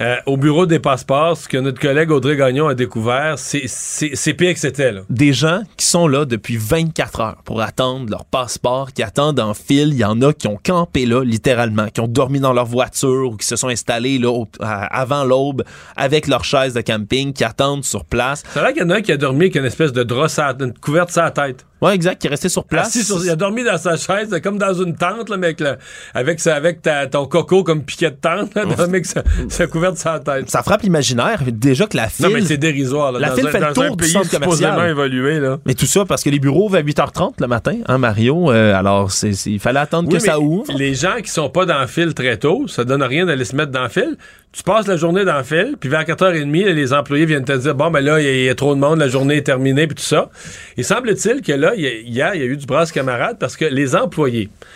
euh, 0.01 0.17
au 0.25 0.35
bureau 0.35 0.65
des 0.65 0.79
passeports, 0.79 1.37
ce 1.37 1.47
que 1.47 1.57
notre 1.57 1.79
collègue 1.79 2.11
Audrey 2.11 2.35
Gagnon 2.35 2.67
a 2.67 2.75
découvert, 2.75 3.35
c'est 3.37 4.33
pire 4.33 4.53
que 4.53 4.59
c'était. 4.59 4.93
Des 5.09 5.31
gens 5.31 5.61
qui 5.77 5.85
sont 5.85 6.07
là 6.07 6.25
depuis 6.25 6.57
24 6.57 7.19
heures 7.21 7.41
pour 7.45 7.61
attendre 7.61 8.09
leur 8.09 8.25
passeport, 8.25 8.91
qui 8.91 9.03
attendent 9.03 9.39
en 9.39 9.53
file. 9.53 9.89
Il 9.93 9.97
y 9.97 10.03
en 10.03 10.21
a 10.21 10.33
qui 10.33 10.47
ont 10.47 10.59
campé 10.61 11.05
là, 11.05 11.23
littéralement, 11.23 11.87
qui 11.87 12.01
ont 12.01 12.07
dormi 12.07 12.39
dans 12.41 12.51
leur 12.51 12.65
voiture 12.65 13.31
ou 13.31 13.37
qui 13.37 13.47
se 13.47 13.55
sont 13.55 13.69
installés 13.69 14.19
là, 14.19 14.43
avant 14.59 15.23
l'aube 15.23 15.63
avec 15.95 16.27
leur 16.27 16.43
chaise 16.43 16.73
de 16.73 16.81
camping, 16.81 17.31
qui 17.31 17.45
attendent 17.45 17.85
sur 17.85 18.03
place. 18.03 18.43
C'est 18.53 18.59
vrai 18.59 18.73
qu'il 18.73 18.81
y 18.81 18.85
en 18.85 18.89
a 18.89 18.95
un 18.95 19.01
qui 19.01 19.13
a 19.13 19.17
dormi 19.17 19.45
avec 19.45 19.55
une 19.55 19.65
espèce 19.65 19.93
de 19.93 20.03
drap, 20.03 20.27
une 20.59 20.73
couverte 20.73 21.11
sur 21.11 21.21
la 21.21 21.31
tête. 21.31 21.65
Ouais, 21.81 21.93
exact, 21.93 22.19
qui 22.21 22.27
est 22.27 22.29
resté 22.29 22.47
sur 22.49 22.63
place. 22.63 22.87
Assis 22.87 23.03
sur- 23.03 23.23
il 23.23 23.29
a 23.29 23.35
dormi 23.35 23.63
dans 23.63 23.77
sa 23.77 23.97
chaise, 23.97 24.33
comme 24.41 24.57
dans 24.57 24.73
une 24.73 24.95
tente, 24.95 25.29
là, 25.29 25.37
mec, 25.37 25.59
là, 25.59 25.77
avec, 26.13 26.39
sa- 26.39 26.55
avec 26.55 26.81
ta- 26.81 27.05
ton 27.07 27.25
coco 27.25 27.63
comme 27.63 27.83
piquet 27.83 28.11
de 28.11 28.15
tente, 28.15 28.55
là, 28.55 28.65
dans- 28.65 28.87
mec, 28.87 29.05
ça, 29.05 29.23
ça 29.49 29.67
couvert 29.67 29.91
de 29.91 29.97
sa 29.97 30.19
tête. 30.19 30.49
Ça 30.49 30.63
frappe 30.63 30.83
l'imaginaire. 30.83 31.41
Déjà 31.45 31.85
que 31.87 31.97
la 31.97 32.07
file. 32.07 32.25
Non, 32.27 32.31
mais 32.33 32.41
c'est 32.41 32.57
dérisoire. 32.57 33.11
Là, 33.11 33.19
La 33.19 33.31
file 33.35 33.47
un, 33.47 33.51
fait 33.51 33.59
le 33.59 33.73
tour 33.73 33.97
du 33.97 34.05
centre 34.07 34.29
commercial. 34.31 34.89
évolué, 34.89 35.39
là. 35.39 35.57
Mais 35.65 35.73
tout 35.73 35.85
ça 35.85 36.05
parce 36.05 36.23
que 36.23 36.29
les 36.29 36.39
bureaux 36.39 36.65
ouvrent 36.67 36.77
à 36.77 36.81
8h30 36.81 37.33
le 37.41 37.47
matin, 37.47 37.75
hein, 37.87 37.97
Mario? 37.97 38.51
Euh, 38.51 38.73
alors, 38.73 39.11
c'est, 39.11 39.31
il 39.45 39.59
fallait 39.59 39.79
attendre 39.79 40.07
Oui, 40.07 40.15
que 40.15 40.19
ça 40.21 40.39
ouvre. 40.39 40.71
Les 40.77 40.95
gens 40.95 41.17
qui 41.21 41.29
sont 41.29 41.49
pas 41.49 41.65
dans 41.65 41.81
le 41.81 41.87
fil 41.87 42.13
très 42.13 42.37
tôt, 42.37 42.67
ça 42.67 42.83
donne 42.85 43.03
rien 43.03 43.25
d'aller 43.25 43.45
se 43.45 43.55
mettre 43.55 43.71
dans 43.71 43.83
le 43.83 43.89
fil. 43.89 44.17
Tu 44.55 44.63
passes 44.63 44.87
la 44.87 44.95
journée 44.95 45.25
dans 45.25 45.37
le 45.37 45.43
fil, 45.43 45.75
puis 45.79 45.89
vers 45.89 46.03
4h30, 46.05 46.65
là, 46.65 46.71
les 46.71 46.93
employés 46.93 47.25
viennent 47.25 47.43
te 47.43 47.51
dire 47.57 47.75
bon 47.75 47.91
ben 47.91 47.99
là, 47.99 48.21
il 48.21 48.25
y, 48.25 48.27
a- 48.29 48.31
il 48.33 48.43
y 48.45 48.49
a 48.49 48.55
trop 48.55 48.73
de 48.73 48.79
monde, 48.79 48.99
la 48.99 49.09
journée 49.09 49.37
est 49.37 49.43
terminée, 49.45 49.85
puis 49.85 49.95
tout 49.95 50.01
ça. 50.03 50.29
Il 50.77 50.85
semble-t-il 50.85 51.41
que 51.41 51.51
là, 51.51 51.73
il 51.75 51.81
y 51.81 51.87
a- 51.87 51.93
hier, 51.99 52.35
il 52.35 52.39
y 52.41 52.43
a 52.43 52.47
eu 52.47 52.55
du 52.55 52.65
brasse 52.65 52.91
camarade 52.93 53.35
parce 53.37 53.57
que 53.57 53.65
les 53.65 53.95
employés, 53.97 54.45
tu 54.47 54.69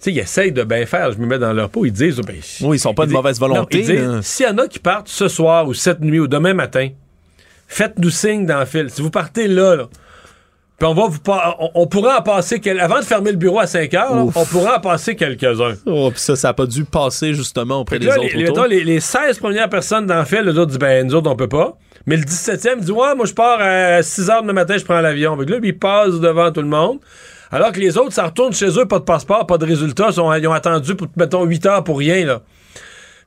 sais, 0.00 0.12
ils 0.12 0.18
essayent 0.18 0.52
de 0.52 0.64
bien 0.64 0.86
faire, 0.86 1.12
je 1.12 1.18
me 1.18 1.26
mets 1.26 1.38
dans 1.38 1.52
leur 1.52 1.68
peau, 1.68 1.84
ils 1.84 1.92
disent, 1.92 2.16
ben, 2.26 2.36
Oui, 2.62 2.76
ils 2.78 2.80
sont 2.80 2.94
pas 2.94 3.02
de 3.02 3.08
disent- 3.08 3.16
mauvaise 3.16 3.38
volonté. 3.38 3.82
s'il 4.22 4.46
y 4.46 4.48
en 4.48 4.56
a 4.58 4.68
qui 4.68 4.78
partent 4.78 5.08
ce 5.08 5.28
soir 5.28 5.68
ou 5.68 5.74
cette 5.74 6.00
nuit 6.00 6.18
ou 6.20 6.28
demain 6.28 6.54
matin, 6.54 6.88
faites-nous 7.68 8.10
signe 8.10 8.46
dans 8.46 8.60
le 8.60 8.64
fil. 8.66 8.88
Si 8.88 9.02
vous 9.02 9.10
partez 9.10 9.48
là, 9.48 9.76
là 9.76 9.88
puis 10.78 10.86
on 10.86 10.94
va 10.94 11.06
vous 11.06 11.18
pa- 11.20 11.56
on, 11.58 11.70
on 11.74 11.86
pourra 11.86 12.18
en 12.18 12.22
passer 12.22 12.60
quel- 12.60 12.80
avant 12.80 12.98
de 12.98 13.04
fermer 13.04 13.30
le 13.30 13.36
bureau 13.36 13.58
à 13.60 13.66
5 13.66 13.92
heures, 13.94 14.14
là, 14.14 14.22
on 14.34 14.44
pourra 14.44 14.76
en 14.76 14.80
passer 14.80 15.16
quelques-uns. 15.16 15.74
Oh, 15.86 16.10
puis 16.10 16.20
ça, 16.20 16.36
ça 16.36 16.50
a 16.50 16.52
pas 16.54 16.66
dû 16.66 16.84
passer 16.84 17.32
justement 17.34 17.80
auprès 17.80 17.96
Fait 17.96 18.04
des 18.04 18.08
autres 18.10 18.36
les, 18.36 18.50
autour. 18.50 18.66
les- 18.66 18.84
les 18.84 19.00
16 19.00 19.38
premières 19.38 19.68
personnes 19.70 20.06
dans 20.06 20.18
le 20.18 20.24
fil, 20.24 20.40
les 20.40 20.50
autres 20.58 20.66
disent, 20.66 20.78
ben, 20.78 21.06
nous 21.06 21.14
autres, 21.14 21.30
on 21.30 21.36
peut 21.36 21.48
pas. 21.48 21.76
Mais 22.06 22.16
le 22.16 22.22
17e 22.24 22.80
dit, 22.80 22.92
ouais, 22.92 23.14
moi, 23.16 23.26
je 23.26 23.32
pars 23.34 23.58
à 23.60 24.02
6 24.02 24.30
heures 24.30 24.42
du 24.42 24.52
matin, 24.52 24.76
je 24.78 24.84
prends 24.84 25.00
l'avion. 25.00 25.36
Fait 25.38 25.46
que 25.46 25.52
là, 25.52 25.58
ils 25.62 25.78
passent 25.78 26.20
devant 26.20 26.52
tout 26.52 26.62
le 26.62 26.68
monde. 26.68 26.98
Alors 27.50 27.72
que 27.72 27.80
les 27.80 27.96
autres, 27.96 28.12
ça 28.12 28.24
retourne 28.26 28.52
chez 28.52 28.68
eux, 28.78 28.86
pas 28.86 28.98
de 28.98 29.04
passeport, 29.04 29.46
pas 29.46 29.56
de 29.58 29.64
résultat. 29.66 30.08
Ils, 30.12 30.20
ont- 30.20 30.32
ils 30.34 30.46
ont 30.46 30.52
attendu, 30.52 30.94
pour, 30.94 31.06
mettons, 31.16 31.44
8 31.44 31.64
heures 31.66 31.84
pour 31.84 31.98
rien, 31.98 32.24
là. 32.26 32.42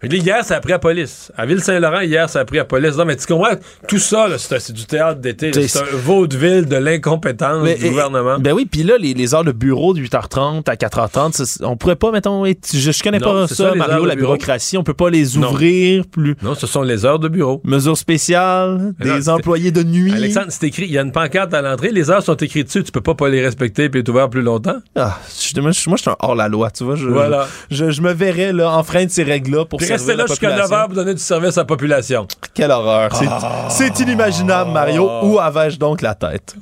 Fait 0.02 0.08
que 0.08 0.16
là, 0.16 0.20
hier, 0.22 0.46
ça 0.46 0.56
a 0.56 0.60
pris 0.62 0.72
à 0.72 0.80
police. 0.80 1.30
À 1.38 1.46
Ville-Saint-Laurent, 1.46 2.00
hier, 2.02 2.30
ça 2.30 2.40
a 2.40 2.46
pris 2.46 2.58
à 2.60 2.64
police. 2.66 2.96
Non, 2.96 3.04
mais 3.04 3.18
tu 3.18 3.26
comprends, 3.28 3.50
tout 3.88 3.98
ça, 4.00 4.28
c'est 4.38 4.72
du 4.72 4.86
théâtre 4.86 5.20
d'été. 5.20 5.52
C'est- 5.68 5.80
un 5.80 5.84
vaudeville 5.98 6.66
de 6.66 6.78
l'incompétence 6.78 7.64
du 7.64 7.70
et- 7.86 7.90
gouvernement. 7.90 8.40
Ben 8.40 8.54
oui, 8.54 8.66
puis 8.66 8.84
là, 8.84 8.98
les, 8.98 9.14
les 9.14 9.34
heures 9.36 9.44
de 9.44 9.52
bureau 9.52 9.94
de 9.94 10.00
8h30 10.00 10.70
à 10.70 10.76
4h30, 10.76 11.34
ça, 11.34 11.68
on 11.68 11.76
pourrait 11.76 11.98
pas, 11.98 12.12
mettons, 12.12 12.46
être- 12.46 12.70
je, 12.74 12.92
je 12.92 13.04
connais 13.04 13.20
Non, 13.20 13.34
pas 13.34 13.48
ça, 13.48 13.56
ça, 13.56 13.76
Mario, 13.76 14.06
la 14.06 14.16
bureau. 14.16 14.34
bureaucratie, 14.36 14.78
on 14.78 14.84
peut 14.84 14.94
pas 14.94 15.10
les 15.10 15.36
Non. 15.38 15.50
ouvrir 15.50 16.06
plus. 16.06 16.36
non, 16.42 16.56
ce 16.56 16.66
sont 16.66 16.82
les 16.82 17.06
heures 17.06 17.20
de 17.20 17.28
bureau. 17.28 17.62
Mesures 17.66 17.98
spéciales, 17.98 18.94
Mais 19.00 19.06
des 19.18 19.30
employés 19.30 19.72
de 19.72 19.84
nuit. 19.84 20.14
Alexandre, 20.14 20.48
c'est 20.50 20.66
écrit, 20.68 20.84
il 20.86 20.92
y 20.92 20.98
a 20.98 21.02
une 21.02 21.12
pancarte 21.12 21.54
à 21.54 21.62
l'entrée, 21.62 21.92
les 21.92 22.10
heures 22.10 22.24
sont 22.24 22.36
écrites 22.36 22.68
dessus, 22.68 22.84
tu 22.84 22.92
peux 22.92 23.02
pas 23.02 23.16
pas 23.16 23.28
les 23.30 23.42
respecter 23.44 23.90
puis 23.90 24.00
être 24.02 24.10
ouvert 24.10 24.30
plus 24.30 24.42
longtemps. 24.42 24.78
Ah, 24.96 25.20
je- 25.38 25.60
moi, 25.60 25.72
je 25.72 25.90
moi, 25.90 25.98
je 25.98 26.02
suis 26.04 26.12
un 26.12 26.16
hors-la-loi, 26.20 26.72
tu 26.72 26.84
vois. 26.84 26.96
Je, 26.96 27.08
Voilà. 27.08 27.48
je, 27.72 27.92
je 27.92 28.02
me 28.02 28.14
verrais 28.14 28.54
là, 28.54 28.72
enfreindre 28.72 29.12
ces 29.12 29.24
règles-là 29.24 29.66
pour 29.66 29.80
Restez 29.94 30.16
là 30.16 30.26
jusqu'à 30.28 30.48
population. 30.50 30.76
9h 30.76 30.86
pour 30.86 30.96
donner 30.96 31.14
du 31.14 31.22
service 31.22 31.58
à 31.58 31.62
la 31.62 31.66
population. 31.66 32.28
Quelle 32.54 32.72
horreur. 32.72 33.10
C'est 33.16 33.28
Ah. 33.30 33.68
c'est 33.70 34.00
inimaginable, 34.00 34.72
Mario. 34.72 35.10
Où 35.24 35.40
avais-je 35.40 35.78
donc 35.78 36.02
la 36.02 36.16
tête? 36.16 36.56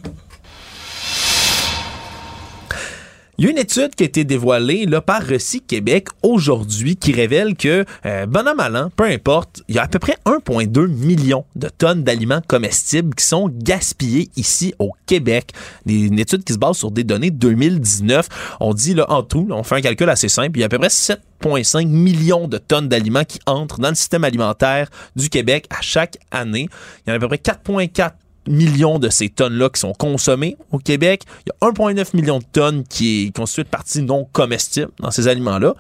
Il 3.39 3.45
y 3.45 3.47
a 3.49 3.51
une 3.51 3.59
étude 3.59 3.93
qui 3.93 4.01
a 4.01 4.07
été 4.07 4.23
dévoilée 4.23 4.87
là, 4.87 4.99
par 4.99 5.21
Recy 5.21 5.61
Québec 5.61 6.07
aujourd'hui 6.23 6.95
qui 6.95 7.13
révèle 7.13 7.55
que, 7.55 7.85
euh, 8.07 8.25
bon 8.25 8.47
an, 8.47 8.55
mal 8.55 8.75
an, 8.75 8.89
peu 8.95 9.03
importe, 9.03 9.61
il 9.67 9.75
y 9.75 9.77
a 9.77 9.83
à 9.83 9.87
peu 9.87 9.99
près 9.99 10.17
1,2 10.25 10.87
million 10.87 11.45
de 11.55 11.69
tonnes 11.69 12.03
d'aliments 12.03 12.41
comestibles 12.47 13.13
qui 13.13 13.23
sont 13.23 13.47
gaspillés 13.47 14.31
ici 14.37 14.73
au 14.79 14.91
Québec. 15.05 15.51
Une 15.85 16.17
étude 16.17 16.43
qui 16.43 16.53
se 16.53 16.57
base 16.57 16.77
sur 16.77 16.89
des 16.89 17.03
données 17.03 17.29
2019. 17.29 18.57
On 18.59 18.73
dit 18.73 18.95
là, 18.95 19.05
en 19.11 19.21
tout, 19.21 19.47
on 19.51 19.61
fait 19.61 19.75
un 19.75 19.81
calcul 19.81 20.09
assez 20.09 20.29
simple, 20.29 20.57
il 20.57 20.61
y 20.61 20.63
a 20.63 20.65
à 20.65 20.69
peu 20.69 20.79
près 20.79 20.87
7,5 20.87 21.85
millions 21.85 22.47
de 22.47 22.57
tonnes 22.57 22.89
d'aliments 22.89 23.23
qui 23.23 23.37
entrent 23.45 23.79
dans 23.79 23.89
le 23.89 23.95
système 23.95 24.23
alimentaire 24.23 24.89
du 25.15 25.29
Québec 25.29 25.67
à 25.69 25.81
chaque 25.81 26.17
année. 26.31 26.69
Il 27.05 27.09
y 27.09 27.11
en 27.11 27.13
a 27.13 27.17
à 27.17 27.19
peu 27.19 27.27
près 27.27 27.37
4,4 27.37 28.13
millions 28.47 28.99
de 28.99 29.09
ces 29.09 29.29
tonnes-là 29.29 29.69
qui 29.69 29.79
sont 29.79 29.93
consommées 29.93 30.57
au 30.71 30.77
Québec. 30.77 31.23
Il 31.45 31.51
y 31.61 31.67
a 31.67 31.71
1,9 31.71 32.15
million 32.15 32.39
de 32.39 32.45
tonnes 32.51 32.83
qui 32.83 33.27
est 33.27 33.35
constitué 33.35 33.63
de 33.63 33.69
parties 33.69 34.01
non 34.01 34.27
comestibles 34.31 34.91
dans 34.99 35.11
ces 35.11 35.27
aliments-là. 35.27 35.75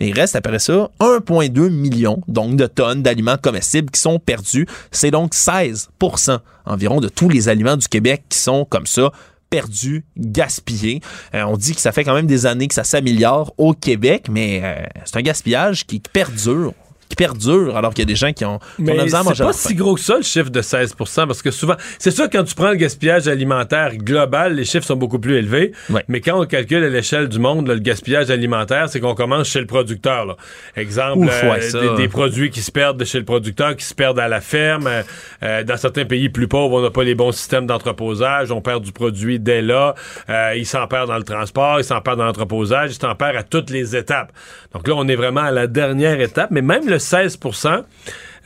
Mais 0.00 0.08
il 0.08 0.14
reste 0.14 0.36
après 0.36 0.58
ça 0.58 0.90
1,2 1.00 1.70
million 1.70 2.22
donc 2.28 2.56
de 2.56 2.66
tonnes 2.66 3.02
d'aliments 3.02 3.36
comestibles 3.36 3.90
qui 3.90 4.00
sont 4.00 4.18
perdus. 4.18 4.66
C'est 4.92 5.10
donc 5.10 5.34
16% 5.34 6.38
environ 6.66 7.00
de 7.00 7.08
tous 7.08 7.28
les 7.28 7.48
aliments 7.48 7.76
du 7.76 7.88
Québec 7.88 8.24
qui 8.28 8.38
sont 8.38 8.64
comme 8.64 8.86
ça 8.86 9.10
perdus, 9.50 10.04
gaspillés. 10.16 11.00
Euh, 11.34 11.42
on 11.44 11.56
dit 11.56 11.74
que 11.74 11.80
ça 11.80 11.92
fait 11.92 12.04
quand 12.04 12.14
même 12.14 12.26
des 12.26 12.46
années 12.46 12.68
que 12.68 12.74
ça 12.74 12.84
s'améliore 12.84 13.54
au 13.56 13.72
Québec, 13.72 14.26
mais 14.30 14.60
euh, 14.62 14.86
c'est 15.04 15.16
un 15.16 15.22
gaspillage 15.22 15.86
qui 15.86 16.00
perdure, 16.00 16.74
perdure 17.18 17.76
alors 17.76 17.92
qu'il 17.92 18.02
y 18.02 18.06
a 18.06 18.12
des 18.12 18.14
gens 18.14 18.32
qui 18.32 18.44
ont, 18.44 18.58
qui 18.76 18.82
Mais 18.82 18.96
c'est 19.08 19.42
pas 19.42 19.52
si 19.52 19.74
gros 19.74 19.96
que 19.96 20.00
ça, 20.00 20.16
le 20.16 20.22
chiffre 20.22 20.50
de 20.50 20.62
16 20.62 20.94
parce 21.26 21.42
que 21.42 21.50
souvent, 21.50 21.74
c'est 21.98 22.12
sûr, 22.12 22.30
quand 22.30 22.44
tu 22.44 22.54
prends 22.54 22.70
le 22.70 22.76
gaspillage 22.76 23.26
alimentaire 23.26 23.96
global, 23.96 24.54
les 24.54 24.64
chiffres 24.64 24.86
sont 24.86 24.96
beaucoup 24.96 25.18
plus 25.18 25.36
élevés. 25.36 25.72
Mais 26.08 26.20
quand 26.20 26.40
on 26.40 26.46
calcule 26.46 26.84
à 26.84 26.88
l'échelle 26.88 27.28
du 27.28 27.38
monde, 27.38 27.66
là, 27.66 27.74
le 27.74 27.80
gaspillage 27.80 28.30
alimentaire, 28.30 28.88
c'est 28.88 29.00
qu'on 29.00 29.14
commence 29.14 29.48
chez 29.48 29.60
le 29.60 29.66
producteur. 29.66 30.26
là. 30.26 30.36
Exemple, 30.76 31.26
Ouf, 31.26 31.42
ouais, 31.42 31.74
euh, 31.74 31.96
des, 31.96 32.02
des 32.02 32.08
produits 32.08 32.50
qui 32.50 32.60
se 32.60 32.70
perdent 32.70 32.98
de 32.98 33.04
chez 33.04 33.18
le 33.18 33.24
producteur, 33.24 33.74
qui 33.74 33.84
se 33.84 33.94
perdent 33.94 34.20
à 34.20 34.28
la 34.28 34.40
ferme. 34.40 34.86
Euh, 34.86 35.02
euh, 35.42 35.64
dans 35.64 35.76
certains 35.76 36.04
pays 36.04 36.28
plus 36.28 36.46
pauvres, 36.46 36.78
on 36.78 36.82
n'a 36.82 36.90
pas 36.90 37.04
les 37.04 37.14
bons 37.14 37.32
systèmes 37.32 37.66
d'entreposage. 37.66 38.52
On 38.52 38.60
perd 38.60 38.84
du 38.84 38.92
produit 38.92 39.38
dès 39.40 39.62
là. 39.62 39.94
Euh, 40.28 40.54
il 40.56 40.66
s'en 40.66 40.86
perd 40.86 41.08
dans 41.08 41.16
le 41.16 41.24
transport, 41.24 41.80
il 41.80 41.84
s'en 41.84 42.00
perd 42.00 42.18
dans 42.18 42.24
l'entreposage, 42.24 42.90
il 42.92 43.00
s'en 43.00 43.14
perd 43.14 43.36
à 43.36 43.42
toutes 43.42 43.70
les 43.70 43.96
étapes. 43.96 44.32
Donc 44.72 44.86
là, 44.86 44.94
on 44.96 45.08
est 45.08 45.16
vraiment 45.16 45.42
à 45.42 45.50
la 45.50 45.66
dernière 45.66 46.20
étape. 46.20 46.50
Mais 46.50 46.62
même 46.62 46.88
le 46.88 46.98
16 47.08 47.38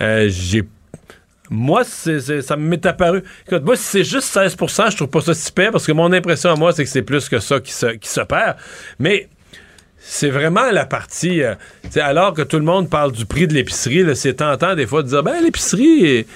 euh, 0.01 0.29
j'ai 0.29 0.63
moi, 1.51 1.85
ça 1.85 2.57
m'est 2.57 2.87
apparu. 2.87 3.23
Écoute, 3.47 3.63
moi, 3.63 3.77
si 3.77 3.83
c'est 3.83 4.05
juste 4.05 4.35
16% 4.35 4.91
je 4.91 4.97
trouve 4.97 5.09
pas 5.09 5.21
ça 5.21 5.35
si 5.35 5.53
parce 5.53 5.87
que 5.87 5.93
mon 5.93 6.11
impression 6.13 6.51
à 6.51 6.57
moi, 6.57 6.73
c'est 6.73 6.85
que 6.85 6.89
c'est 6.89 7.03
plus 7.03 7.29
que 7.29 7.41
ça 7.41 7.61
qui 7.61 7.73
se, 7.73 7.87
qui 7.87 8.09
se 8.09 8.23
perd. 8.23 8.57
Mais 8.99 9.29
c'est 9.99 10.31
vraiment 10.31 10.71
la 10.71 10.87
partie. 10.87 11.43
euh, 11.43 11.55
alors 11.97 12.33
que 12.33 12.43
tout 12.43 12.59
le 12.59 12.65
monde 12.65 12.89
parle 12.89 13.13
du 13.13 13.27
prix 13.27 13.47
de 13.47 13.55
l'épicerie, 13.55 14.05
c'est 14.17 14.35
tentant 14.35 14.75
des 14.75 14.87
fois 14.87 15.03
de 15.03 15.09
dire 15.09 15.23
ben 15.23 15.43
l'épicerie 15.43 16.27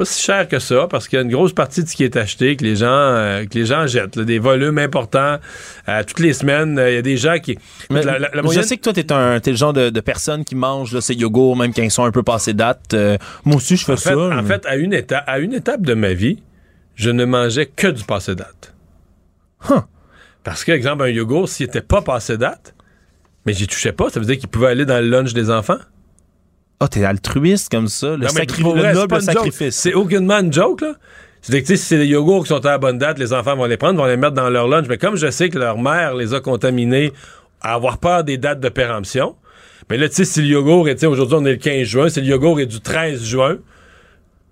pas 0.00 0.04
si 0.06 0.22
cher 0.22 0.48
que 0.48 0.58
ça 0.58 0.86
parce 0.90 1.06
qu'il 1.08 1.16
y 1.18 1.20
a 1.20 1.24
une 1.24 1.30
grosse 1.30 1.52
partie 1.52 1.82
de 1.84 1.88
ce 1.88 1.94
qui 1.94 2.04
est 2.04 2.16
acheté 2.16 2.56
que 2.56 2.64
les 2.64 2.76
gens 2.76 2.86
euh, 2.88 3.44
que 3.44 3.58
les 3.58 3.66
gens 3.66 3.86
jettent, 3.86 4.16
là, 4.16 4.24
des 4.24 4.38
volumes 4.38 4.78
importants 4.78 5.38
euh, 5.88 6.02
toutes 6.06 6.20
les 6.20 6.32
semaines. 6.32 6.78
euh, 6.78 6.90
Il 6.90 6.94
y 6.94 6.98
a 6.98 7.02
des 7.02 7.16
gens 7.16 7.38
qui. 7.38 7.58
Mais 7.90 8.02
la- 8.02 8.18
la- 8.18 8.30
la 8.32 8.42
je 8.50 8.60
sais 8.62 8.76
que 8.76 8.82
toi, 8.82 8.92
t'es, 8.92 9.12
un, 9.12 9.38
t'es 9.40 9.50
le 9.50 9.56
genre 9.56 9.72
de, 9.72 9.90
de 9.90 10.00
personne 10.00 10.44
qui 10.44 10.54
mange 10.54 10.92
là, 10.94 11.00
ces 11.00 11.14
yogourts, 11.14 11.56
même 11.56 11.72
quand 11.74 11.82
ils 11.82 11.90
sont 11.90 12.04
un 12.04 12.10
peu 12.12 12.22
passés 12.22 12.54
date. 12.54 12.94
Moi 13.44 13.56
aussi, 13.56 13.76
je 13.76 13.84
fais 13.84 13.92
En 13.92 13.96
fait, 13.96 14.10
ça. 14.10 14.16
en 14.18 14.42
mais- 14.42 14.48
fait, 14.48 14.66
à 14.66 14.76
une, 14.76 14.92
étape, 14.94 15.24
à 15.26 15.38
une 15.38 15.52
étape 15.52 15.82
de 15.82 15.94
ma 15.94 16.12
vie, 16.14 16.42
je 16.94 17.10
ne 17.10 17.24
mangeais 17.24 17.66
que 17.66 17.86
du 17.88 18.04
passé 18.04 18.34
date. 18.34 18.74
Huh. 19.68 19.80
Parce 20.44 20.64
que, 20.64 20.72
exemple, 20.72 21.02
un 21.04 21.08
yogourt, 21.08 21.48
s'il 21.48 21.66
n'était 21.66 21.82
pas 21.82 22.00
passé 22.02 22.38
date, 22.38 22.74
mais 23.44 23.52
j'y 23.52 23.66
touchais 23.66 23.92
pas, 23.92 24.08
ça 24.10 24.18
veut 24.20 24.26
dire 24.26 24.38
qu'il 24.38 24.48
pouvait 24.48 24.68
aller 24.68 24.86
dans 24.86 24.98
le 25.02 25.08
lunch 25.10 25.34
des 25.34 25.50
enfants? 25.50 25.78
Ah, 26.80 26.88
t'es 26.88 27.04
altruiste 27.04 27.70
comme 27.70 27.88
ça. 27.88 28.12
Le, 28.16 28.24
Non, 28.24 28.28
sacri- 28.28 28.62
le 28.62 28.68
vrai, 28.70 28.94
c'est 28.94 29.00
noble 29.00 29.22
sacrifice. 29.22 29.76
C'est 29.76 29.94
aucunement 29.94 30.38
une 30.40 30.52
joke, 30.52 30.80
là. 30.80 30.94
C'est-à-dire 31.42 31.66
que, 31.68 31.76
si 31.76 31.82
c'est 31.84 31.96
des 31.98 32.06
yogourts 32.06 32.42
qui 32.42 32.48
sont 32.48 32.64
à 32.66 32.70
la 32.70 32.78
bonne 32.78 32.98
date, 32.98 33.18
les 33.18 33.32
enfants 33.32 33.56
vont 33.56 33.64
les 33.66 33.76
prendre, 33.76 33.98
vont 33.98 34.06
les 34.06 34.16
mettre 34.16 34.32
dans 34.34 34.48
leur 34.50 34.66
lunch. 34.68 34.86
Mais 34.88 34.98
comme 34.98 35.16
je 35.16 35.30
sais 35.30 35.48
que 35.48 35.58
leur 35.58 35.78
mère 35.78 36.14
les 36.14 36.34
a 36.34 36.40
contaminés 36.40 37.12
à 37.62 37.74
avoir 37.74 37.98
peur 37.98 38.24
des 38.24 38.36
dates 38.38 38.60
de 38.60 38.68
péremption, 38.68 39.36
mais 39.90 39.96
là, 39.96 40.08
tu 40.08 40.16
sais, 40.16 40.24
si 40.24 40.40
le 40.42 40.46
yogourt 40.48 40.88
est, 40.88 40.94
tu 40.96 41.00
sais, 41.00 41.06
aujourd'hui, 41.06 41.36
on 41.38 41.44
est 41.46 41.52
le 41.52 41.56
15 41.56 41.86
juin, 41.86 42.08
si 42.08 42.20
le 42.20 42.26
yogourt 42.26 42.60
est 42.60 42.66
du 42.66 42.80
13 42.80 43.24
juin, 43.24 43.56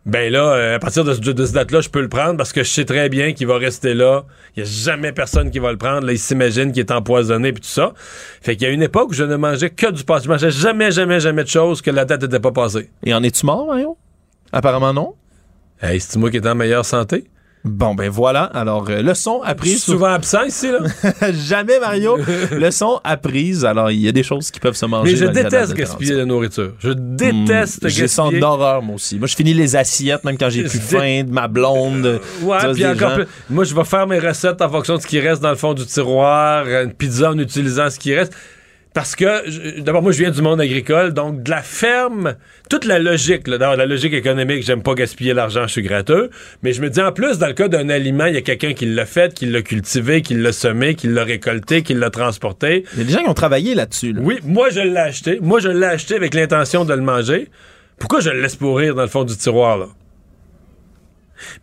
ben 0.07 0.33
là, 0.33 0.53
euh, 0.55 0.77
à 0.77 0.79
partir 0.79 1.05
de, 1.05 1.13
ce- 1.13 1.21
de 1.21 1.45
cette 1.45 1.55
date-là, 1.55 1.81
je 1.83 1.89
peux 1.91 2.01
le 2.01 2.09
prendre 2.09 2.37
parce 2.39 2.53
que 2.53 2.63
je 2.63 2.71
sais 2.71 2.85
très 2.87 3.09
bien 3.09 3.33
qu'il 3.35 3.47
va 3.47 3.59
rester 3.59 3.93
là. 3.95 4.25
Il 4.57 4.63
n'y 4.63 4.69
a 4.69 4.73
jamais 4.73 5.13
personne 5.13 5.51
qui 5.51 5.59
va 5.59 5.71
le 5.71 5.77
prendre. 5.77 6.07
Là, 6.07 6.13
il 6.13 6.19
s'imagine 6.19 6.73
qu'il 6.73 6.81
est 6.81 6.91
empoisonné 6.91 7.53
puis 7.53 7.61
tout 7.63 7.69
ça. 7.69 7.93
Fait 8.41 8.57
qu'il 8.57 8.67
y 8.67 8.71
a 8.71 8.73
une 8.73 8.83
époque 8.83 9.11
où 9.11 9.13
je 9.13 9.25
ne 9.25 9.37
mangeais 9.37 9.71
que 9.71 9.91
du 9.91 10.05
passé. 10.05 10.25
Je 10.25 10.31
mangeais 10.31 10.51
jamais, 10.51 10.91
jamais, 10.93 11.21
jamais 11.21 11.45
de 11.45 11.49
choses 11.49 11.83
que 11.83 11.91
la 11.91 12.05
date 12.07 12.23
n'était 12.23 12.41
pas 12.41 12.53
passée. 12.53 12.89
Et 13.05 13.13
en 13.13 13.23
es-tu 13.23 13.45
mort, 13.45 13.67
Mario? 13.67 13.99
Apparemment 14.53 14.95
non. 14.95 15.15
Hey, 15.83 16.01
c'est 16.01 16.19
moi 16.19 16.31
qui 16.31 16.39
est 16.39 16.47
en 16.47 16.55
meilleure 16.55 16.85
santé? 16.87 17.25
Bon, 17.65 17.95
ben 17.95 18.09
voilà. 18.09 18.45
Alors, 18.45 18.87
euh, 18.89 19.03
apprise. 19.45 19.73
suis 19.83 19.93
souvent 19.93 20.07
absent 20.07 20.45
ici, 20.45 20.71
là. 20.71 20.79
Jamais, 21.33 21.79
Mario. 21.81 22.17
leçon 22.53 23.01
apprise. 23.05 23.65
Alors, 23.65 23.91
il 23.91 24.01
y 24.01 24.09
a 24.09 24.13
des 24.13 24.23
choses 24.23 24.51
qui 24.51 24.61
peuvent 24.61 24.77
se 24.77 24.87
manger. 24.87 25.13
Mais 25.13 25.17
je 25.19 25.25
déteste 25.27 25.75
gaspiller 25.75 26.15
la 26.15 26.25
nourriture. 26.25 26.73
Je 26.79 26.91
déteste 26.91 27.85
Hmm, 27.85 27.89
J'ai 27.89 28.09
ça 28.09 28.23
gaspiller. 28.23 28.41
d'horreur, 28.41 28.83
moi 28.83 28.95
aussi. 28.95 29.19
Moi, 29.19 29.27
je 29.27 29.35
finis 29.37 29.55
les 29.55 29.77
assiettes, 29.77 30.25
même 30.25 30.39
quand 30.39 30.51
j'ai 30.51 30.63
plus 30.65 30.79
faim, 30.79 31.25
de 31.25 31.31
ma 31.33 31.49
blonde. 31.49 32.21
Ouais, 32.43 32.61
Ça, 32.61 32.69
puis 32.73 32.87
encore 32.87 33.11
gens- 33.11 33.15
plus. 33.17 33.27
Moi, 33.51 33.65
je 33.65 33.75
vais 33.75 33.85
faire 33.85 34.07
mes 34.07 34.19
recettes 34.19 34.63
en 34.63 34.69
fonction 34.71 34.97
de 34.97 35.03
ce 35.03 35.07
qui 35.07 35.19
reste 35.21 35.43
dans 35.43 35.51
le 35.51 35.57
fond 35.57 35.75
du 35.75 35.85
tiroir, 35.85 36.67
une 36.67 36.93
pizza 36.93 37.31
en 37.31 37.39
utilisant 37.39 37.91
ce 37.91 37.99
qui 37.99 38.15
reste. 38.15 38.33
Parce 38.99 39.15
que, 39.15 39.79
d'abord, 39.79 40.03
moi, 40.03 40.11
je 40.11 40.19
viens 40.19 40.33
du 40.33 40.43
monde 40.43 40.61
agricole, 40.61 41.13
donc 41.15 41.45
de 41.45 41.51
la 41.51 41.63
ferme, 41.63 42.35
toute 42.69 42.85
la 42.85 42.99
logique, 42.99 43.47
là, 43.47 43.77
la 43.77 43.87
logique 43.87 44.13
économique, 44.13 44.65
j'aime 44.65 44.83
pas 44.83 44.95
gaspiller 44.95 45.35
l'argent, 45.35 45.69
je 45.69 45.71
suis 45.75 45.83
gratteux, 45.83 46.31
mais 46.65 46.73
je 46.73 46.83
me 46.83 46.91
dis, 46.91 47.01
en 47.01 47.13
plus, 47.13 47.39
dans 47.39 47.47
le 47.47 47.53
cas 47.53 47.69
d'un 47.69 47.91
aliment, 47.91 48.27
il 48.27 48.35
y 48.35 48.39
a 48.39 48.41
quelqu'un 48.41 48.73
qui 48.73 48.87
l'a 48.87 49.07
fait, 49.07 49.35
qui 49.35 49.47
l'a 49.47 49.63
cultivé, 49.63 50.21
qui 50.21 50.35
l'a 50.35 50.51
semé, 50.51 50.97
qui 50.97 51.07
l'a 51.07 51.23
récolté, 51.23 51.85
qui 51.85 51.95
l'a 51.95 52.11
transporté. 52.11 52.85
Il 52.95 52.99
y 52.99 53.03
a 53.03 53.05
des 53.05 53.13
gens 53.13 53.23
qui 53.23 53.29
ont 53.29 53.35
travaillé 53.35 53.77
là-dessus. 53.77 54.17
Oui, 54.19 54.41
moi, 54.43 54.69
je 54.71 54.81
l'ai 54.81 54.97
acheté. 54.97 55.39
Moi, 55.41 55.61
je 55.61 55.69
l'ai 55.69 55.87
acheté 55.87 56.17
avec 56.17 56.35
l'intention 56.35 56.85
de 56.85 56.93
le 56.93 57.01
manger. 57.01 57.51
Pourquoi 58.01 58.19
je 58.19 58.31
le 58.31 58.41
laisse 58.43 58.57
pourrir 58.57 58.97
dans 58.97 59.03
le 59.03 59.09
fond 59.09 59.23
du 59.23 59.37
tiroir, 59.37 59.79
là? 59.79 59.87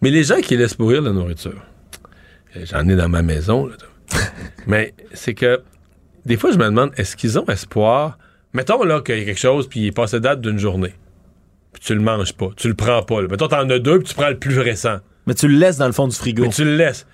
Mais 0.02 0.10
les 0.10 0.24
gens 0.24 0.40
qui 0.40 0.56
laissent 0.56 0.76
pourrir 0.76 1.02
la 1.02 1.12
nourriture, 1.12 1.62
j'en 2.64 2.88
ai 2.88 2.96
dans 2.96 3.10
ma 3.10 3.24
maison, 3.24 3.66
là, 3.66 3.76
mais 4.68 4.94
c'est 5.14 5.34
que 5.34 5.60
des 6.26 6.38
fois, 6.38 6.52
je 6.52 6.58
me 6.58 6.66
demande, 6.66 6.92
est-ce 6.98 7.16
qu'ils 7.16 7.38
ont 7.40 7.46
espoir? 7.48 8.18
Mettons 8.54 8.84
là 8.84 9.02
qu'il 9.02 9.20
y 9.20 9.22
a 9.22 9.26
quelque 9.26 9.40
chose, 9.40 9.68
puis 9.68 9.82
il 9.82 9.88
est 9.88 9.92
passé 9.92 10.20
date 10.20 10.42
d'une 10.42 10.58
journée. 10.58 10.94
Puis 11.74 11.84
tu 11.84 11.94
le 11.94 12.02
manges 12.02 12.34
pas, 12.34 12.50
tu 12.56 12.68
le 12.68 12.74
prends 12.74 13.04
pas. 13.04 13.22
Là. 13.22 13.28
Mettons, 13.30 13.48
t'en 13.48 13.70
as 13.70 13.80
deux, 13.80 14.00
puis 14.00 14.10
tu 14.10 14.16
prends 14.16 14.30
le 14.30 14.38
plus 14.38 14.60
récent. 14.60 14.98
Mais 15.28 15.34
tu 15.34 15.48
le 15.48 15.58
laisses 15.58 15.78
dans 15.78 15.88
le 15.88 15.92
fond 15.92 16.08
du 16.08 16.16
frigo. 16.16 16.44
Mais 16.44 16.50
tu 16.50 16.64
le 16.64 16.76
laisses. 16.78 17.06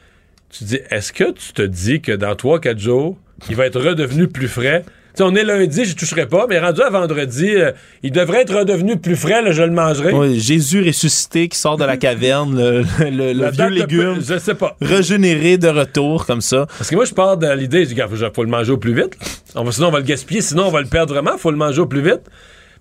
Tu 0.49 0.59
te 0.59 0.63
dis, 0.65 0.79
est-ce 0.89 1.13
que 1.13 1.31
tu 1.31 1.53
te 1.53 1.61
dis 1.61 2.01
que 2.01 2.11
dans 2.11 2.33
3-4 2.33 2.77
jours, 2.77 3.17
il 3.49 3.55
va 3.55 3.65
être 3.65 3.79
redevenu 3.79 4.27
plus 4.27 4.47
frais? 4.47 4.85
On 5.19 5.35
est 5.35 5.43
lundi, 5.43 5.85
je 5.85 5.95
toucherai 5.95 6.25
pas, 6.27 6.45
mais 6.47 6.59
rendu 6.59 6.81
à 6.81 6.89
vendredi, 6.89 7.49
euh, 7.55 7.71
il 8.03 8.11
devrait 8.11 8.41
être 8.41 8.55
redevenu 8.55 8.97
plus 8.97 9.15
frais, 9.15 9.41
je 9.51 9.63
le 9.63 9.71
mangerai. 9.71 10.13
Oui, 10.13 10.39
Jésus 10.39 10.81
ressuscité 10.81 11.47
qui 11.47 11.57
sort 11.57 11.77
de 11.77 11.83
la 11.83 11.97
caverne, 11.97 12.55
le, 12.99 13.49
vieux 13.51 13.67
légume. 13.67 14.19
je 14.21 14.38
sais 14.39 14.55
pas. 14.55 14.77
Régénéré 14.81 15.57
de 15.57 15.67
retour, 15.67 16.25
comme 16.25 16.41
ça. 16.41 16.67
Parce 16.77 16.89
que 16.89 16.95
moi, 16.95 17.05
je 17.05 17.13
pars 17.13 17.38
de 17.38 17.51
l'idée, 17.53 17.89
il 17.89 18.31
faut 18.33 18.43
le 18.43 18.49
manger 18.49 18.71
au 18.71 18.77
plus 18.77 18.93
vite. 18.93 19.17
On 19.55 19.63
va, 19.63 19.71
sinon, 19.71 19.88
on 19.88 19.91
va 19.91 19.99
le 19.99 20.05
gaspiller, 20.05 20.41
sinon, 20.41 20.67
on 20.67 20.71
va 20.71 20.81
le 20.81 20.88
perdre 20.88 21.13
vraiment, 21.13 21.38
faut 21.38 21.51
le 21.51 21.57
manger 21.57 21.81
au 21.81 21.88
plus 21.88 22.01
vite. 22.01 22.21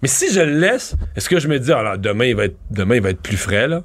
Mais 0.02 0.08
si 0.08 0.32
je 0.32 0.40
le 0.40 0.58
laisse, 0.58 0.94
est-ce 1.16 1.28
que 1.28 1.38
je 1.38 1.48
me 1.48 1.58
dis, 1.58 1.72
alors, 1.72 1.98
demain, 1.98 2.24
il 2.26 2.36
va 2.36 2.46
être, 2.46 2.56
demain, 2.70 2.96
il 2.96 3.02
va 3.02 3.10
être 3.10 3.20
plus 3.20 3.36
frais, 3.36 3.68
là? 3.68 3.82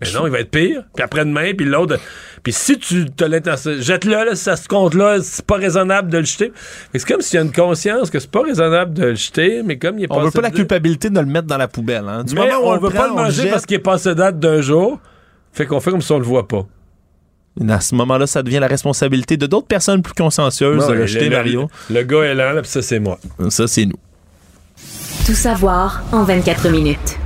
Mais 0.00 0.12
non, 0.12 0.26
il 0.26 0.30
va 0.30 0.40
être 0.40 0.50
pire. 0.50 0.84
Puis 0.94 1.02
après-demain, 1.02 1.52
puis 1.56 1.66
l'autre. 1.66 1.98
Puis 2.42 2.52
si 2.52 2.78
tu 2.78 3.06
te 3.06 3.24
l'intention, 3.24 3.72
jette-le, 3.80 4.34
ça 4.36 4.56
se 4.56 4.68
compte 4.68 4.94
là, 4.94 5.18
c'est 5.20 5.44
pas 5.44 5.56
raisonnable 5.56 6.10
de 6.10 6.18
le 6.18 6.24
jeter. 6.24 6.52
C'est 6.94 7.06
comme 7.06 7.20
s'il 7.20 7.36
y 7.36 7.42
a 7.42 7.44
une 7.44 7.52
conscience 7.52 8.10
que 8.10 8.20
c'est 8.20 8.30
pas 8.30 8.42
raisonnable 8.42 8.94
de 8.94 9.06
le 9.06 9.14
jeter, 9.16 9.62
mais 9.64 9.76
comme 9.78 9.98
il 9.98 10.04
est 10.04 10.08
On 10.10 10.20
veut 10.20 10.30
pas 10.30 10.40
la 10.40 10.50
culpabilité 10.50 11.10
de 11.10 11.18
le 11.18 11.26
mettre 11.26 11.48
dans 11.48 11.56
la 11.56 11.68
poubelle. 11.68 12.04
Hein. 12.08 12.22
Du 12.22 12.34
moment 12.34 12.58
où 12.62 12.66
on, 12.66 12.78
veut 12.78 12.90
pas 12.90 13.08
le 13.08 13.14
manger 13.14 13.50
parce 13.50 13.66
qu'il 13.66 13.76
est 13.76 13.80
passé 13.80 14.14
date 14.14 14.38
d'un 14.38 14.60
jour, 14.60 15.00
fait 15.52 15.66
qu'on 15.66 15.80
fait 15.80 15.90
comme 15.90 16.02
si 16.02 16.12
on 16.12 16.18
le 16.18 16.24
voit 16.24 16.46
pas. 16.46 16.64
À 17.68 17.80
ce 17.80 17.96
moment-là, 17.96 18.28
ça 18.28 18.44
devient 18.44 18.60
la 18.60 18.68
responsabilité 18.68 19.36
de 19.36 19.46
d'autres 19.46 19.66
personnes 19.66 20.02
plus 20.02 20.14
consciencieuses 20.14 20.86
de 20.86 20.92
le 20.92 21.06
jeter, 21.06 21.28
Mario. 21.28 21.68
Le, 21.90 22.02
gars 22.04 22.22
est 22.22 22.34
là, 22.34 22.52
là 22.52 22.62
puis 22.62 22.70
ça, 22.70 22.82
c'est 22.82 23.00
moi. 23.00 23.18
Ça, 23.48 23.66
c'est 23.66 23.84
nous. 23.84 23.98
Tout 25.26 25.34
savoir 25.34 26.04
en 26.12 26.22
24 26.22 26.68
minutes. 26.68 27.18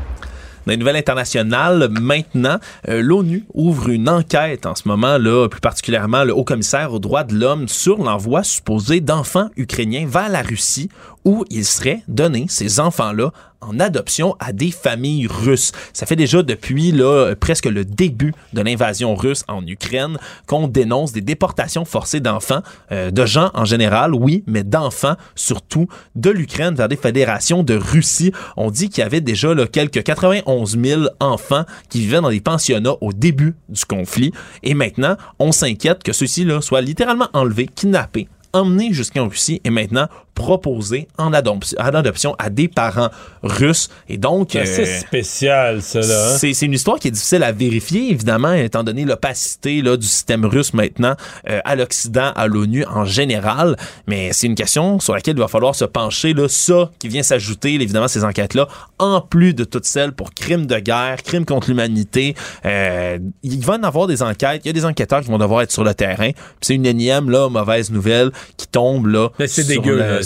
Dans 0.67 0.71
les 0.71 0.77
nouvelles 0.77 0.97
internationales, 0.97 1.89
maintenant, 1.91 2.59
euh, 2.89 3.03
l'ONU 3.03 3.45
ouvre 3.53 3.89
une 3.89 4.09
enquête 4.09 4.65
en 4.65 4.77
ce 4.77 4.87
moment, 4.87 5.19
là, 5.19 5.49
plus 5.49 5.61
particulièrement 5.61 6.23
le 6.23 6.33
haut-commissaire 6.33 6.93
aux 6.93 7.01
droits 7.01 7.25
de 7.25 7.35
l'homme, 7.35 7.67
sur 7.67 7.99
l'envoi 8.03 8.45
supposé 8.45 9.01
d'enfants 9.01 9.49
ukrainiens 9.57 10.07
vers 10.07 10.29
la 10.29 10.43
Russie 10.43 10.89
où 11.25 11.45
ils 11.51 11.65
seraient 11.65 12.03
donnés, 12.07 12.47
ces 12.49 12.79
enfants-là, 12.79 13.33
en 13.63 13.81
adoption 13.81 14.37
à 14.39 14.53
des 14.53 14.71
familles 14.71 15.27
russes. 15.27 15.73
Ça 15.93 16.07
fait 16.07 16.17
déjà 16.17 16.43
depuis 16.43 16.93
là, 16.93 17.35
presque 17.39 17.67
le 17.67 17.85
début 17.85 18.35
de 18.53 18.61
l'invasion 18.61 19.15
russe 19.15 19.45
en 19.49 19.67
Ukraine 19.67 20.19
qu'on 20.47 20.69
dénonce 20.69 21.13
des 21.13 21.21
déportations 21.21 21.85
forcées 21.85 22.21
d'enfants, 22.21 22.63
euh, 22.91 23.11
de 23.11 23.27
gens 23.27 23.51
en 23.55 23.65
général, 23.65 24.15
oui, 24.15 24.45
mais 24.47 24.65
d'enfants 24.65 25.17
surtout, 25.35 25.89
de 26.15 26.31
l'Ukraine 26.31 26.75
vers 26.75 26.89
des 26.89 26.97
fédérations 26.97 27.63
de 27.63 27.75
Russie. 27.75 28.33
On 28.57 28.71
dit 28.71 28.89
qu'il 28.89 29.03
y 29.03 29.07
avait 29.07 29.21
déjà 29.21 29.55
là, 29.55 29.67
quelques 29.67 30.03
91 30.03 30.79
000 30.79 31.03
enfants 31.21 31.65
qui 31.89 32.01
vivaient 32.01 32.21
dans 32.21 32.31
des 32.31 32.41
pensionnats 32.41 32.95
au 33.01 33.13
début 33.13 33.55
du 33.69 33.85
conflit. 33.85 34.33
Et 34.63 34.75
maintenant, 34.75 35.17
on 35.39 35.53
s'inquiète 35.53 36.03
que 36.03 36.13
ceux-ci 36.13 36.47
soient 36.61 36.81
littéralement 36.81 37.29
enlevés, 37.33 37.67
kidnappés, 37.67 38.29
emmenés 38.53 38.93
jusqu'en 38.93 39.29
Russie 39.29 39.61
et 39.65 39.71
maintenant 39.71 40.09
proposé 40.35 41.09
en 41.19 41.33
adoption, 41.33 42.35
à 42.39 42.51
des 42.51 42.69
parents 42.69 43.11
russes. 43.43 43.89
Et 44.09 44.19
donc. 44.19 44.51
C'est 44.53 44.83
euh, 44.83 44.99
spécial, 45.01 45.83
cela. 45.83 46.35
Hein? 46.35 46.37
C'est 46.39 46.63
une 46.63 46.73
histoire 46.73 46.99
qui 46.99 47.09
est 47.09 47.13
difficile 47.13 47.43
à 47.43 47.53
vérifier, 47.53 48.11
évidemment, 48.11 48.53
étant 48.53 48.83
donné 48.83 49.05
l'opacité 49.05 49.83
du 49.83 50.07
système 50.07 50.45
russe 50.45 50.75
maintenant 50.75 51.15
euh, 51.49 51.61
à 51.65 51.77
l'Occident, 51.77 52.33
à 52.35 52.47
l'ONU 52.47 52.85
en 52.87 53.05
général. 53.05 53.77
Mais 54.07 54.33
c'est 54.33 54.47
une 54.47 54.55
question 54.55 55.01
sur 55.01 55.15
laquelle 55.15 55.37
il 55.37 55.41
va 55.41 55.49
falloir 55.49 55.75
se 55.75 55.85
pencher. 55.85 56.35
Là, 56.35 56.49
ça 56.49 56.91
qui 56.99 57.09
vient 57.09 57.23
s'ajouter, 57.23 57.75
évidemment, 57.75 58.09
ces 58.09 58.25
enquêtes-là, 58.25 58.69
en 58.99 59.21
plus 59.21 59.55
de 59.55 59.65
toutes 59.65 59.85
celles 59.85 60.13
pour 60.13 60.33
crimes 60.35 60.67
de 60.67 60.79
guerre, 60.79 61.23
crimes 61.23 61.45
contre 61.45 61.69
l'humanité. 61.69 62.35
Euh, 62.65 63.19
il 63.43 63.65
va 63.65 63.75
en 63.75 63.83
avoir 63.83 64.07
des 64.07 64.23
enquêtes. 64.23 64.63
Il 64.65 64.69
y 64.69 64.71
a 64.71 64.73
des 64.73 64.85
enquêteurs 64.85 65.21
qui 65.21 65.29
vont 65.29 65.39
devoir 65.39 65.63
être 65.63 65.73
sur 65.73 65.85
le 65.85 65.95
terrain. 65.95 66.31
C'est 66.61 66.75
une 66.75 66.87
énième 66.87 67.31
là, 67.31 67.49
mauvaise 67.49 67.91
nouvelle 67.91 68.31
qui 68.57 68.67
tombe 68.67 69.07
là. 69.07 69.29
C'est 69.47 69.67
dégueu. 69.67 70.22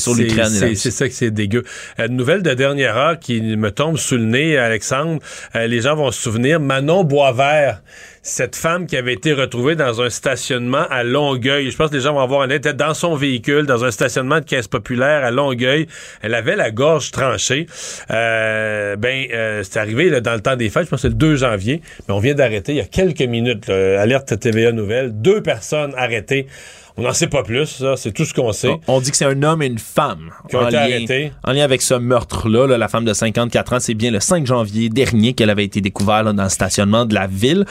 C'est 0.74 0.90
ça 0.90 1.08
que 1.08 1.14
c'est 1.14 1.30
dégueu. 1.30 1.64
Une 1.98 2.16
nouvelle 2.16 2.42
de 2.42 2.54
dernière 2.54 2.96
heure 2.96 3.18
qui 3.18 3.40
me 3.40 3.70
tombe 3.70 3.96
sous 3.96 4.16
le 4.16 4.24
nez, 4.24 4.56
Alexandre. 4.56 5.20
Euh, 5.54 5.66
les 5.66 5.80
gens 5.80 5.96
vont 5.96 6.10
se 6.10 6.20
souvenir. 6.20 6.60
Manon 6.60 7.04
Boisvert, 7.04 7.82
cette 8.26 8.56
femme 8.56 8.86
qui 8.86 8.96
avait 8.96 9.12
été 9.12 9.32
retrouvée 9.32 9.76
dans 9.76 10.02
un 10.02 10.10
stationnement 10.10 10.84
à 10.90 11.04
Longueuil. 11.04 11.70
Je 11.70 11.76
pense 11.76 11.90
que 11.90 11.94
les 11.94 12.00
gens 12.00 12.12
vont 12.12 12.26
voir, 12.26 12.44
elle 12.44 12.52
était 12.52 12.74
dans 12.74 12.92
son 12.92 13.14
véhicule, 13.14 13.66
dans 13.66 13.84
un 13.84 13.92
stationnement 13.92 14.40
de 14.40 14.44
caisse 14.44 14.66
populaire 14.66 15.24
à 15.24 15.30
Longueuil. 15.30 15.86
Elle 16.22 16.34
avait 16.34 16.56
la 16.56 16.72
gorge 16.72 17.12
tranchée. 17.12 17.66
Euh, 18.10 18.96
ben, 18.96 19.26
euh, 19.32 19.62
c'est 19.62 19.78
arrivé 19.78 20.10
là, 20.10 20.20
dans 20.20 20.34
le 20.34 20.40
temps 20.40 20.56
des 20.56 20.70
fêtes, 20.70 20.86
je 20.86 20.90
pense 20.90 21.02
que 21.02 21.02
c'est 21.02 21.08
le 21.08 21.14
2 21.14 21.36
janvier, 21.36 21.82
mais 22.08 22.14
on 22.14 22.18
vient 22.18 22.34
d'arrêter 22.34 22.72
il 22.72 22.78
y 22.78 22.80
a 22.80 22.84
quelques 22.84 23.22
minutes, 23.22 23.70
alerte 23.70 24.38
TVA 24.40 24.72
Nouvelle, 24.72 25.12
deux 25.12 25.40
personnes 25.40 25.94
arrêtées 25.96 26.48
on 26.98 27.02
n'en 27.02 27.12
sait 27.12 27.26
pas 27.26 27.42
plus, 27.42 27.66
ça. 27.66 27.96
C'est 27.96 28.12
tout 28.12 28.24
ce 28.24 28.32
qu'on 28.32 28.52
sait. 28.52 28.70
On 28.88 29.00
dit 29.00 29.10
que 29.10 29.16
c'est 29.18 29.26
un 29.26 29.42
homme 29.42 29.60
et 29.60 29.66
une 29.66 29.78
femme. 29.78 30.30
Qui 30.48 30.56
ont 30.56 30.66
été 30.66 30.76
arrêtés. 30.76 31.32
En 31.44 31.52
lien 31.52 31.62
avec 31.62 31.82
ce 31.82 31.92
meurtre-là, 31.92 32.66
la 32.66 32.88
femme 32.88 33.04
de 33.04 33.12
54 33.12 33.72
ans, 33.74 33.80
c'est 33.80 33.94
bien 33.94 34.10
le 34.10 34.20
5 34.20 34.46
janvier 34.46 34.88
dernier 34.88 35.34
qu'elle 35.34 35.50
avait 35.50 35.64
été 35.64 35.82
découverte 35.82 36.26
dans 36.28 36.42
le 36.42 36.48
stationnement 36.48 37.04
de 37.04 37.14
la 37.14 37.26
ville. 37.26 37.66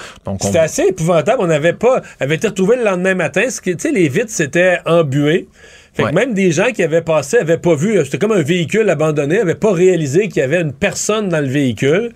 C'était 0.45 0.59
assez 0.59 0.83
épouvantable. 0.83 1.37
On 1.41 1.47
n'avait 1.47 1.73
pas. 1.73 2.01
Elle 2.19 2.25
avait 2.25 2.35
été 2.35 2.47
retrouvée 2.47 2.77
le 2.77 2.83
lendemain 2.83 3.15
matin. 3.15 3.43
Tu 3.63 3.75
sais, 3.77 3.91
les 3.91 4.07
vitres 4.09 4.31
s'étaient 4.31 4.79
embuées. 4.85 5.47
Fait 5.93 6.03
que 6.03 6.13
même 6.13 6.33
des 6.33 6.51
gens 6.51 6.71
qui 6.73 6.83
avaient 6.83 7.01
passé 7.01 7.37
avaient 7.37 7.57
pas 7.57 7.73
vu. 7.73 8.03
C'était 8.03 8.17
comme 8.17 8.33
un 8.33 8.41
véhicule 8.41 8.89
abandonné, 8.89 9.37
n'avaient 9.37 9.55
pas 9.55 9.71
réalisé 9.71 10.27
qu'il 10.27 10.37
y 10.37 10.41
avait 10.41 10.59
une 10.59 10.73
personne 10.73 11.29
dans 11.29 11.39
le 11.39 11.47
véhicule. 11.47 12.11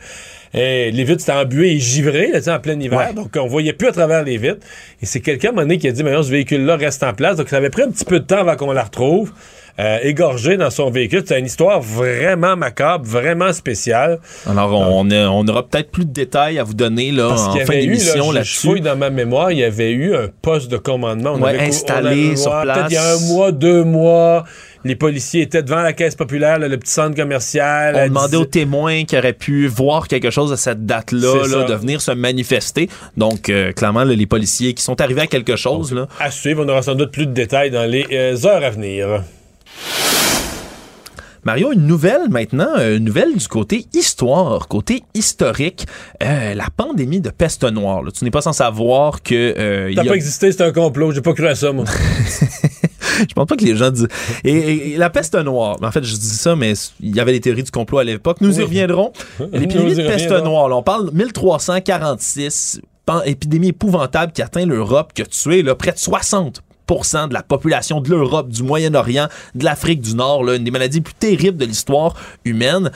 Et 0.54 0.92
les 0.92 1.04
vitres 1.04 1.24
étaient 1.24 1.32
embuées 1.32 1.74
et 1.74 1.80
givrées 1.80 2.32
là, 2.34 2.56
en 2.56 2.60
plein 2.60 2.78
hiver. 2.80 3.14
Donc, 3.14 3.38
on 3.40 3.48
voyait 3.48 3.72
plus 3.72 3.88
à 3.88 3.92
travers 3.92 4.24
les 4.24 4.38
vitres. 4.38 4.66
Et 5.02 5.06
c'est 5.06 5.22
quelqu'un, 5.22 5.50
à 5.50 5.52
un 5.52 5.54
moment 5.54 5.62
donné, 5.62 5.78
qui 5.78 5.88
a 5.88 5.92
dit, 5.92 6.04
maintenant, 6.04 6.24
ce 6.24 6.32
véhicule-là 6.32 6.76
reste 6.76 7.04
en 7.04 7.14
place. 7.14 7.38
Donc, 7.38 7.50
ça 7.50 7.58
avait 7.58 7.70
pris 7.70 7.84
un 7.84 7.92
petit 7.92 8.04
peu 8.04 8.20
de 8.20 8.26
temps 8.26 8.40
avant 8.40 8.56
qu'on 8.56 8.72
la 8.72 8.84
retrouve. 8.84 9.32
Euh, 9.80 10.00
égorgé 10.02 10.58
dans 10.58 10.70
son 10.70 10.90
véhicule. 10.90 11.24
C'est 11.26 11.40
une 11.40 11.46
histoire 11.46 11.82
vraiment 11.82 12.56
macabre, 12.56 13.06
vraiment 13.06 13.54
spéciale. 13.54 14.20
Alors, 14.48 14.74
on, 14.74 15.10
on 15.12 15.48
aura 15.48 15.68
peut-être 15.68 15.92
plus 15.92 16.06
de 16.06 16.12
détails 16.12 16.60
à 16.60 16.64
vous 16.64 16.74
donner 16.74 17.12
là, 17.12 17.30
en 17.30 17.56
fin 17.56 17.80
d'émission 17.80 18.32
là, 18.32 18.40
là-dessus. 18.40 18.78
Je 18.78 18.84
dans 18.84 18.98
ma 18.98 19.10
mémoire, 19.10 19.52
il 19.52 19.60
y 19.60 19.64
avait 19.64 19.92
eu 19.92 20.16
un 20.16 20.28
poste 20.42 20.70
de 20.70 20.78
commandement. 20.78 21.34
On 21.36 21.44
avait, 21.44 21.60
installé 21.60 22.36
sur 22.36 22.60
place. 22.62 22.88
Il 22.90 22.94
y 22.94 22.98
a 22.98 23.14
un 23.14 23.20
mois, 23.28 23.52
deux 23.52 23.84
mois 23.84 24.46
les 24.86 24.96
policiers 24.96 25.42
étaient 25.42 25.64
devant 25.64 25.82
la 25.82 25.94
caisse 25.94 26.16
populaire, 26.16 26.60
le 26.60 26.78
petit 26.78 26.92
centre 26.92 27.16
commercial. 27.16 27.96
On 27.96 28.08
demandait 28.08 28.38
aux 28.38 28.46
témoins 28.46 29.04
qui 29.04 29.18
auraient 29.18 29.34
pu 29.34 29.68
voir 29.68 30.08
quelque 30.08 30.30
chose 30.30 30.52
à 30.54 30.58
cette 30.58 30.86
date-là, 30.86 31.66
de 31.68 31.74
venir 31.74 32.02
se 32.02 32.12
manifester. 32.12 32.90
Donc, 33.18 33.50
euh, 33.50 33.72
clairement, 33.72 34.04
les 34.04 34.26
policiers 34.26 34.74
qui 34.74 34.84
sont 34.84 35.00
arrivés 35.02 35.22
à 35.22 35.28
quelque 35.28 35.56
chose. 35.56 35.94
Là. 35.94 36.08
À 36.20 36.32
suivre, 36.32 36.64
on 36.66 36.70
aura 36.70 36.82
sans 36.82 36.96
doute 36.96 37.12
plus 37.12 37.26
de 37.26 37.34
détails 37.34 37.72
dans 37.72 37.90
les 37.90 38.06
euh, 38.12 38.46
heures 38.46 38.64
à 38.64 38.70
venir. 38.70 39.24
Mario, 41.50 41.72
une 41.72 41.88
nouvelle 41.88 42.30
maintenant, 42.30 42.78
euh, 42.78 42.98
une 42.98 43.06
nouvelle 43.06 43.36
du 43.36 43.48
côté 43.48 43.88
histoire, 43.96 44.68
côté 44.68 45.02
historique, 45.16 45.88
euh, 46.22 46.54
la 46.54 46.68
pandémie 46.70 47.22
de 47.22 47.32
peste 47.32 47.64
noire. 47.64 48.04
Tu 48.14 48.24
n'es 48.24 48.30
pas 48.30 48.42
sans 48.42 48.54
savoir 48.54 49.24
que... 49.24 49.56
Euh, 49.58 49.92
ça 49.96 50.04
n'a 50.04 50.10
pas 50.12 50.16
existé, 50.16 50.52
c'est 50.52 50.62
un 50.62 50.72
complot, 50.72 51.12
j'ai 51.12 51.22
pas 51.22 51.34
cru 51.34 51.48
à 51.48 51.56
ça, 51.56 51.72
moi. 51.72 51.86
je 53.28 53.34
pense 53.34 53.48
pas 53.48 53.56
que 53.56 53.66
les 53.66 53.76
gens 53.76 53.90
disent. 53.90 54.08
Et, 54.44 54.96
la 54.98 55.10
peste 55.10 55.34
noire, 55.34 55.78
en 55.82 55.90
fait, 55.90 56.04
je 56.04 56.16
dis 56.18 56.30
ça, 56.30 56.56
mais 56.56 56.74
il 57.00 57.16
y 57.16 57.20
avait 57.20 57.32
des 57.32 57.42
théories 57.42 57.64
du 57.64 57.72
complot 57.72 57.98
à 57.98 58.04
l'époque. 58.04 58.42
Nous 58.42 58.60
y 58.60 58.62
reviendrons. 58.62 59.12
L'épidémie 59.52 59.96
de 59.96 60.04
peste 60.04 60.30
noire, 60.30 60.70
on 60.72 60.84
parle 60.84 61.10
1346, 61.14 62.80
épidémie 63.26 63.70
épouvantable 63.70 64.34
qui 64.34 64.44
atteint 64.44 64.68
l'Europe, 64.68 65.14
qui 65.16 65.24
a 65.24 65.26
tué 65.26 65.64
là, 65.64 65.74
près 65.74 65.94
de 65.94 65.98
60 65.98 66.62
de 67.28 67.34
la 67.34 67.44
population 67.44 68.02
de 68.02 68.10
l'Europe, 68.10 68.50
du 68.50 68.64
Moyen-Orient, 68.64 69.28
de 69.56 69.64
l'Afrique 69.64 70.02
du 70.02 70.16
Nord, 70.16 70.44
là, 70.44 70.56
une 70.56 70.64
des 70.64 70.72
maladies 70.72 71.02
plus 71.02 71.14
terribles 71.14 71.58
de 71.58 71.66
l'histoire 71.66 72.16
humaine. 72.46 72.92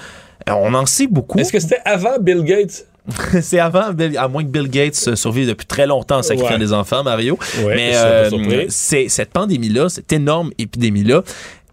Euh, 0.49 0.53
on 0.53 0.73
en 0.73 0.85
sait 0.85 1.07
beaucoup. 1.07 1.39
Est-ce 1.39 1.51
que 1.51 1.59
c'était 1.59 1.81
avant 1.85 2.17
Bill 2.19 2.43
Gates? 2.43 2.85
c'est 3.41 3.59
avant, 3.59 3.93
à 4.17 4.27
moins 4.27 4.43
que 4.43 4.49
Bill 4.49 4.69
Gates 4.69 5.15
survive 5.15 5.47
depuis 5.47 5.67
très 5.67 5.85
longtemps 5.85 6.19
en 6.19 6.23
sacrifiant 6.23 6.57
des 6.57 6.73
enfants, 6.73 7.03
Mario. 7.03 7.37
Mais 7.67 7.91
euh, 7.95 8.65
c'est 8.69 9.09
cette 9.09 9.31
pandémie-là, 9.31 9.89
cette 9.89 10.11
énorme 10.13 10.51
épidémie-là, 10.57 11.21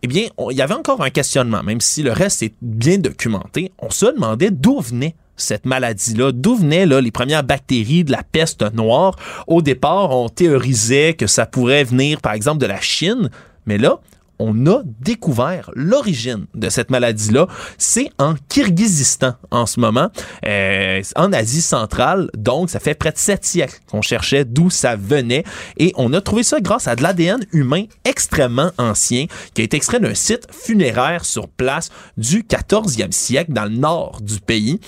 eh 0.02 0.06
bien, 0.06 0.28
il 0.50 0.56
y 0.56 0.62
avait 0.62 0.74
encore 0.74 1.02
un 1.02 1.10
questionnement, 1.10 1.62
même 1.62 1.80
si 1.80 2.02
le 2.02 2.12
reste 2.12 2.42
est 2.42 2.54
bien 2.62 2.98
documenté. 2.98 3.70
On 3.78 3.90
se 3.90 4.06
demandait 4.06 4.50
d'où 4.50 4.80
venait 4.80 5.14
cette 5.40 5.66
maladie-là, 5.66 6.32
d'où 6.32 6.56
venaient 6.56 6.86
là, 6.86 7.00
les 7.00 7.10
premières 7.10 7.44
bactéries 7.44 8.04
de 8.04 8.12
la 8.12 8.22
peste 8.22 8.62
noire? 8.74 9.16
Au 9.46 9.62
départ, 9.62 10.10
on 10.10 10.28
théorisait 10.28 11.14
que 11.14 11.26
ça 11.26 11.46
pourrait 11.46 11.84
venir, 11.84 12.20
par 12.20 12.32
exemple, 12.32 12.58
de 12.58 12.66
la 12.66 12.80
Chine, 12.80 13.30
mais 13.66 13.78
là, 13.78 14.00
on 14.40 14.66
a 14.66 14.82
découvert 15.00 15.70
l'origine 15.74 16.46
de 16.54 16.68
cette 16.70 16.90
maladie-là. 16.90 17.46
C'est 17.78 18.10
en 18.18 18.34
Kirghizistan 18.48 19.34
en 19.50 19.66
ce 19.66 19.78
moment, 19.78 20.10
euh, 20.46 21.02
en 21.14 21.32
Asie 21.32 21.60
centrale. 21.60 22.30
Donc, 22.36 22.70
ça 22.70 22.80
fait 22.80 22.94
près 22.94 23.12
de 23.12 23.18
sept 23.18 23.44
siècles 23.44 23.78
qu'on 23.90 24.02
cherchait 24.02 24.44
d'où 24.44 24.70
ça 24.70 24.96
venait. 24.96 25.44
Et 25.76 25.92
on 25.96 26.12
a 26.14 26.20
trouvé 26.20 26.42
ça 26.42 26.60
grâce 26.60 26.88
à 26.88 26.96
de 26.96 27.02
l'ADN 27.02 27.44
humain 27.52 27.84
extrêmement 28.04 28.70
ancien 28.78 29.26
qui 29.54 29.60
a 29.60 29.64
été 29.64 29.76
extrait 29.76 30.00
d'un 30.00 30.14
site 30.14 30.48
funéraire 30.50 31.24
sur 31.24 31.48
place 31.48 31.90
du 32.16 32.42
14e 32.42 33.12
siècle 33.12 33.52
dans 33.52 33.64
le 33.64 33.76
nord 33.76 34.20
du 34.22 34.40
pays 34.40 34.80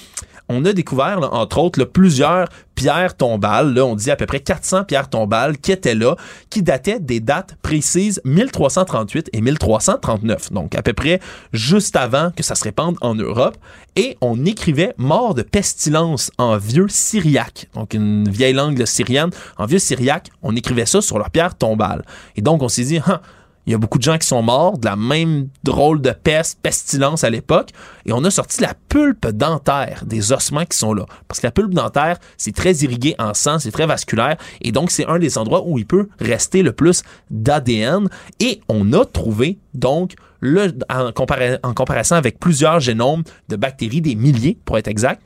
on 0.52 0.64
a 0.64 0.72
découvert, 0.72 1.32
entre 1.32 1.58
autres, 1.58 1.84
plusieurs 1.84 2.48
pierres 2.74 3.16
tombales. 3.16 3.74
Là, 3.74 3.84
on 3.84 3.94
dit 3.94 4.10
à 4.10 4.16
peu 4.16 4.26
près 4.26 4.40
400 4.40 4.84
pierres 4.84 5.08
tombales 5.08 5.58
qui 5.58 5.72
étaient 5.72 5.94
là, 5.94 6.16
qui 6.50 6.62
dataient 6.62 7.00
des 7.00 7.20
dates 7.20 7.56
précises 7.62 8.20
1338 8.24 9.30
et 9.32 9.40
1339. 9.40 10.52
Donc, 10.52 10.74
à 10.74 10.82
peu 10.82 10.92
près 10.92 11.20
juste 11.52 11.96
avant 11.96 12.30
que 12.30 12.42
ça 12.42 12.54
se 12.54 12.64
répande 12.64 12.96
en 13.00 13.14
Europe. 13.14 13.56
Et 13.96 14.16
on 14.20 14.44
écrivait 14.44 14.94
mort 14.96 15.34
de 15.34 15.42
pestilence 15.42 16.30
en 16.38 16.56
vieux 16.56 16.88
syriaque. 16.88 17.68
Donc, 17.74 17.94
une 17.94 18.28
vieille 18.28 18.54
langue 18.54 18.84
syrienne. 18.86 19.30
En 19.58 19.66
vieux 19.66 19.78
syriaque, 19.78 20.30
on 20.42 20.56
écrivait 20.56 20.86
ça 20.86 21.02
sur 21.02 21.18
leurs 21.18 21.30
pierres 21.30 21.54
tombales. 21.54 22.04
Et 22.36 22.42
donc, 22.42 22.62
on 22.62 22.68
s'est 22.68 22.84
dit, 22.84 23.00
hein, 23.06 23.20
il 23.66 23.72
y 23.72 23.74
a 23.74 23.78
beaucoup 23.78 23.98
de 23.98 24.02
gens 24.02 24.18
qui 24.18 24.26
sont 24.26 24.42
morts 24.42 24.78
de 24.78 24.86
la 24.86 24.96
même 24.96 25.48
drôle 25.62 26.00
de 26.00 26.10
peste, 26.10 26.58
pestilence 26.62 27.22
à 27.22 27.30
l'époque. 27.30 27.70
Et 28.06 28.12
on 28.12 28.24
a 28.24 28.30
sorti 28.30 28.60
la 28.60 28.74
pulpe 28.88 29.28
dentaire 29.28 30.02
des 30.04 30.32
ossements 30.32 30.64
qui 30.64 30.76
sont 30.76 30.92
là. 30.94 31.06
Parce 31.28 31.40
que 31.40 31.46
la 31.46 31.52
pulpe 31.52 31.72
dentaire, 31.72 32.18
c'est 32.36 32.54
très 32.54 32.72
irrigué 32.74 33.14
en 33.18 33.34
sang, 33.34 33.58
c'est 33.58 33.70
très 33.70 33.86
vasculaire. 33.86 34.36
Et 34.60 34.72
donc, 34.72 34.90
c'est 34.90 35.06
un 35.06 35.18
des 35.18 35.38
endroits 35.38 35.62
où 35.64 35.78
il 35.78 35.86
peut 35.86 36.08
rester 36.20 36.62
le 36.62 36.72
plus 36.72 37.02
d'ADN. 37.30 38.08
Et 38.40 38.60
on 38.68 38.92
a 38.92 39.04
trouvé, 39.04 39.58
donc, 39.74 40.14
le, 40.40 40.76
en, 40.90 41.10
en 41.62 41.74
comparaison 41.74 42.16
avec 42.16 42.40
plusieurs 42.40 42.80
génomes 42.80 43.22
de 43.48 43.54
bactéries, 43.54 44.00
des 44.00 44.16
milliers 44.16 44.58
pour 44.64 44.76
être 44.76 44.88
exact, 44.88 45.22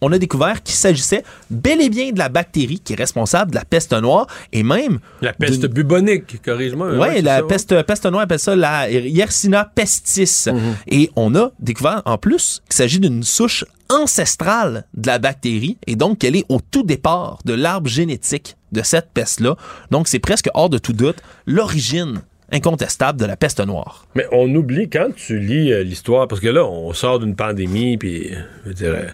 on 0.00 0.12
a 0.12 0.18
découvert 0.18 0.62
qu'il 0.62 0.74
s'agissait 0.74 1.24
bel 1.50 1.80
et 1.80 1.88
bien 1.88 2.12
de 2.12 2.18
la 2.18 2.28
bactérie 2.28 2.80
qui 2.80 2.92
est 2.92 2.96
responsable 2.96 3.50
de 3.50 3.56
la 3.56 3.64
peste 3.64 3.92
noire 3.92 4.26
et 4.52 4.62
même... 4.62 4.98
La 5.22 5.32
peste 5.32 5.66
bubonique, 5.66 6.42
corrige-moi. 6.42 6.92
Oui, 6.98 7.22
la 7.22 7.42
peste, 7.42 7.82
peste 7.82 8.06
noire 8.06 8.22
appelle 8.22 8.38
ça 8.38 8.54
la 8.56 8.90
Yersinia 8.90 9.70
pestis. 9.74 10.46
Mhm. 10.46 10.76
Et 10.88 11.10
on 11.16 11.34
a 11.34 11.50
découvert 11.58 12.02
en 12.04 12.18
plus 12.18 12.62
qu'il 12.68 12.76
s'agit 12.76 13.00
d'une 13.00 13.22
souche 13.22 13.64
ancestrale 13.90 14.84
de 14.94 15.06
la 15.06 15.18
bactérie 15.18 15.78
et 15.86 15.96
donc 15.96 16.18
qu'elle 16.18 16.36
est 16.36 16.44
au 16.48 16.60
tout 16.60 16.82
départ 16.82 17.38
de 17.44 17.54
l'arbre 17.54 17.88
génétique 17.88 18.56
de 18.72 18.82
cette 18.82 19.10
peste-là. 19.12 19.56
Donc 19.90 20.08
c'est 20.08 20.18
presque 20.18 20.48
hors 20.54 20.68
de 20.68 20.78
tout 20.78 20.92
doute 20.92 21.16
l'origine 21.46 22.20
incontestable 22.52 23.20
de 23.20 23.26
la 23.26 23.36
peste 23.36 23.60
noire. 23.60 24.06
Mais 24.14 24.26
on 24.32 24.54
oublie 24.54 24.88
quand 24.88 25.14
tu 25.14 25.38
lis 25.38 25.72
euh, 25.72 25.82
l'histoire, 25.82 26.28
parce 26.28 26.40
que 26.40 26.48
là, 26.48 26.64
on 26.64 26.92
sort 26.92 27.18
d'une 27.18 27.36
pandémie, 27.36 27.98
puis, 27.98 28.30
je 28.66 28.72
dirais 28.72 29.08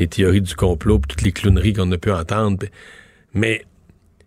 les 0.00 0.08
théories 0.08 0.40
du 0.40 0.54
complot, 0.54 1.00
toutes 1.08 1.22
les 1.22 1.32
clowneries 1.32 1.74
qu'on 1.74 1.90
a 1.92 1.98
pu 1.98 2.10
entendre. 2.10 2.66
Mais 3.34 3.64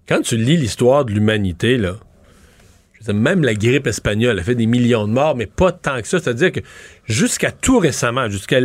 quand 0.07 0.21
tu 0.21 0.37
lis 0.37 0.57
l'histoire 0.57 1.05
de 1.05 1.11
l'humanité, 1.11 1.77
là, 1.77 1.95
même 3.11 3.43
la 3.43 3.53
grippe 3.53 3.87
espagnole 3.87 4.39
a 4.39 4.43
fait 4.43 4.55
des 4.55 4.65
millions 4.65 5.07
de 5.07 5.11
morts, 5.11 5.35
mais 5.35 5.45
pas 5.45 5.73
tant 5.73 6.01
que 6.01 6.07
ça. 6.07 6.19
C'est-à-dire 6.19 6.53
que 6.53 6.61
jusqu'à 7.05 7.51
tout 7.51 7.79
récemment, 7.79 8.29
jusqu'à 8.29 8.61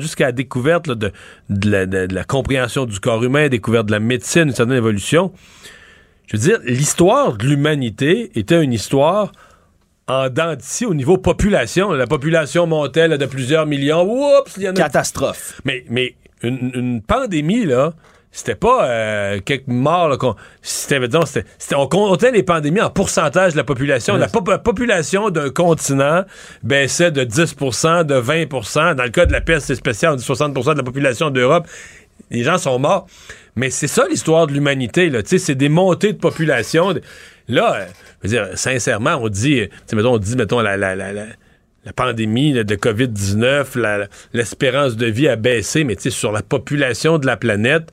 jusqu'à 0.00 0.26
la 0.26 0.32
découverte 0.32 0.90
de, 0.90 1.12
la, 1.48 2.24
compréhension 2.24 2.86
du 2.86 2.98
corps 2.98 3.22
humain, 3.22 3.48
découverte 3.48 3.86
de 3.86 3.92
la 3.92 4.00
médecine, 4.00 4.48
une 4.48 4.54
certaine 4.54 4.76
évolution, 4.76 5.32
je 6.26 6.36
veux 6.36 6.42
dire, 6.42 6.58
l'histoire 6.64 7.36
de 7.36 7.46
l'humanité 7.46 8.32
était 8.34 8.62
une 8.62 8.72
histoire 8.72 9.30
en 10.08 10.28
dents 10.28 10.56
au 10.86 10.94
niveau 10.94 11.18
population. 11.18 11.92
La 11.92 12.06
population 12.06 12.66
montait 12.66 13.08
de 13.16 13.26
plusieurs 13.26 13.66
millions. 13.66 14.02
Oups, 14.02 14.54
il 14.56 14.64
y 14.64 14.68
en 14.68 14.72
a... 14.72 14.74
Catastrophe. 14.74 15.60
Mais, 15.64 15.84
mais 15.88 16.16
une, 16.42 17.02
pandémie, 17.02 17.64
là, 17.64 17.92
c'était 18.30 18.54
pas 18.54 18.88
euh, 18.88 19.40
quelques 19.44 19.66
morts. 19.66 20.36
c'était, 20.62 21.74
on 21.74 21.86
comptait 21.86 22.32
les 22.32 22.42
pandémies 22.42 22.80
en 22.80 22.90
pourcentage 22.90 23.52
de 23.52 23.58
la 23.58 23.64
population. 23.64 24.16
La, 24.16 24.28
population 24.28 25.30
d'un 25.30 25.50
continent 25.50 26.24
baissait 26.62 27.10
de 27.10 27.24
10% 27.24 28.04
de 28.04 28.14
20% 28.14 28.94
Dans 28.94 29.02
le 29.04 29.10
cas 29.10 29.26
de 29.26 29.32
la 29.32 29.42
peste, 29.42 29.66
c'est 29.66 29.74
spécial, 29.74 30.14
on 30.14 30.16
dit 30.16 30.24
60% 30.24 30.72
de 30.72 30.78
la 30.78 30.82
population 30.82 31.30
d'Europe. 31.30 31.66
Les 32.30 32.42
gens 32.42 32.58
sont 32.58 32.78
morts. 32.78 33.06
Mais 33.54 33.68
c'est 33.68 33.88
ça 33.88 34.06
l'histoire 34.08 34.46
de 34.46 34.54
l'humanité. 34.54 35.10
Là. 35.10 35.20
C'est 35.24 35.54
des 35.54 35.68
montées 35.68 36.14
de 36.14 36.18
population. 36.18 36.94
Là, 37.48 37.74
euh, 37.74 37.84
je 38.22 38.28
veux 38.28 38.34
dire, 38.34 38.58
sincèrement, 38.58 39.16
on 39.20 39.28
dit, 39.28 39.68
mettons, 39.92 40.14
on 40.14 40.18
dit, 40.18 40.36
mettons, 40.36 40.60
la, 40.60 40.78
la, 40.78 40.94
la, 40.94 41.12
la 41.12 41.26
pandémie 41.90 42.52
de 42.52 42.74
COVID-19, 42.76 44.06
l'espérance 44.32 44.96
de 44.96 45.06
vie 45.06 45.28
a 45.28 45.36
baissé, 45.36 45.82
mais 45.82 45.96
sur 45.98 46.30
la 46.30 46.42
population 46.42 47.18
de 47.18 47.26
la 47.26 47.36
planète, 47.36 47.92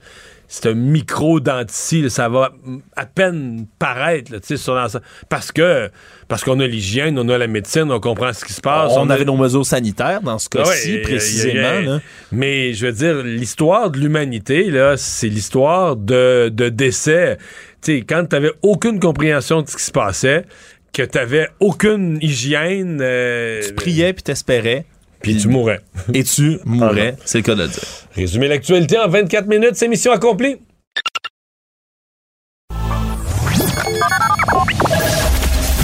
c'est 0.52 0.68
un 0.68 0.74
micro 0.74 1.40
dentici, 1.40 2.10
ça 2.10 2.28
va 2.28 2.52
à 2.96 3.06
peine 3.06 3.68
paraître, 3.78 4.32
là, 4.32 4.40
sur 4.42 4.88
parce 5.30 5.52
que 5.52 5.92
parce 6.28 6.44
qu'on 6.44 6.60
a 6.60 6.66
l'hygiène, 6.66 7.20
on 7.20 7.30
a 7.30 7.38
la 7.38 7.46
médecine, 7.46 7.92
on 7.92 8.00
comprend 8.00 8.34
ce 8.34 8.44
qui 8.44 8.54
se 8.54 8.62
passe. 8.62 8.94
On, 8.96 9.10
avait 9.12 9.26
nos 9.26 9.38
mesures 9.38 9.66
sanitaires 9.66 10.22
dans 10.22 10.40
ce 10.40 10.50
cas-ci, 10.50 10.98
précisément. 11.00 12.00
Mais 12.32 12.74
je 12.74 12.88
veux 12.88 12.92
dire, 12.92 13.24
l'histoire 13.24 13.92
de 13.92 14.00
l'humanité, 14.00 14.72
là, 14.72 14.98
c'est 14.98 15.28
l'histoire 15.28 15.96
de, 15.96 16.50
de 16.52 16.70
décès. 16.70 17.38
sais, 17.82 18.02
quand 18.02 18.26
tu 18.28 18.36
n'avais 18.36 18.52
aucune 18.64 19.00
compréhension 19.00 19.62
de 19.62 19.70
ce 19.70 19.78
qui 19.78 19.84
se 19.84 19.92
passait, 19.92 20.46
que 20.94 21.04
tu 21.04 21.18
n'avais 21.18 21.50
aucune 21.60 22.18
hygiène. 22.22 23.00
Euh, 23.02 23.62
tu 23.66 23.74
priais 23.74 24.14
puis 24.14 24.24
t'espérais. 24.24 24.86
Puis 25.22 25.38
tu 25.38 25.48
mourrais. 25.48 25.82
Et 26.14 26.24
tu 26.24 26.60
mourrais, 26.66 27.16
c'est 27.26 27.40
le 27.40 27.44
cas 27.44 27.56
de 27.56 27.64
le 27.64 27.68
dire. 27.68 27.84
Résumer 28.16 28.48
l'actualité 28.48 28.98
en 28.98 29.10
24 29.10 29.48
minutes, 29.48 29.76
c'est 29.76 29.88
mission 29.88 30.12
accomplie. 30.12 30.58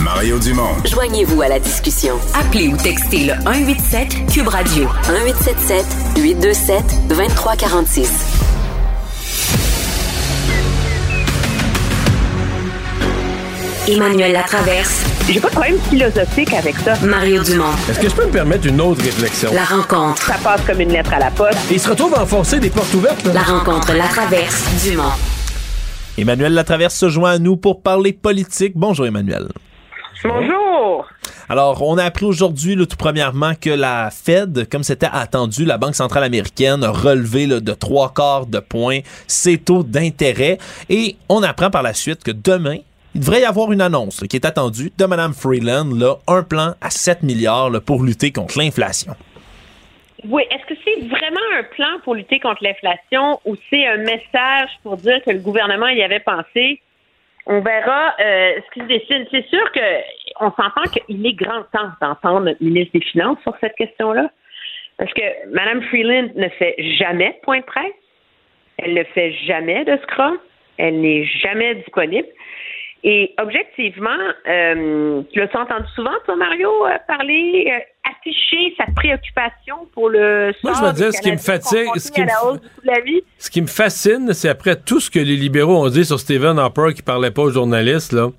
Mario 0.02 0.40
Dumont. 0.40 0.76
Joignez-vous 0.86 1.42
à 1.42 1.50
la 1.50 1.60
discussion. 1.60 2.16
Appelez 2.34 2.70
ou 2.70 2.78
textez 2.78 3.26
le 3.26 3.34
187 3.44 4.32
Cube 4.34 4.48
Radio 4.48 4.88
1877 5.10 5.86
827 6.18 6.84
2346. 7.10 8.45
Emmanuel 13.88 14.34
Latraverse. 14.34 15.06
J'ai 15.30 15.40
pas 15.40 15.48
de 15.48 15.54
problème 15.54 15.80
philosophique 15.80 16.54
avec 16.54 16.76
ça. 16.78 16.96
Mario 17.06 17.44
Dumont. 17.44 17.72
Est-ce 17.88 18.00
que 18.00 18.10
je 18.10 18.16
peux 18.16 18.26
me 18.26 18.32
permettre 18.32 18.66
une 18.66 18.82
autre 18.82 19.04
réflexion? 19.04 19.52
La 19.54 19.64
rencontre. 19.64 20.24
Ça 20.24 20.38
passe 20.44 20.62
comme 20.66 20.82
une 20.82 20.92
lettre 20.92 21.14
à 21.14 21.20
la 21.20 21.30
poste. 21.30 21.60
il 21.70 21.80
se 21.80 21.90
retrouve 21.90 22.16
à 22.16 22.24
enfoncer 22.24 22.60
des 22.60 22.72
portes 22.72 22.92
ouvertes. 22.96 23.24
La 23.32 23.44
rencontre 23.44 23.94
Latraverse. 23.94 24.84
Dumont. 24.84 25.12
Emmanuel 26.18 26.54
Latraverse 26.54 26.96
se 26.96 27.10
joint 27.10 27.34
à 27.34 27.38
nous 27.38 27.58
pour 27.58 27.84
parler 27.84 28.12
politique. 28.12 28.74
Bonjour 28.76 29.06
Emmanuel. 29.06 29.50
Bonjour. 30.24 31.06
Alors, 31.48 31.84
on 31.84 32.00
a 32.00 32.06
appris 32.06 32.26
aujourd'hui, 32.26 32.76
tout 32.76 32.98
premièrement, 32.98 33.54
que 33.54 33.70
la 33.70 34.10
Fed, 34.10 34.68
comme 34.68 34.82
c'était 34.82 35.10
attendu, 35.12 35.64
la 35.64 35.78
Banque 35.78 35.94
centrale 35.94 36.24
américaine, 36.24 36.84
a 36.84 36.90
relevé 36.90 37.46
de 37.46 37.74
trois 37.74 38.12
quarts 38.12 38.48
de 38.48 38.58
points 38.58 39.02
ses 39.28 39.60
taux 39.60 39.84
d'intérêt. 39.84 40.58
Et 40.90 41.18
on 41.30 41.44
apprend 41.44 41.70
par 41.70 41.84
la 41.84 41.94
suite 41.94 42.24
que 42.24 42.32
demain, 42.32 42.78
il 43.16 43.22
devrait 43.22 43.42
y 43.42 43.46
avoir 43.46 43.72
une 43.72 43.80
annonce 43.80 44.26
qui 44.30 44.36
est 44.36 44.46
attendue 44.46 44.92
de 44.98 45.06
Mme 45.06 45.34
Freeland, 45.34 45.90
là, 45.96 46.16
un 46.28 46.44
plan 46.44 46.74
à 46.82 46.90
7 46.90 47.24
milliards 47.24 47.72
pour 47.86 48.04
lutter 48.04 48.34
contre 48.34 48.60
l'inflation. 48.60 49.14
Oui, 50.28 50.44
est-ce 50.52 50.66
que 50.66 50.78
c'est 50.84 51.08
vraiment 51.08 51.48
un 51.58 51.64
plan 51.64 52.00
pour 52.04 52.16
lutter 52.16 52.42
contre 52.42 52.62
l'inflation 52.62 53.40
ou 53.46 53.56
c'est 53.70 53.88
un 53.88 53.98
message 53.98 54.70
pour 54.84 54.98
dire 54.98 55.22
que 55.26 55.32
le 55.32 55.40
gouvernement 55.40 55.88
y 55.88 56.04
avait 56.04 56.20
pensé? 56.20 56.82
On 57.46 57.62
verra 57.62 58.16
euh, 58.20 58.56
ce 58.58 58.74
qui 58.74 58.80
se 58.82 58.86
dessine. 58.86 59.26
C'est 59.32 59.48
sûr 59.48 59.64
qu'on 59.72 60.52
s'entend 60.52 60.84
qu'il 60.92 61.26
est 61.26 61.34
grand 61.34 61.64
temps 61.72 61.92
d'entendre 62.02 62.48
notre 62.48 62.62
ministre 62.62 63.00
des 63.00 63.06
Finances 63.06 63.38
sur 63.44 63.56
cette 63.62 63.76
question-là. 63.76 64.30
Parce 64.98 65.14
que 65.14 65.22
Mme 65.54 65.84
Freeland 65.84 66.30
ne 66.36 66.50
fait 66.50 66.76
jamais 66.98 67.40
point 67.44 67.60
de 67.60 67.66
presse. 67.66 67.94
Elle 68.78 68.94
ne 68.94 69.04
fait 69.06 69.32
jamais 69.46 69.86
de 69.86 69.98
scrum. 70.04 70.38
Elle 70.78 71.00
n'est 71.00 71.26
jamais 71.26 71.76
disponible. 71.76 72.28
Et 73.08 73.36
objectivement, 73.40 74.18
euh, 74.50 75.22
tu 75.32 75.40
l'as 75.40 75.62
entendu 75.62 75.86
souvent, 75.94 76.10
toi, 76.26 76.36
Mario, 76.38 76.88
euh, 76.88 76.98
parler, 77.08 77.68
euh, 77.68 78.10
afficher 78.10 78.74
sa 78.80 78.92
préoccupation 78.96 79.88
pour 79.94 80.10
le 80.10 80.52
Moi, 80.64 80.74
je 80.74 80.86
veux 80.86 80.94
dire, 80.94 81.14
ce 81.14 81.22
qui 81.22 81.32
me 81.32 81.38
fatigue, 81.38 81.88
ce 81.98 82.12
qui 82.12 82.22
me, 82.22 83.22
ce 83.38 83.52
qui 83.52 83.62
me 83.62 83.68
fascine, 83.68 84.34
c'est 84.34 84.50
après 84.50 84.76
tout 84.76 85.00
ce 85.00 85.12
que 85.12 85.20
les 85.20 85.36
libéraux 85.36 85.86
ont 85.86 85.90
dit 85.90 86.04
sur 86.04 86.20
Stephen 86.20 86.58
Harper 86.58 86.96
qui 86.96 87.04
parlait 87.04 87.30
pas 87.30 87.44
aux 87.44 87.52
journalistes, 87.52 88.12
là. 88.12 88.32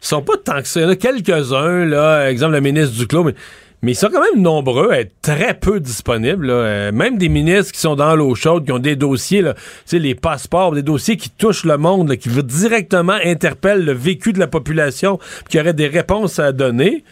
sont 0.00 0.22
pas 0.22 0.36
tant 0.44 0.60
que 0.60 0.66
ça. 0.66 0.80
Il 0.80 0.82
y 0.82 0.86
en 0.86 0.90
a 0.90 0.96
quelques-uns, 0.96 1.84
là, 1.84 2.28
exemple 2.28 2.54
le 2.54 2.60
ministre 2.60 2.98
Duclos, 2.98 3.22
mais, 3.22 3.34
mais 3.82 3.92
ils 3.92 3.96
sont 3.96 4.08
quand 4.08 4.20
même 4.20 4.42
nombreux 4.42 4.90
à 4.90 5.00
être 5.00 5.14
très 5.22 5.54
peu 5.54 5.80
disponibles. 5.80 6.50
Euh, 6.50 6.92
même 6.92 7.16
des 7.16 7.28
ministres 7.28 7.72
qui 7.72 7.80
sont 7.80 7.96
dans 7.96 8.14
l'eau 8.14 8.34
chaude, 8.34 8.66
qui 8.66 8.72
ont 8.72 8.78
des 8.78 8.96
dossiers, 8.96 9.40
là, 9.40 9.54
les 9.92 10.14
passeports, 10.14 10.72
des 10.72 10.82
dossiers 10.82 11.16
qui 11.16 11.30
touchent 11.30 11.64
le 11.64 11.78
monde, 11.78 12.16
qui 12.16 12.28
directement 12.28 13.18
interpellent 13.24 13.84
le 13.84 13.92
vécu 13.92 14.32
de 14.32 14.38
la 14.38 14.48
population, 14.48 15.18
qui 15.48 15.58
auraient 15.58 15.72
des 15.72 15.86
réponses 15.86 16.38
à 16.38 16.52
donner. 16.52 17.04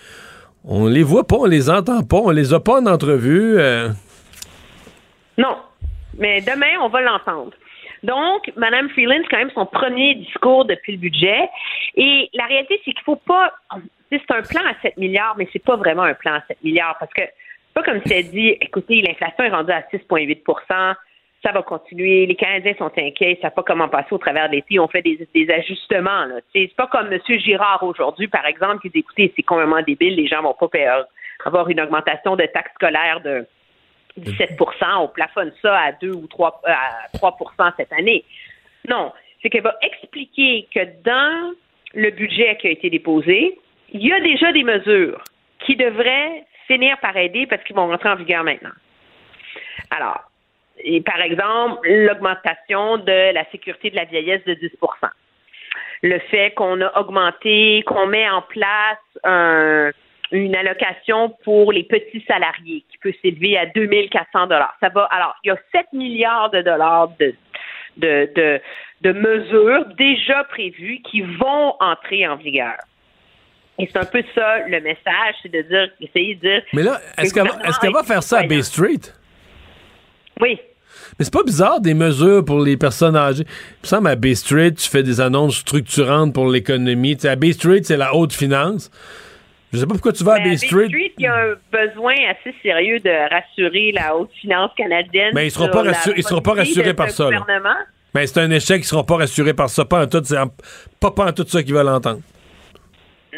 On 0.65 0.86
les 0.86 1.03
voit 1.03 1.27
pas, 1.27 1.36
on 1.36 1.47
les 1.47 1.70
entend 1.70 2.03
pas, 2.03 2.19
on 2.19 2.31
les 2.31 2.53
a 2.53 2.61
pas 2.61 2.81
en 2.81 2.86
entrevue. 2.86 3.59
Euh. 3.59 3.89
Non, 5.39 5.57
mais 6.19 6.43
demain, 6.43 6.78
on 6.82 6.89
va 6.89 7.01
l'entendre. 7.01 7.53
Donc, 8.03 8.51
Mme 8.57 8.89
Freeland, 8.91 9.20
c'est 9.23 9.29
quand 9.29 9.39
même 9.39 9.51
son 9.51 9.66
premier 9.66 10.15
discours 10.15 10.65
depuis 10.65 10.93
le 10.93 10.99
budget. 10.99 11.49
Et 11.97 12.29
la 12.35 12.45
réalité, 12.47 12.81
c'est 12.85 12.93
qu'il 12.93 13.05
faut 13.05 13.16
pas. 13.16 13.53
C'est 14.11 14.31
un 14.31 14.43
plan 14.43 14.62
à 14.62 14.81
7 14.81 14.97
milliards, 14.97 15.35
mais 15.37 15.49
c'est 15.53 15.62
pas 15.62 15.77
vraiment 15.77 16.05
un 16.05 16.15
plan 16.15 16.35
à 16.35 16.43
7 16.49 16.62
milliards 16.65 16.97
parce 16.99 17.12
que 17.12 17.23
c'est 17.23 17.75
pas 17.75 17.83
comme 17.83 18.01
si 18.07 18.15
elle 18.15 18.31
dit 18.31 18.57
écoutez, 18.61 19.03
l'inflation 19.03 19.45
est 19.45 19.51
rendue 19.51 19.73
à 19.73 19.83
6,8% 19.83 20.95
ça 21.45 21.53
va 21.53 21.62
continuer. 21.62 22.27
Les 22.27 22.35
Canadiens 22.35 22.75
sont 22.79 22.91
inquiets, 22.97 23.37
ils 23.39 23.39
savent 23.41 23.55
pas 23.55 23.62
comment 23.62 23.89
passer 23.89 24.09
au 24.12 24.19
travers 24.19 24.49
de 24.49 24.57
l'été. 24.57 24.79
On 24.79 24.89
fait 24.89 25.03
des, 25.03 25.51
ajustements. 25.51 26.27
C'est 26.53 26.70
pas 26.77 26.87
comme 26.89 27.12
M. 27.12 27.20
Girard 27.39 27.83
aujourd'hui, 27.83 28.29
par 28.29 28.47
exemple, 28.47 28.81
qui 28.81 28.91
dit 28.91 28.99
écoutez, 29.01 29.33
c'est 29.37 29.43
complètement 29.43 29.83
débile, 29.83 30.16
les 30.16 30.27
gens 30.27 30.43
vont 30.43 30.55
pas 30.55 30.69
avoir 31.45 31.69
une 31.69 31.81
augmentation 31.81 32.37
de 32.37 32.45
taxes 32.47 32.73
scolaires 32.75 33.20
de 33.20 33.47
17% 34.19 34.59
on 35.01 35.09
plafonne 35.09 35.53
ça 35.62 35.78
à 35.78 35.93
2 35.93 36.11
ou 36.12 36.27
3, 36.27 36.62
euh, 36.66 36.70
à 36.70 37.09
3 37.15 37.36
cette 37.77 37.93
année. 37.93 38.24
Non, 38.89 39.12
c'est 39.43 39.51
qu'elle 39.51 39.62
va 39.62 39.77
expliquer 39.82 40.69
que 40.74 40.81
dans 41.05 41.55
le 41.95 42.11
budget 42.11 42.57
qui 42.57 42.69
a 42.69 42.70
été 42.70 42.90
déposé, 42.90 43.59
il 43.93 44.07
y 44.07 44.12
a 44.12 44.20
déjà 44.20 44.53
des 44.53 44.65
mesures 44.65 45.23
qui 45.61 45.77
devraient 45.77 46.45
finir 46.66 46.99
par 46.99 47.16
aider 47.16 47.47
parce 47.47 47.62
qu'ils 47.65 47.77
vont 47.77 47.89
rentrer 47.89 48.11
en 48.11 48.16
vigueur 48.16 48.45
maintenant. 48.45 48.70
Alors, 49.90 50.20
par 51.05 51.20
exemple, 51.20 51.89
l'augmentation 51.89 52.99
de 52.99 53.32
la 53.32 53.45
sécurité 53.51 53.90
de 53.90 53.97
la 53.97 54.05
vieillesse 54.05 54.45
de 54.45 54.55
10% 54.55 55.09
le 56.03 56.19
fait 56.31 56.53
qu'on 56.55 56.81
a 56.81 56.99
augmenté, 56.99 57.82
qu'on 57.86 58.07
met 58.07 58.28
en 58.28 58.43
place 58.43 58.99
un, 59.24 59.90
une 60.31 60.55
allocation 60.55 61.31
pour 61.45 61.73
les 61.73 61.85
petits 61.85 62.25
salariés 62.27 62.85
qui 62.91 62.99
peut 62.99 63.13
s'élever 63.23 63.57
à 63.57 63.67
2400 63.67 64.47
dollars. 64.47 64.75
Ça 64.81 64.89
va. 64.91 65.05
Alors, 65.05 65.35
il 65.45 65.49
y 65.49 65.51
a 65.51 65.59
7 65.73 65.87
milliards 65.93 66.51
de 66.51 66.63
dollars 66.63 67.11
de, 67.19 67.35
de, 67.97 68.31
de, 68.35 68.61
de 69.03 69.13
mesures 69.13 69.87
déjà 69.97 70.45
prévues 70.45 71.01
qui 71.11 71.23
vont 71.23 71.75
entrer 71.81 72.27
en 72.27 72.37
vigueur. 72.37 72.77
Et 73.79 73.89
c'est 73.93 73.99
un 73.99 74.05
peu 74.05 74.23
ça 74.35 74.67
le 74.67 74.81
message, 74.81 75.35
c'est 75.43 75.53
de 75.53 75.63
dire, 75.63 75.89
essayer 76.01 76.35
de 76.35 76.41
dire. 76.41 76.63
Mais 76.73 76.83
là, 76.83 77.01
est-ce 77.17 77.33
qu'elle 77.33 77.47
est 77.47 77.93
va 77.93 78.03
faire 78.03 78.23
ça 78.23 78.41
à 78.41 78.43
Bay 78.43 78.63
Street? 78.63 79.01
Oui. 80.41 80.59
Mais 81.19 81.25
c'est 81.25 81.33
pas 81.33 81.45
bizarre 81.45 81.81
des 81.81 81.95
mesures 81.95 82.45
pour 82.45 82.61
les 82.61 82.77
personnes 82.77 83.17
âgées. 83.17 83.45
Il 83.45 83.83
me 83.83 83.87
semble 83.87 84.09
à 84.09 84.17
Bay 84.17 84.35
Street, 84.35 84.73
tu 84.73 84.89
fais 84.89 85.05
des 85.05 85.21
annonces 85.21 85.59
structurantes 85.59 86.35
pour 86.35 86.49
l'économie. 86.49 87.17
à 87.25 87.37
Bay 87.37 87.53
Street, 87.53 87.81
c'est 87.85 87.97
la 87.97 88.15
haute 88.15 88.33
finance. 88.33 88.91
Je 89.73 89.78
sais 89.78 89.86
pas 89.86 89.93
pourquoi 89.93 90.12
tu 90.12 90.24
vas 90.24 90.35
à 90.35 90.40
Bay 90.40 90.57
Street. 90.57 90.89
Bay 90.89 90.89
Street, 90.89 91.12
il 91.19 91.24
y 91.24 91.27
a 91.27 91.35
un 91.35 91.55
besoin 91.70 92.15
assez 92.31 92.55
sérieux 92.62 93.01
de 93.01 93.31
rassurer 93.31 93.93
la 93.93 94.16
haute 94.16 94.31
finance 94.40 94.70
canadienne. 94.77 95.32
Mais 95.35 95.47
ils 95.47 95.51
seront 95.51 95.69
pas 95.69 95.85
ils 96.16 96.23
seront 96.23 96.40
pas 96.40 96.55
rassurés 96.55 96.95
par 96.95 97.11
ça. 97.11 97.28
Mais 98.15 98.27
c'est 98.27 98.40
un 98.40 98.51
échec, 98.51 98.81
ils 98.81 98.85
seront 98.85 99.05
pas 99.05 99.16
rassurés 99.16 99.55
par 99.55 99.69
ça. 99.69 99.85
Pas 99.85 100.05
en 100.05 100.07
tout, 100.07 100.23
c'est 100.24 100.36
pas, 100.99 101.11
pas 101.11 101.27
en 101.27 101.32
tout 101.32 101.47
ça 101.47 101.62
qu'ils 101.62 101.74
veulent 101.74 101.89
entendre. 101.89 102.20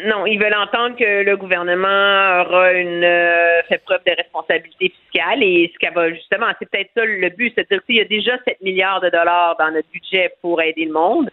Non, 0.05 0.25
ils 0.25 0.39
veulent 0.39 0.55
entendre 0.55 0.95
que 0.95 1.23
le 1.23 1.35
gouvernement 1.35 2.41
aura 2.41 2.71
une 2.71 3.03
euh, 3.03 3.61
fait 3.67 3.79
preuve 3.83 3.99
de 4.07 4.13
responsabilité 4.15 4.93
fiscale 5.03 5.43
et 5.43 5.69
ce 5.73 5.77
qu'elle 5.79 5.93
va 5.93 6.09
justement, 6.13 6.47
c'est 6.57 6.69
peut-être 6.69 6.91
ça 6.95 7.03
le 7.03 7.29
but, 7.29 7.51
c'est-à-dire 7.53 7.83
qu'il 7.85 7.97
y 7.97 7.99
a 8.01 8.05
déjà 8.05 8.31
7 8.47 8.61
milliards 8.61 9.01
de 9.01 9.09
dollars 9.09 9.57
dans 9.59 9.69
notre 9.69 9.89
budget 9.89 10.33
pour 10.41 10.61
aider 10.61 10.85
le 10.85 10.93
monde. 10.93 11.29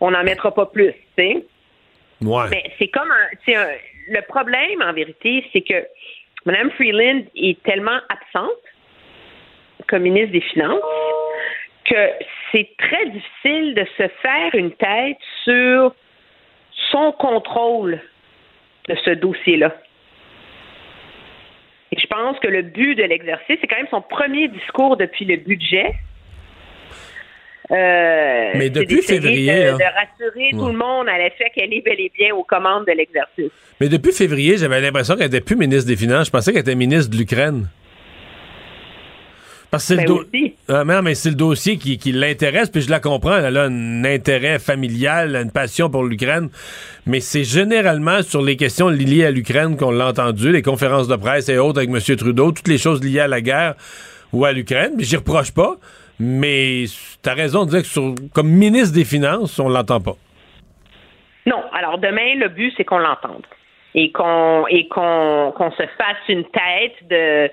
On 0.00 0.10
n'en 0.10 0.22
mettra 0.22 0.54
pas 0.54 0.66
plus, 0.66 0.92
tu 0.92 0.98
sais. 1.16 1.46
Mais 2.50 2.64
c'est 2.78 2.88
comme 2.88 3.10
un, 3.10 3.66
le 4.08 4.20
problème, 4.22 4.82
en 4.82 4.92
vérité, 4.92 5.44
c'est 5.52 5.62
que 5.62 5.86
Mme 6.46 6.70
Freeland 6.72 7.22
est 7.36 7.62
tellement 7.62 7.98
absente 8.08 8.50
comme 9.88 10.02
ministre 10.02 10.32
des 10.32 10.40
Finances 10.40 10.80
que 11.84 12.10
c'est 12.50 12.68
très 12.78 13.06
difficile 13.06 13.74
de 13.74 13.84
se 13.98 14.08
faire 14.22 14.54
une 14.54 14.72
tête 14.72 15.18
sur 15.44 15.94
son 16.90 17.12
contrôle 17.12 18.00
de 18.88 18.94
ce 19.04 19.10
dossier-là. 19.10 19.74
Et 21.92 22.00
je 22.00 22.06
pense 22.06 22.38
que 22.40 22.48
le 22.48 22.62
but 22.62 22.94
de 22.94 23.04
l'exercice, 23.04 23.58
c'est 23.60 23.66
quand 23.66 23.76
même 23.76 23.88
son 23.90 24.00
premier 24.00 24.48
discours 24.48 24.96
depuis 24.96 25.24
le 25.24 25.36
budget. 25.36 25.94
Euh, 27.70 28.52
mais 28.54 28.68
depuis 28.68 29.02
février. 29.02 29.64
De, 29.64 29.70
rassurer 29.70 30.50
tout 30.52 30.66
le 30.66 30.76
monde 30.76 31.08
à 31.08 31.16
l'effet 31.16 31.50
qu'elle 31.54 31.72
est 31.72 31.80
bel 31.80 31.98
et 31.98 32.12
bien 32.16 32.34
aux 32.34 32.44
commandes 32.44 32.84
de 32.86 32.92
l'exercice. 32.92 33.50
Mais 33.80 33.88
depuis 33.88 34.12
février, 34.12 34.58
j'avais 34.58 34.80
l'impression 34.80 35.14
qu'elle 35.14 35.30
n'était 35.30 35.40
plus 35.40 35.56
ministre 35.56 35.86
des 35.86 35.96
Finances. 35.96 36.26
Je 36.26 36.30
pensais 36.30 36.52
qu'elle 36.52 36.60
était 36.60 36.74
ministre 36.74 37.10
de 37.10 37.16
l'Ukraine. 37.16 37.68
Parce 39.70 39.88
que 39.88 39.96
c'est 39.96 40.06
le, 40.06 40.14
ben 40.68 40.90
ah, 40.90 41.02
mais 41.02 41.16
c'est 41.16 41.30
le 41.30 41.34
dossier 41.34 41.78
qui, 41.78 41.98
qui 41.98 42.12
l'intéresse, 42.12 42.70
puis 42.70 42.80
je 42.80 42.90
la 42.90 43.00
comprends. 43.00 43.38
Elle 43.38 43.56
a 43.56 43.64
un 43.64 44.04
intérêt 44.04 44.60
familial, 44.60 45.34
une 45.34 45.50
passion 45.50 45.90
pour 45.90 46.04
l'Ukraine. 46.04 46.48
Mais 47.06 47.18
c'est 47.18 47.42
généralement 47.42 48.22
sur 48.22 48.40
les 48.40 48.56
questions 48.56 48.88
liées 48.88 49.24
à 49.24 49.32
l'Ukraine 49.32 49.76
qu'on 49.76 49.90
l'a 49.90 50.06
entendu, 50.06 50.52
les 50.52 50.62
conférences 50.62 51.08
de 51.08 51.16
presse 51.16 51.48
et 51.48 51.58
autres 51.58 51.78
avec 51.78 51.90
M. 51.90 52.16
Trudeau, 52.16 52.52
toutes 52.52 52.68
les 52.68 52.78
choses 52.78 53.02
liées 53.02 53.18
à 53.18 53.26
la 53.26 53.40
guerre 53.40 53.74
ou 54.32 54.44
à 54.44 54.52
l'Ukraine. 54.52 54.92
Mais 54.96 55.02
j'y 55.02 55.16
reproche 55.16 55.50
pas. 55.50 55.76
Mais 56.20 56.84
tu 57.22 57.28
as 57.28 57.34
raison 57.34 57.64
de 57.64 57.70
dire 57.70 57.82
que 57.82 58.28
comme 58.32 58.48
ministre 58.48 58.94
des 58.94 59.04
Finances, 59.04 59.58
on 59.58 59.68
l'entend 59.68 60.00
pas. 60.00 60.16
Non. 61.46 61.62
Alors 61.72 61.98
demain, 61.98 62.34
le 62.36 62.48
but, 62.48 62.72
c'est 62.76 62.84
qu'on 62.84 62.98
l'entende 62.98 63.46
et 63.94 64.10
qu'on 64.10 64.66
et 64.68 64.88
qu'on 64.88 65.70
se 65.76 65.86
fasse 65.98 66.28
une 66.28 66.44
tête 66.44 67.08
de 67.08 67.50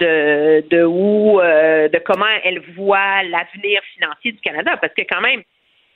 de 0.00 0.64
de 0.68 0.84
où 0.84 1.40
euh, 1.40 1.88
de 1.88 1.98
comment 1.98 2.24
elle 2.44 2.60
voit 2.76 3.22
l'avenir 3.22 3.80
financier 3.94 4.32
du 4.32 4.40
Canada 4.40 4.76
parce 4.80 4.92
que 4.94 5.02
quand 5.02 5.20
même 5.20 5.42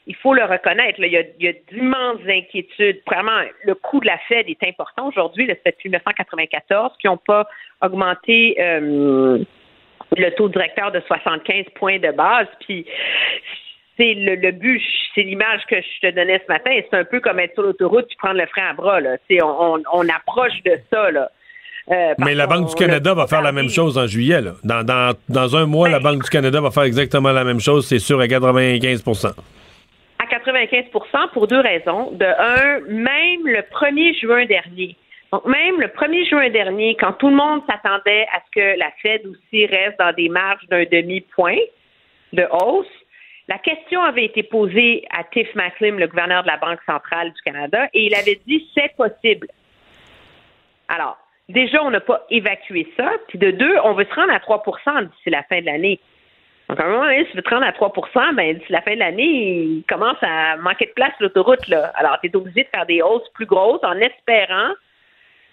il 0.07 0.17
faut 0.17 0.35
le 0.35 0.43
reconnaître, 0.45 0.99
il, 0.99 1.13
y 1.13 1.49
a, 1.49 1.53
d'immenses 1.71 2.27
inquiétudes. 2.27 3.01
Vraiment, 3.07 3.43
le 3.65 3.75
coût 3.75 4.01
de 4.01 4.07
la 4.07 4.19
Fed 4.29 4.49
est 4.49 4.65
important 4.67 5.07
aujourd'hui. 5.07 5.47
Depuis 5.47 5.89
1994 5.89 6.93
qui 6.99 7.07
n'ont 7.07 7.19
pas 7.19 7.47
augmenté 7.81 8.57
euh, 8.59 9.45
le 10.17 10.31
taux 10.31 10.49
directeur 10.49 10.93
de 10.93 11.01
75 11.07 11.67
points 11.75 11.99
de 11.99 12.11
base. 12.13 12.47
Puis 12.67 12.87
c'est 13.97 14.15
le, 14.15 14.37
le, 14.37 14.53
but, 14.53 14.83
c'est 15.15 15.23
l'image 15.23 15.61
que 15.69 15.77
je 15.77 16.09
te 16.09 16.15
donnais 16.15 16.41
ce 16.47 16.53
matin. 16.53 16.71
C'est 16.91 16.97
un 16.97 17.05
peu 17.05 17.21
comme 17.21 17.39
être 17.39 17.55
sur 17.55 17.63
l'autoroute 17.63 18.07
puis 18.09 18.17
prendre 18.17 18.39
le 18.39 18.47
frein 18.47 18.71
à 18.71 18.73
bras. 18.73 19.01
Là. 19.01 19.17
On, 19.43 19.77
on, 19.77 19.83
on 19.93 20.09
approche 20.09 20.63
de 20.65 20.79
ça. 20.91 21.11
Là. 21.11 21.31
Euh, 21.91 22.15
Mais 22.19 22.35
la 22.35 22.47
Banque 22.47 22.69
du 22.69 22.75
Canada 22.75 23.15
va 23.15 23.27
faire 23.27 23.43
la 23.43 23.53
même 23.53 23.69
chose 23.69 23.99
en 23.99 24.07
juillet. 24.07 24.41
Là. 24.41 24.53
Dans, 24.65 24.85
dans, 24.85 25.15
dans 25.29 25.57
un 25.57 25.67
mois, 25.67 25.89
la 25.89 25.99
ben, 25.99 26.13
Banque 26.13 26.25
du 26.25 26.31
Canada 26.31 26.61
va 26.61 26.71
faire 26.71 26.85
exactement 26.85 27.33
la 27.33 27.45
même 27.45 27.61
chose, 27.61 27.87
c'est 27.87 27.99
sûr, 27.99 28.21
à 28.21 28.27
95% 28.27 29.35
À 30.19 30.25
95% 30.25 31.31
pour 31.33 31.47
deux 31.47 31.61
raisons. 31.61 32.13
De 32.13 32.25
un, 32.25 32.81
même 32.89 33.47
le 33.47 33.63
1er 33.63 34.19
juin 34.21 34.45
dernier, 34.47 34.97
donc, 35.33 35.45
même 35.47 35.81
le 35.81 35.87
1er 35.87 36.29
juin 36.29 36.51
dernier, 36.51 36.97
quand 36.97 37.13
tout 37.15 37.29
le 37.29 37.37
monde 37.37 37.63
s'attendait 37.69 38.27
à 38.33 38.41
ce 38.47 38.51
que 38.51 38.79
la 38.79 38.91
Fed 39.01 39.27
aussi 39.27 39.67
reste 39.67 39.99
dans 39.99 40.13
des 40.13 40.29
marges 40.29 40.67
d'un 40.69 40.85
demi-point 40.85 41.59
de 42.33 42.47
hausse, 42.51 42.87
la 43.47 43.59
question 43.59 44.03
avait 44.03 44.25
été 44.25 44.43
posée 44.43 45.05
à 45.11 45.25
Tiff 45.25 45.53
Macklem, 45.55 45.99
le 45.99 46.09
gouverneur 46.09 46.43
de 46.43 46.49
la 46.49 46.57
Banque 46.57 46.81
centrale 46.85 47.33
du 47.33 47.43
Canada, 47.43 47.89
et 47.93 48.07
il 48.07 48.15
avait 48.15 48.41
dit 48.47 48.69
c'est 48.75 48.95
possible. 48.97 49.49
Alors, 50.89 51.17
déjà, 51.49 51.83
on 51.83 51.91
n'a 51.91 52.01
pas 52.01 52.27
évacué 52.31 52.93
ça. 52.97 53.13
Puis 53.29 53.39
de 53.39 53.53
deux, 53.53 53.77
on 53.85 53.95
veut 53.95 54.07
se 54.07 54.15
rendre 54.15 54.33
à 54.33 54.39
3% 54.39 55.09
d'ici 55.09 55.31
la 55.31 55.45
fin 55.45 55.61
de 55.61 55.67
l'année. 55.67 56.01
Donc, 56.69 56.81
à 56.81 56.85
un 56.85 56.89
moment 56.89 57.05
donné, 57.05 57.25
si 57.25 57.31
tu 57.31 57.37
veux 57.37 57.43
te 57.43 57.51
rendre 57.51 57.67
à 57.67 57.73
3% 57.73 58.35
ben, 58.35 58.59
d'ici 58.59 58.73
la 58.73 58.83
fin 58.83 58.95
de 58.95 58.99
l'année, 59.01 59.25
il 59.25 59.85
commence 59.89 60.19
à 60.23 60.57
manquer 60.57 60.87
de 60.87 60.93
place 60.93 61.13
l'autoroute. 61.21 61.67
Là. 61.69 61.93
Alors, 61.95 62.19
tu 62.21 62.29
es 62.29 62.37
obligé 62.37 62.65
de 62.65 62.69
faire 62.69 62.87
des 62.87 63.03
hausses 63.03 63.29
plus 63.35 63.47
grosses 63.47 63.83
en 63.85 63.97
espérant 63.97 64.71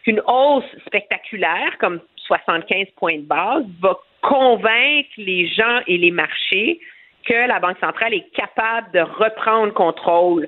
qu'une 0.07 0.21
hausse 0.25 0.63
spectaculaire, 0.85 1.77
comme 1.79 1.99
75 2.27 2.87
points 2.95 3.17
de 3.17 3.23
base, 3.23 3.63
va 3.81 3.97
convaincre 4.21 5.09
les 5.17 5.49
gens 5.49 5.81
et 5.85 5.97
les 5.97 6.11
marchés 6.11 6.79
que 7.27 7.47
la 7.47 7.59
Banque 7.59 7.77
centrale 7.81 8.13
est 8.13 8.29
capable 8.33 8.89
de 8.93 9.01
reprendre 9.01 9.73
contrôle 9.73 10.47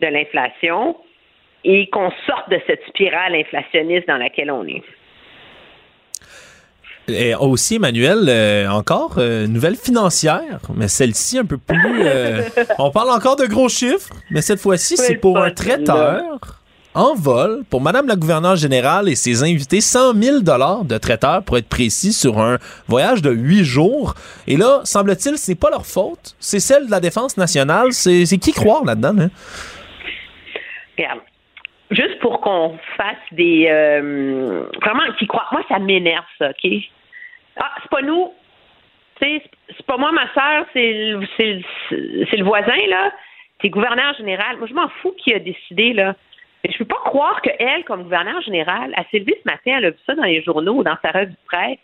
de 0.00 0.06
l'inflation 0.06 0.96
et 1.64 1.90
qu'on 1.90 2.10
sorte 2.26 2.48
de 2.50 2.58
cette 2.66 2.80
spirale 2.88 3.34
inflationniste 3.34 4.08
dans 4.08 4.16
laquelle 4.16 4.50
on 4.50 4.64
est. 4.66 4.82
Et 7.08 7.34
aussi, 7.34 7.76
Emmanuel, 7.76 8.26
euh, 8.28 8.68
encore 8.70 9.16
euh, 9.18 9.46
nouvelle 9.46 9.76
financière, 9.76 10.60
mais 10.74 10.88
celle-ci 10.88 11.38
un 11.38 11.44
peu 11.44 11.58
plus. 11.58 12.02
Euh, 12.06 12.42
on 12.78 12.90
parle 12.90 13.10
encore 13.10 13.36
de 13.36 13.46
gros 13.46 13.68
chiffres, 13.68 14.14
mais 14.30 14.40
cette 14.40 14.60
fois-ci, 14.60 14.96
c'est 14.96 15.16
pour 15.16 15.38
un 15.38 15.50
traiteur 15.50 16.57
en 16.98 17.14
vol 17.14 17.62
pour 17.70 17.80
Madame 17.80 18.08
la 18.08 18.16
gouverneure 18.16 18.56
générale 18.56 19.08
et 19.08 19.14
ses 19.14 19.44
invités 19.44 19.80
100 19.80 20.14
000 20.14 20.40
dollars 20.40 20.84
de 20.84 20.98
traiteur 20.98 21.44
pour 21.44 21.56
être 21.56 21.68
précis 21.68 22.12
sur 22.12 22.40
un 22.40 22.58
voyage 22.88 23.22
de 23.22 23.30
huit 23.30 23.62
jours. 23.62 24.14
Et 24.48 24.56
là, 24.56 24.80
semble-t-il, 24.82 25.38
c'est 25.38 25.58
pas 25.58 25.70
leur 25.70 25.86
faute, 25.86 26.34
c'est 26.40 26.58
celle 26.58 26.86
de 26.86 26.90
la 26.90 26.98
défense 26.98 27.36
nationale. 27.36 27.92
C'est 27.92 28.38
qui 28.38 28.52
croire 28.52 28.84
là-dedans 28.84 29.14
hein? 29.20 29.30
Juste 31.92 32.18
pour 32.18 32.40
qu'on 32.40 32.76
fasse 32.96 33.16
des 33.32 33.66
euh, 33.70 34.64
vraiment 34.82 35.10
qui 35.18 35.26
croient. 35.26 35.46
Moi, 35.52 35.62
ça 35.68 35.78
m'énerve 35.78 36.24
ça, 36.38 36.50
ok? 36.50 36.70
Ah, 37.56 37.70
c'est 37.80 37.90
pas 37.90 38.02
nous. 38.02 38.32
C'est 39.20 39.42
pas 39.86 39.96
moi, 39.96 40.10
ma 40.12 40.30
soeur, 40.34 40.66
c'est 40.72 40.82
le 41.90 42.44
voisin 42.44 42.76
là. 42.88 43.12
C'est 43.62 43.70
gouverneur 43.70 44.14
général. 44.14 44.58
Moi, 44.58 44.66
je 44.68 44.74
m'en 44.74 44.88
fous 45.00 45.14
qui 45.22 45.32
a 45.32 45.38
décidé 45.38 45.92
là. 45.92 46.14
Mais 46.68 46.74
je 46.74 46.78
peux 46.78 46.84
pas 46.84 47.00
croire 47.02 47.40
qu'elle, 47.40 47.82
comme 47.84 48.02
gouverneur 48.02 48.42
général, 48.42 48.92
a 48.94 49.02
s'est 49.10 49.24
ce 49.24 49.46
matin, 49.46 49.78
elle 49.78 49.86
a 49.86 49.90
vu 49.90 49.98
ça 50.04 50.14
dans 50.14 50.24
les 50.24 50.42
journaux 50.42 50.74
ou 50.74 50.84
dans 50.84 50.98
sa 51.00 51.10
revue 51.12 51.32
de 51.32 51.46
presse, 51.46 51.78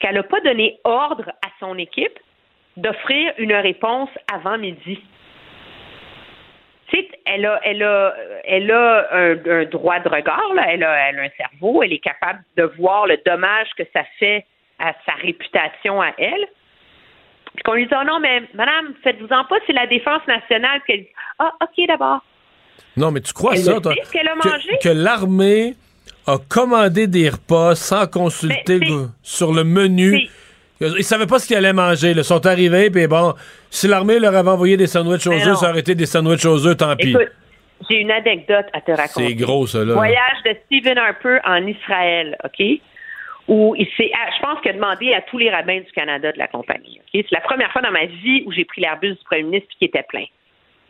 qu'elle 0.00 0.14
n'a 0.14 0.22
pas 0.22 0.40
donné 0.40 0.78
ordre 0.84 1.28
à 1.44 1.48
son 1.58 1.76
équipe 1.76 2.18
d'offrir 2.76 3.34
une 3.38 3.52
réponse 3.52 4.10
avant 4.32 4.58
midi. 4.58 5.02
Elle 7.24 7.46
a, 7.46 7.58
elle 7.64 7.82
a, 7.82 8.14
elle 8.44 8.70
a 8.70 9.08
un, 9.12 9.64
droit 9.64 9.98
de 10.00 10.08
regard. 10.08 10.52
Elle, 10.68 10.84
a, 10.84 11.08
elle 11.08 11.18
a 11.18 11.22
un 11.22 11.30
cerveau, 11.30 11.82
elle 11.82 11.92
est 11.94 11.98
capable 11.98 12.44
de 12.56 12.64
voir 12.64 13.06
le 13.06 13.18
dommage 13.24 13.68
que 13.78 13.82
ça 13.94 14.04
fait 14.18 14.44
à 14.78 14.92
sa 15.06 15.14
réputation 15.14 16.02
à 16.02 16.12
elle. 16.18 16.46
Puis 17.54 17.62
qu'on 17.64 17.74
lui 17.74 17.86
dit, 17.86 17.94
oh 17.98 18.04
non, 18.04 18.20
mais 18.20 18.42
madame, 18.54 18.94
faites-vous-en 19.02 19.44
pas, 19.44 19.56
c'est 19.66 19.72
la 19.72 19.86
défense 19.86 20.26
nationale. 20.26 20.82
qu'elle 20.86 21.00
dit, 21.00 21.12
ah, 21.38 21.52
OK, 21.62 21.86
d'abord. 21.88 22.20
Non, 22.96 23.10
mais 23.10 23.20
tu 23.20 23.32
crois 23.32 23.56
ça, 23.56 23.80
toi, 23.80 23.94
que, 24.82 24.88
l'armée 24.88 25.74
a 26.26 26.36
commandé 26.48 27.06
des 27.06 27.30
repas 27.30 27.74
sans 27.74 28.06
consulter 28.06 28.80
sur 29.22 29.52
le 29.52 29.64
menu. 29.64 30.28
Ils 30.80 31.04
savaient 31.04 31.26
pas 31.26 31.38
ce 31.38 31.46
qu'ils 31.46 31.56
allaient 31.56 31.72
manger. 31.72 32.10
Ils 32.10 32.24
sont 32.24 32.44
arrivés, 32.44 32.90
puis 32.90 33.06
bon, 33.06 33.34
si 33.70 33.88
l'armée 33.88 34.18
leur 34.18 34.34
avait 34.34 34.50
envoyé 34.50 34.76
des 34.76 34.86
sandwichs 34.86 35.26
aux 35.26 35.32
œufs, 35.32 35.58
ça 35.58 35.70
aurait 35.70 35.80
été 35.80 35.94
des 35.94 36.06
sandwichs 36.06 36.44
aux 36.44 36.66
œufs, 36.66 36.76
tant 36.76 36.94
pis. 36.96 37.16
J'ai 37.88 38.00
une 38.00 38.10
anecdote 38.10 38.66
à 38.72 38.80
te 38.80 38.92
raconter. 38.92 39.28
C'est 39.28 39.34
gros, 39.34 39.66
ça, 39.66 39.84
là. 39.84 39.94
Voyage 39.94 40.42
de 40.44 40.56
Stephen 40.66 40.98
Harper 40.98 41.38
en 41.44 41.66
Israël, 41.66 42.36
OK? 42.44 42.64
Où 43.48 43.74
il 43.76 43.88
s'est, 43.96 44.10
ah, 44.14 44.30
je 44.36 44.42
pense 44.42 44.60
qu'il 44.60 44.70
a 44.70 44.74
demandé 44.74 45.12
à 45.14 45.20
tous 45.22 45.38
les 45.38 45.50
rabbins 45.50 45.80
du 45.80 45.90
Canada 45.92 46.30
de 46.30 46.38
la 46.38 46.46
compagnie. 46.46 47.00
C'est 47.12 47.26
la 47.32 47.40
première 47.40 47.72
fois 47.72 47.82
dans 47.82 47.90
ma 47.90 48.06
vie 48.06 48.44
où 48.46 48.52
j'ai 48.52 48.64
pris 48.64 48.80
l'Airbus 48.80 49.14
du 49.14 49.24
premier 49.24 49.42
ministre 49.42 49.68
qui 49.78 49.86
était 49.86 50.04
plein. 50.04 50.24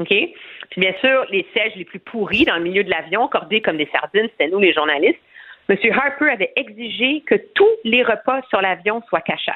OK? 0.03 0.09
Puis 0.09 0.81
bien 0.81 0.95
sûr, 1.01 1.27
les 1.31 1.47
sièges 1.53 1.75
les 1.77 1.85
plus 1.85 1.99
pourris 1.99 2.45
dans 2.45 2.57
le 2.57 2.63
milieu 2.63 2.85
de 2.85 2.91
l'avion, 2.91 3.29
cordés 3.29 3.61
comme 3.61 3.77
des 3.77 3.89
sardines, 3.93 4.29
c'était 4.31 4.49
nous 4.49 4.61
les 4.61 4.73
journalistes. 4.73 5.21
M. 5.69 5.77
Harper 5.93 6.31
avait 6.31 6.53
exigé 6.57 7.23
que 7.27 7.37
tous 7.55 7.71
les 7.85 8.03
repas 8.03 8.43
sur 8.49 8.61
l'avion 8.61 9.03
soient 9.09 9.21
cachers. 9.21 9.53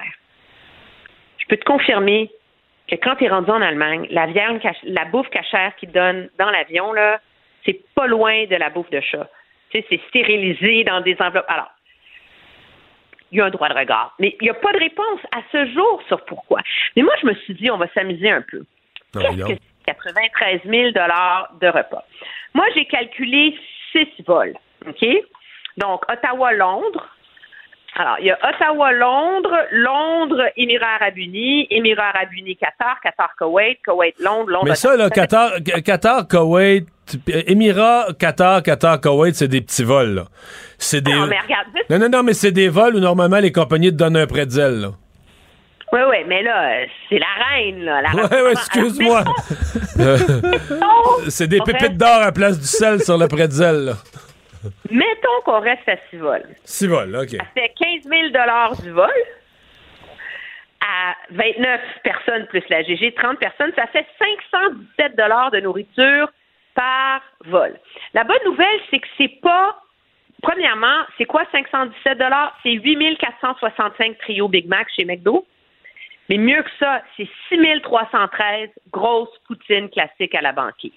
Je 1.39 1.47
peux 1.48 1.56
te 1.56 1.64
confirmer 1.64 2.31
que 2.89 2.97
quand 2.97 3.16
tu 3.16 3.24
es 3.24 3.28
rendu 3.28 3.51
en 3.51 3.60
Allemagne, 3.60 4.06
la 4.10 4.27
viande, 4.27 4.60
la 4.85 5.05
bouffe 5.06 5.28
cachère 5.31 5.74
qu'ils 5.77 5.90
donnent 5.90 6.28
dans 6.39 6.51
l'avion, 6.51 6.93
là, 6.93 7.20
c'est 7.64 7.81
pas 7.94 8.06
loin 8.06 8.47
de 8.47 8.56
la 8.56 8.70
bouffe 8.70 8.90
de 8.90 9.01
chat. 9.01 9.28
Tu 9.70 9.78
sais, 9.78 9.86
c'est 9.90 10.01
stérilisé 10.09 10.85
dans 10.85 11.01
des 11.01 11.16
enveloppes. 11.20 11.47
Alors, 11.48 11.70
il 13.32 13.39
y 13.39 13.40
a 13.40 13.47
un 13.47 13.51
droit 13.51 13.68
de 13.68 13.74
regard. 13.74 14.14
Mais 14.20 14.36
il 14.40 14.44
n'y 14.44 14.51
a 14.51 14.55
pas 14.55 14.73
de 14.73 14.78
réponse 14.78 15.20
à 15.32 15.40
ce 15.51 15.66
jour 15.73 16.02
sur 16.06 16.24
pourquoi. 16.24 16.60
Mais 16.94 17.02
moi, 17.02 17.14
je 17.20 17.27
me 17.27 17.35
suis 17.35 17.55
dit, 17.55 17.70
on 17.70 17.77
va 17.77 17.89
s'amuser 17.93 18.31
un 18.31 18.43
peu. 18.43 18.64
Qu'est-ce 19.12 19.55
que 19.55 19.59
93 19.87 20.61
000 20.65 20.91
de 20.93 21.67
repas. 21.69 22.05
Moi, 22.55 22.65
j'ai 22.75 22.87
calculé 22.87 23.55
six 23.93 24.09
vols. 24.27 24.55
OK? 24.87 25.07
Donc, 25.77 26.03
Ottawa-Londres. 26.11 27.09
Alors, 27.99 28.17
il 28.21 28.27
y 28.27 28.31
a 28.31 28.39
Ottawa-Londres, 28.47 29.57
Londres, 29.73 30.43
Émirats 30.57 30.97
arabes 31.01 31.17
unis, 31.17 31.67
Émirats 31.71 32.11
arabes 32.15 32.33
unis, 32.35 32.57
Qatar, 32.57 33.01
Qatar, 33.03 33.31
Koweït, 33.39 33.79
Koweït, 33.83 34.15
Londres, 34.21 34.51
Londres. 34.51 34.67
Mais 34.69 34.75
ça, 34.75 34.95
là, 34.97 35.09
Qatar, 35.09 35.53
Qatar, 35.83 36.29
Koweït, 36.29 36.87
Émirats, 37.47 38.09
Qatar, 38.19 38.63
Qatar, 38.63 39.01
Koweït, 39.01 39.35
c'est 39.35 39.49
des 39.49 39.63
petits 39.63 39.83
vols, 39.83 40.15
là. 40.15 40.25
C'est 40.77 41.01
des. 41.01 41.13
Non, 41.13 41.27
mais 41.27 41.41
regarde, 41.41 41.69
non, 41.89 41.99
non, 41.99 42.09
non, 42.11 42.23
mais 42.23 42.35
c'est 42.35 42.53
des 42.53 42.69
vols 42.69 42.97
où 42.97 43.01
normalement 43.01 43.39
les 43.39 43.53
compagnies 43.53 43.91
te 43.91 43.97
donnent 43.97 44.19
un 44.19 44.27
pretzel, 44.27 44.81
là. 44.81 44.89
Oui, 45.93 46.01
oui, 46.09 46.17
mais 46.27 46.43
là, 46.43 46.85
c'est 47.09 47.19
la 47.19 47.27
reine, 47.49 47.85
là. 47.85 48.03
La 48.03 48.11
oui, 48.15 48.23
oui, 48.45 48.51
excuse-moi. 48.53 49.25
c'est 51.29 51.47
des 51.47 51.61
pépites 51.61 51.97
d'or 51.97 52.23
à 52.23 52.33
place 52.33 52.59
du 52.59 52.67
sel 52.67 53.01
sur 53.01 53.17
le 53.17 53.29
pretzel, 53.29 53.85
là. 53.85 53.93
Mettons 54.91 55.41
qu'on 55.45 55.61
reste 55.61 55.89
à 55.89 55.97
6 56.11 56.17
vols. 56.17 56.47
6 56.65 56.87
vols, 56.89 57.17
OK. 57.17 57.37
Ça 57.37 57.45
fait 57.55 57.73
15 58.03 58.03
000 58.03 58.83
du 58.83 58.91
vol. 58.91 59.11
À 60.81 61.15
29 61.31 61.81
personnes 62.03 62.47
plus 62.47 62.63
la 62.69 62.83
GG, 62.83 63.15
30 63.15 63.39
personnes, 63.39 63.73
ça 63.77 63.87
fait 63.89 64.07
517 64.19 65.17
de 65.17 65.61
nourriture 65.61 66.29
par 66.75 67.23
vol. 67.45 67.79
La 68.15 68.25
bonne 68.25 68.45
nouvelle, 68.45 68.81
c'est 68.91 68.99
que 68.99 69.07
c'est 69.19 69.41
pas. 69.41 69.81
Premièrement, 70.43 71.03
c'est 71.17 71.25
quoi 71.25 71.45
517 71.51 72.19
C'est 72.63 72.73
8 72.73 73.19
465 73.19 74.19
trio 74.19 74.49
Big 74.49 74.69
Mac 74.69 74.87
chez 74.95 75.05
McDo. 75.05 75.47
Mais 76.28 76.39
mieux 76.39 76.62
que 76.62 76.70
ça, 76.78 77.03
c'est 77.16 77.28
6313 77.48 78.70
grosses 78.93 79.28
poutines 79.47 79.89
classiques 79.90 80.35
à 80.35 80.40
la 80.40 80.53
banquise. 80.53 80.93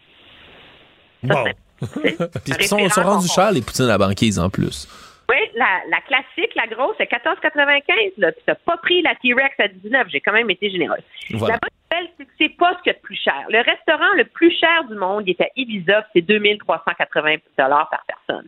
bon. 1.23 1.45
Puis 2.03 2.53
ils 2.59 2.67
sont, 2.67 2.89
sont 2.89 3.03
rendus 3.03 3.29
chers, 3.29 3.51
les 3.51 3.61
poutines 3.61 3.85
à 3.85 3.89
la 3.89 3.97
banquise, 3.97 4.37
en 4.37 4.49
plus. 4.49 4.87
Oui, 5.29 5.37
la, 5.55 6.01
classique, 6.07 6.55
la 6.55 6.65
grosse, 6.65 6.95
c'est 6.97 7.09
14,95. 7.09 8.13
Là. 8.17 8.31
Tu 8.31 8.39
n'as 8.47 8.55
pas 8.55 8.77
pris 8.77 9.01
la 9.03 9.13
T-Rex 9.15 9.59
à 9.59 9.67
19. 9.67 10.07
J'ai 10.09 10.21
quand 10.21 10.33
même 10.33 10.49
été 10.49 10.71
généreuse. 10.71 11.03
La 11.29 11.37
bonne 11.37 11.49
nouvelle, 11.91 12.09
c'est 12.17 12.25
que 12.25 12.31
c'est 12.39 12.57
pas 12.57 12.73
ce 12.77 12.83
qu'il 12.83 12.91
y 12.91 12.95
a 12.95 12.97
de 12.97 13.03
plus 13.03 13.15
cher. 13.15 13.45
Le 13.49 13.59
restaurant 13.59 14.11
le 14.17 14.25
plus 14.25 14.51
cher 14.59 14.85
du 14.85 14.95
monde, 14.95 15.23
il 15.27 15.31
est 15.31 15.41
à 15.41 15.47
Ibiza, 15.55 16.07
c'est 16.13 16.21
2380 16.21 17.35
par 17.55 18.03
personne. 18.07 18.47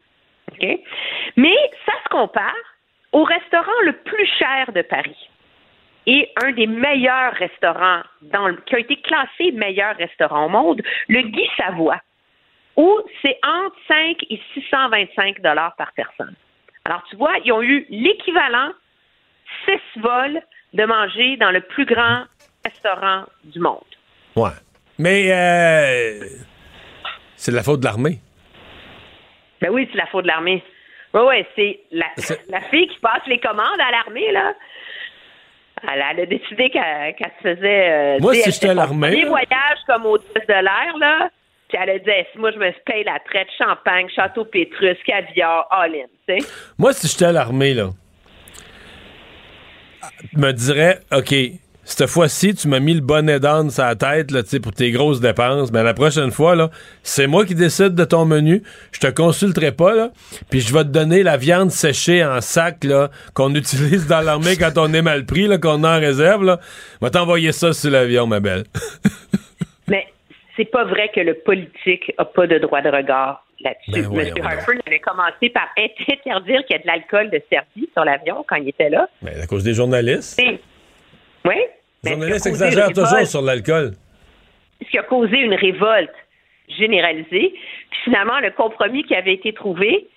OK? 0.52 0.80
Mais 1.38 1.56
ça 1.86 1.94
se 2.04 2.10
compare 2.10 2.52
au 3.12 3.24
restaurant 3.24 3.80
le 3.86 3.94
plus 3.94 4.28
cher 4.40 4.72
de 4.74 4.82
Paris 4.82 5.30
et 6.08 6.30
un 6.44 6.52
des 6.52 6.68
meilleurs 6.68 7.34
restaurants 7.34 8.02
dans 8.22 8.48
le, 8.48 8.58
qui 8.66 8.76
a 8.76 8.80
été 8.80 8.96
classé 8.98 9.52
meilleur 9.52 9.96
restaurant 9.98 10.46
au 10.46 10.50
monde, 10.50 10.82
le 11.08 11.22
Guy 11.22 11.48
Savoie, 11.58 12.00
où 12.76 13.00
c'est 13.22 13.38
entre 13.44 13.76
5 13.88 14.18
et 14.30 14.42
625 14.54 15.42
dollars 15.42 15.76
par 15.76 15.92
personne. 15.94 16.36
Alors, 16.86 17.04
tu 17.10 17.16
vois, 17.16 17.34
ils 17.46 17.52
ont 17.52 17.62
eu 17.62 17.86
l'équivalent 17.90 18.72
six 19.66 20.00
vols 20.02 20.42
de 20.74 20.86
manger 20.86 21.38
dans 21.38 21.52
le 21.52 21.62
plus 21.62 21.86
grand 21.86 22.24
restaurant 22.66 23.26
du 23.44 23.60
monde. 23.60 23.80
Ouais. 24.36 24.50
Mais 24.98 25.32
euh, 25.32 26.26
c'est 27.36 27.52
de 27.52 27.56
la 27.56 27.64
faute 27.64 27.80
de 27.82 27.86
l'armée. 27.86 28.20
Ben 29.62 29.70
oui, 29.70 29.88
c'est 29.92 29.98
la 29.98 30.08
faute 30.08 30.24
de 30.24 30.28
l'armée. 30.28 30.64
Oui, 31.14 31.22
oui, 31.28 31.46
c'est 31.56 31.80
la, 31.92 32.06
la 32.50 32.62
fille 32.62 32.88
qui 32.88 33.00
passe 33.00 33.26
les 33.28 33.40
commandes 33.40 33.80
à 33.80 33.92
l'armée, 33.92 34.32
là. 34.32 34.54
Elle, 35.92 36.02
a 36.02 36.26
décidé 36.26 36.70
qu'elle 36.70 37.32
se 37.42 37.56
faisait. 37.56 37.92
Euh, 37.92 38.20
moi, 38.20 38.34
si 38.36 38.52
j'étais 38.52 38.70
à 38.70 38.74
l'armée. 38.74 39.12
Des 39.12 39.26
voyages 39.26 39.80
comme 39.88 40.06
au 40.06 40.18
de 40.18 40.24
l'air, 40.48 40.98
là. 41.00 41.30
Puis 41.70 41.80
elle 41.82 41.90
a 41.90 42.00
dit, 42.00 42.12
moi, 42.38 42.52
je 42.52 42.58
me 42.58 42.72
paye 42.86 43.04
la 43.06 43.20
traite 43.20 43.48
champagne, 43.58 44.08
château 44.14 44.44
Pétrus, 44.44 44.98
caviar, 45.06 45.68
all-in, 45.72 46.06
tu 46.28 46.40
sais. 46.40 46.48
Moi, 46.78 46.92
si 46.94 47.08
j'étais 47.08 47.26
à 47.26 47.32
l'armée, 47.32 47.74
là, 47.74 47.92
me 50.36 50.52
dirais, 50.52 51.00
OK, 51.12 51.34
cette 51.92 52.08
fois-ci, 52.08 52.56
tu 52.56 52.70
m'as 52.70 52.80
mis 52.80 52.94
le 52.94 53.02
bonnet 53.02 53.40
d'âne 53.40 53.70
sur 53.70 53.84
la 53.84 53.96
tête 53.96 54.32
là, 54.32 54.42
pour 54.64 54.72
tes 54.72 54.92
grosses 54.92 55.20
dépenses. 55.20 55.72
Mais 55.74 55.84
la 55.84 55.94
prochaine 55.94 56.32
fois, 56.32 56.56
là, 56.56 56.70
c'est 57.04 57.28
moi 57.28 57.46
qui 57.46 57.54
décide 57.54 57.96
de 57.96 58.06
ton 58.06 58.24
menu. 58.26 58.64
Je 58.94 59.00
te 59.00 59.08
consulterai 59.08 59.74
pas, 59.74 59.94
là. 59.94 60.12
Puis 60.50 60.62
je 60.62 60.74
vais 60.74 60.84
te 60.84 60.90
donner 60.90 61.22
la 61.22 61.36
viande 61.36 61.70
séchée 61.70 62.24
en 62.24 62.40
sac 62.40 62.86
là, 62.86 63.10
qu'on 63.34 63.54
utilise 63.56 64.08
dans 64.08 64.22
l'armée 64.22 64.56
quand 64.58 64.78
on 64.78 64.94
est 64.94 65.02
mal 65.02 65.26
pris, 65.26 65.48
là, 65.48 65.58
qu'on 65.58 65.84
a 65.84 65.98
en 65.98 66.00
réserve. 66.00 66.46
Là. 66.46 66.60
Je 67.02 67.06
vais 67.06 67.12
t'envoyer 67.12 67.52
ça 67.52 67.74
sur 67.74 67.92
l'avion, 67.92 68.26
ma 68.26 68.40
belle. 68.40 68.64
Mais 69.88 70.08
c'est 70.56 70.72
pas 70.72 70.86
vrai 70.86 71.12
que 71.14 71.20
le 71.20 71.34
politique 71.34 72.14
a 72.18 72.24
pas 72.24 72.48
de 72.48 72.58
droit 72.58 72.82
de 72.82 72.90
regard 72.90 73.46
là-dessus. 73.60 74.08
Ben 74.10 74.28
M. 74.38 74.46
Harper 74.46 74.80
avait 74.88 75.00
commencé 75.00 75.50
par 75.50 75.68
interdire 75.78 76.66
qu'il 76.66 76.76
y 76.78 76.80
ait 76.80 76.84
de 76.84 76.88
l'alcool 76.88 77.30
de 77.30 77.42
service 77.50 77.90
sur 77.94 78.06
l'avion 78.06 78.46
quand 78.48 78.56
il 78.56 78.70
était 78.70 78.90
là. 78.90 79.10
Mais 79.22 79.32
ben, 79.32 79.42
à 79.42 79.46
cause 79.46 79.64
des 79.64 79.74
journalistes. 79.74 80.42
Oui. 81.44 81.58
Les 82.04 82.12
journalistes 82.12 82.48
exagèrent 82.48 82.94
toujours 82.94 83.26
sur 83.26 83.42
l'alcool. 83.42 83.94
Ce 84.84 84.90
qui 84.90 84.98
a 84.98 85.04
causé 85.04 85.38
une 85.38 85.54
révolte 85.54 86.14
généralisée. 86.68 87.54
Puis 87.92 88.00
finalement, 88.06 88.40
le 88.40 88.52
compromis 88.52 89.04
qui 89.04 89.16
avait 89.16 89.34
été 89.34 89.54
trouvé, 89.54 90.08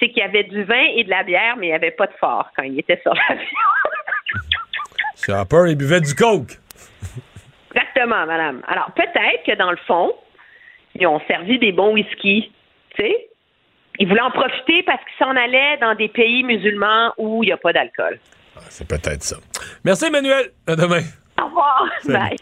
c'est 0.00 0.08
qu'il 0.08 0.18
y 0.18 0.22
avait 0.22 0.44
du 0.44 0.64
vin 0.64 0.86
et 0.96 1.04
de 1.04 1.10
la 1.10 1.22
bière, 1.22 1.56
mais 1.58 1.66
il 1.66 1.70
n'y 1.70 1.74
avait 1.74 1.90
pas 1.90 2.06
de 2.06 2.14
fort 2.18 2.48
quand 2.56 2.62
il 2.62 2.78
était 2.78 3.00
sur 3.02 3.14
l'avion. 3.14 3.44
M. 5.28 5.34
Harper, 5.34 5.64
il 5.68 5.76
buvait 5.76 6.00
du 6.00 6.14
coke. 6.14 6.52
Exactement, 7.74 8.26
madame. 8.26 8.62
Alors, 8.66 8.90
peut-être 8.92 9.44
que 9.46 9.56
dans 9.56 9.70
le 9.70 9.78
fond, 9.86 10.14
ils 10.94 11.06
ont 11.06 11.20
servi 11.26 11.58
des 11.58 11.72
bons 11.72 11.92
whisky, 11.92 12.52
tu 12.96 13.02
sais, 13.02 13.28
il 13.98 14.08
voulait 14.08 14.20
en 14.20 14.30
profiter 14.30 14.82
parce 14.84 15.00
qu'il 15.04 15.26
s'en 15.26 15.36
allait 15.36 15.76
dans 15.80 15.94
des 15.94 16.08
pays 16.08 16.42
musulmans 16.42 17.12
où 17.16 17.42
il 17.42 17.46
n'y 17.46 17.52
a 17.52 17.56
pas 17.56 17.72
d'alcool. 17.72 18.18
Ah, 18.56 18.60
c'est 18.68 18.86
peut-être 18.86 19.22
ça. 19.22 19.36
Merci, 19.84 20.06
Emmanuel. 20.06 20.50
À 20.66 20.76
demain. 20.76 21.02
Au 21.44 21.48
revoir. 21.48 21.88
Bye. 22.06 22.36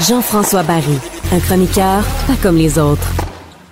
Jean-François 0.00 0.62
Barry, 0.62 0.98
un 1.32 1.38
chroniqueur 1.40 2.02
pas 2.26 2.34
comme 2.42 2.56
les 2.56 2.78
autres. 2.78 3.08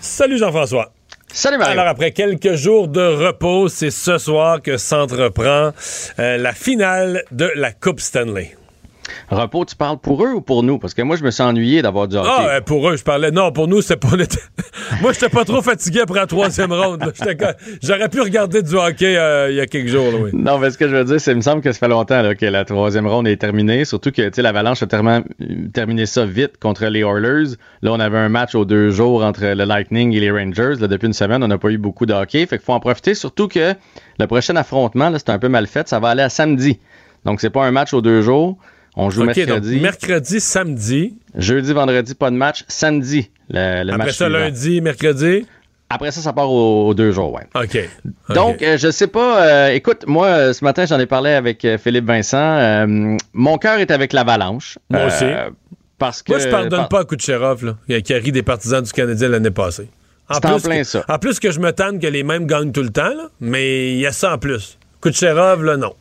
Salut 0.00 0.38
Jean-François. 0.38 0.92
Salut 1.32 1.58
Mario. 1.58 1.72
Alors 1.72 1.86
après 1.88 2.10
quelques 2.12 2.54
jours 2.54 2.88
de 2.88 3.00
repos, 3.00 3.68
c'est 3.68 3.90
ce 3.90 4.18
soir 4.18 4.60
que 4.60 4.76
s'entreprend 4.76 5.70
euh, 6.18 6.36
la 6.36 6.52
finale 6.52 7.24
de 7.30 7.50
la 7.54 7.72
Coupe 7.72 8.00
Stanley. 8.00 8.56
Repos, 9.30 9.64
tu 9.64 9.76
parles 9.76 9.98
pour 9.98 10.24
eux 10.24 10.32
ou 10.32 10.40
pour 10.40 10.64
nous? 10.64 10.78
Parce 10.78 10.92
que 10.92 11.02
moi, 11.02 11.14
je 11.14 11.22
me 11.22 11.30
suis 11.30 11.42
ennuyé 11.42 11.82
d'avoir 11.82 12.08
du 12.08 12.16
hockey. 12.16 12.28
Ah, 12.28 12.46
euh, 12.48 12.60
pour 12.60 12.88
eux, 12.90 12.96
je 12.96 13.04
parlais. 13.04 13.30
Non, 13.30 13.52
pour 13.52 13.68
nous, 13.68 13.80
c'est 13.80 13.96
pas. 13.96 14.08
moi, 15.00 15.12
j'étais 15.12 15.28
pas 15.28 15.44
trop 15.44 15.62
fatigué 15.62 16.00
après 16.00 16.18
la 16.18 16.26
troisième 16.26 16.72
ronde. 16.72 17.12
J'aurais 17.80 18.08
pu 18.08 18.20
regarder 18.20 18.62
du 18.62 18.74
hockey 18.74 19.16
euh, 19.16 19.50
il 19.50 19.56
y 19.56 19.60
a 19.60 19.66
quelques 19.66 19.86
jours. 19.88 20.12
oui. 20.20 20.30
Non, 20.32 20.58
mais 20.58 20.70
ce 20.70 20.78
que 20.78 20.88
je 20.88 20.96
veux 20.96 21.04
dire, 21.04 21.20
c'est 21.20 21.30
il 21.30 21.36
me 21.36 21.42
semble 21.42 21.62
que 21.62 21.70
ça 21.70 21.78
fait 21.78 21.88
longtemps 21.88 22.22
que 22.34 22.46
la 22.46 22.64
troisième 22.64 23.06
ronde 23.06 23.28
est 23.28 23.36
terminée. 23.36 23.84
Surtout 23.84 24.10
que 24.10 24.40
l'Avalanche 24.40 24.82
a 24.82 24.88
tellement 24.88 25.22
terminé 25.72 26.06
ça 26.06 26.26
vite 26.26 26.58
contre 26.58 26.86
les 26.86 27.00
Oilers. 27.00 27.54
Là, 27.82 27.92
on 27.92 28.00
avait 28.00 28.18
un 28.18 28.28
match 28.28 28.56
aux 28.56 28.64
deux 28.64 28.90
jours 28.90 29.22
entre 29.22 29.44
le 29.44 29.64
Lightning 29.64 30.12
et 30.12 30.18
les 30.18 30.32
Rangers. 30.32 30.74
Là, 30.80 30.88
depuis 30.88 31.06
une 31.06 31.12
semaine, 31.12 31.44
on 31.44 31.48
n'a 31.48 31.58
pas 31.58 31.70
eu 31.70 31.78
beaucoup 31.78 32.04
de 32.04 32.12
hockey. 32.12 32.44
Fait 32.46 32.58
qu'il 32.58 32.64
faut 32.64 32.72
en 32.72 32.80
profiter. 32.80 33.14
Surtout 33.14 33.46
que 33.46 33.74
le 34.18 34.26
prochain 34.26 34.56
affrontement, 34.56 35.12
c'est 35.16 35.30
un 35.30 35.38
peu 35.38 35.48
mal 35.48 35.68
fait. 35.68 35.86
Ça 35.88 36.00
va 36.00 36.08
aller 36.08 36.22
à 36.22 36.30
samedi. 36.30 36.80
Donc, 37.24 37.40
c'est 37.40 37.50
pas 37.50 37.64
un 37.64 37.70
match 37.70 37.94
aux 37.94 38.00
deux 38.00 38.22
jours. 38.22 38.58
On 38.96 39.10
joue 39.10 39.24
mercredi. 39.24 39.80
mercredi, 39.80 40.40
samedi. 40.40 41.14
Jeudi, 41.36 41.72
vendredi, 41.72 42.14
pas 42.14 42.30
de 42.30 42.36
match. 42.36 42.64
Samedi, 42.68 43.30
le, 43.48 43.84
le 43.84 43.92
Après 43.94 44.12
ça, 44.12 44.28
lundi, 44.28 44.80
mercredi? 44.80 45.46
Après 45.92 46.12
ça, 46.12 46.20
ça 46.20 46.32
part 46.32 46.50
aux, 46.50 46.94
deux 46.94 47.10
jours, 47.10 47.32
ouais. 47.32 47.46
OK. 47.54 47.88
Donc, 48.32 48.62
euh, 48.62 48.78
je 48.78 48.90
sais 48.92 49.08
pas. 49.08 49.44
Euh, 49.44 49.68
écoute, 49.70 50.04
moi, 50.06 50.26
euh, 50.26 50.52
ce 50.52 50.64
matin, 50.64 50.86
j'en 50.86 51.00
ai 51.00 51.06
parlé 51.06 51.30
avec 51.30 51.66
Philippe 51.82 52.06
Vincent. 52.06 52.86
mon 53.32 53.58
cœur 53.58 53.78
est 53.78 53.90
avec 53.90 54.12
l'Avalanche. 54.12 54.78
Moi 54.88 55.06
aussi. 55.06 55.26
Parce 55.98 56.22
que, 56.22 56.32
moi, 56.32 56.38
je 56.38 56.48
pardonne 56.48 56.88
pas 56.88 57.00
à 57.00 57.04
Kucherov, 57.04 57.64
là, 57.64 58.00
qui 58.00 58.14
a 58.14 58.16
ri 58.16 58.32
des 58.32 58.42
partisans 58.42 58.82
du 58.82 58.90
Canadien 58.90 59.28
l'année 59.28 59.50
passée. 59.50 59.88
En 60.30 60.38
plus, 60.40 60.52
en 60.52 60.60
plein 60.60 60.84
ça. 60.84 61.04
En 61.08 61.18
plus 61.18 61.40
que 61.40 61.50
je 61.50 61.58
me 61.58 61.72
tente 61.72 62.00
que 62.00 62.06
les 62.06 62.22
mêmes 62.22 62.46
gagnent 62.46 62.70
tout 62.72 62.84
le 62.84 62.90
temps, 62.90 63.08
là, 63.08 63.28
mais 63.40 63.92
il 63.92 63.98
y 63.98 64.06
a 64.06 64.12
ça 64.12 64.32
en 64.32 64.38
plus. 64.38 64.78
Kucherov, 65.02 65.64
là, 65.64 65.76
non. 65.76 65.92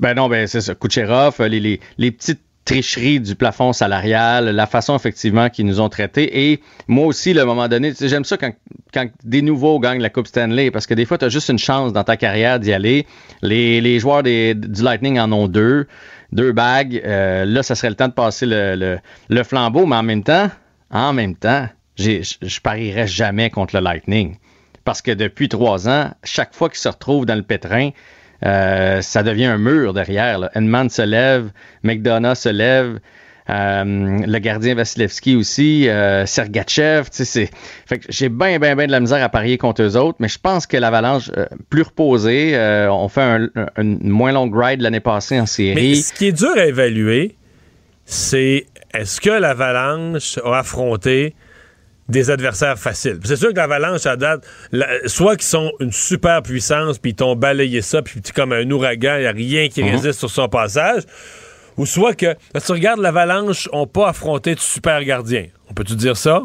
Ben 0.00 0.14
non, 0.14 0.28
ben 0.28 0.46
c'est 0.46 0.62
ça. 0.62 0.74
Kucherov, 0.74 1.36
euh, 1.40 1.48
les, 1.48 1.60
les, 1.60 1.80
les 1.98 2.10
petites 2.10 2.40
tricheries 2.64 3.20
du 3.20 3.34
plafond 3.34 3.72
salarial, 3.72 4.48
la 4.48 4.66
façon 4.66 4.94
effectivement 4.94 5.50
qu'ils 5.50 5.66
nous 5.66 5.80
ont 5.80 5.88
traités. 5.88 6.50
Et 6.50 6.60
moi 6.88 7.06
aussi, 7.06 7.38
un 7.38 7.44
moment 7.44 7.68
donné, 7.68 7.92
j'aime 8.00 8.24
ça 8.24 8.36
quand, 8.36 8.52
quand, 8.94 9.08
des 9.24 9.42
nouveaux 9.42 9.78
gagnent 9.78 10.00
la 10.00 10.10
Coupe 10.10 10.26
Stanley, 10.26 10.70
parce 10.70 10.86
que 10.86 10.94
des 10.94 11.04
fois, 11.04 11.18
tu 11.18 11.24
as 11.24 11.28
juste 11.28 11.48
une 11.48 11.58
chance 11.58 11.92
dans 11.92 12.04
ta 12.04 12.16
carrière 12.16 12.60
d'y 12.60 12.72
aller. 12.72 13.06
Les, 13.42 13.80
les 13.80 13.98
joueurs 13.98 14.22
des, 14.22 14.54
du 14.54 14.82
Lightning 14.82 15.18
en 15.18 15.32
ont 15.32 15.48
deux, 15.48 15.86
deux 16.32 16.52
bagues. 16.52 17.02
Euh, 17.04 17.44
là, 17.44 17.62
ça 17.62 17.74
serait 17.74 17.90
le 17.90 17.96
temps 17.96 18.08
de 18.08 18.12
passer 18.12 18.46
le, 18.46 18.76
le, 18.76 18.98
le, 19.28 19.42
flambeau, 19.42 19.84
mais 19.84 19.96
en 19.96 20.02
même 20.02 20.22
temps, 20.22 20.48
en 20.90 21.12
même 21.12 21.34
temps, 21.34 21.68
je 21.96 22.60
parierais 22.60 23.06
jamais 23.06 23.50
contre 23.50 23.76
le 23.76 23.82
Lightning. 23.82 24.36
Parce 24.84 25.02
que 25.02 25.10
depuis 25.10 25.48
trois 25.48 25.88
ans, 25.88 26.10
chaque 26.24 26.54
fois 26.54 26.68
qu'ils 26.68 26.78
se 26.78 26.88
retrouvent 26.88 27.26
dans 27.26 27.34
le 27.34 27.42
pétrin, 27.42 27.90
euh, 28.44 29.00
ça 29.02 29.22
devient 29.22 29.46
un 29.46 29.58
mur 29.58 29.92
derrière. 29.92 30.38
Là. 30.38 30.50
se 30.88 31.02
lève, 31.02 31.50
McDonough 31.82 32.34
se 32.34 32.48
lève. 32.48 32.98
Euh, 33.48 33.84
le 33.84 34.38
gardien 34.38 34.76
Vasilevski 34.76 35.34
aussi, 35.34 35.88
euh, 35.88 36.24
Sergachev, 36.24 37.08
c'est. 37.10 37.50
Fait 37.86 38.00
j'ai 38.08 38.28
bien, 38.28 38.60
bien, 38.60 38.76
bien 38.76 38.86
de 38.86 38.92
la 38.92 39.00
misère 39.00 39.24
à 39.24 39.28
parier 39.28 39.58
contre 39.58 39.82
eux 39.82 39.96
autres, 39.96 40.18
mais 40.20 40.28
je 40.28 40.38
pense 40.38 40.68
que 40.68 40.76
l'Avalanche, 40.76 41.32
plus 41.68 41.82
reposée, 41.82 42.56
on 42.88 43.08
fait 43.08 43.22
un, 43.22 43.48
moins 43.82 44.30
longue 44.30 44.54
ride 44.56 44.82
l'année 44.82 45.00
passée 45.00 45.40
en 45.40 45.46
série. 45.46 45.74
Mais 45.74 45.94
ce 45.96 46.12
qui 46.12 46.26
est 46.26 46.32
dur 46.32 46.52
à 46.56 46.66
évaluer, 46.66 47.36
c'est 48.04 48.66
est-ce 48.94 49.20
que 49.20 49.30
l'Avalanche 49.30 50.38
a 50.44 50.58
affronté 50.58 51.34
des 52.10 52.30
adversaires 52.30 52.78
faciles. 52.78 53.18
C'est 53.24 53.36
sûr 53.36 53.50
que 53.50 53.56
l'Avalanche, 53.56 54.06
à 54.06 54.16
date, 54.16 54.46
soit 55.06 55.36
qu'ils 55.36 55.46
sont 55.46 55.72
une 55.80 55.92
super 55.92 56.42
puissance, 56.42 56.98
puis 56.98 57.12
ils 57.12 57.14
t'ont 57.14 57.36
balayé 57.36 57.82
ça, 57.82 58.02
puis 58.02 58.20
comme 58.34 58.52
un 58.52 58.68
ouragan, 58.70 59.16
il 59.16 59.20
n'y 59.20 59.26
a 59.26 59.32
rien 59.32 59.68
qui 59.68 59.82
mhm. 59.82 59.90
résiste 59.90 60.18
sur 60.18 60.30
son 60.30 60.48
passage, 60.48 61.02
ou 61.76 61.86
soit 61.86 62.14
que, 62.14 62.34
si 62.56 62.66
tu 62.66 62.72
regardes 62.72 63.00
l'Avalanche, 63.00 63.68
n'ont 63.72 63.86
pas 63.86 64.08
affronté 64.08 64.54
de 64.54 64.60
super 64.60 65.02
gardiens. 65.04 65.46
On 65.70 65.74
peut-tu 65.74 65.94
dire 65.94 66.16
ça? 66.16 66.42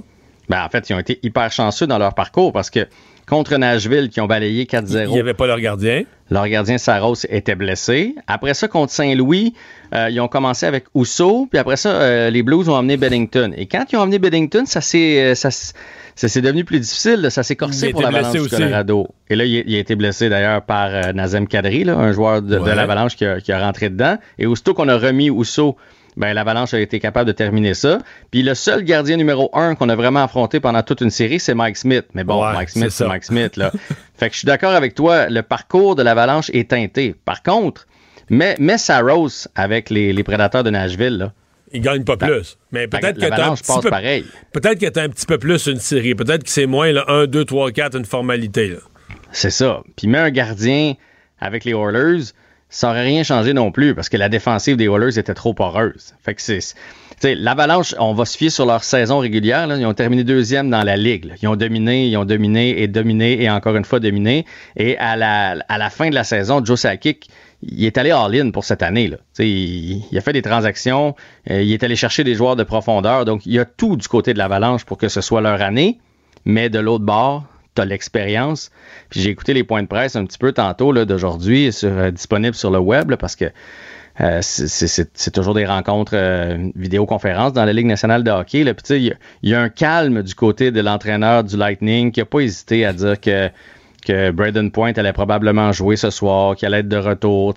Ben, 0.48 0.64
en 0.64 0.70
fait, 0.70 0.90
ils 0.90 0.94
ont 0.94 1.00
été 1.00 1.20
hyper 1.24 1.52
chanceux 1.52 1.88
dans 1.88 1.98
leur 1.98 2.14
parcours 2.14 2.54
parce 2.54 2.70
que 2.70 2.88
contre 3.28 3.58
Nashville 3.58 4.10
qui 4.10 4.22
ont 4.22 4.28
balayé 4.28 4.66
4-0. 4.66 5.06
Il 5.08 5.12
n'y 5.12 5.20
avait 5.20 5.34
pas 5.34 5.48
leur 5.48 5.60
gardien. 5.60 6.04
Leur 6.32 6.48
gardien 6.48 6.78
Saros 6.78 7.26
était 7.30 7.56
blessé. 7.56 8.16
Après 8.26 8.56
ça, 8.56 8.68
contre 8.68 8.92
Saint-Louis, 8.92 9.54
euh, 9.94 10.10
ils 10.10 10.20
ont 10.20 10.28
commencé 10.28 10.66
avec 10.66 10.86
Ousso, 10.96 11.48
puis 11.50 11.60
après 11.60 11.78
ça, 11.78 11.90
euh, 11.90 12.30
les 12.32 12.42
Blues 12.42 12.68
ont 12.68 12.74
emmené 12.74 12.98
Bennington. 12.98 13.52
Et 13.56 13.68
quand 13.68 13.86
ils 13.92 13.98
ont 13.98 14.02
emmené 14.02 14.18
Bennington, 14.18 14.66
ça 14.66 14.82
s'est 14.82 15.34
euh, 15.34 15.36
ça, 15.36 16.42
devenu 16.42 16.64
plus 16.64 16.80
difficile, 16.80 17.28
ça 17.30 17.44
s'est 17.44 17.56
corsé 17.56 17.92
pour 17.92 18.02
l'Avalanche 18.02 18.42
du 18.42 18.50
Colorado. 18.50 19.08
Et 19.30 19.36
là, 19.36 19.46
il, 19.46 19.76
a 19.76 19.78
été 19.78 19.96
blessé 19.96 20.30
d'ailleurs 20.30 20.64
par 20.64 21.14
Nazem 21.14 21.48
Kadri, 21.48 21.88
un 21.88 22.12
joueur 22.12 22.42
de, 22.42 22.56
l'Avalanche 22.56 23.16
qui 23.16 23.26
a, 23.26 23.40
qui 23.40 23.52
a, 23.52 23.60
rentré 23.60 23.90
dedans. 23.90 24.18
Et 24.40 24.48
aussitôt 24.48 24.74
qu'on 24.74 24.88
a 24.88 24.98
remis 24.98 25.30
Ousso 25.30 25.78
ben, 26.18 26.34
l'Avalanche 26.34 26.74
a 26.74 26.80
été 26.80 27.00
capable 27.00 27.28
de 27.28 27.32
terminer 27.34 27.74
ça. 27.74 28.00
Puis 28.32 28.42
le 28.44 28.56
seul 28.56 28.84
gardien 28.84 29.18
numéro 29.18 29.50
un 29.54 29.76
qu'on 29.76 29.90
a 29.90 29.96
vraiment 29.96 30.24
affronté 30.24 30.60
pendant 30.60 30.82
toute 30.82 31.02
une 31.02 31.10
série, 31.10 31.40
c'est 31.40 31.56
Mike 31.56 31.78
Smith. 31.78 32.06
Mais 32.14 32.24
bon, 32.24 32.44
Mike 32.44 32.70
Smith, 32.70 32.92
c'est 32.92 33.08
Mike 33.08 33.24
Smith. 33.24 33.58
Là. 33.58 33.72
fait 34.16 34.30
que 34.30 34.34
je 34.34 34.40
suis 34.40 34.46
d'accord 34.46 34.74
avec 34.74 34.96
toi, 34.96 35.30
le 35.30 35.42
parcours 35.42 35.96
de 35.96 36.04
l'Avalanche 36.04 36.50
est 36.54 36.70
teinté. 36.70 37.16
Par 37.26 37.44
contre, 37.44 37.86
mets, 38.30 38.56
mets 38.60 38.78
Saros 38.78 39.48
avec 39.56 39.90
les, 39.90 40.14
les 40.14 40.24
prédateurs 40.24 40.64
de 40.64 40.70
Nashville. 40.70 41.18
Là. 41.18 41.34
Il 41.74 41.82
gagne 41.82 42.04
pas 42.04 42.16
plus. 42.16 42.58
Mais 42.72 42.88
peut-être 42.88 43.20
que 43.20 43.26
un 43.26 43.56
petit 43.56 43.82
peu, 43.82 43.90
pareil. 43.90 44.26
Peut-être 44.54 44.80
que 44.80 45.00
un 45.00 45.10
petit 45.10 45.26
peu 45.26 45.38
plus 45.38 45.68
une 45.68 45.80
série. 45.80 46.16
Peut-être 46.16 46.44
que 46.44 46.50
c'est 46.50 46.68
moins 46.68 46.94
1, 47.08 47.26
2, 47.26 47.44
3, 47.46 47.72
4, 47.72 47.98
une 47.98 48.06
formalité. 48.06 48.78
C'est 49.32 49.50
ça. 49.50 49.82
Puis 49.98 50.08
mets 50.08 50.20
un 50.20 50.32
gardien 50.32 50.94
avec 51.40 51.66
les 51.66 51.74
Oilers 51.74 52.32
ça 52.70 52.88
n'aurait 52.88 53.04
rien 53.04 53.24
changé 53.24 53.54
non 53.54 53.72
plus 53.72 53.96
parce 53.96 54.10
que 54.10 54.18
la 54.18 54.30
défensive 54.30 54.76
des 54.76 54.86
Oilers 54.86 55.20
était 55.20 55.34
trop 55.34 55.54
poreuse. 55.54 56.14
Fait 56.24 56.36
que 56.36 56.42
c'est. 56.42 56.60
L'Avalanche, 57.24 57.96
on 57.98 58.14
va 58.14 58.26
se 58.26 58.38
fier 58.38 58.50
sur 58.50 58.66
leur 58.66 58.84
saison 58.84 59.20
régulière. 59.20 59.68
Ils 59.78 59.86
ont 59.86 59.94
terminé 59.94 60.24
deuxième 60.24 60.70
dans 60.70 60.84
la 60.84 60.98
ligue. 60.98 61.34
Ils 61.42 61.48
ont 61.48 61.56
dominé, 61.56 62.08
ils 62.08 62.18
ont 62.18 62.26
dominé 62.26 62.82
et 62.82 62.88
dominé 62.88 63.42
et 63.42 63.50
encore 63.50 63.76
une 63.76 63.86
fois 63.86 64.00
dominé. 64.00 64.46
Et 64.76 64.98
à 64.98 65.16
la, 65.16 65.90
fin 65.90 66.10
de 66.10 66.16
la 66.16 66.24
saison, 66.24 66.64
Joe 66.64 66.80
Sakic, 66.80 67.30
il 67.64 67.86
est 67.86 67.98
allé 67.98 68.12
all-in 68.12 68.52
pour 68.52 68.66
cette 68.66 68.84
année. 68.84 69.08
Là. 69.08 69.18
Il, 69.40 70.04
il, 70.12 70.18
a 70.18 70.22
fait 70.22 70.34
des 70.34 70.42
transactions, 70.42 71.16
euh, 71.50 71.62
il 71.62 71.72
est 71.72 71.84
allé 71.84 71.96
chercher 71.96 72.24
des 72.24 72.36
joueurs 72.36 72.58
de 72.58 72.64
profondeur. 72.64 73.26
Donc, 73.26 73.46
il 73.46 73.54
y 73.54 73.60
a 73.60 73.66
tout 73.66 73.96
du 73.96 74.08
côté 74.08 74.34
de 74.34 74.38
l'Avalanche 74.38 74.84
pour 74.84 74.98
que 74.98 75.08
ce 75.08 75.22
soit 75.22 75.42
leur 75.42 75.62
année. 75.62 76.00
Mais 76.44 76.70
de 76.70 76.80
l'autre 76.80 77.06
bord, 77.06 77.46
tu 77.76 77.88
l'expérience. 77.88 78.72
Puis 79.10 79.22
j'ai 79.22 79.30
écouté 79.30 79.54
les 79.54 79.64
points 79.64 79.84
de 79.84 79.88
presse 79.88 80.16
un 80.16 80.26
petit 80.26 80.38
peu 80.38 80.52
tantôt 80.52 80.94
d'aujourd'hui, 81.06 81.72
sur, 81.72 81.90
euh, 81.90 82.12
disponible 82.12 82.56
sur 82.56 82.72
le 82.72 82.80
web, 82.80 83.14
parce 83.16 83.36
que 83.36 83.46
euh, 84.22 84.40
c'est 84.42 85.32
toujours 85.32 85.54
des 85.54 85.66
rencontres 85.66 86.14
euh, 86.16 86.70
vidéoconférences 86.76 87.52
dans 87.52 87.66
la 87.66 87.74
Ligue 87.74 87.88
nationale 87.88 88.24
de 88.24 88.32
hockey. 88.32 88.64
Puis 88.74 89.14
il 89.44 89.50
y, 89.50 89.54
a 89.54 89.62
un 89.62 89.70
calme 89.70 90.24
du 90.24 90.36
côté 90.36 90.72
de 90.72 90.80
l'entraîneur 90.80 91.44
du 91.44 91.58
Lightning 91.58 92.12
qui 92.12 92.22
n'a 92.22 92.26
pas 92.26 92.40
hésité 92.40 92.86
à 92.86 92.94
dire 92.94 93.20
que, 93.20 93.50
que 94.06 94.32
Braden 94.32 94.72
Point 94.72 94.94
allait 94.96 95.12
probablement 95.12 95.74
jouer 95.74 95.98
ce 95.98 96.12
soir, 96.12 96.56
qu'il 96.56 96.68
allait 96.68 96.80
être 96.80 96.88
de 96.88 96.98
retour. 96.98 97.54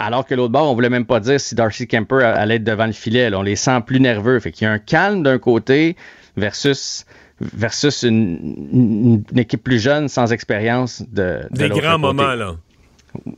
alors 0.00 0.26
que 0.26 0.34
l'autre 0.34 0.52
bord, 0.52 0.68
on 0.68 0.74
voulait 0.74 0.90
même 0.90 1.06
pas 1.06 1.20
dire 1.20 1.38
si 1.38 1.54
Darcy 1.54 1.86
Kemper 1.86 2.24
allait 2.24 2.56
être 2.56 2.64
devant 2.64 2.86
le 2.86 2.92
filet. 2.92 3.32
On 3.32 3.42
les 3.42 3.56
sent 3.56 3.82
plus 3.86 4.00
nerveux. 4.00 4.40
Fait 4.40 4.50
qu'il 4.50 4.64
y 4.64 4.68
a 4.68 4.72
un 4.72 4.80
calme 4.80 5.22
d'un 5.22 5.38
côté 5.38 5.96
versus 6.36 7.06
versus 7.52 8.02
une, 8.02 9.24
équipe 9.36 9.62
plus 9.62 9.80
jeune, 9.80 10.08
sans 10.08 10.32
expérience 10.32 11.02
de, 11.10 11.40
Des 11.50 11.68
grands 11.68 11.98
moments, 11.98 12.34
là. 12.34 12.56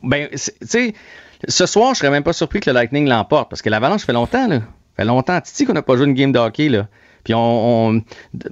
Ben, 0.02 0.28
tu 0.31 0.39
sais, 0.62 0.94
ce 1.48 1.66
soir, 1.66 1.94
je 1.94 1.98
serais 1.98 2.10
même 2.10 2.22
pas 2.22 2.32
surpris 2.32 2.60
que 2.60 2.70
le 2.70 2.74
Lightning 2.74 3.09
l'emporte, 3.09 3.51
parce 3.51 3.62
que 3.62 3.70
l'Avalanche 3.70 4.05
fait 4.05 4.12
longtemps, 4.12 4.47
là. 4.47 4.60
fait 4.97 5.05
longtemps, 5.05 5.40
Titi, 5.40 5.64
qu'on 5.64 5.72
n'a 5.72 5.82
pas 5.82 5.97
joué 5.97 6.06
une 6.06 6.14
game 6.14 6.32
de 6.32 6.39
hockey, 6.39 6.68
là. 6.68 6.86
Puis 7.24 7.32
on, 7.35 8.02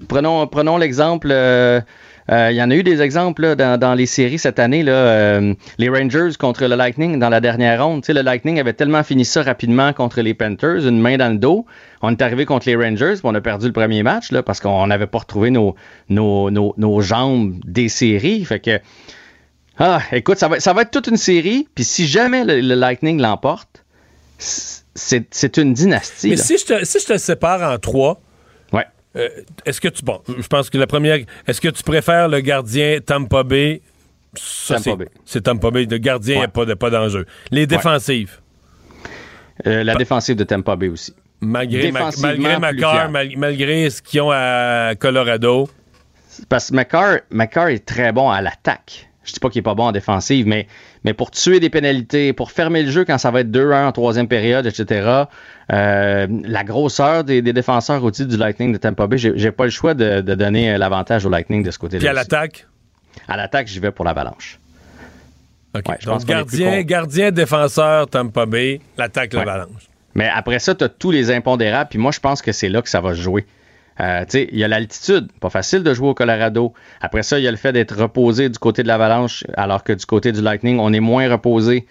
prenons, 0.08 0.46
prenons 0.46 0.78
l'exemple 0.78 1.28
euh, 1.30 1.80
il 2.28 2.54
y 2.54 2.62
en 2.62 2.70
a 2.70 2.74
eu 2.74 2.82
des 2.82 3.02
exemples 3.02 3.56
dans, 3.56 3.94
les 3.94 4.06
séries 4.06 4.38
cette 4.38 4.58
année. 4.58 4.82
Là, 4.82 4.92
euh, 4.92 5.54
les 5.78 5.88
Rangers 5.88 6.30
contre 6.38 6.66
le 6.66 6.76
Lightning 6.76 7.18
dans 7.18 7.28
la 7.28 7.40
dernière 7.40 7.84
ronde. 7.84 8.04
le 8.08 8.22
Lightning 8.22 8.60
avait 8.60 8.72
tellement 8.72 9.02
fini 9.02 9.24
ça 9.24 9.42
rapidement 9.42 9.92
contre 9.92 10.20
les 10.20 10.34
Panthers, 10.34 10.86
une 10.86 11.00
main 11.00 11.16
dans 11.16 11.32
le 11.32 11.38
dos. 11.38 11.66
On 12.00 12.10
est 12.10 12.22
arrivé 12.22 12.46
contre 12.46 12.68
les 12.68 12.76
Rangers, 12.76 13.14
on 13.24 13.34
a 13.34 13.40
perdu 13.40 13.66
le 13.66 13.72
premier 13.72 14.02
match 14.02 14.32
là, 14.32 14.42
parce 14.42 14.60
qu'on 14.60 14.86
n'avait 14.86 15.06
pas 15.06 15.18
retrouvé 15.18 15.50
nos, 15.50 15.74
nos, 16.08 16.50
nos, 16.50 16.74
nos, 16.76 17.00
jambes 17.00 17.58
des 17.64 17.88
séries. 17.88 18.44
Fait 18.44 18.60
que 18.60 18.80
Ah, 19.78 20.00
écoute, 20.12 20.38
ça 20.38 20.48
va, 20.48 20.60
ça 20.60 20.72
va 20.72 20.82
être 20.82 20.90
toute 20.90 21.08
une 21.08 21.16
série. 21.16 21.68
Puis 21.74 21.84
si 21.84 22.06
jamais 22.06 22.44
le, 22.44 22.60
Lightning 22.74 23.20
l'emporte, 23.20 23.84
c'est 24.38 25.56
une 25.56 25.74
dynastie. 25.74 26.30
Mais 26.30 26.36
si 26.36 26.56
je, 26.56 26.64
te, 26.64 26.84
si 26.84 27.00
je 27.00 27.06
te 27.06 27.18
sépare 27.18 27.62
en 27.62 27.78
trois. 27.78 28.21
Euh, 29.16 29.28
est-ce 29.66 29.80
que 29.80 29.88
tu. 29.88 30.02
Bon, 30.02 30.20
je 30.26 30.46
pense 30.46 30.70
que 30.70 30.78
la 30.78 30.86
première. 30.86 31.18
Est-ce 31.46 31.60
que 31.60 31.68
tu 31.68 31.82
préfères 31.82 32.28
le 32.28 32.40
gardien 32.40 32.98
Tampa 33.04 33.42
Bay? 33.42 33.82
Tampa 34.66 34.96
Bay. 34.96 35.08
C'est 35.24 35.42
Tampa 35.42 35.70
Bay. 35.70 35.86
Le 35.86 35.98
gardien, 35.98 36.36
il 36.36 36.38
n'y 36.38 36.44
a 36.44 36.48
pas, 36.48 36.64
pas 36.76 36.90
d'enjeu. 36.90 37.26
Les 37.50 37.66
défensives? 37.66 38.40
Euh, 39.66 39.84
la 39.84 39.94
défensive 39.94 40.36
de 40.36 40.44
Tampa 40.44 40.76
Bay 40.76 40.88
aussi. 40.88 41.14
Malgré, 41.40 41.90
malgré 41.92 43.36
malgré 43.36 43.90
ce 43.90 44.00
qu'ils 44.00 44.20
ont 44.20 44.30
à 44.30 44.94
Colorado. 44.98 45.68
Parce 46.48 46.70
que 46.70 46.76
McCarr, 47.30 47.68
est 47.68 47.84
très 47.84 48.12
bon 48.12 48.30
à 48.30 48.40
l'attaque. 48.40 49.10
Je 49.24 49.32
dis 49.32 49.40
pas 49.40 49.50
qu'il 49.50 49.60
est 49.60 49.62
pas 49.62 49.74
bon 49.74 49.84
en 49.84 49.92
défensive, 49.92 50.46
mais, 50.46 50.66
mais 51.04 51.14
pour 51.14 51.30
tuer 51.30 51.60
des 51.60 51.70
pénalités, 51.70 52.32
pour 52.32 52.50
fermer 52.50 52.82
le 52.82 52.90
jeu 52.90 53.04
quand 53.04 53.18
ça 53.18 53.30
va 53.30 53.40
être 53.40 53.50
2-1 53.50 53.86
en 53.86 53.92
troisième 53.92 54.26
période, 54.26 54.66
etc. 54.66 55.24
Euh, 55.72 56.26
la 56.44 56.64
grosseur 56.64 57.22
des, 57.22 57.40
défenseurs 57.40 58.02
au 58.02 58.10
titre 58.10 58.28
du 58.28 58.36
Lightning 58.36 58.72
de 58.72 58.78
Tampa 58.78 59.06
Bay, 59.06 59.18
j'ai 59.18 59.52
pas 59.52 59.64
le 59.64 59.70
choix 59.70 59.94
de, 59.94 60.20
donner 60.20 60.76
l'avantage 60.76 61.24
au 61.24 61.30
Lightning 61.30 61.62
de 61.62 61.70
ce 61.70 61.78
côté-là. 61.78 62.00
Puis 62.00 62.08
à 62.08 62.12
l'attaque? 62.12 62.66
À 63.28 63.36
l'attaque, 63.36 63.68
j'y 63.68 63.78
vais 63.78 63.92
pour 63.92 64.04
l'avalanche. 64.04 64.58
OK. 65.74 66.04
Donc, 66.04 66.24
gardien, 66.24 66.82
gardien, 66.82 67.30
défenseur, 67.30 68.08
Tampa 68.08 68.46
Bay, 68.46 68.80
l'attaque, 68.98 69.32
l'avalanche. 69.32 69.88
Mais 70.14 70.28
après 70.28 70.58
ça, 70.58 70.74
tu 70.74 70.84
as 70.84 70.88
tous 70.88 71.10
les 71.10 71.30
impondérables, 71.30 71.88
puis 71.88 71.98
moi, 71.98 72.12
je 72.12 72.20
pense 72.20 72.42
que 72.42 72.52
c'est 72.52 72.68
là 72.68 72.82
que 72.82 72.88
ça 72.88 73.00
va 73.00 73.14
se 73.14 73.20
jouer. 73.20 73.46
Euh, 74.00 74.24
il 74.34 74.58
y 74.58 74.64
a 74.64 74.68
l'altitude, 74.68 75.28
pas 75.40 75.50
facile 75.50 75.82
de 75.82 75.92
jouer 75.94 76.08
au 76.08 76.14
Colorado. 76.14 76.72
Après 77.00 77.22
ça, 77.22 77.38
il 77.38 77.44
y 77.44 77.48
a 77.48 77.50
le 77.50 77.56
fait 77.56 77.72
d'être 77.72 77.96
reposé 77.96 78.48
du 78.48 78.58
côté 78.58 78.82
de 78.82 78.88
l'Avalanche, 78.88 79.44
alors 79.56 79.84
que 79.84 79.92
du 79.92 80.06
côté 80.06 80.32
du 80.32 80.40
Lightning, 80.40 80.78
on 80.78 80.92
est 80.92 81.00
moins 81.00 81.30
reposé. 81.30 81.86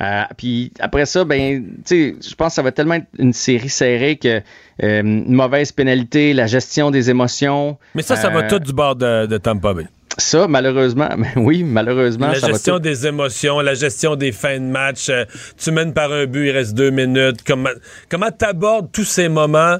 Euh, 0.00 0.22
puis 0.36 0.72
après 0.80 1.06
ça, 1.06 1.24
ben, 1.24 1.64
je 1.88 2.34
pense 2.34 2.48
que 2.48 2.54
ça 2.54 2.62
va 2.62 2.72
tellement 2.72 2.94
être 2.94 3.06
une 3.18 3.32
série 3.32 3.68
serrée 3.68 4.16
que 4.16 4.42
euh, 4.82 5.00
une 5.00 5.32
mauvaise 5.32 5.70
pénalité, 5.70 6.32
la 6.32 6.46
gestion 6.46 6.90
des 6.90 7.10
émotions. 7.10 7.78
Mais 7.94 8.02
ça, 8.02 8.16
ça 8.16 8.30
va 8.30 8.42
tout 8.42 8.58
du 8.58 8.72
bord 8.72 8.96
de, 8.96 9.36
Tampa 9.38 9.72
Bay. 9.72 9.86
Ça, 10.18 10.46
malheureusement, 10.46 11.08
oui, 11.36 11.64
malheureusement. 11.64 12.28
La 12.28 12.38
gestion 12.38 12.78
des 12.78 13.06
émotions, 13.06 13.60
la 13.60 13.74
gestion 13.74 14.16
des 14.16 14.32
fins 14.32 14.58
de 14.58 14.64
match. 14.64 15.10
tu 15.56 15.70
mènes 15.70 15.92
par 15.92 16.12
un 16.12 16.26
but, 16.26 16.48
il 16.48 16.50
reste 16.50 16.74
deux 16.74 16.90
minutes. 16.90 17.40
Comment 17.46 17.70
comment 18.08 18.30
abordes 18.42 18.90
tous 18.92 19.04
ces 19.04 19.28
moments 19.28 19.78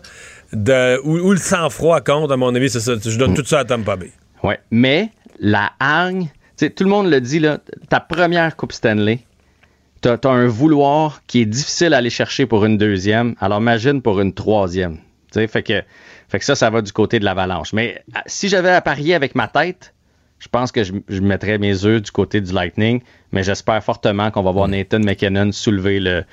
de, 0.55 1.01
où, 1.05 1.32
le 1.32 1.39
sang-froid 1.39 2.01
compte, 2.01 2.31
à 2.31 2.36
mon 2.36 2.55
avis, 2.55 2.70
c'est 2.70 2.81
ça. 2.81 2.94
Je 3.02 3.18
donne 3.18 3.35
tout 3.35 3.44
ça 3.44 3.60
à 3.60 3.64
Tampa 3.64 3.97
Bay. 3.97 4.10
Oui, 4.43 4.55
mais 4.70 5.10
la 5.40 5.72
hargne, 5.81 6.28
tout 6.59 6.85
le 6.85 6.90
monde 6.90 7.10
le 7.10 7.20
dit, 7.20 7.39
là, 7.39 7.59
ta 7.89 8.01
première 8.01 8.56
Coupe 8.56 8.72
Stanley, 8.72 9.20
tu 10.02 10.09
as, 10.09 10.18
un 10.31 10.47
vouloir 10.47 11.22
qui 11.26 11.40
est 11.40 11.47
difficile 11.47 11.94
à 11.94 11.98
aller 11.98 12.10
chercher 12.10 12.47
pour 12.47 12.64
une 12.64 12.76
deuxième. 12.76 13.35
Alors 13.40 13.60
imagine 13.60 14.02
pour 14.02 14.20
une 14.20 14.35
troisième. 14.35 14.98
Fait 15.32 15.62
que, 15.62 15.82
fait 16.28 16.39
que 16.39 16.44
ça, 16.44 16.55
ça 16.55 16.70
va 16.70 16.82
du 16.82 16.93
côté 16.93 17.18
de 17.18 17.24
l'avalanche. 17.24 17.72
Mais 17.72 18.02
ah, 18.14 18.22
si 18.26 18.48
j'avais 18.48 18.70
à 18.70 18.81
parier 18.81 19.14
avec 19.14 19.35
ma 19.35 19.48
tête, 19.48 19.94
je 20.39 20.48
pense 20.48 20.72
que 20.72 20.85
je, 20.85 21.20
mettrais 21.20 21.59
mes 21.59 21.85
œufs 21.86 22.02
du 22.02 22.10
côté 22.10 22.40
du 22.40 22.52
Lightning, 22.52 23.01
mais 23.32 23.43
j'espère 23.43 23.82
fortement 23.82 24.31
qu'on 24.31 24.43
va 24.43 24.52
voir 24.52 24.68
Nathan 24.68 25.01
McKinnon 25.01 25.52
soulever 25.52 26.01
le, 26.01 26.24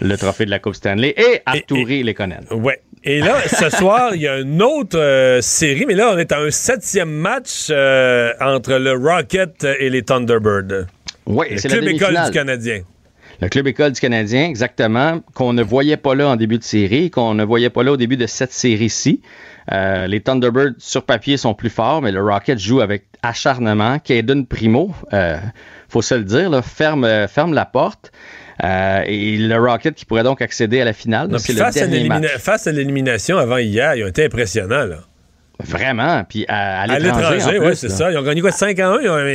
le 0.00 0.16
trophée 0.16 0.44
de 0.44 0.50
la 0.50 0.58
Coupe 0.58 0.74
Stanley 0.74 1.14
et 1.16 1.40
Arturi 1.46 2.02
Lekonen. 2.02 2.44
Ouais. 2.50 2.80
Et 3.02 3.20
là, 3.20 3.36
ce 3.46 3.70
soir, 3.76 4.14
il 4.14 4.22
y 4.22 4.28
a 4.28 4.38
une 4.38 4.62
autre 4.62 4.98
euh, 4.98 5.40
série, 5.40 5.86
mais 5.86 5.94
là, 5.94 6.12
on 6.14 6.18
est 6.18 6.32
à 6.32 6.40
un 6.40 6.50
septième 6.50 7.10
match 7.10 7.68
euh, 7.70 8.32
entre 8.40 8.74
le 8.74 8.92
Rocket 8.92 9.64
et 9.64 9.88
les 9.88 10.02
Thunderbirds. 10.02 10.86
Oui, 11.26 11.46
c'est 11.56 11.68
le 11.68 11.78
club 11.78 11.88
école 11.88 12.18
du 12.26 12.30
Canadien. 12.30 12.82
Le 13.40 13.48
club 13.48 13.66
école 13.66 13.92
du 13.92 14.00
Canadien, 14.00 14.46
exactement, 14.46 15.20
qu'on 15.34 15.52
ne 15.52 15.62
voyait 15.62 15.96
pas 15.96 16.14
là 16.14 16.28
en 16.28 16.36
début 16.36 16.58
de 16.58 16.64
série, 16.64 17.10
qu'on 17.10 17.34
ne 17.34 17.44
voyait 17.44 17.70
pas 17.70 17.82
là 17.82 17.92
au 17.92 17.96
début 17.96 18.16
de 18.16 18.26
cette 18.26 18.52
série-ci. 18.52 19.22
Euh, 19.72 20.06
les 20.06 20.20
Thunderbirds, 20.20 20.74
sur 20.78 21.04
papier, 21.04 21.36
sont 21.36 21.54
plus 21.54 21.70
forts, 21.70 22.02
mais 22.02 22.12
le 22.12 22.22
Rocket 22.22 22.58
joue 22.58 22.80
avec 22.80 23.04
acharnement. 23.22 23.98
Caden 23.98 24.46
Primo, 24.46 24.94
faut 25.88 26.02
se 26.02 26.14
le 26.14 26.24
dire, 26.24 26.64
ferme, 26.64 27.26
ferme 27.28 27.54
la 27.54 27.64
porte. 27.64 28.12
Euh, 28.62 29.02
et 29.06 29.38
le 29.38 29.56
Rocket 29.56 29.94
qui 29.94 30.04
pourrait 30.04 30.22
donc 30.22 30.42
accéder 30.42 30.80
à 30.80 30.84
la 30.84 30.92
finale. 30.92 31.28
c'est 31.38 31.52
le 31.52 31.72
dernier 31.72 32.08
match. 32.08 32.36
Face 32.38 32.66
à 32.66 32.72
l'élimination 32.72 33.38
avant 33.38 33.58
hier, 33.58 33.94
ils 33.94 34.04
ont 34.04 34.08
été 34.08 34.24
impressionnants. 34.24 34.84
Là. 34.84 34.98
Vraiment. 35.64 36.24
Puis 36.28 36.44
à, 36.48 36.86
l'étranger. 36.98 37.58
oui, 37.58 37.74
c'est 37.74 37.88
ça. 37.88 38.10
Ils 38.10 38.18
ont 38.18 38.22
gagné 38.22 38.40
quoi 38.40 38.52
5 38.52 38.78
à 38.78 38.90
1 38.90 39.28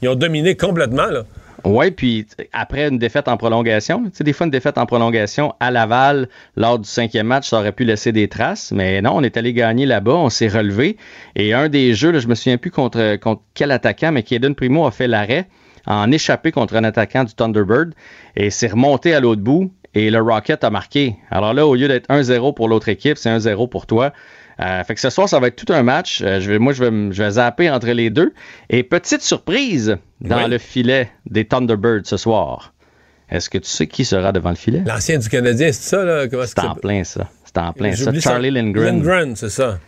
ils 0.00 0.08
ont, 0.08 0.14
dominé 0.14 0.56
complètement. 0.56 1.06
Là. 1.06 1.24
Oui, 1.64 1.90
puis 1.90 2.26
après 2.52 2.88
une 2.88 2.98
défaite 2.98 3.28
en 3.28 3.36
prolongation, 3.36 4.04
tu 4.04 4.10
sais, 4.12 4.24
des 4.24 4.32
fois 4.32 4.46
une 4.46 4.50
défaite 4.50 4.78
en 4.78 4.86
prolongation 4.86 5.54
à 5.60 5.70
Laval 5.70 6.28
lors 6.56 6.78
du 6.78 6.88
cinquième 6.88 7.26
match, 7.26 7.48
ça 7.48 7.58
aurait 7.58 7.72
pu 7.72 7.84
laisser 7.84 8.12
des 8.12 8.28
traces, 8.28 8.70
mais 8.72 9.02
non, 9.02 9.12
on 9.16 9.22
est 9.22 9.36
allé 9.36 9.52
gagner 9.52 9.84
là-bas, 9.84 10.14
on 10.14 10.30
s'est 10.30 10.48
relevé. 10.48 10.96
Et 11.34 11.54
un 11.54 11.68
des 11.68 11.94
jeux, 11.94 12.12
là, 12.12 12.20
je 12.20 12.28
me 12.28 12.34
souviens 12.34 12.58
plus 12.58 12.70
contre, 12.70 13.16
contre 13.16 13.42
quel 13.54 13.72
attaquant, 13.72 14.12
mais 14.12 14.22
Kaden 14.22 14.54
Primo 14.54 14.86
a 14.86 14.90
fait 14.90 15.08
l'arrêt 15.08 15.48
en 15.86 16.12
échappé 16.12 16.52
contre 16.52 16.76
un 16.76 16.84
attaquant 16.84 17.24
du 17.24 17.34
Thunderbird 17.34 17.94
et 18.36 18.50
s'est 18.50 18.68
remonté 18.68 19.14
à 19.14 19.20
l'autre 19.20 19.42
bout 19.42 19.72
et 19.94 20.10
le 20.10 20.20
Rocket 20.20 20.62
a 20.64 20.70
marqué. 20.70 21.16
Alors 21.30 21.54
là, 21.54 21.66
au 21.66 21.74
lieu 21.74 21.88
d'être 21.88 22.08
1-0 22.08 22.54
pour 22.54 22.68
l'autre 22.68 22.88
équipe, 22.88 23.16
c'est 23.16 23.30
1-0 23.30 23.68
pour 23.68 23.86
toi. 23.86 24.12
Euh, 24.60 24.82
fait 24.84 24.94
que 24.94 25.00
ce 25.00 25.10
soir, 25.10 25.28
ça 25.28 25.38
va 25.38 25.48
être 25.48 25.64
tout 25.64 25.72
un 25.72 25.82
match. 25.82 26.20
Euh, 26.22 26.40
je 26.40 26.50
vais, 26.50 26.58
moi, 26.58 26.72
je 26.72 26.84
vais, 26.84 27.12
je 27.12 27.22
vais 27.22 27.30
zapper 27.30 27.70
entre 27.70 27.88
les 27.88 28.10
deux. 28.10 28.32
Et 28.70 28.82
petite 28.82 29.22
surprise 29.22 29.96
dans 30.20 30.48
le 30.48 30.58
filet 30.58 31.10
des 31.26 31.44
Thunderbirds 31.44 32.06
ce 32.06 32.16
soir. 32.16 32.74
Est-ce 33.30 33.50
que 33.50 33.58
tu 33.58 33.68
sais 33.68 33.86
qui 33.86 34.04
sera 34.04 34.32
devant 34.32 34.50
le 34.50 34.56
filet? 34.56 34.82
L'ancien 34.86 35.18
du 35.18 35.28
Canadien, 35.28 35.70
c'est 35.72 35.96
ça? 35.96 36.04
là? 36.04 36.24
C'est 36.46 36.58
en 36.60 36.74
plein 36.74 37.04
ça. 37.04 37.28
C'est 37.44 37.58
en 37.58 37.72
plein 37.72 37.94
ça. 37.94 38.12
Charlie 38.20 38.50
Lindgren. 38.50 38.96
Lindgren, 38.96 39.36
c'est 39.36 39.50
ça. 39.50 39.78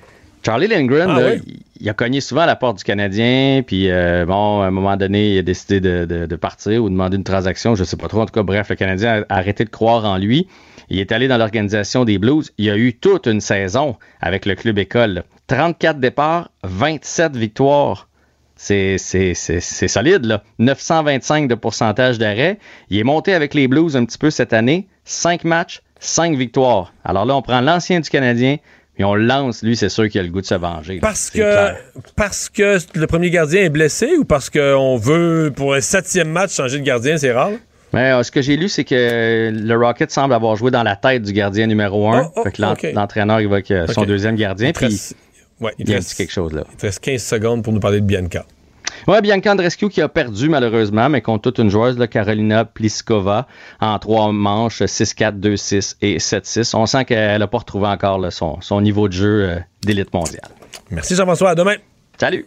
Charlie 0.44 0.68
Lindgren, 0.68 1.10
ah 1.10 1.32
il 1.80 1.88
a 1.88 1.94
cogné 1.94 2.20
souvent 2.20 2.42
à 2.42 2.47
la 2.47 2.56
porte 2.56 2.78
du 2.78 2.84
Canadien, 2.84 3.62
puis 3.66 3.90
euh, 3.90 4.24
bon, 4.26 4.60
à 4.60 4.66
un 4.66 4.70
moment 4.70 4.97
donné, 4.97 5.34
il 5.34 5.38
a 5.38 5.42
décidé 5.42 5.80
de, 5.80 6.36
partir 6.36 6.82
ou 6.82 6.88
de 6.88 6.94
demander 6.94 7.16
une 7.16 7.24
transaction, 7.24 7.74
je 7.74 7.84
sais 7.84 7.97
pas 7.97 8.09
trop. 8.09 8.20
En 8.20 8.26
tout 8.26 8.32
cas, 8.32 8.42
bref, 8.42 8.68
le 8.68 8.76
Canadien 8.76 9.24
a 9.28 9.36
arrêté 9.36 9.64
de 9.64 9.70
croire 9.70 10.05
en 10.05 10.18
lui. 10.18 10.47
Il 10.91 10.99
est 10.99 11.12
allé 11.12 11.29
dans 11.29 11.39
l'organisation 11.39 12.05
des 12.05 12.19
Blues. 12.19 12.53
Il 12.59 12.69
a 12.69 12.77
eu 12.77 12.95
toute 12.95 13.27
une 13.27 13.41
saison 13.41 13.97
avec 14.21 14.45
le 14.45 14.57
club 14.57 14.79
école. 14.79 15.23
34 15.47 16.01
départs, 16.01 16.51
27 16.65 17.37
victoires. 17.37 18.09
C'est, 18.57 18.99
solide, 18.99 20.27
là. 20.27 20.43
925 20.59 21.49
de 21.49 21.55
pourcentage 21.55 22.19
d'arrêt. 22.19 22.59
Il 22.91 22.99
est 22.99 23.05
monté 23.05 23.33
avec 23.33 23.55
les 23.55 23.69
Blues 23.69 23.97
un 23.97 24.05
petit 24.05 24.19
peu 24.19 24.31
cette 24.31 24.53
année. 24.53 24.89
5 25.05 25.45
matchs, 25.45 25.81
5 26.01 26.37
victoires. 26.37 26.93
Alors 27.05 27.25
là, 27.25 27.35
on 27.37 27.43
prend 27.43 27.61
l'ancien 27.61 28.01
du 28.01 28.11
Canadien, 28.11 28.59
et 28.99 29.05
on 29.05 29.15
le 29.15 29.25
lance, 29.25 29.62
lui, 29.62 29.77
c'est 29.77 29.89
sûr 29.89 30.11
qu'il 30.11 30.21
a 30.21 30.25
le 30.25 30.29
goût 30.29 30.43
de 30.43 30.47
se 30.47 30.55
venger. 30.55 30.99
Parce 31.01 31.31
que, 31.31 31.73
parce 32.17 32.51
que 32.51 32.77
le 32.95 33.07
premier 33.07 33.31
gardien 33.31 33.62
est 33.62 33.71
blessé 33.71 34.17
ou 34.19 34.27
parce 34.27 34.51
qu'on 34.51 34.97
veut, 34.99 35.51
pour 35.57 35.73
un 35.73 35.81
septième 35.81 36.29
match, 36.29 36.55
changer 36.55 36.79
de 36.79 36.85
gardien, 36.85 37.17
c'est 37.17 37.33
rare? 37.33 37.53
Mais, 37.93 38.12
euh, 38.12 38.23
ce 38.23 38.31
que 38.31 38.43
j'ai 38.43 38.57
lu, 38.57 38.69
c'est 38.69 38.85
que 38.85 39.51
le 39.53 39.77
Rocket 39.77 40.11
semble 40.11 40.35
avoir 40.35 40.57
joué 40.57 40.71
dans 40.71 40.83
la 40.83 40.97
tête 40.97 41.23
du 41.23 41.33
gardien 41.33 41.67
numéro 41.67 42.09
un. 42.11 42.31
Oh, 42.37 42.45
oh, 42.45 42.67
l'entraîneur, 42.95 43.41
il 43.41 43.49
va 43.49 43.57
avec 43.57 43.73
son 43.93 44.05
deuxième 44.05 44.37
gardien. 44.37 44.69
Il, 44.69 44.73
puis, 44.73 45.15
il, 45.79 45.95
a 45.95 45.99
dit 45.99 46.15
quelque 46.15 46.33
chose 46.33 46.53
là. 46.53 46.65
Il 46.71 46.77
te 46.77 46.87
reste 46.87 47.01
15 47.01 47.23
secondes 47.23 47.65
pour 47.65 47.73
nous 47.73 47.81
parler 47.81 48.01
de 48.01 48.07
Bianca. 48.07 48.45
Oui, 49.07 49.21
Bianca 49.23 49.53
Andrescu 49.53 49.89
qui 49.89 50.03
a 50.03 50.09
perdu 50.09 50.49
malheureusement, 50.49 51.09
mais 51.09 51.21
contre 51.21 51.43
toute 51.43 51.59
une 51.59 51.71
joueuse, 51.71 51.99
Carolina 52.11 52.65
Pliskova, 52.65 53.47
en 53.81 53.99
trois 53.99 54.31
manches, 54.33 54.83
6-4, 54.83 55.41
2-6 55.41 55.97
et 56.03 56.19
7-6. 56.19 56.77
On 56.77 56.87
sent 56.87 57.05
qu'elle 57.07 57.39
n'a 57.39 57.47
pas 57.47 57.59
retrouvé 57.59 57.87
encore 57.87 58.21
son, 58.33 58.81
niveau 58.81 59.09
de 59.09 59.12
jeu 59.12 59.49
euh, 59.49 59.59
d'élite 59.83 60.12
mondiale. 60.12 60.49
Merci 60.91 61.15
Jean-François, 61.15 61.51
à 61.51 61.55
demain. 61.55 61.77
Salut. 62.19 62.47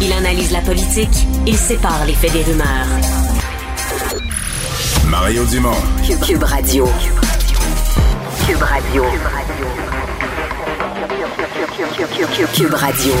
Il 0.00 0.12
analyse 0.12 0.52
la 0.52 0.60
politique, 0.60 1.26
il 1.46 1.56
sépare 1.56 2.04
les 2.06 2.12
faits 2.12 2.32
des 2.32 2.42
rumeurs. 2.44 2.86
Mario 5.06 5.44
Dumont. 5.46 5.72
Cube, 6.24 6.42
Radio. 6.44 6.88
Cube 8.46 8.62
Radio. 8.62 9.04
Cube 9.04 9.22
Radio. 9.24 9.64
Cube 12.54 12.74
Radio. 12.74 13.12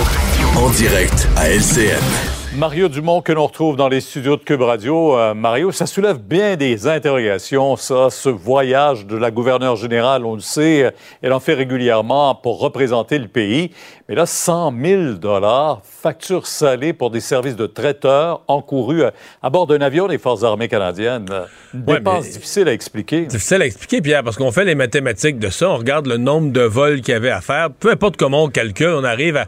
En 0.56 0.70
direct 0.70 1.28
à 1.36 1.48
LCN. 1.48 2.37
Mario 2.58 2.88
Dumont 2.88 3.22
que 3.22 3.30
l'on 3.30 3.46
retrouve 3.46 3.76
dans 3.76 3.88
les 3.88 4.00
studios 4.00 4.36
de 4.36 4.42
Cube 4.42 4.62
Radio. 4.62 5.16
Euh, 5.16 5.32
Mario, 5.32 5.70
ça 5.70 5.86
soulève 5.86 6.18
bien 6.18 6.56
des 6.56 6.88
interrogations, 6.88 7.76
ça, 7.76 8.08
ce 8.10 8.28
voyage 8.28 9.06
de 9.06 9.16
la 9.16 9.30
gouverneure 9.30 9.76
générale, 9.76 10.24
on 10.24 10.34
le 10.34 10.40
sait, 10.40 10.92
elle 11.22 11.32
en 11.32 11.38
fait 11.38 11.54
régulièrement 11.54 12.34
pour 12.34 12.58
représenter 12.58 13.20
le 13.20 13.28
pays. 13.28 13.70
Mais 14.08 14.16
là, 14.16 14.26
100 14.26 14.74
000 14.82 15.02
dollars, 15.12 15.82
facture 15.84 16.48
salée 16.48 16.92
pour 16.92 17.12
des 17.12 17.20
services 17.20 17.54
de 17.54 17.66
traiteurs 17.66 18.42
encourus 18.48 19.04
à, 19.40 19.50
bord 19.50 19.68
d'un 19.68 19.80
avion 19.80 20.08
des 20.08 20.18
Forces 20.18 20.42
armées 20.42 20.68
canadiennes. 20.68 21.28
Une 21.72 21.82
dépense 21.84 22.28
difficile 22.28 22.66
à 22.66 22.72
expliquer. 22.72 23.26
Difficile 23.26 23.62
à 23.62 23.66
expliquer, 23.66 24.00
Pierre, 24.00 24.24
parce 24.24 24.36
qu'on 24.36 24.50
fait 24.50 24.64
les 24.64 24.74
mathématiques 24.74 25.38
de 25.38 25.50
ça, 25.50 25.70
on 25.70 25.76
regarde 25.76 26.08
le 26.08 26.16
nombre 26.16 26.50
de 26.50 26.62
vols 26.62 27.02
qu'il 27.02 27.14
y 27.14 27.16
avait 27.16 27.30
à 27.30 27.40
faire, 27.40 27.70
peu 27.70 27.92
importe 27.92 28.16
comment 28.16 28.42
on 28.42 28.48
calcule, 28.48 28.94
on 28.96 29.04
arrive 29.04 29.36
à 29.36 29.46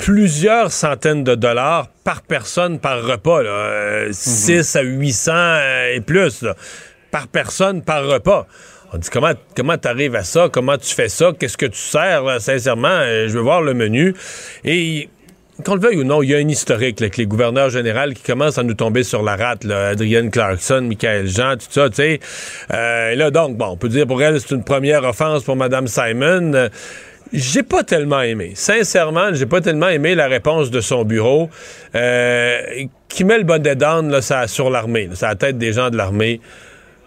plusieurs 0.00 0.72
centaines 0.72 1.24
de 1.24 1.34
dollars 1.34 1.88
par 2.04 2.22
personne 2.22 2.78
par 2.78 3.04
repas, 3.04 3.42
6 4.10 4.76
à 4.76 4.80
800 4.80 5.32
et 5.94 6.00
plus, 6.00 6.44
par 7.10 7.28
personne 7.28 7.82
par 7.82 8.06
repas. 8.06 8.46
On 8.92 8.98
dit 8.98 9.08
comment 9.12 9.32
comment 9.54 9.76
t'arrives 9.76 10.16
à 10.16 10.24
ça, 10.24 10.48
comment 10.50 10.78
tu 10.78 10.94
fais 10.94 11.10
ça, 11.10 11.32
qu'est-ce 11.38 11.58
que 11.58 11.66
tu 11.66 11.78
sers, 11.78 12.40
sincèrement, 12.40 12.98
je 13.26 13.32
veux 13.32 13.42
voir 13.42 13.60
le 13.60 13.74
menu. 13.74 14.14
Et 14.64 15.10
qu'on 15.62 15.74
le 15.74 15.80
veuille 15.80 15.98
ou 15.98 16.04
non, 16.04 16.22
il 16.22 16.30
y 16.30 16.34
a 16.34 16.38
un 16.38 16.48
historique 16.48 17.00
avec 17.02 17.18
les 17.18 17.26
gouverneurs 17.26 17.68
généraux 17.68 18.10
qui 18.14 18.22
commencent 18.22 18.58
à 18.58 18.62
nous 18.62 18.74
tomber 18.74 19.02
sur 19.02 19.22
la 19.22 19.36
rate. 19.36 19.64
Là. 19.64 19.88
Adrienne 19.88 20.30
Clarkson, 20.30 20.80
Michael 20.82 21.26
Jean, 21.26 21.56
tout 21.56 21.66
ça, 21.68 21.90
tu 21.90 21.96
sais. 21.96 22.20
Euh, 22.72 23.14
là, 23.14 23.30
donc, 23.30 23.56
bon, 23.56 23.66
on 23.66 23.76
peut 23.76 23.88
dire 23.88 24.06
pour 24.06 24.22
elle, 24.22 24.40
c'est 24.40 24.54
une 24.54 24.64
première 24.64 25.04
offense 25.04 25.44
pour 25.44 25.56
Mme 25.56 25.86
Simon. 25.86 26.54
Euh, 26.54 26.68
j'ai 27.32 27.62
pas 27.62 27.82
tellement 27.84 28.20
aimé. 28.20 28.52
Sincèrement, 28.54 29.32
j'ai 29.32 29.46
pas 29.46 29.60
tellement 29.60 29.88
aimé 29.88 30.14
la 30.14 30.26
réponse 30.26 30.70
de 30.70 30.80
son 30.80 31.04
bureau 31.04 31.48
euh, 31.94 32.60
qui 33.08 33.24
met 33.24 33.38
le 33.38 33.44
bonnet 33.44 33.76
d'âne 33.76 34.20
sur 34.46 34.70
l'armée. 34.70 35.08
C'est 35.14 35.26
la 35.26 35.36
tête 35.36 35.58
des 35.58 35.72
gens 35.72 35.90
de 35.90 35.96
l'armée. 35.96 36.40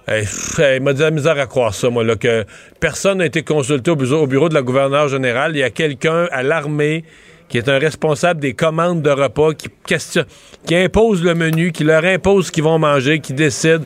il 0.08 0.82
m'a 0.82 0.94
dit 0.94 1.02
la 1.02 1.12
misère 1.12 1.40
à 1.40 1.46
croire 1.46 1.74
ça, 1.74 1.90
moi, 1.90 2.04
là, 2.04 2.16
que 2.16 2.46
personne 2.80 3.20
n'a 3.20 3.26
été 3.26 3.44
consulté 3.44 3.92
au 3.92 3.96
bureau, 3.96 4.24
au 4.24 4.28
bureau 4.28 4.50
de 4.50 4.54
la 4.54 4.62
gouverneure 4.62 5.08
générale. 5.08 5.52
Il 5.56 5.60
y 5.60 5.64
a 5.64 5.70
quelqu'un 5.70 6.28
à 6.32 6.44
l'armée 6.44 7.04
qui 7.50 7.58
est 7.58 7.70
un 7.70 7.78
responsable 7.78 8.40
des 8.40 8.54
commandes 8.54 9.02
de 9.02 9.12
repas, 9.12 9.54
qui, 9.54 9.68
question, 9.86 10.24
qui 10.66 10.76
impose 10.76 11.24
le 11.24 11.36
menu, 11.36 11.72
qui 11.72 11.84
leur 11.84 12.04
impose 12.04 12.48
ce 12.48 12.52
qu'ils 12.52 12.64
vont 12.64 12.80
manger, 12.80 13.20
qui 13.20 13.34
décide. 13.34 13.84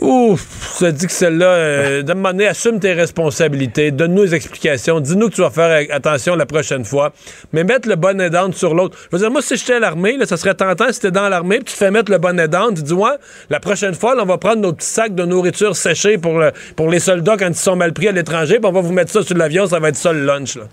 Ouf, 0.00 0.76
ça 0.78 0.92
dit 0.92 1.06
que 1.06 1.12
celle-là, 1.12 1.46
euh, 1.46 2.02
de 2.02 2.44
assume 2.44 2.80
tes 2.80 2.92
responsabilités, 2.92 3.90
donne-nous 3.90 4.26
des 4.26 4.34
explications, 4.34 5.00
dis-nous 5.00 5.30
que 5.30 5.34
tu 5.34 5.40
vas 5.40 5.50
faire 5.50 5.86
attention 5.90 6.36
la 6.36 6.44
prochaine 6.44 6.84
fois, 6.84 7.12
mais 7.52 7.64
mettre 7.64 7.88
le 7.88 7.96
bonnet 7.96 8.28
d'âne 8.28 8.52
sur 8.52 8.74
l'autre. 8.74 8.98
Je 9.04 9.16
veux 9.16 9.22
dire, 9.22 9.30
moi, 9.30 9.40
si 9.40 9.56
j'étais 9.56 9.74
à 9.74 9.80
l'armée, 9.80 10.18
ça 10.26 10.36
serait 10.36 10.54
tentant 10.54 10.92
si 10.92 11.00
t'es 11.00 11.10
dans 11.10 11.28
l'armée, 11.28 11.56
puis 11.58 11.72
tu 11.72 11.78
fais 11.78 11.90
mettre 11.90 12.12
le 12.12 12.18
bonnet 12.18 12.46
d'âne, 12.46 12.74
tu 12.74 12.82
dis, 12.82 12.92
ouais, 12.92 13.16
la 13.48 13.58
prochaine 13.58 13.94
fois, 13.94 14.14
on 14.20 14.26
va 14.26 14.36
prendre 14.36 14.60
nos 14.60 14.74
petits 14.74 14.86
sacs 14.86 15.14
de 15.14 15.24
nourriture 15.24 15.74
séchés 15.74 16.18
pour, 16.18 16.42
pour 16.76 16.90
les 16.90 17.00
soldats 17.00 17.36
quand 17.38 17.48
ils 17.48 17.54
sont 17.54 17.76
mal 17.76 17.94
pris 17.94 18.08
à 18.08 18.12
l'étranger, 18.12 18.58
puis 18.58 18.66
on 18.66 18.72
va 18.72 18.80
vous 18.82 18.92
mettre 18.92 19.12
ça 19.12 19.22
sur 19.22 19.36
l'avion, 19.36 19.66
ça 19.66 19.78
va 19.78 19.88
être 19.88 19.96
ça 19.96 20.12
le 20.12 20.24
lunch, 20.24 20.56
là. 20.56 20.64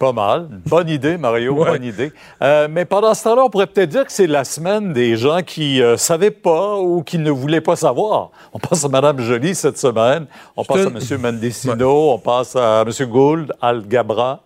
Pas 0.00 0.14
mal. 0.14 0.48
Bonne 0.66 0.88
idée, 0.98 1.18
Mario, 1.18 1.54
bonne 1.54 1.84
idée. 1.84 2.10
Euh, 2.40 2.68
mais 2.70 2.86
pendant 2.86 3.12
ce 3.12 3.22
temps-là, 3.24 3.44
on 3.44 3.50
pourrait 3.50 3.66
peut-être 3.66 3.90
dire 3.90 4.06
que 4.06 4.10
c'est 4.10 4.26
la 4.26 4.44
semaine 4.44 4.94
des 4.94 5.14
gens 5.14 5.42
qui 5.42 5.76
ne 5.78 5.84
euh, 5.84 5.96
savaient 5.98 6.30
pas 6.30 6.78
ou 6.78 7.02
qui 7.02 7.18
ne 7.18 7.30
voulaient 7.30 7.60
pas 7.60 7.76
savoir. 7.76 8.30
On 8.54 8.58
passe 8.58 8.82
à 8.82 8.88
Mme 8.88 9.20
Joly 9.20 9.54
cette 9.54 9.76
semaine. 9.76 10.24
On 10.56 10.64
passe 10.64 10.86
à 10.86 10.88
M. 10.88 11.20
Mendicino. 11.20 12.12
On 12.12 12.18
passe 12.18 12.56
à 12.56 12.82
M. 12.86 13.06
Gould, 13.10 13.52
Al 13.60 13.86
Gabra. 13.86 14.40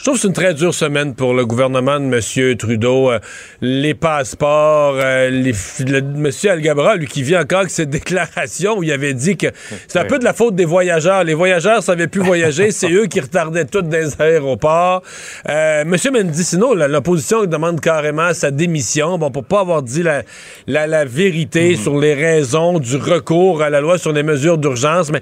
Je 0.00 0.04
trouve 0.04 0.14
que 0.14 0.22
c'est 0.22 0.28
une 0.28 0.34
très 0.34 0.54
dure 0.54 0.72
semaine 0.72 1.14
pour 1.14 1.34
le 1.34 1.44
gouvernement 1.44 2.00
de 2.00 2.06
M. 2.06 2.56
Trudeau. 2.56 3.10
Euh, 3.10 3.18
les 3.60 3.92
passeports, 3.92 4.94
euh, 4.96 5.28
les, 5.28 5.52
M. 5.98 6.30
Algabra, 6.48 6.96
lui, 6.96 7.06
qui 7.06 7.22
vient 7.22 7.42
encore 7.42 7.60
avec 7.60 7.70
cette 7.70 7.90
déclaration 8.00 8.78
où 8.78 8.82
il 8.82 8.90
avait 8.92 9.12
dit 9.12 9.36
que 9.36 9.48
c'est 9.88 9.98
un 9.98 10.06
peu 10.06 10.18
de 10.18 10.24
la 10.24 10.32
faute 10.32 10.54
des 10.54 10.64
voyageurs. 10.64 11.22
Les 11.24 11.34
voyageurs 11.34 11.76
ne 11.76 11.82
savaient 11.82 12.06
plus 12.06 12.22
voyager, 12.22 12.70
c'est 12.70 12.90
eux 12.90 13.08
qui 13.08 13.20
retardaient 13.20 13.66
tout 13.66 13.82
des 13.82 14.20
aéroports. 14.20 15.02
Euh, 15.48 15.82
M. 15.82 15.96
Mendicino, 16.12 16.74
l'opposition 16.74 17.44
demande 17.44 17.80
carrément 17.80 18.32
sa 18.32 18.50
démission, 18.50 19.18
bon, 19.18 19.30
pour 19.30 19.44
pas 19.44 19.60
avoir 19.60 19.82
dit 19.82 20.02
la, 20.02 20.22
la, 20.66 21.04
vérité 21.04 21.72
mhm. 21.72 21.76
sur 21.76 21.98
les 21.98 22.14
raisons 22.14 22.78
du 22.78 22.96
recours 22.96 23.62
à 23.62 23.68
la 23.68 23.82
loi 23.82 23.98
sur 23.98 24.12
les 24.12 24.22
mesures 24.22 24.56
d'urgence, 24.56 25.10
mais 25.12 25.20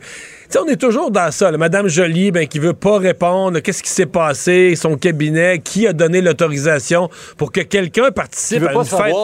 on 0.56 0.66
est 0.66 0.80
toujours 0.80 1.10
dans 1.10 1.30
ça. 1.30 1.50
Madame 1.52 1.88
Jolie, 1.88 2.30
ben, 2.30 2.46
qui 2.46 2.58
veut 2.58 2.72
pas 2.72 2.98
répondre. 2.98 3.60
Qu'est-ce 3.60 3.82
qui 3.82 3.90
s'est 3.90 4.06
passé? 4.06 4.74
Son 4.76 4.96
cabinet, 4.96 5.58
qui 5.58 5.86
a 5.86 5.92
donné 5.92 6.20
l'autorisation 6.20 7.10
pour 7.36 7.52
que 7.52 7.60
quelqu'un 7.60 8.10
participe 8.10 8.62
à 8.64 8.72
une 8.72 8.84
fête? 8.84 9.14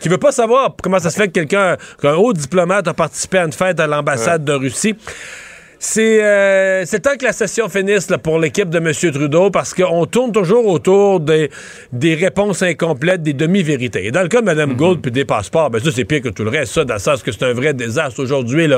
Qui 0.00 0.08
veut 0.08 0.18
pas 0.18 0.32
savoir 0.32 0.74
comment 0.82 0.98
ça 0.98 1.10
se 1.10 1.16
fait 1.16 1.28
que 1.28 1.32
quelqu'un, 1.32 1.76
qu'un 2.00 2.14
haut 2.14 2.32
diplomate 2.32 2.88
a 2.88 2.94
participé 2.94 3.38
à 3.38 3.44
une 3.44 3.52
fête 3.52 3.78
à 3.80 3.86
l'ambassade 3.86 4.44
de 4.44 4.52
Russie. 4.52 4.94
Euh, 5.96 6.82
c'est 6.86 7.00
temps 7.00 7.16
que 7.18 7.24
la 7.24 7.32
session 7.32 7.68
finisse 7.68 8.06
pour 8.22 8.38
l'équipe 8.38 8.70
de 8.70 8.78
M. 8.78 8.92
Trudeau 9.12 9.50
parce 9.50 9.74
qu'on 9.74 10.06
tourne 10.06 10.30
toujours 10.30 10.66
autour 10.66 11.18
des, 11.18 11.50
des 11.92 12.14
réponses 12.14 12.62
incomplètes, 12.62 13.22
des 13.22 13.32
demi-vérités. 13.32 14.06
Et 14.06 14.10
dans 14.12 14.22
le 14.22 14.28
cas 14.28 14.40
de 14.40 14.46
Mme 14.46 14.70
mhm. 14.70 14.76
Gould 14.76 15.00
puis 15.02 15.10
des 15.10 15.24
passeports, 15.24 15.70
ben 15.70 15.82
ça, 15.82 15.90
c'est 15.92 16.04
pire 16.04 16.22
que 16.22 16.28
tout 16.28 16.44
le 16.44 16.50
reste. 16.50 16.72
Ça, 16.72 16.84
dans 16.84 16.94
le 16.94 17.00
sens 17.00 17.22
que 17.22 17.32
c'est 17.32 17.44
un 17.44 17.52
vrai 17.52 17.74
désastre 17.74 18.22
aujourd'hui. 18.22 18.68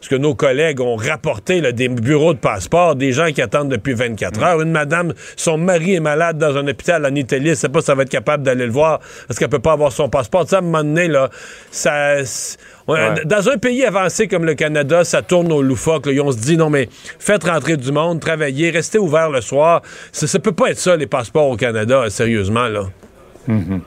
Ce 0.00 0.08
que 0.08 0.14
nos 0.14 0.34
collègues 0.34 0.80
ont 0.80 0.96
rapporté 0.96 1.60
là, 1.60 1.72
des 1.72 1.88
bureaux 1.88 2.32
de 2.32 2.38
passeports, 2.38 2.94
des 2.94 3.12
gens 3.12 3.32
qui 3.32 3.42
attendent 3.42 3.70
depuis 3.70 3.94
24 3.94 4.36
mhm. 4.36 4.44
heures. 4.44 4.62
Une 4.62 4.72
madame, 4.72 5.14
son 5.36 5.58
mari 5.58 5.94
est 5.94 6.00
malade 6.00 6.38
dans 6.38 6.56
un 6.56 6.66
hôpital 6.68 7.04
en 7.04 7.14
Italie, 7.14 7.50
elle 7.50 7.56
sait 7.56 7.68
pas 7.68 7.80
si 7.80 7.86
ça 7.86 7.94
va 7.94 8.02
être 8.02 8.08
capable 8.08 8.44
d'aller 8.44 8.66
le 8.66 8.72
voir 8.72 9.00
parce 9.26 9.38
qu'elle 9.38 9.48
peut 9.48 9.58
pas 9.58 9.72
avoir 9.72 9.90
son 9.90 10.08
passeport? 10.08 10.48
Ça, 10.48 10.56
à 10.56 10.58
un 10.60 10.62
moment 10.62 10.84
donné, 10.84 11.08
là, 11.08 11.28
ça 11.70 12.22
dans 12.86 13.48
un 13.48 13.58
pays 13.58 13.84
avancé 13.84 14.28
comme 14.28 14.44
le 14.44 14.54
Canada, 14.54 15.04
ça 15.04 15.22
tourne 15.22 15.52
au 15.52 15.62
loufoque. 15.62 16.08
on 16.20 16.32
se 16.32 16.38
dit, 16.38 16.51
non, 16.56 16.70
mais 16.70 16.88
faites 16.90 17.44
rentrer 17.44 17.76
du 17.76 17.92
monde, 17.92 18.20
travaillez, 18.20 18.70
restez 18.70 18.98
ouvert 18.98 19.30
le 19.30 19.40
soir. 19.40 19.82
Ça, 20.12 20.26
ça 20.26 20.38
peut 20.38 20.52
pas 20.52 20.70
être 20.70 20.78
ça, 20.78 20.96
les 20.96 21.06
passeports 21.06 21.48
au 21.48 21.56
Canada, 21.56 22.08
sérieusement, 22.10 22.68
là. 22.68 22.84
Mm-hmm. 23.48 23.80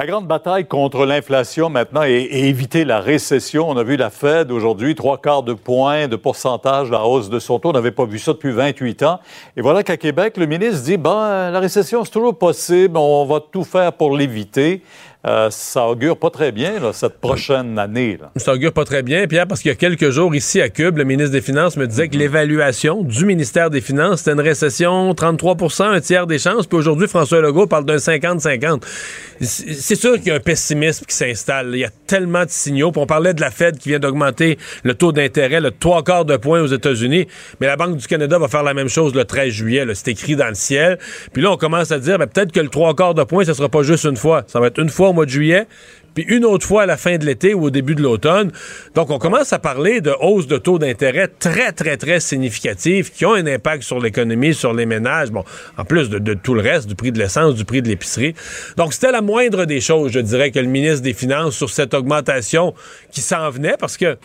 La 0.00 0.06
grande 0.06 0.26
bataille 0.26 0.66
contre 0.66 1.04
l'inflation 1.04 1.68
maintenant 1.68 2.02
et, 2.04 2.28
éviter 2.32 2.86
la 2.86 3.00
récession. 3.00 3.68
On 3.68 3.76
a 3.76 3.82
vu 3.82 3.96
la 3.96 4.08
Fed 4.08 4.50
aujourd'hui, 4.50 4.94
trois 4.94 5.18
quarts 5.18 5.42
de 5.42 5.52
point 5.52 6.08
de 6.08 6.16
pourcentage 6.16 6.90
la 6.90 7.04
hausse 7.04 7.28
de 7.28 7.38
son 7.38 7.58
taux. 7.58 7.68
On 7.68 7.72
n'avait 7.72 7.90
pas 7.90 8.06
vu 8.06 8.18
ça 8.18 8.32
depuis 8.32 8.52
28 8.52 9.02
ans. 9.02 9.20
Et 9.58 9.60
voilà 9.60 9.82
qu'à 9.82 9.98
Québec, 9.98 10.38
le 10.38 10.46
ministre 10.46 10.84
dit, 10.84 10.96
ben, 10.96 11.50
la 11.50 11.60
récession, 11.60 12.02
c'est 12.02 12.12
toujours 12.12 12.38
possible. 12.38 12.96
On 12.96 13.26
va 13.26 13.40
tout 13.40 13.62
faire 13.62 13.92
pour 13.92 14.16
l'éviter. 14.16 14.82
Euh, 15.26 15.50
ça 15.50 15.86
augure 15.86 16.16
pas 16.16 16.30
très 16.30 16.50
bien, 16.50 16.72
cette 16.92 17.20
prochaine 17.20 17.78
année. 17.78 18.18
Ça 18.36 18.54
augure 18.54 18.72
pas 18.72 18.84
très 18.84 19.02
bien, 19.02 19.26
Pierre, 19.26 19.46
parce 19.46 19.60
qu'il 19.60 19.68
y 19.68 19.72
a 19.72 19.76
quelques 19.76 20.08
jours, 20.08 20.34
ici 20.34 20.62
à 20.62 20.70
Cube, 20.70 20.96
le 20.96 21.04
ministre 21.04 21.32
des 21.32 21.42
Finances 21.42 21.76
me 21.76 21.86
disait 21.86 22.08
que 22.08 22.14
mhm. 22.14 22.20
l'évaluation 22.20 23.02
du 23.02 23.26
ministère 23.26 23.68
des 23.68 23.82
Finances, 23.82 24.20
c'était 24.20 24.32
une 24.32 24.40
récession 24.40 25.12
33% 25.12 25.82
un 25.82 26.00
tiers 26.00 26.26
des 26.26 26.38
chances. 26.38 26.66
Puis 26.66 26.78
aujourd'hui, 26.78 27.06
François 27.06 27.42
Legault 27.42 27.66
parle 27.66 27.84
d'un 27.84 27.96
50-50. 27.96 28.82
C'est 29.40 29.94
sûr 29.94 30.16
qu'il 30.16 30.28
y 30.28 30.30
a 30.30 30.34
un 30.34 30.40
pessimisme 30.40 31.04
qui 31.06 31.14
s'installe. 31.14 31.70
Il 31.72 31.80
y 31.80 31.84
a 31.84 31.90
tellement 32.06 32.44
de 32.44 32.50
signaux. 32.50 32.90
Puis 32.90 33.00
on 33.00 33.06
parlait 33.06 33.34
de 33.34 33.40
la 33.40 33.50
Fed 33.50 33.78
qui 33.78 33.90
vient 33.90 33.98
d'augmenter 33.98 34.58
le 34.84 34.94
taux 34.94 35.12
d'intérêt, 35.12 35.60
le 35.60 35.70
trois 35.70 36.02
quarts 36.02 36.24
de 36.24 36.36
point 36.36 36.60
aux 36.60 36.66
États-Unis. 36.66 37.26
Mais 37.60 37.66
la 37.66 37.76
Banque 37.76 37.96
du 37.96 38.06
Canada 38.06 38.38
va 38.38 38.48
faire 38.48 38.62
la 38.62 38.74
même 38.74 38.88
chose 38.88 39.14
le 39.14 39.24
13 39.24 39.50
juillet. 39.50 39.86
C'est 39.94 40.08
écrit 40.08 40.36
dans 40.36 40.48
le 40.48 40.54
ciel. 40.54 40.98
Puis 41.32 41.42
là, 41.42 41.52
on 41.52 41.56
commence 41.56 41.90
à 41.90 41.98
dire, 41.98 42.18
ben, 42.18 42.26
peut-être 42.26 42.52
que 42.52 42.60
le 42.60 42.68
trois 42.68 42.94
quarts 42.94 43.14
de 43.14 43.24
point, 43.24 43.44
ce 43.44 43.52
sera 43.52 43.68
pas 43.68 43.82
juste 43.82 44.04
une 44.04 44.16
fois. 44.16 44.44
Ça 44.46 44.60
va 44.60 44.68
être 44.68 44.78
une 44.78 44.88
fois 44.88 45.09
au 45.10 45.12
mois 45.12 45.26
de 45.26 45.30
juillet, 45.30 45.66
puis 46.14 46.24
une 46.28 46.44
autre 46.44 46.66
fois 46.66 46.82
à 46.82 46.86
la 46.86 46.96
fin 46.96 47.18
de 47.18 47.24
l'été 47.24 47.54
ou 47.54 47.64
au 47.64 47.70
début 47.70 47.94
de 47.94 48.02
l'automne. 48.02 48.50
Donc, 48.94 49.10
on 49.10 49.18
commence 49.18 49.52
à 49.52 49.58
parler 49.58 50.00
de 50.00 50.12
hausses 50.20 50.46
de 50.46 50.58
taux 50.58 50.78
d'intérêt 50.78 51.28
très, 51.28 51.72
très, 51.72 51.96
très 51.96 52.20
significatives 52.20 53.12
qui 53.12 53.24
ont 53.24 53.34
un 53.34 53.46
impact 53.46 53.82
sur 53.82 54.00
l'économie, 54.00 54.54
sur 54.54 54.72
les 54.72 54.86
ménages, 54.86 55.28
en 55.76 55.84
plus 55.84 56.08
de, 56.08 56.18
de, 56.18 56.34
tout 56.34 56.54
le 56.54 56.62
reste, 56.62 56.88
du 56.88 56.94
prix 56.94 57.12
de 57.12 57.18
l'essence, 57.18 57.54
du 57.54 57.64
prix 57.64 57.82
de 57.82 57.88
l'épicerie. 57.88 58.34
Donc, 58.76 58.92
c'était 58.92 59.12
la 59.12 59.22
moindre 59.22 59.64
des 59.66 59.80
choses, 59.80 60.10
je 60.12 60.20
dirais, 60.20 60.50
que 60.50 60.58
le 60.58 60.66
ministre 60.66 61.02
des 61.02 61.14
Finances 61.14 61.56
sur 61.56 61.70
cette 61.70 61.94
augmentation 61.94 62.74
qui 63.12 63.20
s'en 63.20 63.50
venait 63.50 63.76
parce 63.78 63.96
que 63.96 64.16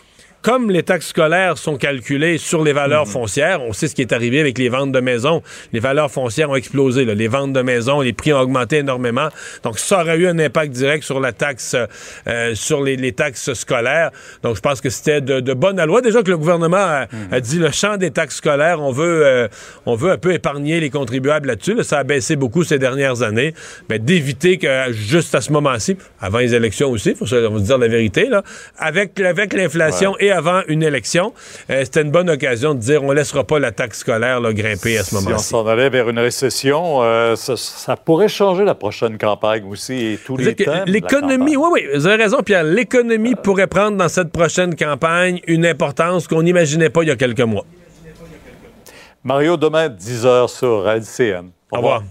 comme 0.46 0.70
les 0.70 0.84
taxes 0.84 1.08
scolaires 1.08 1.58
sont 1.58 1.76
calculées 1.76 2.38
sur 2.38 2.64
les 2.64 2.72
valeurs 2.72 3.08
mhm. 3.08 3.12
foncières, 3.12 3.64
on 3.64 3.74
sait 3.74 3.88
ce 3.88 3.96
qui 3.96 4.04
est 4.04 4.14
arrivé 4.14 4.40
avec 4.40 4.60
les 4.60 4.70
ventes 4.70 4.92
de 4.92 5.00
maisons. 5.00 5.42
Les 5.74 5.80
valeurs 5.80 6.12
foncières 6.12 6.52
ont 6.52 6.56
explosé. 6.56 7.04
Les 7.04 7.28
ventes 7.28 7.52
de 7.52 7.64
maisons, 7.64 8.02
les 8.02 8.14
prix 8.14 8.32
ont 8.32 8.42
augmenté 8.42 8.78
énormément. 8.78 9.30
Donc, 9.64 9.80
ça 9.80 10.02
aurait 10.02 10.20
eu 10.20 10.28
un 10.28 10.38
impact 10.38 10.72
direct 10.72 11.04
sur 11.04 11.20
la 11.20 11.34
taxe, 11.34 11.76
euh, 12.28 12.54
sur 12.54 12.84
les, 12.84 13.12
taxes 13.14 13.56
scolaires. 13.56 14.12
Donc, 14.44 14.56
je 14.56 14.62
pense 14.62 14.82
que 14.82 14.92
c'était 14.92 15.20
de, 15.20 15.40
de 15.40 15.54
bonne 15.56 15.84
loi. 15.84 16.02
Déjà 16.02 16.22
que 16.22 16.30
le 16.30 16.38
gouvernement 16.38 16.78
a, 16.78 17.08
mhm. 17.12 17.40
dit 17.40 17.58
le 17.58 17.72
champ 17.72 17.98
des 17.98 18.12
taxes 18.12 18.36
scolaires, 18.36 18.80
on 18.84 18.92
veut, 18.92 19.26
euh, 19.26 19.48
on 19.88 19.96
veut 19.96 20.12
un 20.12 20.20
peu 20.20 20.32
épargner 20.32 20.80
les 20.80 20.92
contribuables 20.92 21.48
là-dessus. 21.48 21.82
Ça 21.82 21.98
a 21.98 22.04
baissé 22.04 22.36
beaucoup 22.36 22.64
ces 22.64 22.78
dernières 22.78 23.24
années. 23.24 23.56
Mais 23.90 23.98
d'éviter 23.98 24.60
que 24.60 24.92
juste 24.92 25.34
à 25.34 25.42
ce 25.42 25.52
moment-ci, 25.52 25.98
avant 26.22 26.38
les 26.38 26.54
élections 26.54 26.92
aussi, 26.92 27.10
il 27.10 27.16
faut 27.16 27.26
se 27.26 27.62
dire 27.62 27.80
la 27.80 27.88
vérité, 27.88 28.30
là, 28.30 28.44
avec, 28.78 29.20
avec 29.20 29.52
l'inflation 29.54 30.16
et 30.20 30.35
avant 30.36 30.62
une 30.68 30.84
élection, 30.84 31.34
euh, 31.70 31.82
c'était 31.84 32.02
une 32.02 32.12
bonne 32.12 32.30
occasion 32.30 32.74
de 32.74 32.80
dire 32.80 33.04
on 33.04 33.10
ne 33.10 33.14
laissera 33.14 33.44
pas 33.44 33.60
la 33.60 33.72
taxe 33.72 34.00
scolaire 34.00 34.42
grimper 34.54 34.98
à 34.98 35.04
ce 35.04 35.16
moment-ci. 35.16 35.44
Si 35.46 35.56
on 35.56 35.64
s'en 35.64 35.68
allait 35.68 35.90
vers 35.90 36.10
une 36.10 36.20
récession, 36.20 37.02
euh, 37.02 37.36
ça, 37.36 37.96
pourrait 37.98 38.28
changer 38.28 38.64
la 38.64 38.76
prochaine 38.76 39.18
campagne 39.18 39.66
aussi 39.70 39.94
et 39.94 40.20
tous 40.24 40.38
les 40.38 40.56
L'économie, 40.86 41.56
oui, 41.56 41.70
oui, 41.72 41.88
vous 41.94 42.08
avez 42.08 42.24
raison, 42.24 42.42
Pierre. 42.44 42.64
L'économie 42.64 43.36
pourrait 43.36 43.68
prendre 43.68 43.98
dans 43.98 44.10
cette 44.10 44.32
prochaine 44.32 44.76
campagne 44.76 45.40
une 45.48 45.66
importance 45.66 46.28
qu'on 46.28 46.44
n'imaginait 46.44 46.90
pas 46.90 47.04
il 47.04 47.10
y 47.10 47.12
a 47.12 47.16
quelques 47.16 47.42
mois. 47.42 47.66
Mario, 49.24 49.58
demain, 49.58 49.90
10 49.90 50.26
h 50.26 50.48
sur 50.48 50.88
LCN. 50.88 51.50
Au 51.72 51.78
revoir. 51.78 52.04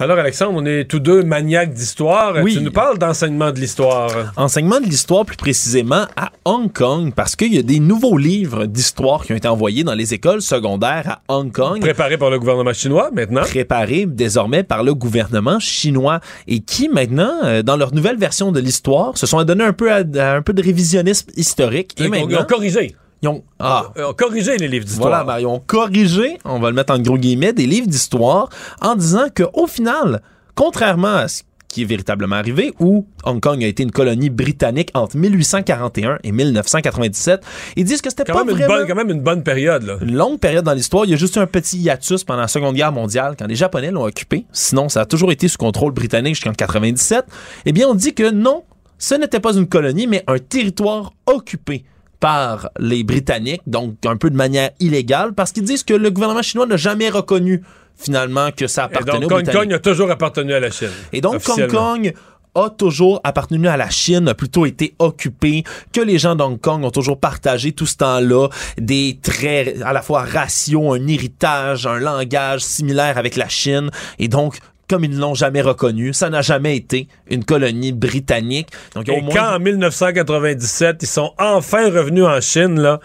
Alors, 0.00 0.18
Alexandre, 0.18 0.54
on 0.60 0.66
est 0.66 0.90
tous 0.90 0.98
deux 0.98 1.22
maniaques 1.22 1.72
d'histoire. 1.72 2.34
Oui. 2.42 2.56
Tu 2.56 2.60
nous 2.60 2.72
parles 2.72 2.98
d'enseignement 2.98 3.52
de 3.52 3.60
l'histoire. 3.60 4.32
Enseignement 4.36 4.80
de 4.80 4.86
l'histoire, 4.86 5.24
plus 5.24 5.36
précisément 5.36 6.06
à 6.16 6.32
Hong 6.44 6.72
Kong, 6.72 7.12
parce 7.14 7.36
qu'il 7.36 7.54
y 7.54 7.58
a 7.58 7.62
des 7.62 7.78
nouveaux 7.78 8.18
livres 8.18 8.66
d'histoire 8.66 9.24
qui 9.24 9.32
ont 9.32 9.36
été 9.36 9.46
envoyés 9.46 9.84
dans 9.84 9.94
les 9.94 10.12
écoles 10.12 10.42
secondaires 10.42 11.20
à 11.28 11.34
Hong 11.36 11.52
Kong. 11.52 11.78
Préparés 11.80 12.18
par 12.18 12.30
le 12.30 12.40
gouvernement 12.40 12.72
chinois, 12.72 13.10
maintenant. 13.12 13.42
Préparés 13.42 14.06
désormais 14.06 14.64
par 14.64 14.82
le 14.82 14.94
gouvernement 14.96 15.60
chinois 15.60 16.18
et 16.48 16.58
qui, 16.58 16.88
maintenant, 16.88 17.32
euh, 17.44 17.62
dans 17.62 17.76
leur 17.76 17.94
nouvelle 17.94 18.18
version 18.18 18.50
de 18.50 18.58
l'histoire, 18.58 19.16
se 19.16 19.26
sont 19.26 19.44
donné 19.44 19.62
un 19.62 19.72
peu 19.72 19.92
à, 19.92 20.02
à 20.16 20.34
un 20.34 20.42
peu 20.42 20.54
de 20.54 20.62
révisionnisme 20.62 21.30
historique. 21.36 21.94
Et 22.00 22.08
maintenant, 22.08 22.28
ils 22.30 22.36
ont 22.38 22.44
corrigé. 22.44 22.96
Ils 23.24 23.28
ont, 23.28 23.42
ah, 23.58 23.90
Ils 23.96 24.02
ont 24.02 24.12
corrigé 24.12 24.58
les 24.58 24.68
livres 24.68 24.84
d'histoire. 24.84 25.08
voilà, 25.08 25.24
ben, 25.24 25.38
ils 25.38 25.46
ont 25.46 25.58
corrigé, 25.58 26.38
on 26.44 26.58
va 26.58 26.68
le 26.68 26.76
mettre 26.76 26.92
en 26.92 26.98
gros 26.98 27.16
guillemets, 27.16 27.54
des 27.54 27.66
livres 27.66 27.86
d'histoire 27.86 28.50
en 28.82 28.96
disant 28.96 29.28
que 29.34 29.44
au 29.54 29.66
final, 29.66 30.20
contrairement 30.54 31.14
à 31.14 31.28
ce 31.28 31.42
qui 31.68 31.80
est 31.80 31.86
véritablement 31.86 32.36
arrivé, 32.36 32.74
où 32.80 33.06
Hong 33.24 33.40
Kong 33.40 33.64
a 33.64 33.66
été 33.66 33.82
une 33.82 33.92
colonie 33.92 34.28
britannique 34.28 34.90
entre 34.92 35.16
1841 35.16 36.18
et 36.22 36.32
1997, 36.32 37.40
ils 37.76 37.84
disent 37.84 38.02
que 38.02 38.10
c'était 38.10 38.24
pas 38.24 38.44
même, 38.44 38.58
une 38.58 38.66
bonne, 38.66 38.86
quand 38.86 38.94
même 38.94 39.10
une 39.10 39.22
bonne 39.22 39.42
période. 39.42 39.84
Là. 39.84 39.96
une 40.02 40.14
longue 40.14 40.38
période 40.38 40.66
dans 40.66 40.74
l'histoire. 40.74 41.06
Il 41.06 41.12
y 41.12 41.14
a 41.14 41.16
juste 41.16 41.36
eu 41.36 41.38
un 41.38 41.46
petit 41.46 41.78
hiatus 41.78 42.24
pendant 42.24 42.42
la 42.42 42.48
Seconde 42.48 42.76
Guerre 42.76 42.92
mondiale 42.92 43.36
quand 43.38 43.46
les 43.46 43.56
Japonais 43.56 43.90
l'ont 43.90 44.04
occupé. 44.04 44.44
Sinon, 44.52 44.90
ça 44.90 45.00
a 45.00 45.06
toujours 45.06 45.32
été 45.32 45.48
sous 45.48 45.56
contrôle 45.56 45.92
britannique 45.92 46.34
jusqu'en 46.34 46.52
97. 46.52 47.24
Eh 47.64 47.72
bien, 47.72 47.88
on 47.88 47.94
dit 47.94 48.12
que 48.12 48.30
non, 48.30 48.64
ce 48.98 49.14
n'était 49.14 49.40
pas 49.40 49.54
une 49.54 49.66
colonie, 49.66 50.06
mais 50.06 50.22
un 50.26 50.38
territoire 50.38 51.14
occupé 51.26 51.84
par 52.24 52.70
les 52.78 53.04
Britanniques, 53.04 53.60
donc 53.66 53.96
un 54.06 54.16
peu 54.16 54.30
de 54.30 54.36
manière 54.36 54.70
illégale, 54.80 55.34
parce 55.34 55.52
qu'ils 55.52 55.64
disent 55.64 55.82
que 55.82 55.92
le 55.92 56.10
gouvernement 56.10 56.40
chinois 56.40 56.64
n'a 56.64 56.78
jamais 56.78 57.10
reconnu 57.10 57.62
finalement 57.98 58.48
que 58.50 58.66
ça 58.66 58.84
Et 58.90 58.96
appartenait 58.96 59.26
donc, 59.26 59.32
aux 59.32 59.40
Hong. 59.40 59.52
Kong 59.52 59.72
a 59.74 59.78
toujours 59.78 60.10
appartenu 60.10 60.54
à 60.54 60.60
la 60.60 60.70
Chine. 60.70 60.88
Et 61.12 61.20
donc, 61.20 61.42
Hong. 61.46 61.66
Kong 61.70 62.14
a 62.54 62.70
toujours 62.70 63.20
appartenu 63.24 63.68
à 63.68 63.76
la 63.76 63.90
Chine, 63.90 64.26
a 64.26 64.34
plutôt 64.34 64.64
été 64.64 64.94
occupé, 64.98 65.64
que 65.92 66.00
les 66.00 66.16
gens 66.16 66.34
d'Hong 66.34 66.58
Kong 66.58 66.82
ont 66.82 66.90
toujours 66.90 67.20
partagé 67.20 67.72
tout 67.72 67.84
ce 67.84 67.96
temps-là 67.98 68.48
des 68.78 69.18
traits 69.22 69.82
à 69.82 69.92
la 69.92 70.00
fois 70.00 70.22
raciaux, 70.22 70.94
un 70.94 71.06
héritage, 71.06 71.86
un 71.86 71.98
langage 71.98 72.62
similaire 72.62 73.18
avec 73.18 73.36
la 73.36 73.50
Chine. 73.50 73.90
Et 74.18 74.28
donc, 74.28 74.60
comme 74.94 75.02
ils 75.04 75.10
ne 75.10 75.18
l'ont 75.20 75.34
jamais 75.34 75.60
reconnu, 75.60 76.12
ça 76.12 76.30
n'a 76.30 76.40
jamais 76.40 76.76
été 76.76 77.08
une 77.28 77.44
colonie 77.44 77.90
britannique. 77.90 78.68
Donc, 78.94 79.08
Et 79.08 79.12
au 79.12 79.22
moins- 79.22 79.34
quand 79.34 79.56
en 79.56 79.58
1997, 79.58 80.98
ils 81.02 81.08
sont 81.08 81.32
enfin 81.36 81.90
revenus 81.90 82.22
en 82.22 82.40
Chine, 82.40 82.80
là, 82.80 83.00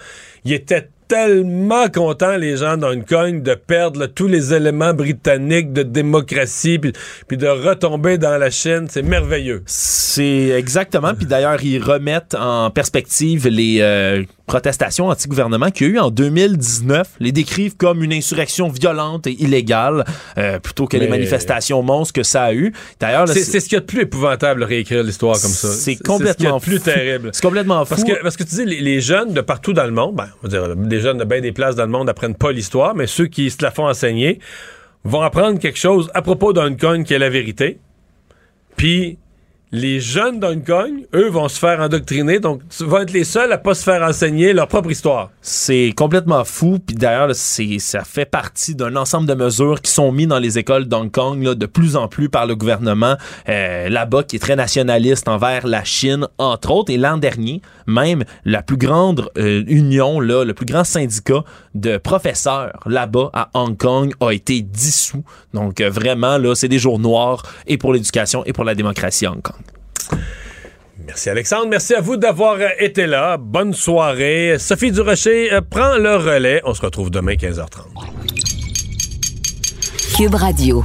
ils 0.45 0.53
étaient 0.53 0.87
tellement 1.07 1.89
contents, 1.89 2.37
les 2.37 2.57
gens 2.57 2.77
d'Hong 2.77 3.03
Kong, 3.03 3.41
de 3.41 3.55
perdre 3.55 3.99
là, 4.01 4.07
tous 4.07 4.27
les 4.27 4.53
éléments 4.53 4.93
britanniques 4.93 5.73
de 5.73 5.81
démocratie, 5.81 6.77
puis, 6.77 6.93
puis 7.27 7.35
de 7.37 7.47
retomber 7.47 8.19
dans 8.19 8.37
la 8.37 8.51
Chine. 8.51 8.85
C'est 8.87 9.01
merveilleux. 9.01 9.63
C'est 9.65 10.49
exactement. 10.49 11.15
Puis 11.15 11.25
d'ailleurs, 11.25 11.63
ils 11.63 11.81
remettent 11.81 12.35
en 12.35 12.69
perspective 12.69 13.47
les 13.47 13.79
euh, 13.81 14.23
protestations 14.49 15.09
anti-gouvernement 15.09 15.69
qu'il 15.69 15.87
y 15.87 15.89
a 15.91 15.93
eu 15.93 15.99
en 15.99 16.09
2019. 16.09 17.07
Les 17.19 17.31
décrivent 17.31 17.77
comme 17.77 18.03
une 18.03 18.11
insurrection 18.11 18.67
violente 18.67 19.27
et 19.27 19.33
illégale, 19.43 20.03
euh, 20.39 20.57
plutôt 20.57 20.87
que 20.87 20.97
les 20.97 21.07
manifestations 21.07 21.83
monstres 21.83 22.13
que 22.13 22.23
ça 22.23 22.45
a 22.45 22.53
eu. 22.53 22.73
D'ailleurs, 22.99 23.27
C'est 23.27 23.59
ce 23.59 23.65
qu'il 23.65 23.73
y 23.73 23.77
a 23.77 23.81
de 23.81 23.85
plus 23.85 24.01
épouvantable, 24.01 24.63
réécrire 24.63 25.03
l'histoire 25.03 25.39
comme 25.39 25.51
ça. 25.51 25.67
C'est 25.67 25.95
ce 25.95 26.03
complètement 26.03 26.33
qu'il 26.33 26.71
y 26.71 26.73
a 26.73 26.75
de 26.75 26.81
plus 26.81 26.93
terrible. 26.93 27.29
C'est 27.31 27.43
complètement 27.43 27.85
fou. 27.85 27.89
Parce 27.91 28.03
que, 28.03 28.21
parce 28.23 28.37
que 28.37 28.43
tu 28.43 28.55
dis, 28.55 28.65
les, 28.65 28.81
les 28.81 29.01
jeunes 29.01 29.33
de 29.33 29.41
partout 29.41 29.73
dans 29.73 29.85
le 29.85 29.91
monde, 29.91 30.15
ben, 30.15 30.29
on 30.41 30.47
va 30.47 30.49
dire, 30.49 30.75
les 30.75 30.99
jeunes 30.99 31.19
de 31.19 31.25
bien 31.25 31.41
des 31.41 31.51
places 31.51 31.75
dans 31.75 31.85
le 31.85 31.91
monde 31.91 32.07
n'apprennent 32.07 32.35
pas 32.35 32.51
l'histoire, 32.51 32.95
mais 32.95 33.05
ceux 33.05 33.27
qui 33.27 33.51
se 33.51 33.61
la 33.61 33.69
font 33.69 33.87
enseigner 33.87 34.39
vont 35.03 35.21
apprendre 35.21 35.59
quelque 35.59 35.77
chose 35.77 36.09
à 36.15 36.23
propos 36.23 36.53
d'Hong 36.53 36.75
Kong 36.75 37.03
qui 37.05 37.13
est 37.13 37.19
la 37.19 37.29
vérité. 37.29 37.77
Puis 38.75 39.19
les 39.71 39.99
jeunes 39.99 40.39
d'Hong 40.39 40.65
Kong, 40.65 41.05
eux, 41.13 41.29
vont 41.29 41.47
se 41.47 41.59
faire 41.59 41.79
endoctriner, 41.79 42.39
donc 42.39 42.61
vont 42.79 42.97
être 43.01 43.13
les 43.13 43.23
seuls 43.23 43.51
à 43.51 43.57
pas 43.59 43.75
se 43.75 43.83
faire 43.83 44.01
enseigner 44.01 44.51
leur 44.51 44.67
propre 44.67 44.89
histoire. 44.89 45.29
C'est 45.41 45.93
complètement 45.95 46.43
fou. 46.43 46.79
Puis 46.85 46.95
d'ailleurs, 46.95 47.29
ça 47.35 48.03
fait 48.03 48.25
partie 48.25 48.73
d'un 48.73 48.95
ensemble 48.95 49.27
de 49.27 49.35
mesures 49.35 49.81
qui 49.81 49.91
sont 49.91 50.11
mis 50.11 50.25
dans 50.25 50.39
les 50.39 50.57
écoles 50.57 50.85
d'Hong 50.85 51.11
Kong 51.11 51.43
là, 51.43 51.53
de 51.53 51.65
plus 51.67 51.95
en 51.95 52.07
plus 52.07 52.29
par 52.29 52.47
le 52.47 52.55
gouvernement 52.55 53.15
euh, 53.47 53.89
là-bas, 53.89 54.23
qui 54.23 54.37
est 54.37 54.39
très 54.39 54.55
nationaliste 54.55 55.27
envers 55.27 55.67
la 55.67 55.83
Chine, 55.83 56.27
entre 56.39 56.71
autres. 56.71 56.91
Et 56.91 56.97
l'an 56.97 57.17
dernier, 57.17 57.61
même 57.85 58.23
la 58.45 58.63
plus 58.63 58.77
grande 58.77 59.29
euh, 59.37 59.63
union, 59.67 60.19
là, 60.19 60.45
le 60.45 60.53
plus 60.55 60.65
grand 60.65 60.83
syndicat 60.83 61.43
de 61.75 61.97
professeurs 61.97 62.79
là-bas 62.87 63.29
à 63.33 63.49
Hong 63.53 63.77
Kong 63.77 64.13
a 64.19 64.31
été 64.31 64.61
dissous. 64.61 65.23
Donc 65.53 65.79
euh, 65.79 65.91
vraiment, 65.91 66.39
là, 66.39 66.55
c'est 66.55 66.67
des 66.67 66.79
jours 66.79 66.97
noirs 66.97 67.43
et 67.67 67.77
pour 67.77 67.93
l'éducation 67.93 68.43
et 68.45 68.53
pour 68.53 68.63
la 68.63 68.73
démocratie 68.73 69.27
à 69.27 69.31
Hong 69.31 69.41
Kong. 69.41 69.58
Merci 71.05 71.29
Alexandre, 71.29 71.67
merci 71.69 71.95
à 71.95 72.01
vous 72.01 72.17
d'avoir 72.17 72.55
euh, 72.55 72.67
été 72.77 73.07
là. 73.07 73.37
Bonne 73.37 73.73
soirée. 73.73 74.57
Sophie 74.59 74.91
Durocher 74.91 75.51
euh, 75.51 75.61
prend 75.61 75.97
le 75.97 76.15
relais. 76.15 76.61
On 76.65 76.73
se 76.73 76.81
retrouve 76.81 77.09
demain 77.09 77.33
15h30. 77.33 77.87
Cube 80.15 80.35
Radio. 80.35 80.83